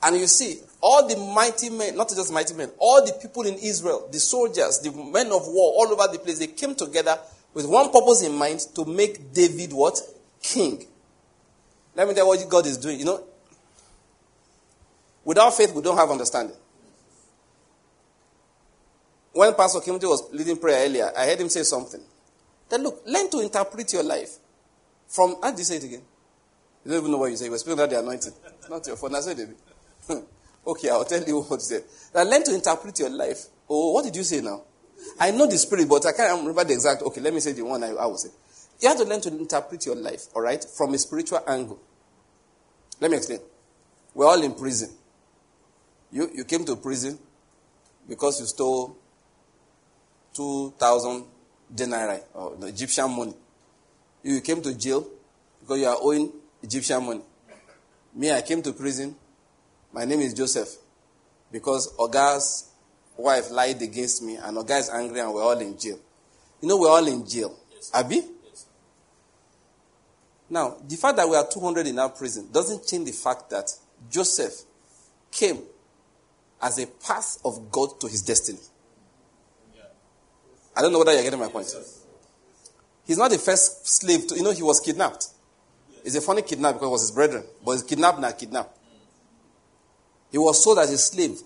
And 0.04 0.18
you 0.18 0.28
see, 0.28 0.60
all 0.82 1.08
the 1.08 1.18
mighty 1.18 1.70
men, 1.70 1.96
not 1.98 2.10
just 2.10 2.32
mighty 2.32 2.54
men, 2.54 2.70
all 2.78 3.04
the 3.04 3.14
people 3.14 3.44
in 3.44 3.56
Israel, 3.56 4.08
the 4.12 4.20
soldiers, 4.20 4.80
the 4.80 4.92
men 4.92 5.28
of 5.28 5.48
war, 5.48 5.74
all 5.78 5.88
over 5.92 6.12
the 6.12 6.20
place, 6.20 6.38
they 6.38 6.48
came 6.48 6.76
together 6.76 7.18
with 7.54 7.66
one 7.66 7.92
purpose 7.92 8.22
in 8.22 8.34
mind 8.38 8.60
to 8.76 8.86
make 8.86 9.34
David 9.34 9.74
what? 9.74 10.00
King. 10.42 10.86
Let 11.96 12.08
me 12.08 12.14
tell 12.14 12.26
you 12.26 12.28
what 12.28 12.50
God 12.50 12.66
is 12.68 12.78
doing. 12.78 13.00
You 13.00 13.06
know, 13.06 13.24
without 15.24 15.56
faith, 15.56 15.74
we 15.74 15.82
don't 15.82 15.98
have 15.98 16.12
understanding. 16.12 16.56
When 19.32 19.54
Pastor 19.54 19.80
Kimothy 19.80 20.08
was 20.08 20.32
leading 20.32 20.58
prayer 20.58 20.86
earlier, 20.86 21.12
I 21.18 21.26
heard 21.26 21.40
him 21.40 21.50
say 21.50 21.64
something. 21.64 22.02
Then 22.70 22.84
look, 22.84 23.02
learn 23.06 23.30
to 23.30 23.42
interpret 23.42 23.92
your 23.94 24.04
life. 24.04 24.38
From, 25.08 25.36
how 25.42 25.52
did 25.52 25.60
you 25.60 25.66
say 25.66 25.78
it 25.78 25.84
again? 25.84 26.02
You 26.84 26.92
don't 26.92 27.00
even 27.02 27.12
know 27.12 27.18
what 27.18 27.32
you 27.32 27.38
say. 27.38 27.46
You 27.46 27.52
were 27.52 27.58
speaking 27.58 27.80
about 27.80 27.90
the 27.90 28.00
anointing. 28.00 28.34
It's 28.60 28.70
not 28.70 28.86
your 28.88 28.96
phone. 28.96 29.16
I 29.16 29.20
said 29.22 29.40
it. 29.40 29.50
okay, 30.68 30.90
I'll 30.90 31.06
tell 31.06 31.24
you 31.24 31.42
what 31.42 31.56
you 31.56 31.60
said. 31.60 31.84
Now 32.14 32.24
learn 32.24 32.44
to 32.44 32.54
interpret 32.54 33.00
your 33.00 33.10
life. 33.10 33.46
Oh, 33.70 33.92
what 33.92 34.06
did 34.06 34.16
you 34.16 34.24
say 34.24 34.42
now? 34.42 34.62
I 35.20 35.32
know 35.32 35.48
the 35.48 35.58
spirit, 35.58 35.88
but 35.88 36.06
I 36.06 36.12
can't 36.12 36.40
remember 36.40 36.64
the 36.64 36.74
exact. 36.74 37.02
Okay, 37.02 37.22
let 37.22 37.34
me 37.34 37.40
say 37.40 37.54
the 37.54 37.64
one 37.64 37.84
I, 37.84 37.90
I 37.90 38.06
will 38.06 38.18
say. 38.18 38.30
You 38.82 38.90
have 38.90 38.98
to 38.98 39.06
learn 39.06 39.22
to 39.22 39.30
interpret 39.30 39.86
your 39.86 39.96
life, 39.96 40.26
all 40.36 40.42
right, 40.42 40.64
from 40.64 40.94
a 40.94 40.98
spiritual 40.98 41.42
angle. 41.48 41.80
Let 43.00 43.12
me 43.12 43.18
explain. 43.18 43.40
We're 44.14 44.26
all 44.26 44.42
in 44.42 44.54
prison. 44.54 44.90
You, 46.12 46.30
you 46.34 46.44
came 46.46 46.66
to 46.66 46.76
prison 46.76 47.20
because 48.08 48.40
you 48.40 48.46
stole 48.46 48.98
2,000 50.34 51.26
denarii, 51.74 52.20
or 52.34 52.52
oh, 52.52 52.56
the 52.56 52.68
Egyptian 52.68 53.12
money. 53.12 53.34
You 54.24 54.42
came 54.42 54.62
to 54.62 54.74
jail 54.74 55.08
because 55.62 55.80
you 55.80 55.88
are 55.88 55.98
owing 56.02 56.32
Egyptian 56.64 57.06
money. 57.06 57.22
Me, 58.14 58.32
I 58.32 58.42
came 58.42 58.62
to 58.62 58.74
prison. 58.74 59.16
My 59.92 60.06
name 60.06 60.22
is 60.22 60.34
Joseph 60.34 60.70
because 61.52 61.94
Oga's 61.98 62.70
wife 63.18 63.52
lied 63.52 63.82
against 63.82 64.24
me 64.24 64.36
and 64.36 64.58
Oga 64.58 64.80
is 64.80 64.90
angry 64.90 65.20
and 65.20 65.34
we're 65.34 65.44
all 65.44 65.60
in 65.60 65.78
jail. 65.78 66.00
You 66.62 66.68
know, 66.68 66.78
we're 66.78 66.90
all 66.90 67.06
in 67.08 67.28
jail. 67.28 67.58
Yes. 67.74 67.92
Abi? 67.94 68.16
Yes. 68.16 68.66
Now, 70.50 70.78
the 70.88 70.96
fact 70.96 71.18
that 71.18 71.28
we 71.30 71.36
are 71.36 71.48
200 71.48 71.88
in 71.88 72.00
our 72.00 72.10
prison 72.10 72.50
doesn't 72.52 72.86
change 72.86 73.06
the 73.06 73.12
fact 73.12 73.50
that 73.50 73.70
Joseph 74.10 74.54
came 75.32 75.60
as 76.62 76.80
a 76.80 76.88
path 76.88 77.38
of 77.46 77.72
God 77.72 78.00
to 78.00 78.08
his 78.08 78.22
destiny. 78.22 78.60
I 80.76 80.82
don't 80.82 80.92
know 80.92 81.00
whether 81.00 81.14
you're 81.14 81.24
getting 81.24 81.40
my 81.40 81.48
point. 81.48 81.74
He's 83.06 83.18
not 83.18 83.32
the 83.32 83.38
first 83.38 83.88
slave 83.88 84.28
to, 84.28 84.36
you 84.36 84.44
know, 84.44 84.52
he 84.52 84.64
was 84.64 84.80
kidnapped. 84.80 85.28
It's 86.04 86.16
a 86.16 86.22
funny 86.22 86.42
kidnap 86.42 86.76
because 86.76 86.88
it 86.88 86.92
was 86.92 87.02
his 87.02 87.12
brethren, 87.12 87.44
but 87.64 87.74
he's 87.74 87.84
kidnapped 87.84 88.20
now, 88.20 88.32
kidnapped. 88.32 88.78
He 90.32 90.38
was 90.38 90.64
sold 90.64 90.80
as 90.80 90.92
a 90.92 90.98
slave. 90.98 91.40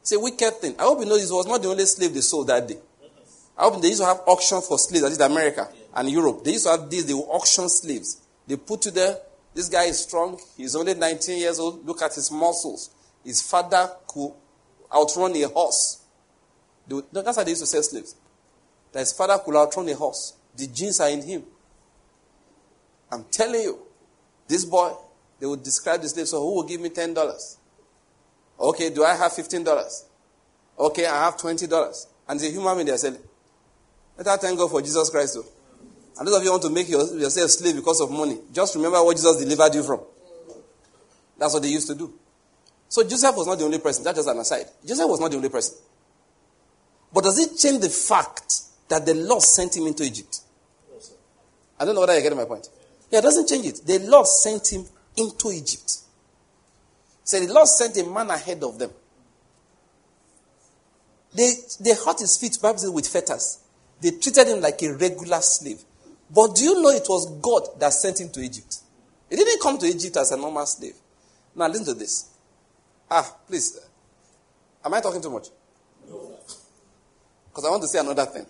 It's 0.00 0.12
a 0.12 0.18
wicked 0.18 0.54
thing. 0.54 0.74
I 0.78 0.82
hope 0.82 1.00
you 1.00 1.06
know 1.06 1.16
this 1.16 1.30
was 1.30 1.46
not 1.46 1.62
the 1.62 1.68
only 1.68 1.84
slave 1.84 2.14
they 2.14 2.20
sold 2.20 2.48
that 2.48 2.66
day. 2.66 2.78
I 3.56 3.64
hope 3.64 3.82
they 3.82 3.88
used 3.88 4.00
to 4.00 4.06
have 4.06 4.20
auction 4.26 4.60
for 4.62 4.78
slaves, 4.78 5.02
that 5.02 5.12
is 5.12 5.20
America 5.20 5.68
and 5.94 6.10
Europe. 6.10 6.42
They 6.42 6.52
used 6.52 6.64
to 6.64 6.70
have 6.70 6.88
these, 6.88 7.06
they 7.06 7.14
were 7.14 7.20
auction 7.20 7.68
slaves. 7.68 8.20
They 8.46 8.56
put 8.56 8.86
you 8.86 8.92
there, 8.92 9.18
this 9.54 9.68
guy 9.68 9.84
is 9.84 10.00
strong, 10.00 10.40
he's 10.56 10.74
only 10.74 10.94
19 10.94 11.38
years 11.38 11.58
old, 11.60 11.86
look 11.86 12.02
at 12.02 12.14
his 12.14 12.30
muscles. 12.30 12.90
His 13.24 13.42
father 13.42 13.90
could 14.06 14.32
outrun 14.92 15.36
a 15.36 15.48
horse. 15.48 16.02
That's 17.12 17.36
how 17.36 17.44
they 17.44 17.50
used 17.50 17.62
to 17.62 17.66
sell 17.66 17.82
slaves. 17.82 18.16
That 18.92 19.00
his 19.00 19.12
father 19.12 19.38
could 19.38 19.56
outrun 19.56 19.88
a 19.88 19.94
horse. 19.94 20.34
The 20.56 20.66
genes 20.66 21.00
are 21.00 21.08
in 21.08 21.22
him. 21.22 21.42
I'm 23.10 23.24
telling 23.24 23.62
you, 23.62 23.78
this 24.48 24.64
boy, 24.64 24.92
they 25.40 25.46
would 25.46 25.62
describe 25.62 26.02
the 26.02 26.08
slave. 26.08 26.28
So 26.28 26.40
who 26.40 26.56
will 26.56 26.62
give 26.62 26.80
me 26.80 26.88
ten 26.90 27.14
dollars? 27.14 27.58
Okay, 28.60 28.90
do 28.90 29.04
I 29.04 29.14
have 29.14 29.32
fifteen 29.32 29.64
dollars? 29.64 30.04
Okay, 30.78 31.06
I 31.06 31.24
have 31.24 31.36
twenty 31.36 31.66
dollars. 31.66 32.06
And 32.28 32.38
the 32.38 32.50
human 32.50 32.74
being 32.76 32.86
they 32.86 32.92
are 32.92 32.98
saying, 32.98 33.18
let 34.16 34.26
us 34.26 34.40
thank 34.40 34.58
God 34.58 34.70
for 34.70 34.80
Jesus 34.80 35.10
Christ. 35.10 35.34
Though. 35.34 35.46
And 36.18 36.28
those 36.28 36.36
of 36.36 36.44
you 36.44 36.50
want 36.50 36.62
to 36.62 36.70
make 36.70 36.88
yourself 36.88 37.50
slave 37.50 37.76
because 37.76 38.00
of 38.00 38.10
money, 38.10 38.38
just 38.52 38.74
remember 38.76 39.02
what 39.02 39.16
Jesus 39.16 39.36
delivered 39.38 39.74
you 39.74 39.82
from. 39.82 40.00
That's 41.38 41.54
what 41.54 41.62
they 41.62 41.70
used 41.70 41.88
to 41.88 41.94
do. 41.94 42.12
So 42.88 43.02
Joseph 43.02 43.34
was 43.34 43.46
not 43.46 43.58
the 43.58 43.64
only 43.64 43.78
person. 43.78 44.04
That's 44.04 44.18
just 44.18 44.28
an 44.28 44.38
aside. 44.38 44.66
Joseph 44.86 45.08
was 45.08 45.18
not 45.18 45.30
the 45.30 45.38
only 45.38 45.48
person. 45.48 45.76
But 47.12 47.24
does 47.24 47.38
it 47.38 47.58
change 47.58 47.80
the 47.80 47.88
fact 47.88 48.54
that 48.92 49.06
the 49.06 49.14
Lord 49.14 49.42
sent 49.42 49.74
him 49.74 49.86
into 49.86 50.04
Egypt? 50.04 50.40
I 51.80 51.86
don't 51.86 51.94
know 51.94 52.02
whether 52.02 52.12
you're 52.12 52.22
getting 52.22 52.36
my 52.36 52.44
point. 52.44 52.68
Yeah, 53.10 53.20
it 53.20 53.22
doesn't 53.22 53.48
change 53.48 53.66
it. 53.66 53.80
The 53.86 53.98
Lord 54.00 54.26
sent 54.26 54.70
him 54.70 54.84
into 55.16 55.50
Egypt. 55.50 55.98
So 57.24 57.40
the 57.40 57.50
Lord 57.50 57.66
sent 57.68 57.96
a 57.96 58.04
man 58.04 58.28
ahead 58.28 58.62
of 58.62 58.78
them. 58.78 58.90
They, 61.34 61.52
they 61.80 61.94
hurt 61.94 62.20
his 62.20 62.36
feet, 62.36 62.58
Bible 62.60 62.92
with 62.92 63.08
fetters. 63.08 63.60
They 64.02 64.10
treated 64.10 64.48
him 64.48 64.60
like 64.60 64.82
a 64.82 64.92
regular 64.94 65.40
slave. 65.40 65.80
But 66.30 66.54
do 66.54 66.64
you 66.64 66.82
know 66.82 66.90
it 66.90 67.06
was 67.08 67.30
God 67.40 67.80
that 67.80 67.94
sent 67.94 68.20
him 68.20 68.28
to 68.30 68.40
Egypt? 68.40 68.76
He 69.30 69.36
didn't 69.36 69.62
come 69.62 69.78
to 69.78 69.86
Egypt 69.86 70.18
as 70.18 70.32
a 70.32 70.36
normal 70.36 70.66
slave. 70.66 70.94
Now 71.56 71.68
listen 71.68 71.86
to 71.86 71.94
this. 71.94 72.28
Ah, 73.10 73.36
please. 73.48 73.80
Am 74.84 74.92
I 74.92 75.00
talking 75.00 75.22
too 75.22 75.30
much? 75.30 75.48
No. 76.08 76.36
Because 77.48 77.64
I 77.64 77.70
want 77.70 77.82
to 77.82 77.88
say 77.88 77.98
another 77.98 78.26
thing. 78.26 78.46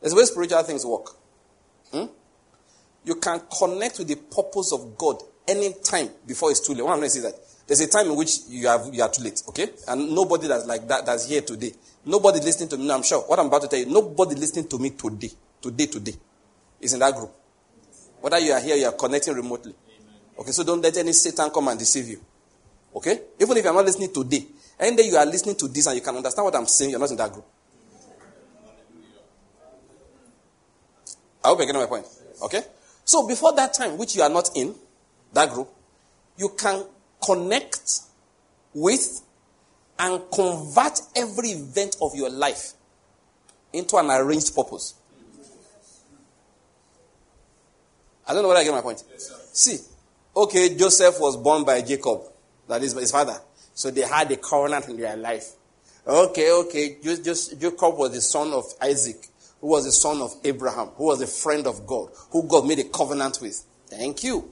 There's 0.00 0.12
a 0.12 0.16
way 0.16 0.24
spiritual 0.24 0.62
things 0.62 0.84
work. 0.84 1.10
Hmm? 1.92 2.06
You 3.04 3.14
can 3.16 3.40
connect 3.58 3.98
with 3.98 4.08
the 4.08 4.16
purpose 4.16 4.72
of 4.72 4.96
God 4.98 5.22
any 5.46 5.72
time 5.84 6.10
before 6.26 6.50
it's 6.50 6.60
too 6.60 6.74
late. 6.74 6.82
What 6.82 6.92
I'm 6.92 6.98
going 6.98 7.08
to 7.08 7.10
say 7.10 7.26
is 7.26 7.32
that 7.32 7.40
there's 7.66 7.80
a 7.80 7.88
time 7.88 8.06
in 8.06 8.16
which 8.16 8.40
you, 8.48 8.66
have, 8.68 8.88
you 8.92 9.02
are 9.02 9.10
too 9.10 9.22
late, 9.22 9.42
okay? 9.48 9.68
And 9.88 10.14
nobody 10.14 10.48
that's 10.48 10.66
like 10.66 10.86
that 10.88 11.06
that's 11.06 11.28
here 11.28 11.40
today. 11.40 11.72
Nobody 12.04 12.40
listening 12.40 12.68
to 12.70 12.76
me, 12.76 12.90
I'm 12.90 13.02
sure. 13.02 13.20
What 13.22 13.38
I'm 13.38 13.46
about 13.46 13.62
to 13.62 13.68
tell 13.68 13.78
you, 13.78 13.86
nobody 13.86 14.36
listening 14.36 14.68
to 14.68 14.78
me 14.78 14.90
today, 14.90 15.30
today, 15.60 15.86
today, 15.86 16.14
is 16.80 16.92
in 16.92 17.00
that 17.00 17.14
group. 17.14 17.30
Whether 18.20 18.38
you 18.38 18.52
are 18.52 18.60
here, 18.60 18.76
you 18.76 18.86
are 18.86 18.92
connecting 18.92 19.34
remotely. 19.34 19.74
Okay, 20.38 20.52
so 20.52 20.62
don't 20.62 20.80
let 20.80 20.96
any 20.96 21.12
Satan 21.12 21.50
come 21.50 21.68
and 21.68 21.78
deceive 21.78 22.08
you. 22.08 22.20
Okay? 22.94 23.20
Even 23.40 23.56
if 23.56 23.64
you're 23.64 23.74
not 23.74 23.84
listening 23.84 24.12
today, 24.12 24.46
any 24.78 24.96
day 24.96 25.08
you 25.08 25.16
are 25.16 25.26
listening 25.26 25.56
to 25.56 25.68
this 25.68 25.86
and 25.86 25.96
you 25.96 26.02
can 26.02 26.14
understand 26.14 26.44
what 26.44 26.54
I'm 26.54 26.66
saying, 26.66 26.90
you're 26.90 27.00
not 27.00 27.10
in 27.10 27.16
that 27.16 27.32
group. 27.32 27.44
I 31.46 31.50
hope 31.50 31.58
you're 31.58 31.66
getting 31.66 31.80
my 31.80 31.86
point. 31.86 32.06
Okay? 32.42 32.60
So 33.04 33.24
before 33.24 33.54
that 33.54 33.72
time, 33.72 33.96
which 33.98 34.16
you 34.16 34.22
are 34.22 34.28
not 34.28 34.50
in, 34.56 34.74
that 35.32 35.50
group, 35.50 35.68
you 36.36 36.48
can 36.58 36.84
connect 37.24 38.00
with 38.74 39.22
and 39.96 40.22
convert 40.34 41.00
every 41.14 41.50
event 41.50 41.98
of 42.02 42.16
your 42.16 42.30
life 42.30 42.72
into 43.72 43.96
an 43.96 44.10
arranged 44.10 44.56
purpose. 44.56 44.94
I 48.26 48.34
don't 48.34 48.42
know 48.42 48.48
whether 48.48 48.60
I 48.60 48.64
get 48.64 48.72
my 48.74 48.80
point. 48.80 49.04
Yes, 49.08 49.50
See, 49.52 49.78
okay, 50.36 50.74
Joseph 50.76 51.20
was 51.20 51.36
born 51.36 51.62
by 51.62 51.80
Jacob, 51.80 52.22
that 52.66 52.82
is 52.82 52.92
his 52.94 53.12
father. 53.12 53.38
So 53.72 53.92
they 53.92 54.00
had 54.00 54.32
a 54.32 54.36
covenant 54.36 54.88
in 54.88 54.96
their 54.96 55.16
life. 55.16 55.52
Okay, 56.04 56.50
okay, 56.50 56.96
just, 57.00 57.24
just 57.24 57.60
Jacob 57.60 57.96
was 57.96 58.12
the 58.12 58.20
son 58.20 58.52
of 58.52 58.64
Isaac, 58.82 59.28
who 59.66 59.72
was 59.72 59.84
the 59.84 59.90
son 59.90 60.20
of 60.20 60.32
Abraham, 60.44 60.90
who 60.94 61.06
was 61.06 61.20
a 61.20 61.26
friend 61.26 61.66
of 61.66 61.88
God, 61.88 62.10
who 62.30 62.46
God 62.46 62.68
made 62.68 62.78
a 62.78 62.84
covenant 62.84 63.40
with. 63.42 63.64
Thank 63.88 64.22
you. 64.22 64.48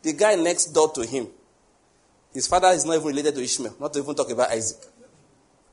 The 0.00 0.14
guy 0.14 0.34
next 0.36 0.66
door 0.72 0.90
to 0.92 1.04
him 1.04 1.28
his 2.32 2.46
father 2.46 2.68
is 2.68 2.86
not 2.86 2.94
even 2.94 3.06
related 3.06 3.34
to 3.34 3.42
Ishmael, 3.42 3.76
not 3.78 3.92
to 3.92 3.98
even 3.98 4.14
talk 4.14 4.30
about 4.30 4.50
Isaac. 4.50 4.78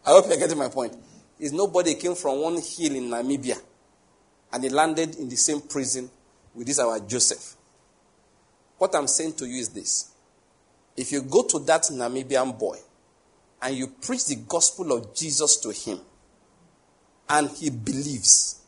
I 0.06 0.10
hope 0.10 0.26
you're 0.28 0.38
getting 0.38 0.58
my 0.58 0.68
point. 0.68 0.94
Is 1.40 1.54
nobody 1.54 1.96
came 1.96 2.14
from 2.14 2.42
one 2.42 2.56
hill 2.56 2.94
in 2.96 3.10
Namibia 3.10 3.58
and 4.52 4.64
he 4.64 4.70
landed 4.70 5.16
in 5.16 5.30
the 5.30 5.38
same 5.38 5.62
prison 5.62 6.10
with 6.54 6.68
this 6.68 6.80
our 6.80 7.00
Joseph. 7.00 7.56
What 8.78 8.94
I'm 8.96 9.08
saying 9.08 9.34
to 9.36 9.46
you 9.46 9.62
is 9.62 9.70
this. 9.70 10.12
If 10.98 11.14
you 11.14 11.22
go 11.22 11.44
to 11.48 11.60
that 11.60 11.84
Namibian 11.84 12.60
boy 12.60 12.80
and 13.62 13.76
you 13.76 13.88
preach 13.88 14.26
the 14.26 14.36
gospel 14.36 14.92
of 14.92 15.16
Jesus 15.16 15.56
to 15.58 15.72
him 15.72 16.00
and 17.30 17.50
he 17.50 17.70
believes 17.70 18.63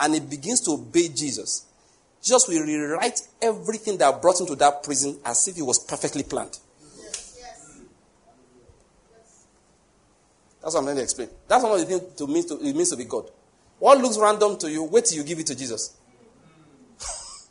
and 0.00 0.14
he 0.14 0.20
begins 0.20 0.60
to 0.62 0.72
obey 0.72 1.08
Jesus, 1.08 1.66
Jesus 2.22 2.48
will 2.48 2.62
rewrite 2.62 3.20
everything 3.40 3.98
that 3.98 4.20
brought 4.20 4.40
him 4.40 4.46
to 4.46 4.56
that 4.56 4.82
prison 4.82 5.18
as 5.24 5.46
if 5.48 5.56
it 5.58 5.62
was 5.62 5.78
perfectly 5.78 6.22
planned. 6.22 6.58
That's 10.60 10.74
what 10.74 10.80
I'm 10.80 10.84
going 10.84 10.96
to 10.96 11.02
explain. 11.02 11.28
That's 11.48 11.62
one 11.62 11.72
of 11.72 11.78
the 11.80 11.86
things 11.86 12.14
to 12.16 12.26
mean 12.26 12.46
to, 12.48 12.54
it 12.56 12.76
means 12.76 12.90
to 12.90 12.96
be 12.96 13.04
God. 13.04 13.30
What 13.78 13.98
looks 13.98 14.18
random 14.18 14.58
to 14.58 14.70
you, 14.70 14.84
wait 14.84 15.06
till 15.06 15.16
you 15.16 15.24
give 15.24 15.38
it 15.38 15.46
to 15.46 15.56
Jesus. 15.56 15.96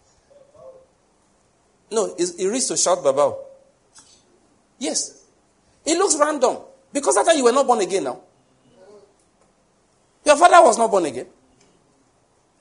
no, 1.91 2.13
it, 2.17 2.29
it 2.37 2.47
reads 2.47 2.67
to 2.67 2.77
shout 2.77 2.99
Babao. 2.99 3.35
Yes. 4.77 5.23
It 5.85 5.97
looks 5.97 6.15
random. 6.19 6.57
Because 6.93 7.15
time 7.15 7.35
you 7.35 7.43
were 7.43 7.51
not 7.51 7.65
born 7.65 7.81
again 7.81 8.03
now. 8.03 8.21
Your 10.23 10.37
father 10.37 10.63
was 10.63 10.77
not 10.77 10.91
born 10.91 11.05
again. 11.05 11.25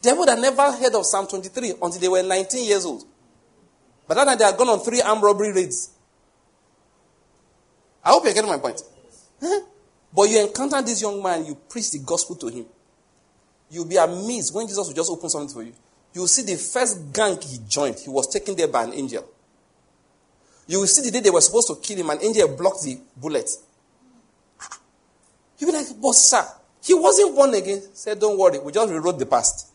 They 0.02 0.12
would 0.12 0.28
have 0.28 0.38
never 0.38 0.72
heard 0.72 0.94
of 0.94 1.04
Psalm 1.06 1.26
23 1.26 1.74
until 1.82 2.00
they 2.00 2.08
were 2.08 2.22
19 2.22 2.64
years 2.64 2.84
old. 2.84 3.04
But 4.06 4.14
that 4.14 4.24
time 4.24 4.38
they 4.38 4.44
had 4.44 4.56
gone 4.56 4.68
on 4.68 4.80
three 4.80 5.00
armed 5.02 5.22
robbery 5.22 5.52
raids. 5.52 5.90
I 8.04 8.10
hope 8.10 8.24
you're 8.24 8.34
getting 8.34 8.50
my 8.50 8.58
point. 8.58 8.82
But 10.14 10.30
you 10.30 10.40
encounter 10.40 10.80
this 10.82 11.02
young 11.02 11.22
man, 11.22 11.44
you 11.44 11.54
preach 11.54 11.90
the 11.90 11.98
gospel 11.98 12.34
to 12.36 12.48
him. 12.48 12.66
You'll 13.70 13.84
be 13.84 13.96
amazed 13.96 14.54
when 14.54 14.66
Jesus 14.66 14.86
will 14.86 14.94
just 14.94 15.10
open 15.10 15.28
something 15.28 15.54
for 15.54 15.62
you. 15.62 15.74
You'll 16.14 16.26
see 16.26 16.42
the 16.42 16.56
first 16.56 17.12
gang 17.12 17.38
he 17.40 17.58
joined, 17.68 17.98
he 17.98 18.08
was 18.08 18.26
taken 18.26 18.56
there 18.56 18.68
by 18.68 18.84
an 18.84 18.94
angel. 18.94 19.28
You 20.66 20.80
will 20.80 20.86
see 20.86 21.02
the 21.02 21.10
day 21.10 21.20
they 21.20 21.30
were 21.30 21.40
supposed 21.40 21.68
to 21.68 21.76
kill 21.76 21.98
him, 21.98 22.10
an 22.10 22.18
angel 22.22 22.48
blocked 22.56 22.82
the 22.82 22.98
bullet. 23.16 23.50
You'll 25.58 25.72
be 25.72 25.76
like, 25.76 25.86
but 26.00 26.12
sir, 26.14 26.44
he 26.82 26.94
wasn't 26.94 27.34
born 27.34 27.54
again. 27.54 27.82
Said, 27.92 28.18
don't 28.18 28.38
worry, 28.38 28.58
we 28.58 28.72
just 28.72 28.90
rewrote 28.90 29.18
the 29.18 29.26
past. 29.26 29.68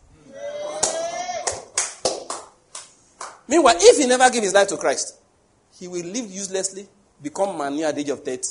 Meanwhile, 3.46 3.76
if 3.78 3.98
he 3.98 4.06
never 4.06 4.30
gave 4.30 4.42
his 4.42 4.54
life 4.54 4.68
to 4.68 4.76
Christ, 4.76 5.18
he 5.78 5.88
will 5.88 6.04
live 6.04 6.30
uselessly, 6.30 6.86
become 7.20 7.58
man 7.58 7.76
near 7.76 7.92
the 7.92 8.00
age 8.00 8.08
of 8.08 8.24
30. 8.24 8.42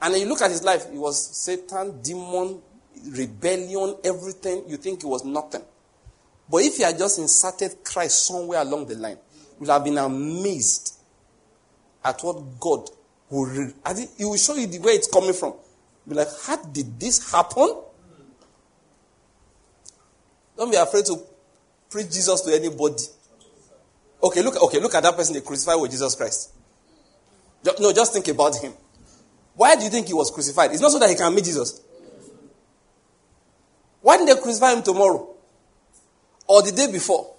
And 0.00 0.16
you 0.16 0.26
look 0.26 0.42
at 0.42 0.50
his 0.50 0.62
life, 0.64 0.86
it 0.86 0.98
was 0.98 1.36
Satan, 1.36 2.00
demon, 2.02 2.60
rebellion, 3.10 3.96
everything. 4.02 4.64
You 4.66 4.76
think 4.76 5.02
it 5.04 5.06
was 5.06 5.24
nothing. 5.24 5.62
But 6.50 6.62
if 6.62 6.76
he 6.76 6.82
had 6.82 6.98
just 6.98 7.18
inserted 7.18 7.84
Christ 7.84 8.26
somewhere 8.26 8.60
along 8.60 8.86
the 8.86 8.96
line, 8.96 9.18
you 9.32 9.60
would 9.60 9.68
have 9.68 9.84
been 9.84 9.98
amazed 9.98 10.98
at 12.04 12.20
what 12.22 12.58
God 12.58 12.90
will. 13.30 13.72
He 14.18 14.24
will 14.24 14.36
show 14.36 14.56
you 14.56 14.66
the 14.66 14.78
way 14.80 14.92
it's 14.92 15.08
coming 15.08 15.34
from. 15.34 15.54
Be 16.08 16.16
like, 16.16 16.28
how 16.44 16.56
did 16.56 16.98
this 16.98 17.30
happen? 17.30 17.76
Don't 20.56 20.70
be 20.70 20.76
afraid 20.76 21.04
to 21.06 21.16
preach 21.88 22.10
Jesus 22.10 22.40
to 22.40 22.54
anybody. 22.54 23.04
Okay, 24.22 24.42
look, 24.42 24.60
okay, 24.62 24.80
look 24.80 24.94
at 24.94 25.02
that 25.02 25.16
person 25.16 25.34
they 25.34 25.40
crucified 25.40 25.80
with 25.80 25.90
Jesus 25.90 26.14
Christ. 26.14 26.52
No, 27.80 27.92
just 27.92 28.12
think 28.12 28.28
about 28.28 28.56
him. 28.56 28.72
Why 29.54 29.76
do 29.76 29.84
you 29.84 29.90
think 29.90 30.06
he 30.06 30.14
was 30.14 30.30
crucified? 30.30 30.70
It's 30.72 30.80
not 30.80 30.92
so 30.92 30.98
that 30.98 31.10
he 31.10 31.16
can 31.16 31.34
meet 31.34 31.44
Jesus. 31.44 31.80
Why 34.00 34.16
didn't 34.16 34.34
they 34.34 34.42
crucify 34.42 34.72
him 34.74 34.82
tomorrow? 34.82 35.28
Or 36.46 36.62
the 36.62 36.72
day 36.72 36.90
before? 36.90 37.34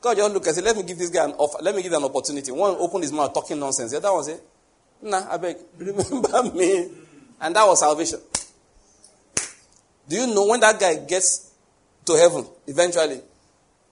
God 0.00 0.16
just 0.16 0.34
look 0.34 0.46
and 0.46 0.54
say, 0.56 0.62
let 0.62 0.76
me 0.76 0.82
give 0.82 0.98
this 0.98 1.10
guy 1.10 1.24
an 1.24 1.32
offer. 1.32 1.58
Let 1.62 1.74
me 1.74 1.82
give 1.82 1.92
an 1.92 2.04
opportunity. 2.04 2.52
One 2.52 2.76
opened 2.78 3.04
his 3.04 3.12
mouth 3.12 3.32
talking 3.32 3.58
nonsense. 3.58 3.92
The 3.92 3.98
other 3.98 4.12
one 4.12 4.24
said, 4.24 4.40
nah, 5.02 5.26
I 5.30 5.36
beg, 5.36 5.56
remember 5.78 6.42
me. 6.54 6.88
And 7.40 7.54
that 7.54 7.66
was 7.66 7.80
salvation. 7.80 8.20
Do 10.08 10.16
you 10.16 10.26
know 10.28 10.46
when 10.46 10.60
that 10.60 10.78
guy 10.78 10.96
gets 10.96 11.52
to 12.04 12.12
heaven, 12.14 12.46
eventually, 12.66 13.20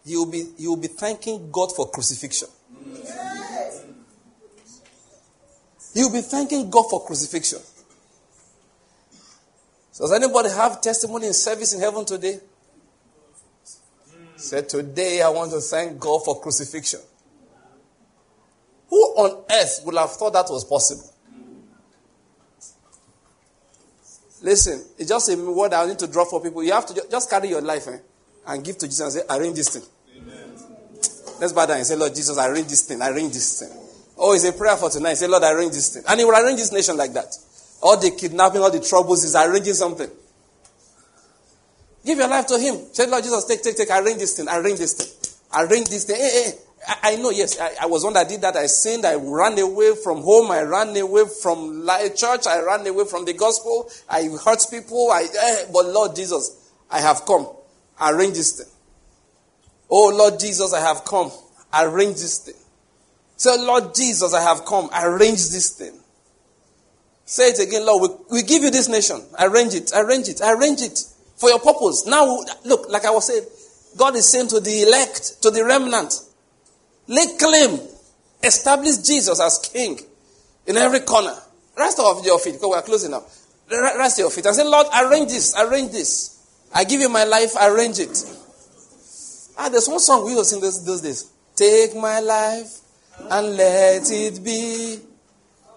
will 0.06 0.30
be, 0.30 0.44
will 0.58 0.76
be 0.76 0.88
thanking 0.88 1.50
God 1.50 1.74
for 1.74 1.90
crucifixion. 1.90 2.48
You'll 5.94 6.12
be 6.12 6.20
thanking 6.20 6.68
God 6.70 6.86
for 6.90 7.04
crucifixion. 7.06 7.60
So 9.92 10.04
does 10.04 10.12
anybody 10.12 10.50
have 10.50 10.80
testimony 10.80 11.28
in 11.28 11.32
service 11.32 11.72
in 11.72 11.80
heaven 11.80 12.04
today? 12.04 12.40
Said 14.36 14.68
today 14.68 15.22
I 15.22 15.28
want 15.28 15.52
to 15.52 15.60
thank 15.60 15.98
God 16.00 16.24
for 16.24 16.40
crucifixion. 16.40 17.00
Who 18.90 18.96
on 18.96 19.44
earth 19.50 19.82
would 19.84 19.94
have 19.94 20.10
thought 20.10 20.32
that 20.32 20.46
was 20.50 20.64
possible? 20.64 21.10
Listen, 24.42 24.84
it's 24.98 25.08
just 25.08 25.30
a 25.30 25.36
word 25.36 25.72
I 25.72 25.86
need 25.86 25.98
to 26.00 26.06
drop 26.06 26.28
for 26.28 26.42
people. 26.42 26.62
You 26.62 26.72
have 26.72 26.86
to 26.86 27.06
just 27.10 27.30
carry 27.30 27.48
your 27.48 27.62
life 27.62 27.88
eh, 27.88 27.98
and 28.46 28.62
give 28.62 28.76
to 28.78 28.86
Jesus 28.86 29.00
and 29.00 29.12
say, 29.12 29.20
arrange 29.30 29.56
this 29.56 29.70
thing. 29.70 29.82
Let's 31.40 31.52
bow 31.52 31.66
down 31.66 31.78
and 31.78 31.86
say, 31.86 31.96
Lord 31.96 32.14
Jesus, 32.14 32.38
arrange 32.38 32.68
this 32.68 32.82
thing, 32.82 33.02
I 33.02 33.10
arrange 33.10 33.32
this 33.32 33.60
thing. 33.60 33.80
Oh, 34.16 34.34
it's 34.34 34.44
a 34.44 34.52
prayer 34.52 34.76
for 34.76 34.90
tonight. 34.90 35.14
Say, 35.14 35.26
Lord, 35.26 35.42
I 35.42 35.52
arrange 35.52 35.72
this 35.72 35.94
thing. 35.94 36.04
And 36.08 36.20
he 36.20 36.24
will 36.24 36.34
arrange 36.34 36.58
this 36.58 36.72
nation 36.72 36.96
like 36.96 37.12
that. 37.14 37.34
All 37.82 37.98
the 37.98 38.12
kidnapping, 38.12 38.60
all 38.60 38.70
the 38.70 38.80
troubles, 38.80 39.24
is 39.24 39.34
arranging 39.34 39.74
something. 39.74 40.08
Give 42.04 42.18
your 42.18 42.28
life 42.28 42.46
to 42.46 42.58
him. 42.58 42.76
Say, 42.92 43.06
Lord 43.06 43.24
Jesus, 43.24 43.44
take, 43.44 43.62
take, 43.62 43.76
take, 43.76 43.90
arrange 43.90 44.18
this 44.18 44.36
thing, 44.36 44.46
arrange 44.48 44.78
this 44.78 44.92
thing. 44.92 45.34
Arrange 45.56 45.88
this 45.88 46.04
thing. 46.04 46.16
Hey, 46.16 46.30
hey, 46.44 46.52
I, 46.86 47.12
I 47.12 47.16
know, 47.16 47.30
yes, 47.30 47.58
I, 47.60 47.72
I, 47.82 47.86
was 47.86 48.04
one 48.04 48.12
that 48.14 48.28
did 48.28 48.40
that. 48.42 48.56
I 48.56 48.66
sinned. 48.66 49.04
I 49.04 49.14
ran 49.14 49.58
away 49.58 49.94
from 50.02 50.22
home. 50.22 50.50
I 50.50 50.62
ran 50.62 50.96
away 50.96 51.24
from 51.42 51.86
church. 52.16 52.46
I 52.46 52.60
ran 52.62 52.86
away 52.86 53.04
from 53.04 53.24
the 53.24 53.32
gospel. 53.32 53.88
I 54.08 54.24
hurt 54.44 54.64
people. 54.70 55.10
I, 55.10 55.22
eh, 55.22 55.66
but 55.72 55.86
Lord 55.86 56.14
Jesus, 56.14 56.72
I 56.90 57.00
have 57.00 57.24
come. 57.24 57.48
Arrange 58.00 58.34
this 58.34 58.58
thing. 58.58 58.73
Oh, 59.96 60.08
Lord 60.08 60.40
Jesus, 60.40 60.72
I 60.74 60.80
have 60.80 61.04
come. 61.04 61.30
Arrange 61.72 62.16
this 62.16 62.38
thing. 62.38 62.56
Say, 63.36 63.56
Lord 63.60 63.94
Jesus, 63.94 64.34
I 64.34 64.42
have 64.42 64.64
come. 64.64 64.90
Arrange 64.92 65.50
this 65.50 65.70
thing. 65.70 65.92
Say 67.24 67.50
it 67.50 67.60
again, 67.60 67.86
Lord. 67.86 68.10
We, 68.28 68.38
we 68.38 68.42
give 68.42 68.64
you 68.64 68.72
this 68.72 68.88
nation. 68.88 69.22
Arrange 69.38 69.72
it. 69.74 69.92
Arrange 69.94 70.28
it. 70.28 70.40
Arrange 70.42 70.82
it 70.82 70.98
for 71.36 71.48
your 71.48 71.60
purpose. 71.60 72.06
Now, 72.08 72.40
look, 72.64 72.90
like 72.90 73.04
I 73.04 73.10
was 73.12 73.28
saying, 73.28 73.44
God 73.96 74.16
is 74.16 74.28
saying 74.28 74.48
to 74.48 74.58
the 74.58 74.82
elect, 74.82 75.40
to 75.42 75.52
the 75.52 75.64
remnant, 75.64 76.12
lay 77.06 77.26
claim, 77.38 77.78
establish 78.42 78.96
Jesus 78.96 79.40
as 79.40 79.58
king 79.72 80.00
in 80.66 80.76
every 80.76 81.00
corner. 81.00 81.36
Rest 81.78 82.00
of 82.00 82.26
your 82.26 82.40
feet, 82.40 82.54
because 82.54 82.70
we 82.70 82.74
are 82.74 82.82
closing 82.82 83.14
up. 83.14 83.30
Rest 83.70 84.18
of 84.18 84.24
your 84.24 84.30
feet 84.30 84.46
and 84.46 84.56
say, 84.56 84.64
Lord, 84.64 84.88
arrange 84.92 85.30
this, 85.30 85.54
arrange 85.56 85.92
this. 85.92 86.44
I 86.74 86.82
give 86.82 87.00
you 87.00 87.08
my 87.08 87.22
life, 87.22 87.52
arrange 87.62 88.00
it. 88.00 88.40
Ah, 89.56 89.68
there's 89.68 89.88
one 89.88 90.00
song 90.00 90.24
we 90.24 90.32
used 90.32 90.50
to 90.50 90.56
sing 90.56 90.60
those, 90.60 90.84
those 90.84 91.00
days. 91.00 91.30
Take 91.54 91.94
my 91.94 92.18
life 92.20 92.80
and 93.30 93.56
let 93.56 94.10
it 94.10 94.42
be 94.42 94.98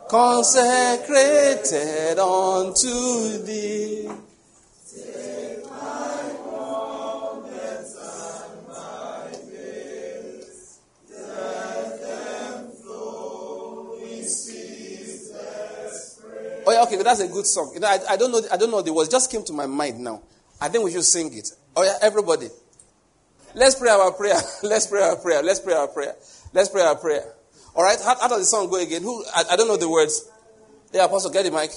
consecrated 0.10 2.18
unto 2.18 3.38
thee. 3.44 4.10
Oh 16.70 16.74
yeah, 16.74 16.84
okay, 16.84 17.02
that's 17.02 17.22
a 17.22 17.30
good 17.30 17.46
song. 17.46 17.72
You 17.74 17.80
know, 17.80 17.88
I, 17.88 18.00
I 18.10 18.18
don't 18.18 18.30
know. 18.30 18.42
I 18.52 18.58
don't 18.58 18.70
know 18.70 18.82
the 18.82 18.92
words. 18.92 19.08
Just 19.08 19.32
came 19.32 19.42
to 19.46 19.54
my 19.54 19.68
mind 19.68 20.00
now. 20.00 20.22
I 20.60 20.68
think 20.68 20.84
we 20.84 20.92
should 20.92 21.06
sing 21.06 21.34
it. 21.38 21.50
Oh 21.74 21.84
yeah, 21.84 21.94
everybody. 22.02 22.50
Let's 23.58 23.74
pray 23.74 23.90
our 23.90 24.12
prayer. 24.14 24.40
Let's 24.64 24.86
pray 24.86 25.02
our 25.02 25.16
prayer. 25.16 25.42
Let's 25.42 25.60
pray 25.60 25.74
our 25.74 25.88
prayer. 25.88 26.16
Let's 26.54 26.70
pray 26.70 26.84
our 26.84 26.96
prayer. 26.96 27.34
All 27.76 27.84
right. 27.84 27.98
How, 28.00 28.16
how 28.20 28.28
does 28.28 28.40
the 28.40 28.46
song 28.46 28.70
go 28.70 28.80
again? 28.80 29.02
Who? 29.02 29.26
I, 29.36 29.46
I 29.52 29.56
don't 29.56 29.68
know 29.68 29.78
the 29.78 29.90
words. 29.90 30.30
Yeah, 30.94 31.06
Apostle, 31.06 31.32
get 31.32 31.44
the 31.44 31.52
mic. 31.52 31.72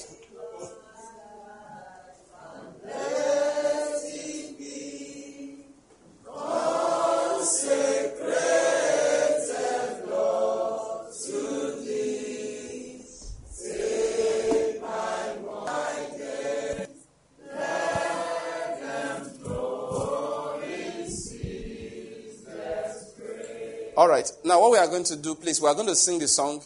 All 24.01 24.09
right. 24.09 24.32
Now, 24.44 24.62
what 24.62 24.70
we 24.70 24.78
are 24.78 24.86
going 24.86 25.05
to 25.05 25.16
do, 25.16 25.35
please, 25.35 25.60
we 25.60 25.68
are 25.68 25.74
going 25.74 25.89
to 25.89 25.94
sing 25.94 26.20
the 26.20 26.27
song 26.27 26.62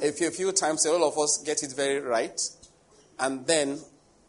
a 0.00 0.12
few, 0.12 0.28
a 0.28 0.30
few 0.30 0.52
times 0.52 0.84
so 0.84 0.94
all 0.94 1.08
of 1.08 1.18
us 1.18 1.42
get 1.44 1.64
it 1.64 1.72
very 1.74 1.98
right. 1.98 2.40
And 3.18 3.44
then 3.44 3.80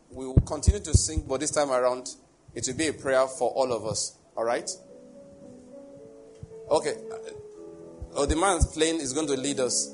we 0.10 0.26
will 0.26 0.42
continue 0.42 0.80
to 0.80 0.94
sing, 0.98 1.24
but 1.30 1.40
this 1.40 1.52
time 1.52 1.70
around, 1.70 2.08
it 2.56 2.66
will 2.66 2.76
be 2.76 2.88
a 2.88 2.94
prayer 2.94 3.28
for 3.28 3.52
all 3.52 3.72
of 3.72 3.86
us. 3.86 4.18
All 4.36 4.44
right? 4.44 4.68
Okay. 6.72 6.96
Uh, 7.12 7.16
oh, 8.16 8.26
the 8.26 8.36
man 8.36 8.60
playing 8.74 9.02
is 9.02 9.14
going 9.14 9.28
to 9.28 9.38
lead 9.38 9.60
us. 9.60 9.94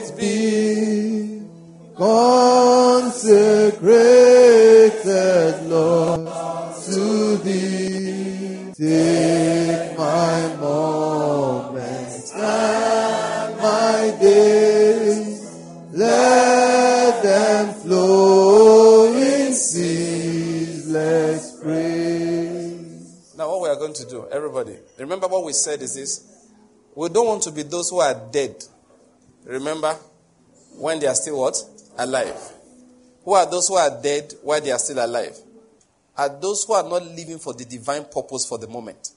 everybody, 24.31 24.77
remember 24.97 25.27
what 25.27 25.43
we 25.43 25.53
said 25.53 25.81
is 25.81 25.95
this 25.95 26.31
we 26.95 27.09
don't 27.09 27.27
want 27.27 27.43
to 27.43 27.51
be 27.51 27.63
those 27.63 27.89
who 27.89 27.99
are 27.99 28.13
dead. 28.31 28.63
Remember? 29.45 29.93
When 30.77 30.99
they 30.99 31.07
are 31.07 31.15
still 31.15 31.39
what? 31.39 31.57
Alive. 31.97 32.37
Who 33.23 33.33
are 33.33 33.49
those 33.49 33.67
who 33.67 33.75
are 33.75 34.01
dead 34.01 34.33
while 34.41 34.59
they 34.61 34.71
are 34.71 34.79
still 34.79 35.03
alive? 35.05 35.37
Are 36.17 36.29
those 36.29 36.65
who 36.65 36.73
are 36.73 36.83
not 36.83 37.03
living 37.03 37.39
for 37.39 37.53
the 37.53 37.65
divine 37.65 38.05
purpose 38.05 38.45
for 38.45 38.57
the 38.57 38.67
moment. 38.67 39.11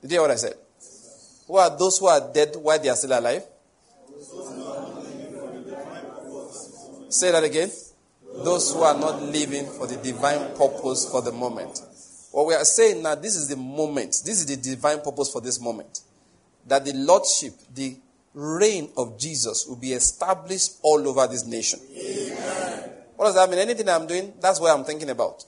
Did 0.00 0.10
you 0.10 0.14
hear 0.16 0.22
what 0.22 0.30
I 0.30 0.36
said? 0.36 0.54
Who 1.46 1.56
are 1.56 1.76
those 1.76 1.98
who 1.98 2.06
are 2.06 2.32
dead 2.32 2.56
while 2.56 2.78
they 2.78 2.88
are 2.88 2.96
still 2.96 3.18
alive? 3.18 3.44
Say 7.08 7.30
that 7.32 7.44
again. 7.44 7.70
Those 8.44 8.72
who 8.72 8.82
are 8.82 8.98
not 8.98 9.22
living 9.22 9.66
for 9.66 9.86
the 9.86 9.96
divine 9.96 10.54
purpose 10.56 11.08
for 11.10 11.22
the 11.22 11.32
moment. 11.32 11.80
What 12.36 12.48
we 12.48 12.52
are 12.52 12.66
saying 12.66 13.02
now, 13.02 13.14
this 13.14 13.34
is 13.34 13.48
the 13.48 13.56
moment. 13.56 14.10
This 14.22 14.40
is 14.40 14.44
the 14.44 14.56
divine 14.56 15.00
purpose 15.00 15.32
for 15.32 15.40
this 15.40 15.58
moment 15.58 16.00
that 16.66 16.84
the 16.84 16.92
lordship, 16.92 17.54
the 17.74 17.96
reign 18.34 18.90
of 18.98 19.18
Jesus 19.18 19.64
will 19.66 19.76
be 19.76 19.94
established 19.94 20.72
all 20.82 21.08
over 21.08 21.26
this 21.28 21.46
nation. 21.46 21.80
Amen. 21.98 22.90
What 23.16 23.24
does 23.28 23.36
that 23.36 23.48
mean? 23.48 23.58
Anything 23.60 23.88
I'm 23.88 24.06
doing, 24.06 24.34
that's 24.38 24.60
what 24.60 24.76
I'm 24.76 24.84
thinking 24.84 25.08
about. 25.08 25.46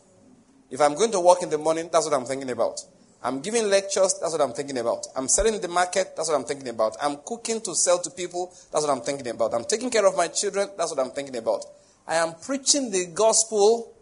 If 0.71 0.81
I'm 0.81 0.95
going 0.95 1.13
to 1.13 1.21
work 1.21 1.43
in 1.43 1.51
the 1.51 1.59
morning, 1.59 1.91
that's 1.93 2.07
what 2.07 2.19
I'm 2.19 2.25
thinking 2.25 2.49
about. 2.49 2.81
I'm 3.23 3.43
giving 3.43 3.69
lectures, 3.69 4.15
that's 4.19 4.33
what 4.33 4.41
I'm 4.41 4.55
thinking 4.55 4.79
about. 4.79 5.09
I'm 5.15 5.29
selling 5.29 5.57
in 5.57 5.61
the 5.61 5.69
market, 5.69 6.17
that's 6.17 6.31
what 6.31 6.37
I'm 6.37 6.45
thinking 6.47 6.69
about. 6.69 6.97
I'm 7.03 7.19
cooking 7.19 7.61
to 7.61 7.75
sell 7.75 8.01
to 8.01 8.09
people, 8.09 8.47
that's 8.73 8.87
what 8.87 8.97
I'm 8.97 9.03
thinking 9.03 9.29
about. 9.29 9.53
I'm 9.53 9.67
taking 9.67 9.91
care 9.91 10.07
of 10.07 10.17
my 10.17 10.29
children, 10.29 10.71
that's 10.79 10.91
what 10.91 11.05
I'm 11.05 11.11
thinking 11.11 11.37
about. 11.37 11.67
I 12.07 12.15
am 12.15 12.33
preaching 12.33 12.91
the 12.91 13.09
gospel, 13.13 13.93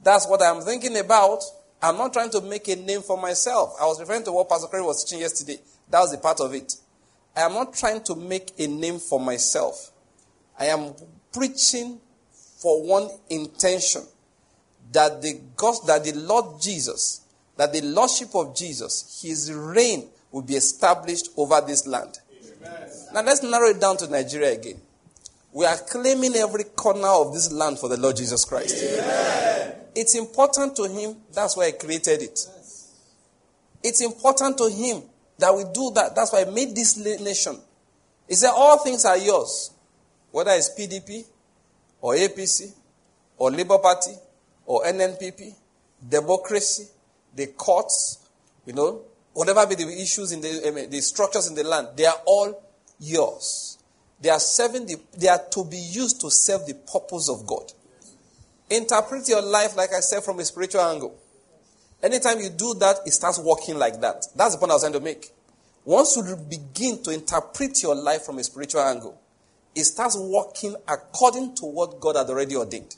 that's 0.00 0.28
what 0.28 0.40
I'm 0.40 0.60
thinking 0.62 0.96
about. 0.96 1.42
I'm 1.82 1.96
not 1.96 2.12
trying 2.12 2.30
to 2.30 2.40
make 2.42 2.68
a 2.68 2.76
name 2.76 3.00
for 3.00 3.20
myself. 3.20 3.74
I 3.80 3.86
was 3.86 4.00
referring 4.00 4.24
to 4.24 4.32
what 4.32 4.48
Pastor 4.48 4.68
Curry 4.68 4.82
was 4.82 5.04
teaching 5.04 5.20
yesterday. 5.20 5.58
That 5.88 6.00
was 6.00 6.12
a 6.12 6.18
part 6.18 6.40
of 6.40 6.54
it. 6.54 6.74
I 7.36 7.42
am 7.42 7.54
not 7.54 7.74
trying 7.74 8.02
to 8.04 8.14
make 8.14 8.52
a 8.58 8.66
name 8.66 8.98
for 8.98 9.18
myself. 9.18 9.90
I 10.58 10.66
am 10.66 10.92
preaching 11.32 11.98
for 12.60 12.86
one 12.86 13.08
intention 13.30 14.02
that 14.92 15.22
the 15.22 15.40
God, 15.56 15.76
that 15.86 16.04
the 16.04 16.12
Lord 16.12 16.60
Jesus, 16.60 17.22
that 17.56 17.72
the 17.72 17.80
Lordship 17.80 18.34
of 18.34 18.54
Jesus, 18.54 19.20
His 19.22 19.52
reign 19.52 20.08
will 20.30 20.42
be 20.42 20.54
established 20.54 21.30
over 21.36 21.60
this 21.60 21.86
land. 21.86 22.18
Amen. 22.62 22.90
Now 23.14 23.22
let's 23.22 23.42
narrow 23.42 23.68
it 23.68 23.80
down 23.80 23.96
to 23.98 24.10
Nigeria 24.10 24.52
again. 24.52 24.80
We 25.52 25.64
are 25.66 25.76
claiming 25.76 26.34
every 26.36 26.64
corner 26.64 27.08
of 27.08 27.32
this 27.32 27.50
land 27.50 27.78
for 27.78 27.88
the 27.88 27.96
Lord 27.96 28.16
Jesus 28.16 28.44
Christ. 28.44 28.84
Amen. 28.84 29.79
It's 30.00 30.14
important 30.14 30.74
to 30.76 30.84
Him. 30.88 31.14
That's 31.30 31.58
why 31.58 31.66
I 31.66 31.72
created 31.72 32.22
it. 32.22 32.40
It's 33.82 34.00
important 34.00 34.56
to 34.56 34.70
Him 34.70 35.02
that 35.38 35.54
we 35.54 35.64
do 35.74 35.92
that. 35.94 36.16
That's 36.16 36.32
why 36.32 36.40
I 36.40 36.44
made 36.46 36.74
this 36.74 36.96
nation. 36.96 37.58
He 38.26 38.34
said, 38.34 38.50
All 38.54 38.78
things 38.78 39.04
are 39.04 39.18
yours, 39.18 39.72
whether 40.30 40.52
it's 40.52 40.70
PDP 40.70 41.26
or 42.00 42.14
APC 42.14 42.72
or 43.36 43.50
Labour 43.50 43.76
Party 43.76 44.12
or 44.64 44.84
NNPP, 44.84 45.52
democracy, 46.08 46.86
the 47.36 47.48
courts, 47.48 48.26
you 48.64 48.72
know, 48.72 49.02
whatever 49.34 49.66
be 49.66 49.74
the 49.74 50.00
issues 50.00 50.32
in 50.32 50.40
the, 50.40 50.88
the 50.90 51.00
structures 51.02 51.46
in 51.46 51.54
the 51.54 51.64
land, 51.64 51.88
they 51.94 52.06
are 52.06 52.22
all 52.24 52.58
yours. 52.98 53.76
They 54.18 54.30
are 54.30 54.40
serving 54.40 54.86
the, 54.86 54.96
they 55.18 55.28
are 55.28 55.42
to 55.50 55.64
be 55.66 55.76
used 55.76 56.22
to 56.22 56.30
serve 56.30 56.66
the 56.66 56.74
purpose 56.90 57.28
of 57.28 57.46
God. 57.46 57.70
Interpret 58.70 59.28
your 59.28 59.42
life, 59.42 59.76
like 59.76 59.92
I 59.92 60.00
said, 60.00 60.22
from 60.22 60.38
a 60.38 60.44
spiritual 60.44 60.82
angle. 60.82 61.18
Anytime 62.02 62.40
you 62.40 62.50
do 62.50 62.74
that, 62.78 63.00
it 63.04 63.12
starts 63.12 63.38
working 63.38 63.76
like 63.76 64.00
that. 64.00 64.26
That's 64.36 64.54
the 64.54 64.58
point 64.58 64.70
I 64.70 64.74
was 64.76 64.82
trying 64.82 64.94
to 64.94 65.00
make. 65.00 65.30
Once 65.84 66.16
you 66.16 66.36
begin 66.48 67.02
to 67.02 67.10
interpret 67.10 67.82
your 67.82 67.94
life 67.94 68.22
from 68.22 68.38
a 68.38 68.44
spiritual 68.44 68.80
angle, 68.80 69.20
it 69.74 69.84
starts 69.84 70.16
working 70.16 70.76
according 70.86 71.54
to 71.56 71.66
what 71.66 72.00
God 72.00 72.16
had 72.16 72.28
already 72.28 72.56
ordained. 72.56 72.94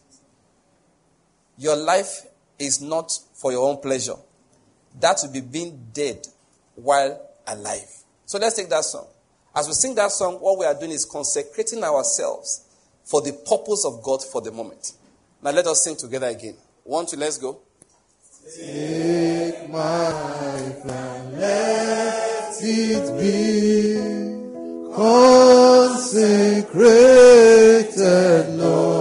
Your 1.57 1.77
life 1.77 2.27
is 2.59 2.81
not 2.81 3.12
for 3.35 3.53
your 3.53 3.69
own 3.69 3.81
pleasure. 3.81 4.16
That 5.01 5.19
will 5.23 5.32
be 5.32 5.40
being 5.40 5.89
dead 5.93 6.27
while 6.74 7.20
alive. 7.47 7.89
So 8.27 8.39
let's 8.39 8.57
take 8.57 8.69
that 8.70 8.85
song. 8.85 9.07
As 9.55 9.66
we 9.66 9.74
sing 9.74 9.94
that 9.97 10.11
song, 10.11 10.35
what 10.35 10.59
we 10.59 10.65
are 10.65 10.74
doing 10.74 10.93
is 10.93 11.05
consecrating 11.05 11.82
ourselves 11.85 12.66
for 13.05 13.20
the 13.20 13.32
purpose 13.32 13.85
of 13.85 14.03
God 14.03 14.23
for 14.23 14.40
the 14.40 14.51
moment. 14.51 14.93
Now 15.43 15.51
let 15.51 15.66
us 15.66 15.82
sing 15.82 15.97
together 15.97 16.28
again. 16.28 16.55
One, 16.85 17.05
two, 17.05 17.16
let's 17.16 17.36
go. 17.39 17.59
Take 18.56 19.69
my 19.69 20.12
and 20.85 21.39
let 21.39 22.55
it 22.60 23.19
be 23.19 23.98
consecrated, 24.94 26.14
Lord, 28.56 28.91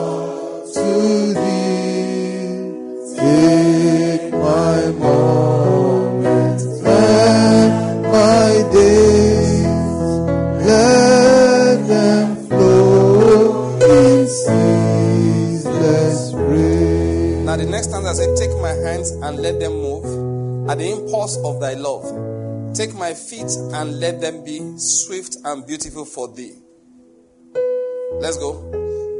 my 18.72 18.89
hands 18.89 19.11
and 19.11 19.39
let 19.39 19.60
them 19.60 19.73
move 19.73 20.69
at 20.69 20.77
the 20.77 20.89
impulse 20.91 21.38
of 21.43 21.60
thy 21.60 21.73
love. 21.73 22.06
Take 22.73 22.93
my 22.93 23.14
feet 23.14 23.52
and 23.73 23.99
let 23.99 24.22
them 24.22 24.45
be 24.45 24.60
swift 24.77 25.35
and 25.43 25.65
beautiful 25.68 26.06
for 26.06 26.34
thee. 26.34 26.53
Let's 28.22 28.38
go. 28.38 28.61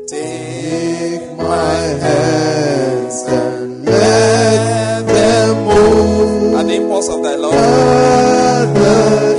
Take 0.08 1.38
my 1.38 1.74
hands 2.06 3.24
and 3.28 3.86
let 3.86 5.08
them 5.08 5.66
move 5.66 6.56
At 6.56 6.68
the 6.68 6.76
impulse 6.76 7.10
of 7.10 7.24
thy 7.24 7.36
love. 7.36 7.54
at 7.54 8.74
the 8.74 9.32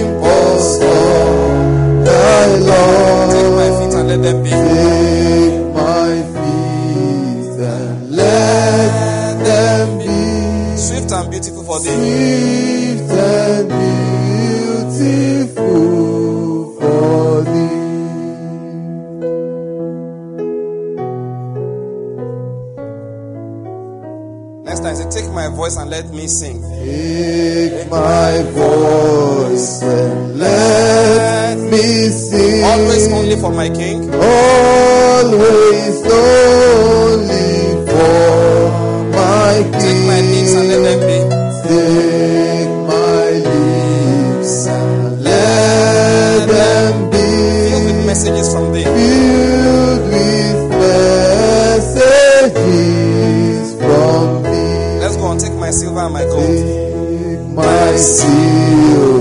impulse 0.00 0.76
of 0.76 2.04
thy 2.04 2.46
Take 2.48 2.66
love. 2.66 3.54
my 3.56 3.68
feet 3.78 3.94
and 3.98 4.08
let 4.08 4.22
them 4.22 4.42
be. 4.42 4.91
For 11.72 11.78
thee. 11.84 12.52
swift 12.98 13.12
and 13.12 13.68
beautiful 14.88 16.74
for 16.78 17.42
thee. 17.52 17.78
Next 24.64 24.80
time, 24.80 24.96
say, 24.96 25.08
take 25.10 25.30
my 25.32 25.48
voice 25.48 25.76
and 25.76 25.90
let 25.90 26.10
me 26.10 26.26
sing. 26.26 26.60
Take 26.62 27.90
my 27.90 28.42
voice 28.52 29.82
and 29.82 30.38
let 30.38 31.58
me 31.70 32.08
sing. 32.08 32.64
Always 32.64 33.12
only 33.12 33.36
for 33.36 33.50
my 33.52 33.68
King. 33.70 34.12
Always 34.12 36.02
only 36.06 37.86
for 37.88 38.70
my 39.16 39.62
King. 39.72 39.80
Take 39.80 40.02
my 40.06 40.20
lips 40.20 40.52
and 40.54 40.68
let 40.68 40.82
them 40.82 41.00
be. 41.08 41.21
Take 55.92 56.00
my 56.00 56.04
silver 56.04 56.06
and 56.06 56.14
my 56.14 56.24
gold. 56.24 56.46
Take 57.28 57.54
my 57.54 57.96
silver 57.96 59.11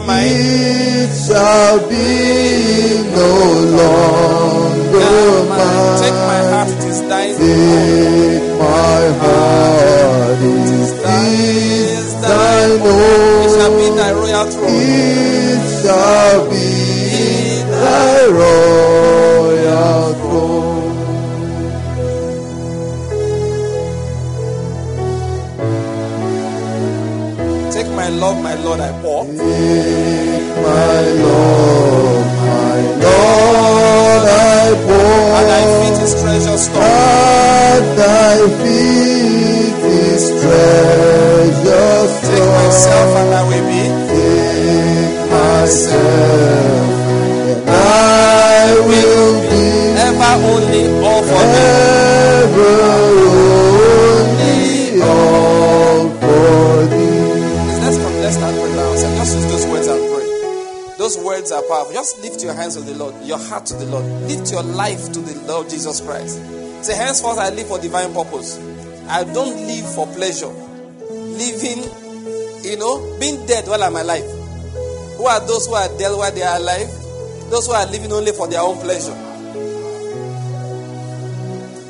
no 0.00 0.12
longer. 0.12 0.20
Eh? 0.20 1.04
It 1.04 1.12
shall 1.14 1.78
be 1.88 2.08
no 3.14 3.30
longer 3.78 5.00
eh, 5.00 5.48
mine. 5.48 5.98
Take 6.00 6.20
my 6.30 6.42
heart, 6.50 6.68
it 6.68 6.84
is 6.84 7.00
thine. 7.08 7.34
Take 7.36 8.46
my 8.58 9.02
heart, 9.20 10.38
it 10.40 10.70
is 10.80 10.92
thine 11.02 12.80
oh. 12.82 13.44
It 13.44 13.50
shall 13.56 13.72
be 13.76 13.86
thy 13.96 14.10
royal 14.12 14.46
throne. 14.50 14.70
It 14.70 15.62
shall 15.82 16.40
be 16.50 16.66
thy 17.70 18.26
royal 18.40 20.14
throne. 20.14 20.90
Take 27.72 27.90
my 27.94 28.08
love, 28.08 28.42
my 28.42 28.54
Lord, 28.54 28.80
I 28.80 28.92
My 29.22 31.00
Lord, 31.20 32.26
my 32.48 32.80
Lord, 33.04 34.22
I 34.24 34.74
pour. 34.86 35.36
At 35.36 35.46
thy 35.50 35.64
feet 35.76 36.02
is 36.02 36.12
treasure 36.22 36.58
store. 36.58 36.80
Treasure 40.40 42.00
Take 42.22 42.48
myself 42.48 43.16
and 43.16 43.34
I 43.34 43.42
will 43.48 43.69
Just 62.10 62.22
lift 62.22 62.42
your 62.42 62.54
hands 62.54 62.74
to 62.74 62.82
the 62.82 62.94
Lord, 62.94 63.14
your 63.22 63.38
heart 63.38 63.66
to 63.66 63.74
the 63.74 63.84
Lord. 63.84 64.04
Lift 64.26 64.50
your 64.50 64.64
life 64.64 65.12
to 65.12 65.20
the 65.20 65.38
Lord 65.46 65.70
Jesus 65.70 66.00
Christ. 66.00 66.42
Say, 66.84 66.96
henceforth 66.96 67.38
I 67.38 67.50
live 67.50 67.68
for 67.68 67.78
divine 67.78 68.12
purpose. 68.12 68.58
I 69.06 69.22
don't 69.22 69.54
live 69.54 69.94
for 69.94 70.08
pleasure. 70.08 70.50
Living, 70.50 71.86
you 72.66 72.76
know, 72.78 72.98
being 73.20 73.46
dead 73.46 73.68
while 73.68 73.84
I'm 73.84 73.94
alive. 73.94 74.26
Who 75.18 75.26
are 75.26 75.38
those 75.46 75.68
who 75.68 75.74
are 75.74 75.86
dead 75.98 76.10
while 76.10 76.32
they 76.32 76.42
are 76.42 76.56
alive? 76.56 76.90
Those 77.48 77.68
who 77.68 77.74
are 77.74 77.86
living 77.86 78.10
only 78.10 78.32
for 78.32 78.48
their 78.48 78.62
own 78.62 78.78
pleasure. 78.78 79.14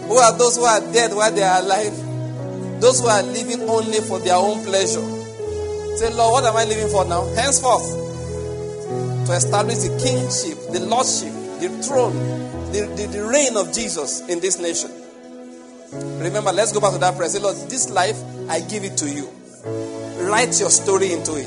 Who 0.05 0.19
are 0.19 0.37
those 0.37 0.57
who 0.59 0.65
are 0.65 0.81
dead 0.93 1.15
while 1.15 1.33
they 1.33 1.45
are 1.45 1.63
alive? 1.63 1.97
Those 2.83 3.01
who 3.01 3.07
are 3.07 3.23
living 3.23 3.63
only 3.63 4.01
for 4.01 4.19
their 4.19 4.37
own 4.37 4.63
pleasure. 4.67 5.01
Say, 5.97 6.13
Lord, 6.13 6.33
what 6.33 6.45
am 6.45 6.57
I 6.59 6.65
living 6.67 6.89
for 6.93 7.07
now? 7.07 7.25
Henceforth, 7.37 8.10
to 9.31 9.37
establish 9.37 9.79
the 9.79 9.97
kingship, 10.03 10.59
the 10.73 10.81
lordship, 10.81 11.33
the 11.61 11.69
throne, 11.87 12.19
the, 12.73 12.81
the, 12.97 13.07
the 13.07 13.25
reign 13.25 13.57
of 13.57 13.73
Jesus 13.73 14.29
in 14.29 14.41
this 14.41 14.59
nation. 14.59 14.91
Remember, 16.19 16.51
let's 16.51 16.73
go 16.73 16.81
back 16.81 16.91
to 16.93 16.99
that 16.99 17.17
prayer. 17.17 17.29
Say, 17.29 17.39
Lord, 17.39 17.55
this 17.71 17.91
life, 17.91 18.21
I 18.49 18.59
give 18.61 18.83
it 18.83 18.97
to 18.99 19.09
you. 19.09 19.29
Write 20.27 20.59
your 20.59 20.71
story 20.71 21.13
into 21.13 21.37
it. 21.37 21.47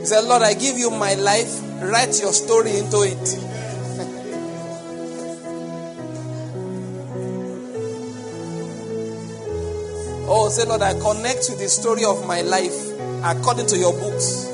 He 0.00 0.06
said, 0.06 0.24
Lord, 0.24 0.42
I 0.42 0.52
give 0.52 0.76
you 0.76 0.90
my 0.90 1.14
life. 1.14 1.58
Write 1.80 2.20
your 2.20 2.34
story 2.34 2.76
into 2.76 3.00
it. 3.00 3.16
oh, 10.28 10.50
say, 10.50 10.66
Lord, 10.66 10.82
I 10.82 10.92
connect 11.00 11.44
to 11.44 11.56
the 11.56 11.70
story 11.70 12.04
of 12.04 12.26
my 12.26 12.42
life 12.42 12.91
according 13.24 13.66
to 13.66 13.78
your 13.78 13.92
books. 13.92 14.46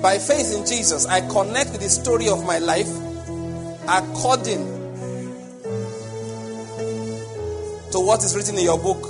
By 0.00 0.18
faith 0.18 0.54
in 0.54 0.66
Jesus, 0.66 1.06
I 1.06 1.20
connect 1.28 1.72
with 1.72 1.80
the 1.80 1.88
story 1.88 2.28
of 2.28 2.44
my 2.46 2.58
life 2.58 2.88
according 3.88 4.66
to 7.90 8.00
what 8.00 8.22
is 8.22 8.36
written 8.36 8.58
in 8.58 8.64
your 8.64 8.78
book. 8.78 9.02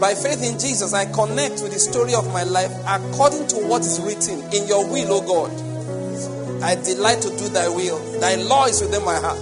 By 0.00 0.14
faith 0.14 0.42
in 0.42 0.58
Jesus, 0.58 0.92
I 0.92 1.06
connect 1.06 1.62
with 1.62 1.72
the 1.72 1.78
story 1.78 2.14
of 2.14 2.26
my 2.32 2.42
life 2.42 2.72
according 2.86 3.46
to 3.48 3.56
what 3.68 3.82
is 3.82 4.00
written 4.00 4.42
in 4.52 4.66
your 4.66 4.84
will, 4.90 5.12
O 5.12 5.20
God. 5.22 6.62
I 6.62 6.74
delight 6.74 7.22
to 7.22 7.30
do 7.30 7.48
thy 7.48 7.68
will. 7.68 7.98
Thy 8.20 8.34
law 8.36 8.66
is 8.66 8.80
within 8.80 9.04
my 9.04 9.16
heart. 9.16 9.38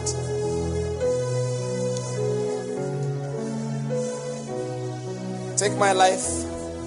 Take 5.61 5.77
my 5.77 5.93
life 5.93 6.27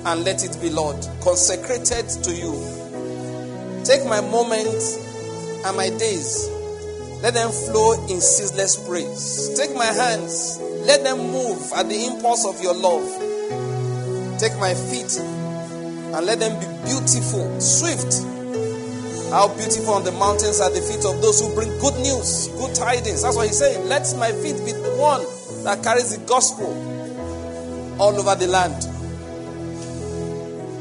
and 0.04 0.24
let 0.24 0.44
it 0.44 0.60
be, 0.60 0.72
Lord, 0.72 0.98
consecrated 1.22 2.10
to 2.24 2.34
you. 2.34 2.58
Take 3.86 4.04
my 4.10 4.20
moments 4.20 4.98
and 5.64 5.78
my 5.78 5.90
days, 5.90 6.50
let 7.22 7.36
them 7.36 7.52
flow 7.52 7.94
in 8.10 8.20
ceaseless 8.20 8.84
praise. 8.88 9.54
Take 9.56 9.76
my 9.76 9.86
hands, 9.86 10.58
let 10.88 11.04
them 11.04 11.20
move 11.20 11.72
at 11.76 11.88
the 11.88 12.04
impulse 12.04 12.48
of 12.48 12.60
your 12.64 12.74
love. 12.74 13.06
Take 14.40 14.58
my 14.58 14.74
feet 14.74 15.20
and 15.22 16.26
let 16.26 16.40
them 16.40 16.58
be 16.58 16.66
beautiful, 16.90 17.62
swift. 17.62 18.26
How 19.30 19.54
beautiful 19.54 19.94
on 19.94 20.04
the 20.04 20.14
mountains 20.14 20.60
are 20.60 20.72
the 20.72 20.82
feet 20.82 21.06
of 21.06 21.22
those 21.22 21.40
who 21.42 21.54
bring 21.54 21.70
good 21.78 21.94
news, 22.02 22.48
good 22.58 22.74
tidings. 22.74 23.22
That's 23.22 23.36
what 23.36 23.46
he's 23.46 23.60
saying. 23.60 23.88
Let 23.88 24.12
my 24.18 24.32
feet 24.32 24.58
be 24.66 24.72
the 24.72 24.98
one 24.98 25.22
that 25.64 25.84
carries 25.84 26.18
the 26.18 26.26
gospel 26.26 26.93
all 28.00 28.18
over 28.20 28.36
the 28.36 28.48
land. 28.48 28.88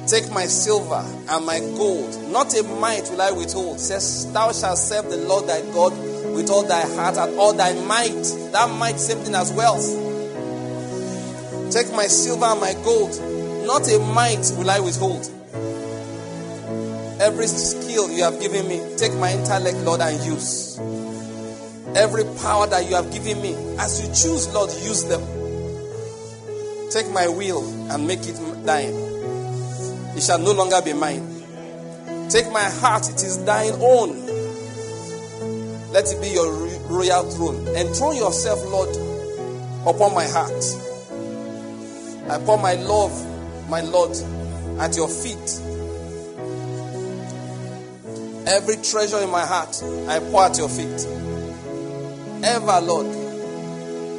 Take 0.09 0.31
my 0.33 0.47
silver 0.47 1.05
and 1.29 1.47
my 1.47 1.61
gold, 1.61 2.31
not 2.31 2.55
a 2.59 2.63
mite 2.65 3.09
will 3.11 3.23
I 3.23 3.31
withhold. 3.31 3.79
Says, 3.79 4.31
Thou 4.33 4.53
shalt 4.53 4.79
serve 4.79 5.09
the 5.11 5.17
Lord 5.17 5.47
thy 5.47 5.61
God 5.73 5.93
with 6.35 6.51
all 6.51 6.65
thy 6.65 6.81
heart 6.81 7.17
and 7.17 7.39
all 7.39 7.53
thy 7.53 7.73
might. 7.87 8.23
That 8.53 8.69
might, 8.79 8.99
same 8.99 9.19
thing 9.19 9.35
as 9.35 9.53
wealth. 9.53 9.87
Take 11.73 11.93
my 11.93 12.07
silver 12.07 12.45
and 12.45 12.61
my 12.61 12.75
gold, 12.85 13.11
not 13.67 13.89
a 13.91 13.99
mite 13.99 14.53
will 14.59 14.71
I 14.71 14.81
withhold. 14.81 15.31
Every 17.21 17.47
skill 17.47 18.11
you 18.11 18.25
have 18.25 18.41
given 18.41 18.69
me, 18.69 18.83
take 18.97 19.15
my 19.15 19.33
intellect, 19.33 19.79
Lord, 19.79 20.01
and 20.01 20.23
use. 20.25 20.79
Every 21.95 22.25
power 22.43 22.67
that 22.67 22.89
you 22.89 22.97
have 22.97 23.13
given 23.13 23.41
me, 23.41 23.55
as 23.79 24.01
you 24.03 24.09
choose, 24.09 24.53
Lord, 24.53 24.71
use 24.83 25.05
them. 25.05 25.23
Take 26.93 27.11
my 27.11 27.27
will 27.27 27.63
and 27.91 28.07
make 28.07 28.21
it 28.29 28.35
thine. 28.67 28.93
It 30.15 30.23
shall 30.23 30.39
no 30.39 30.53
longer 30.53 30.83
be 30.83 30.93
mine. 30.93 31.27
Take 32.29 32.53
my 32.53 32.65
heart, 32.65 33.09
it 33.09 33.23
is 33.25 33.43
thine 33.47 33.73
own. 33.81 34.11
Let 35.91 36.13
it 36.13 36.21
be 36.21 36.29
your 36.29 36.53
royal 36.89 37.31
throne. 37.31 37.67
Enthrone 37.75 38.17
yourself, 38.17 38.63
Lord, 38.67 38.91
upon 39.87 40.15
my 40.15 40.27
heart. 40.27 40.53
I 42.29 42.39
pour 42.45 42.59
my 42.59 42.75
love, 42.75 43.71
my 43.71 43.81
Lord, 43.81 44.15
at 44.79 44.95
your 44.95 45.09
feet. 45.09 45.61
Every 48.47 48.77
treasure 48.77 49.21
in 49.23 49.31
my 49.31 49.47
heart, 49.47 49.83
I 50.09 50.19
pour 50.19 50.43
at 50.43 50.59
your 50.59 50.69
feet. 50.69 51.07
Ever, 52.45 52.81
Lord, 52.83 53.07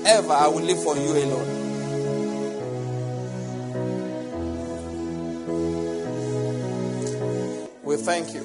ever 0.08 0.34
I 0.34 0.48
will 0.48 0.64
live 0.64 0.82
for 0.82 0.98
you 0.98 1.12
alone. 1.12 1.63
We 7.94 8.00
thank 8.00 8.34
you. 8.34 8.42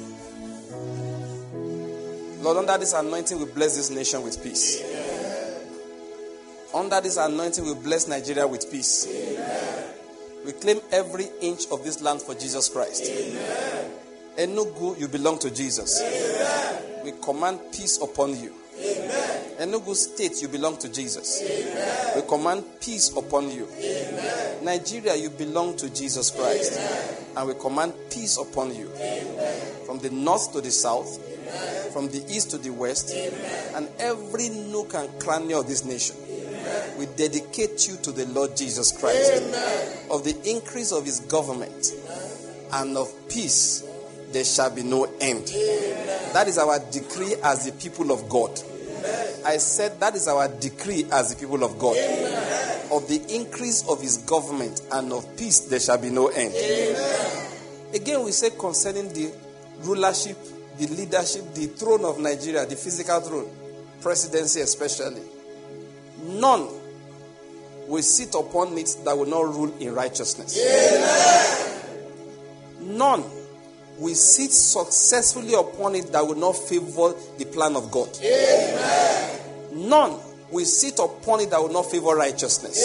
Lord, 2.43 2.59
under 2.59 2.77
this 2.77 2.93
anointing, 2.93 3.39
we 3.39 3.47
bless 3.47 3.79
this 3.79 3.89
nation 3.89 4.23
with 4.23 4.43
peace. 4.45 4.83
Under 6.75 7.01
this 7.01 7.17
anointing, 7.17 7.65
we 7.65 7.73
bless 7.73 8.07
Nigeria 8.09 8.47
with 8.47 8.71
peace. 8.71 9.09
We 10.45 10.53
claim 10.53 10.81
every 10.93 11.29
inch 11.41 11.63
of 11.71 11.83
this 11.83 12.03
land 12.03 12.21
for 12.21 12.35
Jesus 12.35 12.69
Christ. 12.69 13.05
Enugu, 14.37 15.01
you 15.01 15.09
belong 15.09 15.39
to 15.39 15.51
Jesus. 15.51 16.03
We 17.03 17.13
command 17.23 17.59
peace 17.73 18.03
upon 18.03 18.39
you. 18.39 18.53
Enugu 19.59 19.95
State, 19.95 20.43
you 20.43 20.49
belong 20.49 20.77
to 20.77 20.91
Jesus. 20.91 21.43
We 22.15 22.21
command 22.29 22.65
peace 22.83 23.17
upon 23.17 23.51
you. 23.51 23.67
Nigeria, 24.63 25.15
you 25.17 25.31
belong 25.31 25.75
to 25.79 25.89
Jesus 25.89 26.31
Christ. 26.31 27.18
And 27.39 27.47
we 27.47 27.55
command 27.55 27.95
peace 28.11 28.37
upon 28.37 28.75
you. 28.75 28.89
From 29.87 30.01
the 30.01 30.11
north 30.11 30.53
to 30.55 30.61
the 30.61 30.73
south, 30.73 31.23
from 31.93 32.09
the 32.09 32.19
east 32.29 32.51
to 32.51 32.59
the 32.59 32.71
west, 32.71 33.15
and 33.77 33.89
every 34.01 34.49
nook 34.49 34.95
and 34.95 35.09
cranny 35.21 35.55
of 35.55 35.69
this 35.69 35.85
nation. 35.85 36.17
We 36.99 37.07
dedicate 37.07 37.87
you 37.87 37.97
to 37.99 38.11
the 38.11 38.27
Lord 38.27 38.57
Jesus 38.57 38.91
Christ. 38.91 39.41
Of 40.11 40.25
the 40.25 40.37
increase 40.51 40.91
of 40.91 41.05
his 41.05 41.21
government 41.21 41.93
and 42.73 42.97
of 42.97 43.09
peace, 43.29 43.85
there 44.33 44.45
shall 44.45 44.75
be 44.75 44.83
no 44.83 45.05
end. 45.21 45.47
That 46.35 46.49
is 46.49 46.59
our 46.59 46.81
decree 46.91 47.37
as 47.45 47.67
the 47.67 47.73
people 47.73 48.11
of 48.11 48.29
God. 48.29 48.51
I 49.47 49.59
said 49.59 50.01
that 50.01 50.17
is 50.17 50.27
our 50.27 50.49
decree 50.49 51.07
as 51.13 51.33
the 51.33 51.37
people 51.41 51.63
of 51.63 51.79
God. 51.79 51.97
Of 52.91 53.07
the 53.09 53.21
increase 53.35 53.87
of 53.89 54.01
his 54.01 54.19
government 54.19 54.81
and 54.93 55.13
of 55.13 55.37
peace, 55.37 55.61
there 55.61 55.81
shall 55.81 55.99
be 55.99 56.11
no 56.11 56.29
end. 56.29 56.55
Again, 57.95 58.23
we 58.25 58.33
say 58.33 58.51
concerning 58.51 59.13
the 59.13 59.31
rulership, 59.81 60.37
the 60.79 60.87
leadership, 60.89 61.55
the 61.55 61.67
throne 61.67 62.05
of 62.05 62.19
Nigeria, 62.19 62.65
the 62.67 62.77
physical 62.77 63.21
throne, 63.21 63.51
presidency 64.01 64.61
especially. 64.61 65.23
None 66.23 66.69
will 67.87 68.03
sit 68.03 68.35
upon 68.35 68.77
it 68.79 68.97
that 69.05 69.17
will 69.17 69.27
not 69.27 69.43
rule 69.43 69.75
in 69.79 69.95
righteousness. 69.95 70.57
None 72.81 73.25
will 73.99 74.15
sit 74.15 74.51
successfully 74.53 75.55
upon 75.55 75.95
it 75.95 76.13
that 76.13 76.27
will 76.27 76.37
not 76.37 76.53
favor 76.57 77.15
the 77.39 77.45
plan 77.47 77.77
of 77.77 77.91
God. 77.91 78.09
None 79.75 80.19
will 80.51 80.65
sit 80.65 80.99
upon 80.99 81.41
it 81.41 81.51
that 81.51 81.61
will 81.61 81.73
not 81.73 81.91
favor 81.91 82.15
righteousness. 82.17 82.79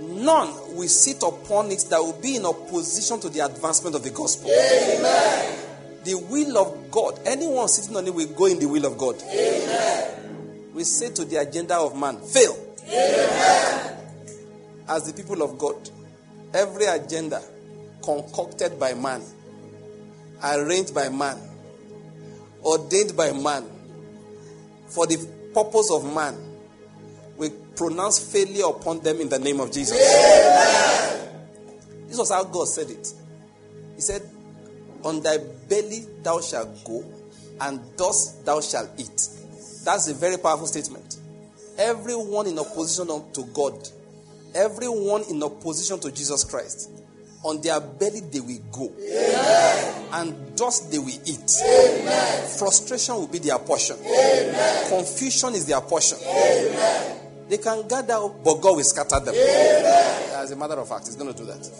None 0.00 0.76
will 0.76 0.88
sit 0.88 1.22
upon 1.22 1.70
it 1.70 1.84
that 1.90 1.98
will 1.98 2.18
be 2.20 2.36
in 2.36 2.46
opposition 2.46 3.20
to 3.20 3.28
the 3.28 3.40
advancement 3.40 3.96
of 3.96 4.02
the 4.02 4.10
gospel. 4.10 4.48
The 6.04 6.14
will 6.14 6.58
of 6.58 6.90
God, 6.90 7.18
anyone 7.26 7.68
sitting 7.68 7.96
on 7.96 8.06
it 8.06 8.14
will 8.14 8.28
go 8.28 8.46
in 8.46 8.58
the 8.58 8.66
will 8.66 8.84
of 8.86 8.96
God. 8.96 9.16
We 10.74 10.84
say 10.84 11.10
to 11.14 11.24
the 11.24 11.36
agenda 11.36 11.76
of 11.76 11.98
man, 11.98 12.20
fail. 12.20 12.56
As 14.88 15.10
the 15.10 15.12
people 15.16 15.42
of 15.42 15.58
God, 15.58 15.90
every 16.54 16.84
agenda 16.84 17.42
concocted 18.02 18.78
by 18.78 18.94
man, 18.94 19.22
arranged 20.44 20.94
by 20.94 21.08
man, 21.08 21.38
ordained 22.62 23.16
by 23.16 23.32
man, 23.32 23.64
for 24.86 25.06
the 25.06 25.16
purpose 25.56 25.90
of 25.90 26.04
man, 26.14 26.36
we 27.38 27.48
pronounce 27.76 28.18
failure 28.30 28.66
upon 28.66 29.00
them 29.00 29.22
in 29.22 29.30
the 29.30 29.38
name 29.38 29.58
of 29.58 29.72
Jesus. 29.72 29.96
This 32.06 32.18
was 32.18 32.30
how 32.30 32.44
God 32.44 32.68
said 32.68 32.90
it. 32.90 33.10
He 33.94 34.02
said, 34.02 34.20
On 35.02 35.22
thy 35.22 35.38
belly 35.68 36.04
thou 36.22 36.42
shalt 36.42 36.84
go, 36.84 37.02
and 37.62 37.80
thus 37.96 38.32
thou 38.44 38.60
shalt 38.60 38.90
eat. 38.98 39.28
That's 39.82 40.08
a 40.08 40.14
very 40.14 40.36
powerful 40.36 40.66
statement. 40.66 41.16
Everyone 41.78 42.46
in 42.46 42.58
opposition 42.58 43.06
to 43.32 43.42
God, 43.54 43.88
everyone 44.54 45.24
in 45.30 45.42
opposition 45.42 45.98
to 46.00 46.12
Jesus 46.12 46.44
Christ, 46.44 46.90
on 47.46 47.60
their 47.60 47.80
belly 47.80 48.20
they 48.20 48.40
will 48.40 48.58
go, 48.72 48.92
and 50.12 50.56
dust 50.56 50.90
they 50.90 50.98
will 50.98 51.08
eat. 51.24 51.50
Frustration 52.58 53.14
will 53.14 53.28
be 53.28 53.38
their 53.38 53.58
portion, 53.58 53.96
confusion 54.88 55.54
is 55.54 55.66
their 55.66 55.80
portion. 55.80 56.18
They 57.48 57.58
can 57.58 57.86
gather, 57.86 58.28
but 58.44 58.54
God 58.60 58.76
will 58.76 58.82
scatter 58.82 59.20
them. 59.20 59.34
As 59.34 60.50
a 60.50 60.56
matter 60.56 60.74
of 60.74 60.88
fact, 60.88 61.06
He's 61.06 61.14
going 61.16 61.32
to 61.32 61.38
do 61.38 61.46
that. 61.46 61.70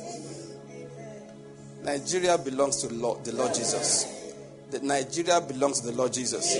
Nigeria 1.83 2.39
belongs 2.39 2.77
to 2.83 2.89
the 2.89 2.95
Lord, 2.95 3.25
the 3.25 3.33
Lord 3.33 3.55
Jesus. 3.55 4.07
The 4.71 4.81
Nigeria 4.81 5.41
belongs 5.41 5.81
to 5.81 5.87
the 5.89 5.93
Lord 5.93 6.13
Jesus. 6.13 6.57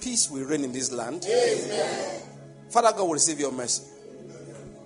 Peace 0.00 0.30
will 0.30 0.44
reign 0.44 0.64
in 0.64 0.72
this 0.72 0.92
land. 0.92 1.24
Father 2.70 2.92
God 2.92 3.02
will 3.04 3.14
receive 3.14 3.40
your 3.40 3.52
mercy. 3.52 3.84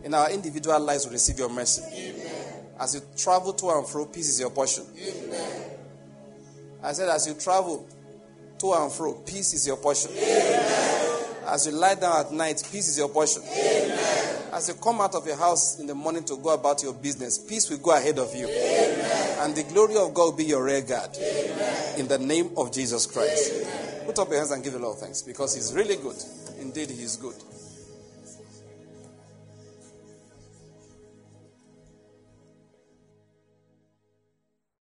In 0.04 0.14
our 0.14 0.30
individual 0.30 0.80
lives, 0.80 1.04
will 1.04 1.12
receive 1.12 1.38
your 1.38 1.50
mercy. 1.50 1.82
As 2.80 2.94
you 2.94 3.02
travel 3.16 3.52
to 3.52 3.68
and 3.68 3.86
fro, 3.86 4.06
peace 4.06 4.30
is 4.30 4.40
your 4.40 4.50
portion. 4.50 4.84
I 6.82 6.92
said, 6.92 7.10
as 7.10 7.26
you 7.26 7.34
travel 7.34 7.86
to 8.58 8.72
and 8.72 8.90
fro, 8.90 9.12
peace 9.14 9.52
is 9.52 9.66
your 9.66 9.76
portion. 9.76 10.12
As 11.46 11.66
you 11.66 11.72
lie 11.72 11.94
down 11.94 12.24
at 12.24 12.32
night, 12.32 12.62
peace 12.72 12.88
is 12.88 12.96
your 12.96 13.10
portion. 13.10 13.42
As 14.52 14.68
you 14.68 14.74
come 14.74 15.00
out 15.00 15.14
of 15.14 15.26
your 15.26 15.36
house 15.36 15.78
in 15.78 15.86
the 15.86 15.94
morning 15.94 16.24
to 16.24 16.36
go 16.38 16.54
about 16.54 16.82
your 16.82 16.94
business, 16.94 17.38
peace 17.38 17.68
will 17.68 17.78
go 17.78 17.94
ahead 17.94 18.18
of 18.18 18.34
you. 18.34 18.48
And 18.48 19.54
the 19.54 19.62
glory 19.64 19.96
of 19.96 20.14
God 20.14 20.24
will 20.24 20.36
be 20.36 20.44
your 20.44 20.64
rear 20.64 20.80
guard. 20.80 21.16
In 21.98 22.08
the 22.08 22.18
name 22.18 22.50
of 22.56 22.72
Jesus 22.72 23.06
Christ. 23.06 24.06
Put 24.06 24.18
up 24.18 24.28
your 24.28 24.38
hands 24.38 24.50
and 24.52 24.64
give 24.64 24.72
the 24.72 24.78
Lord 24.78 24.98
thanks 24.98 25.22
because 25.22 25.54
He's 25.54 25.74
really 25.74 25.96
good. 25.96 26.16
Indeed, 26.60 26.90
He 26.90 27.02
is 27.02 27.16
good. 27.16 27.36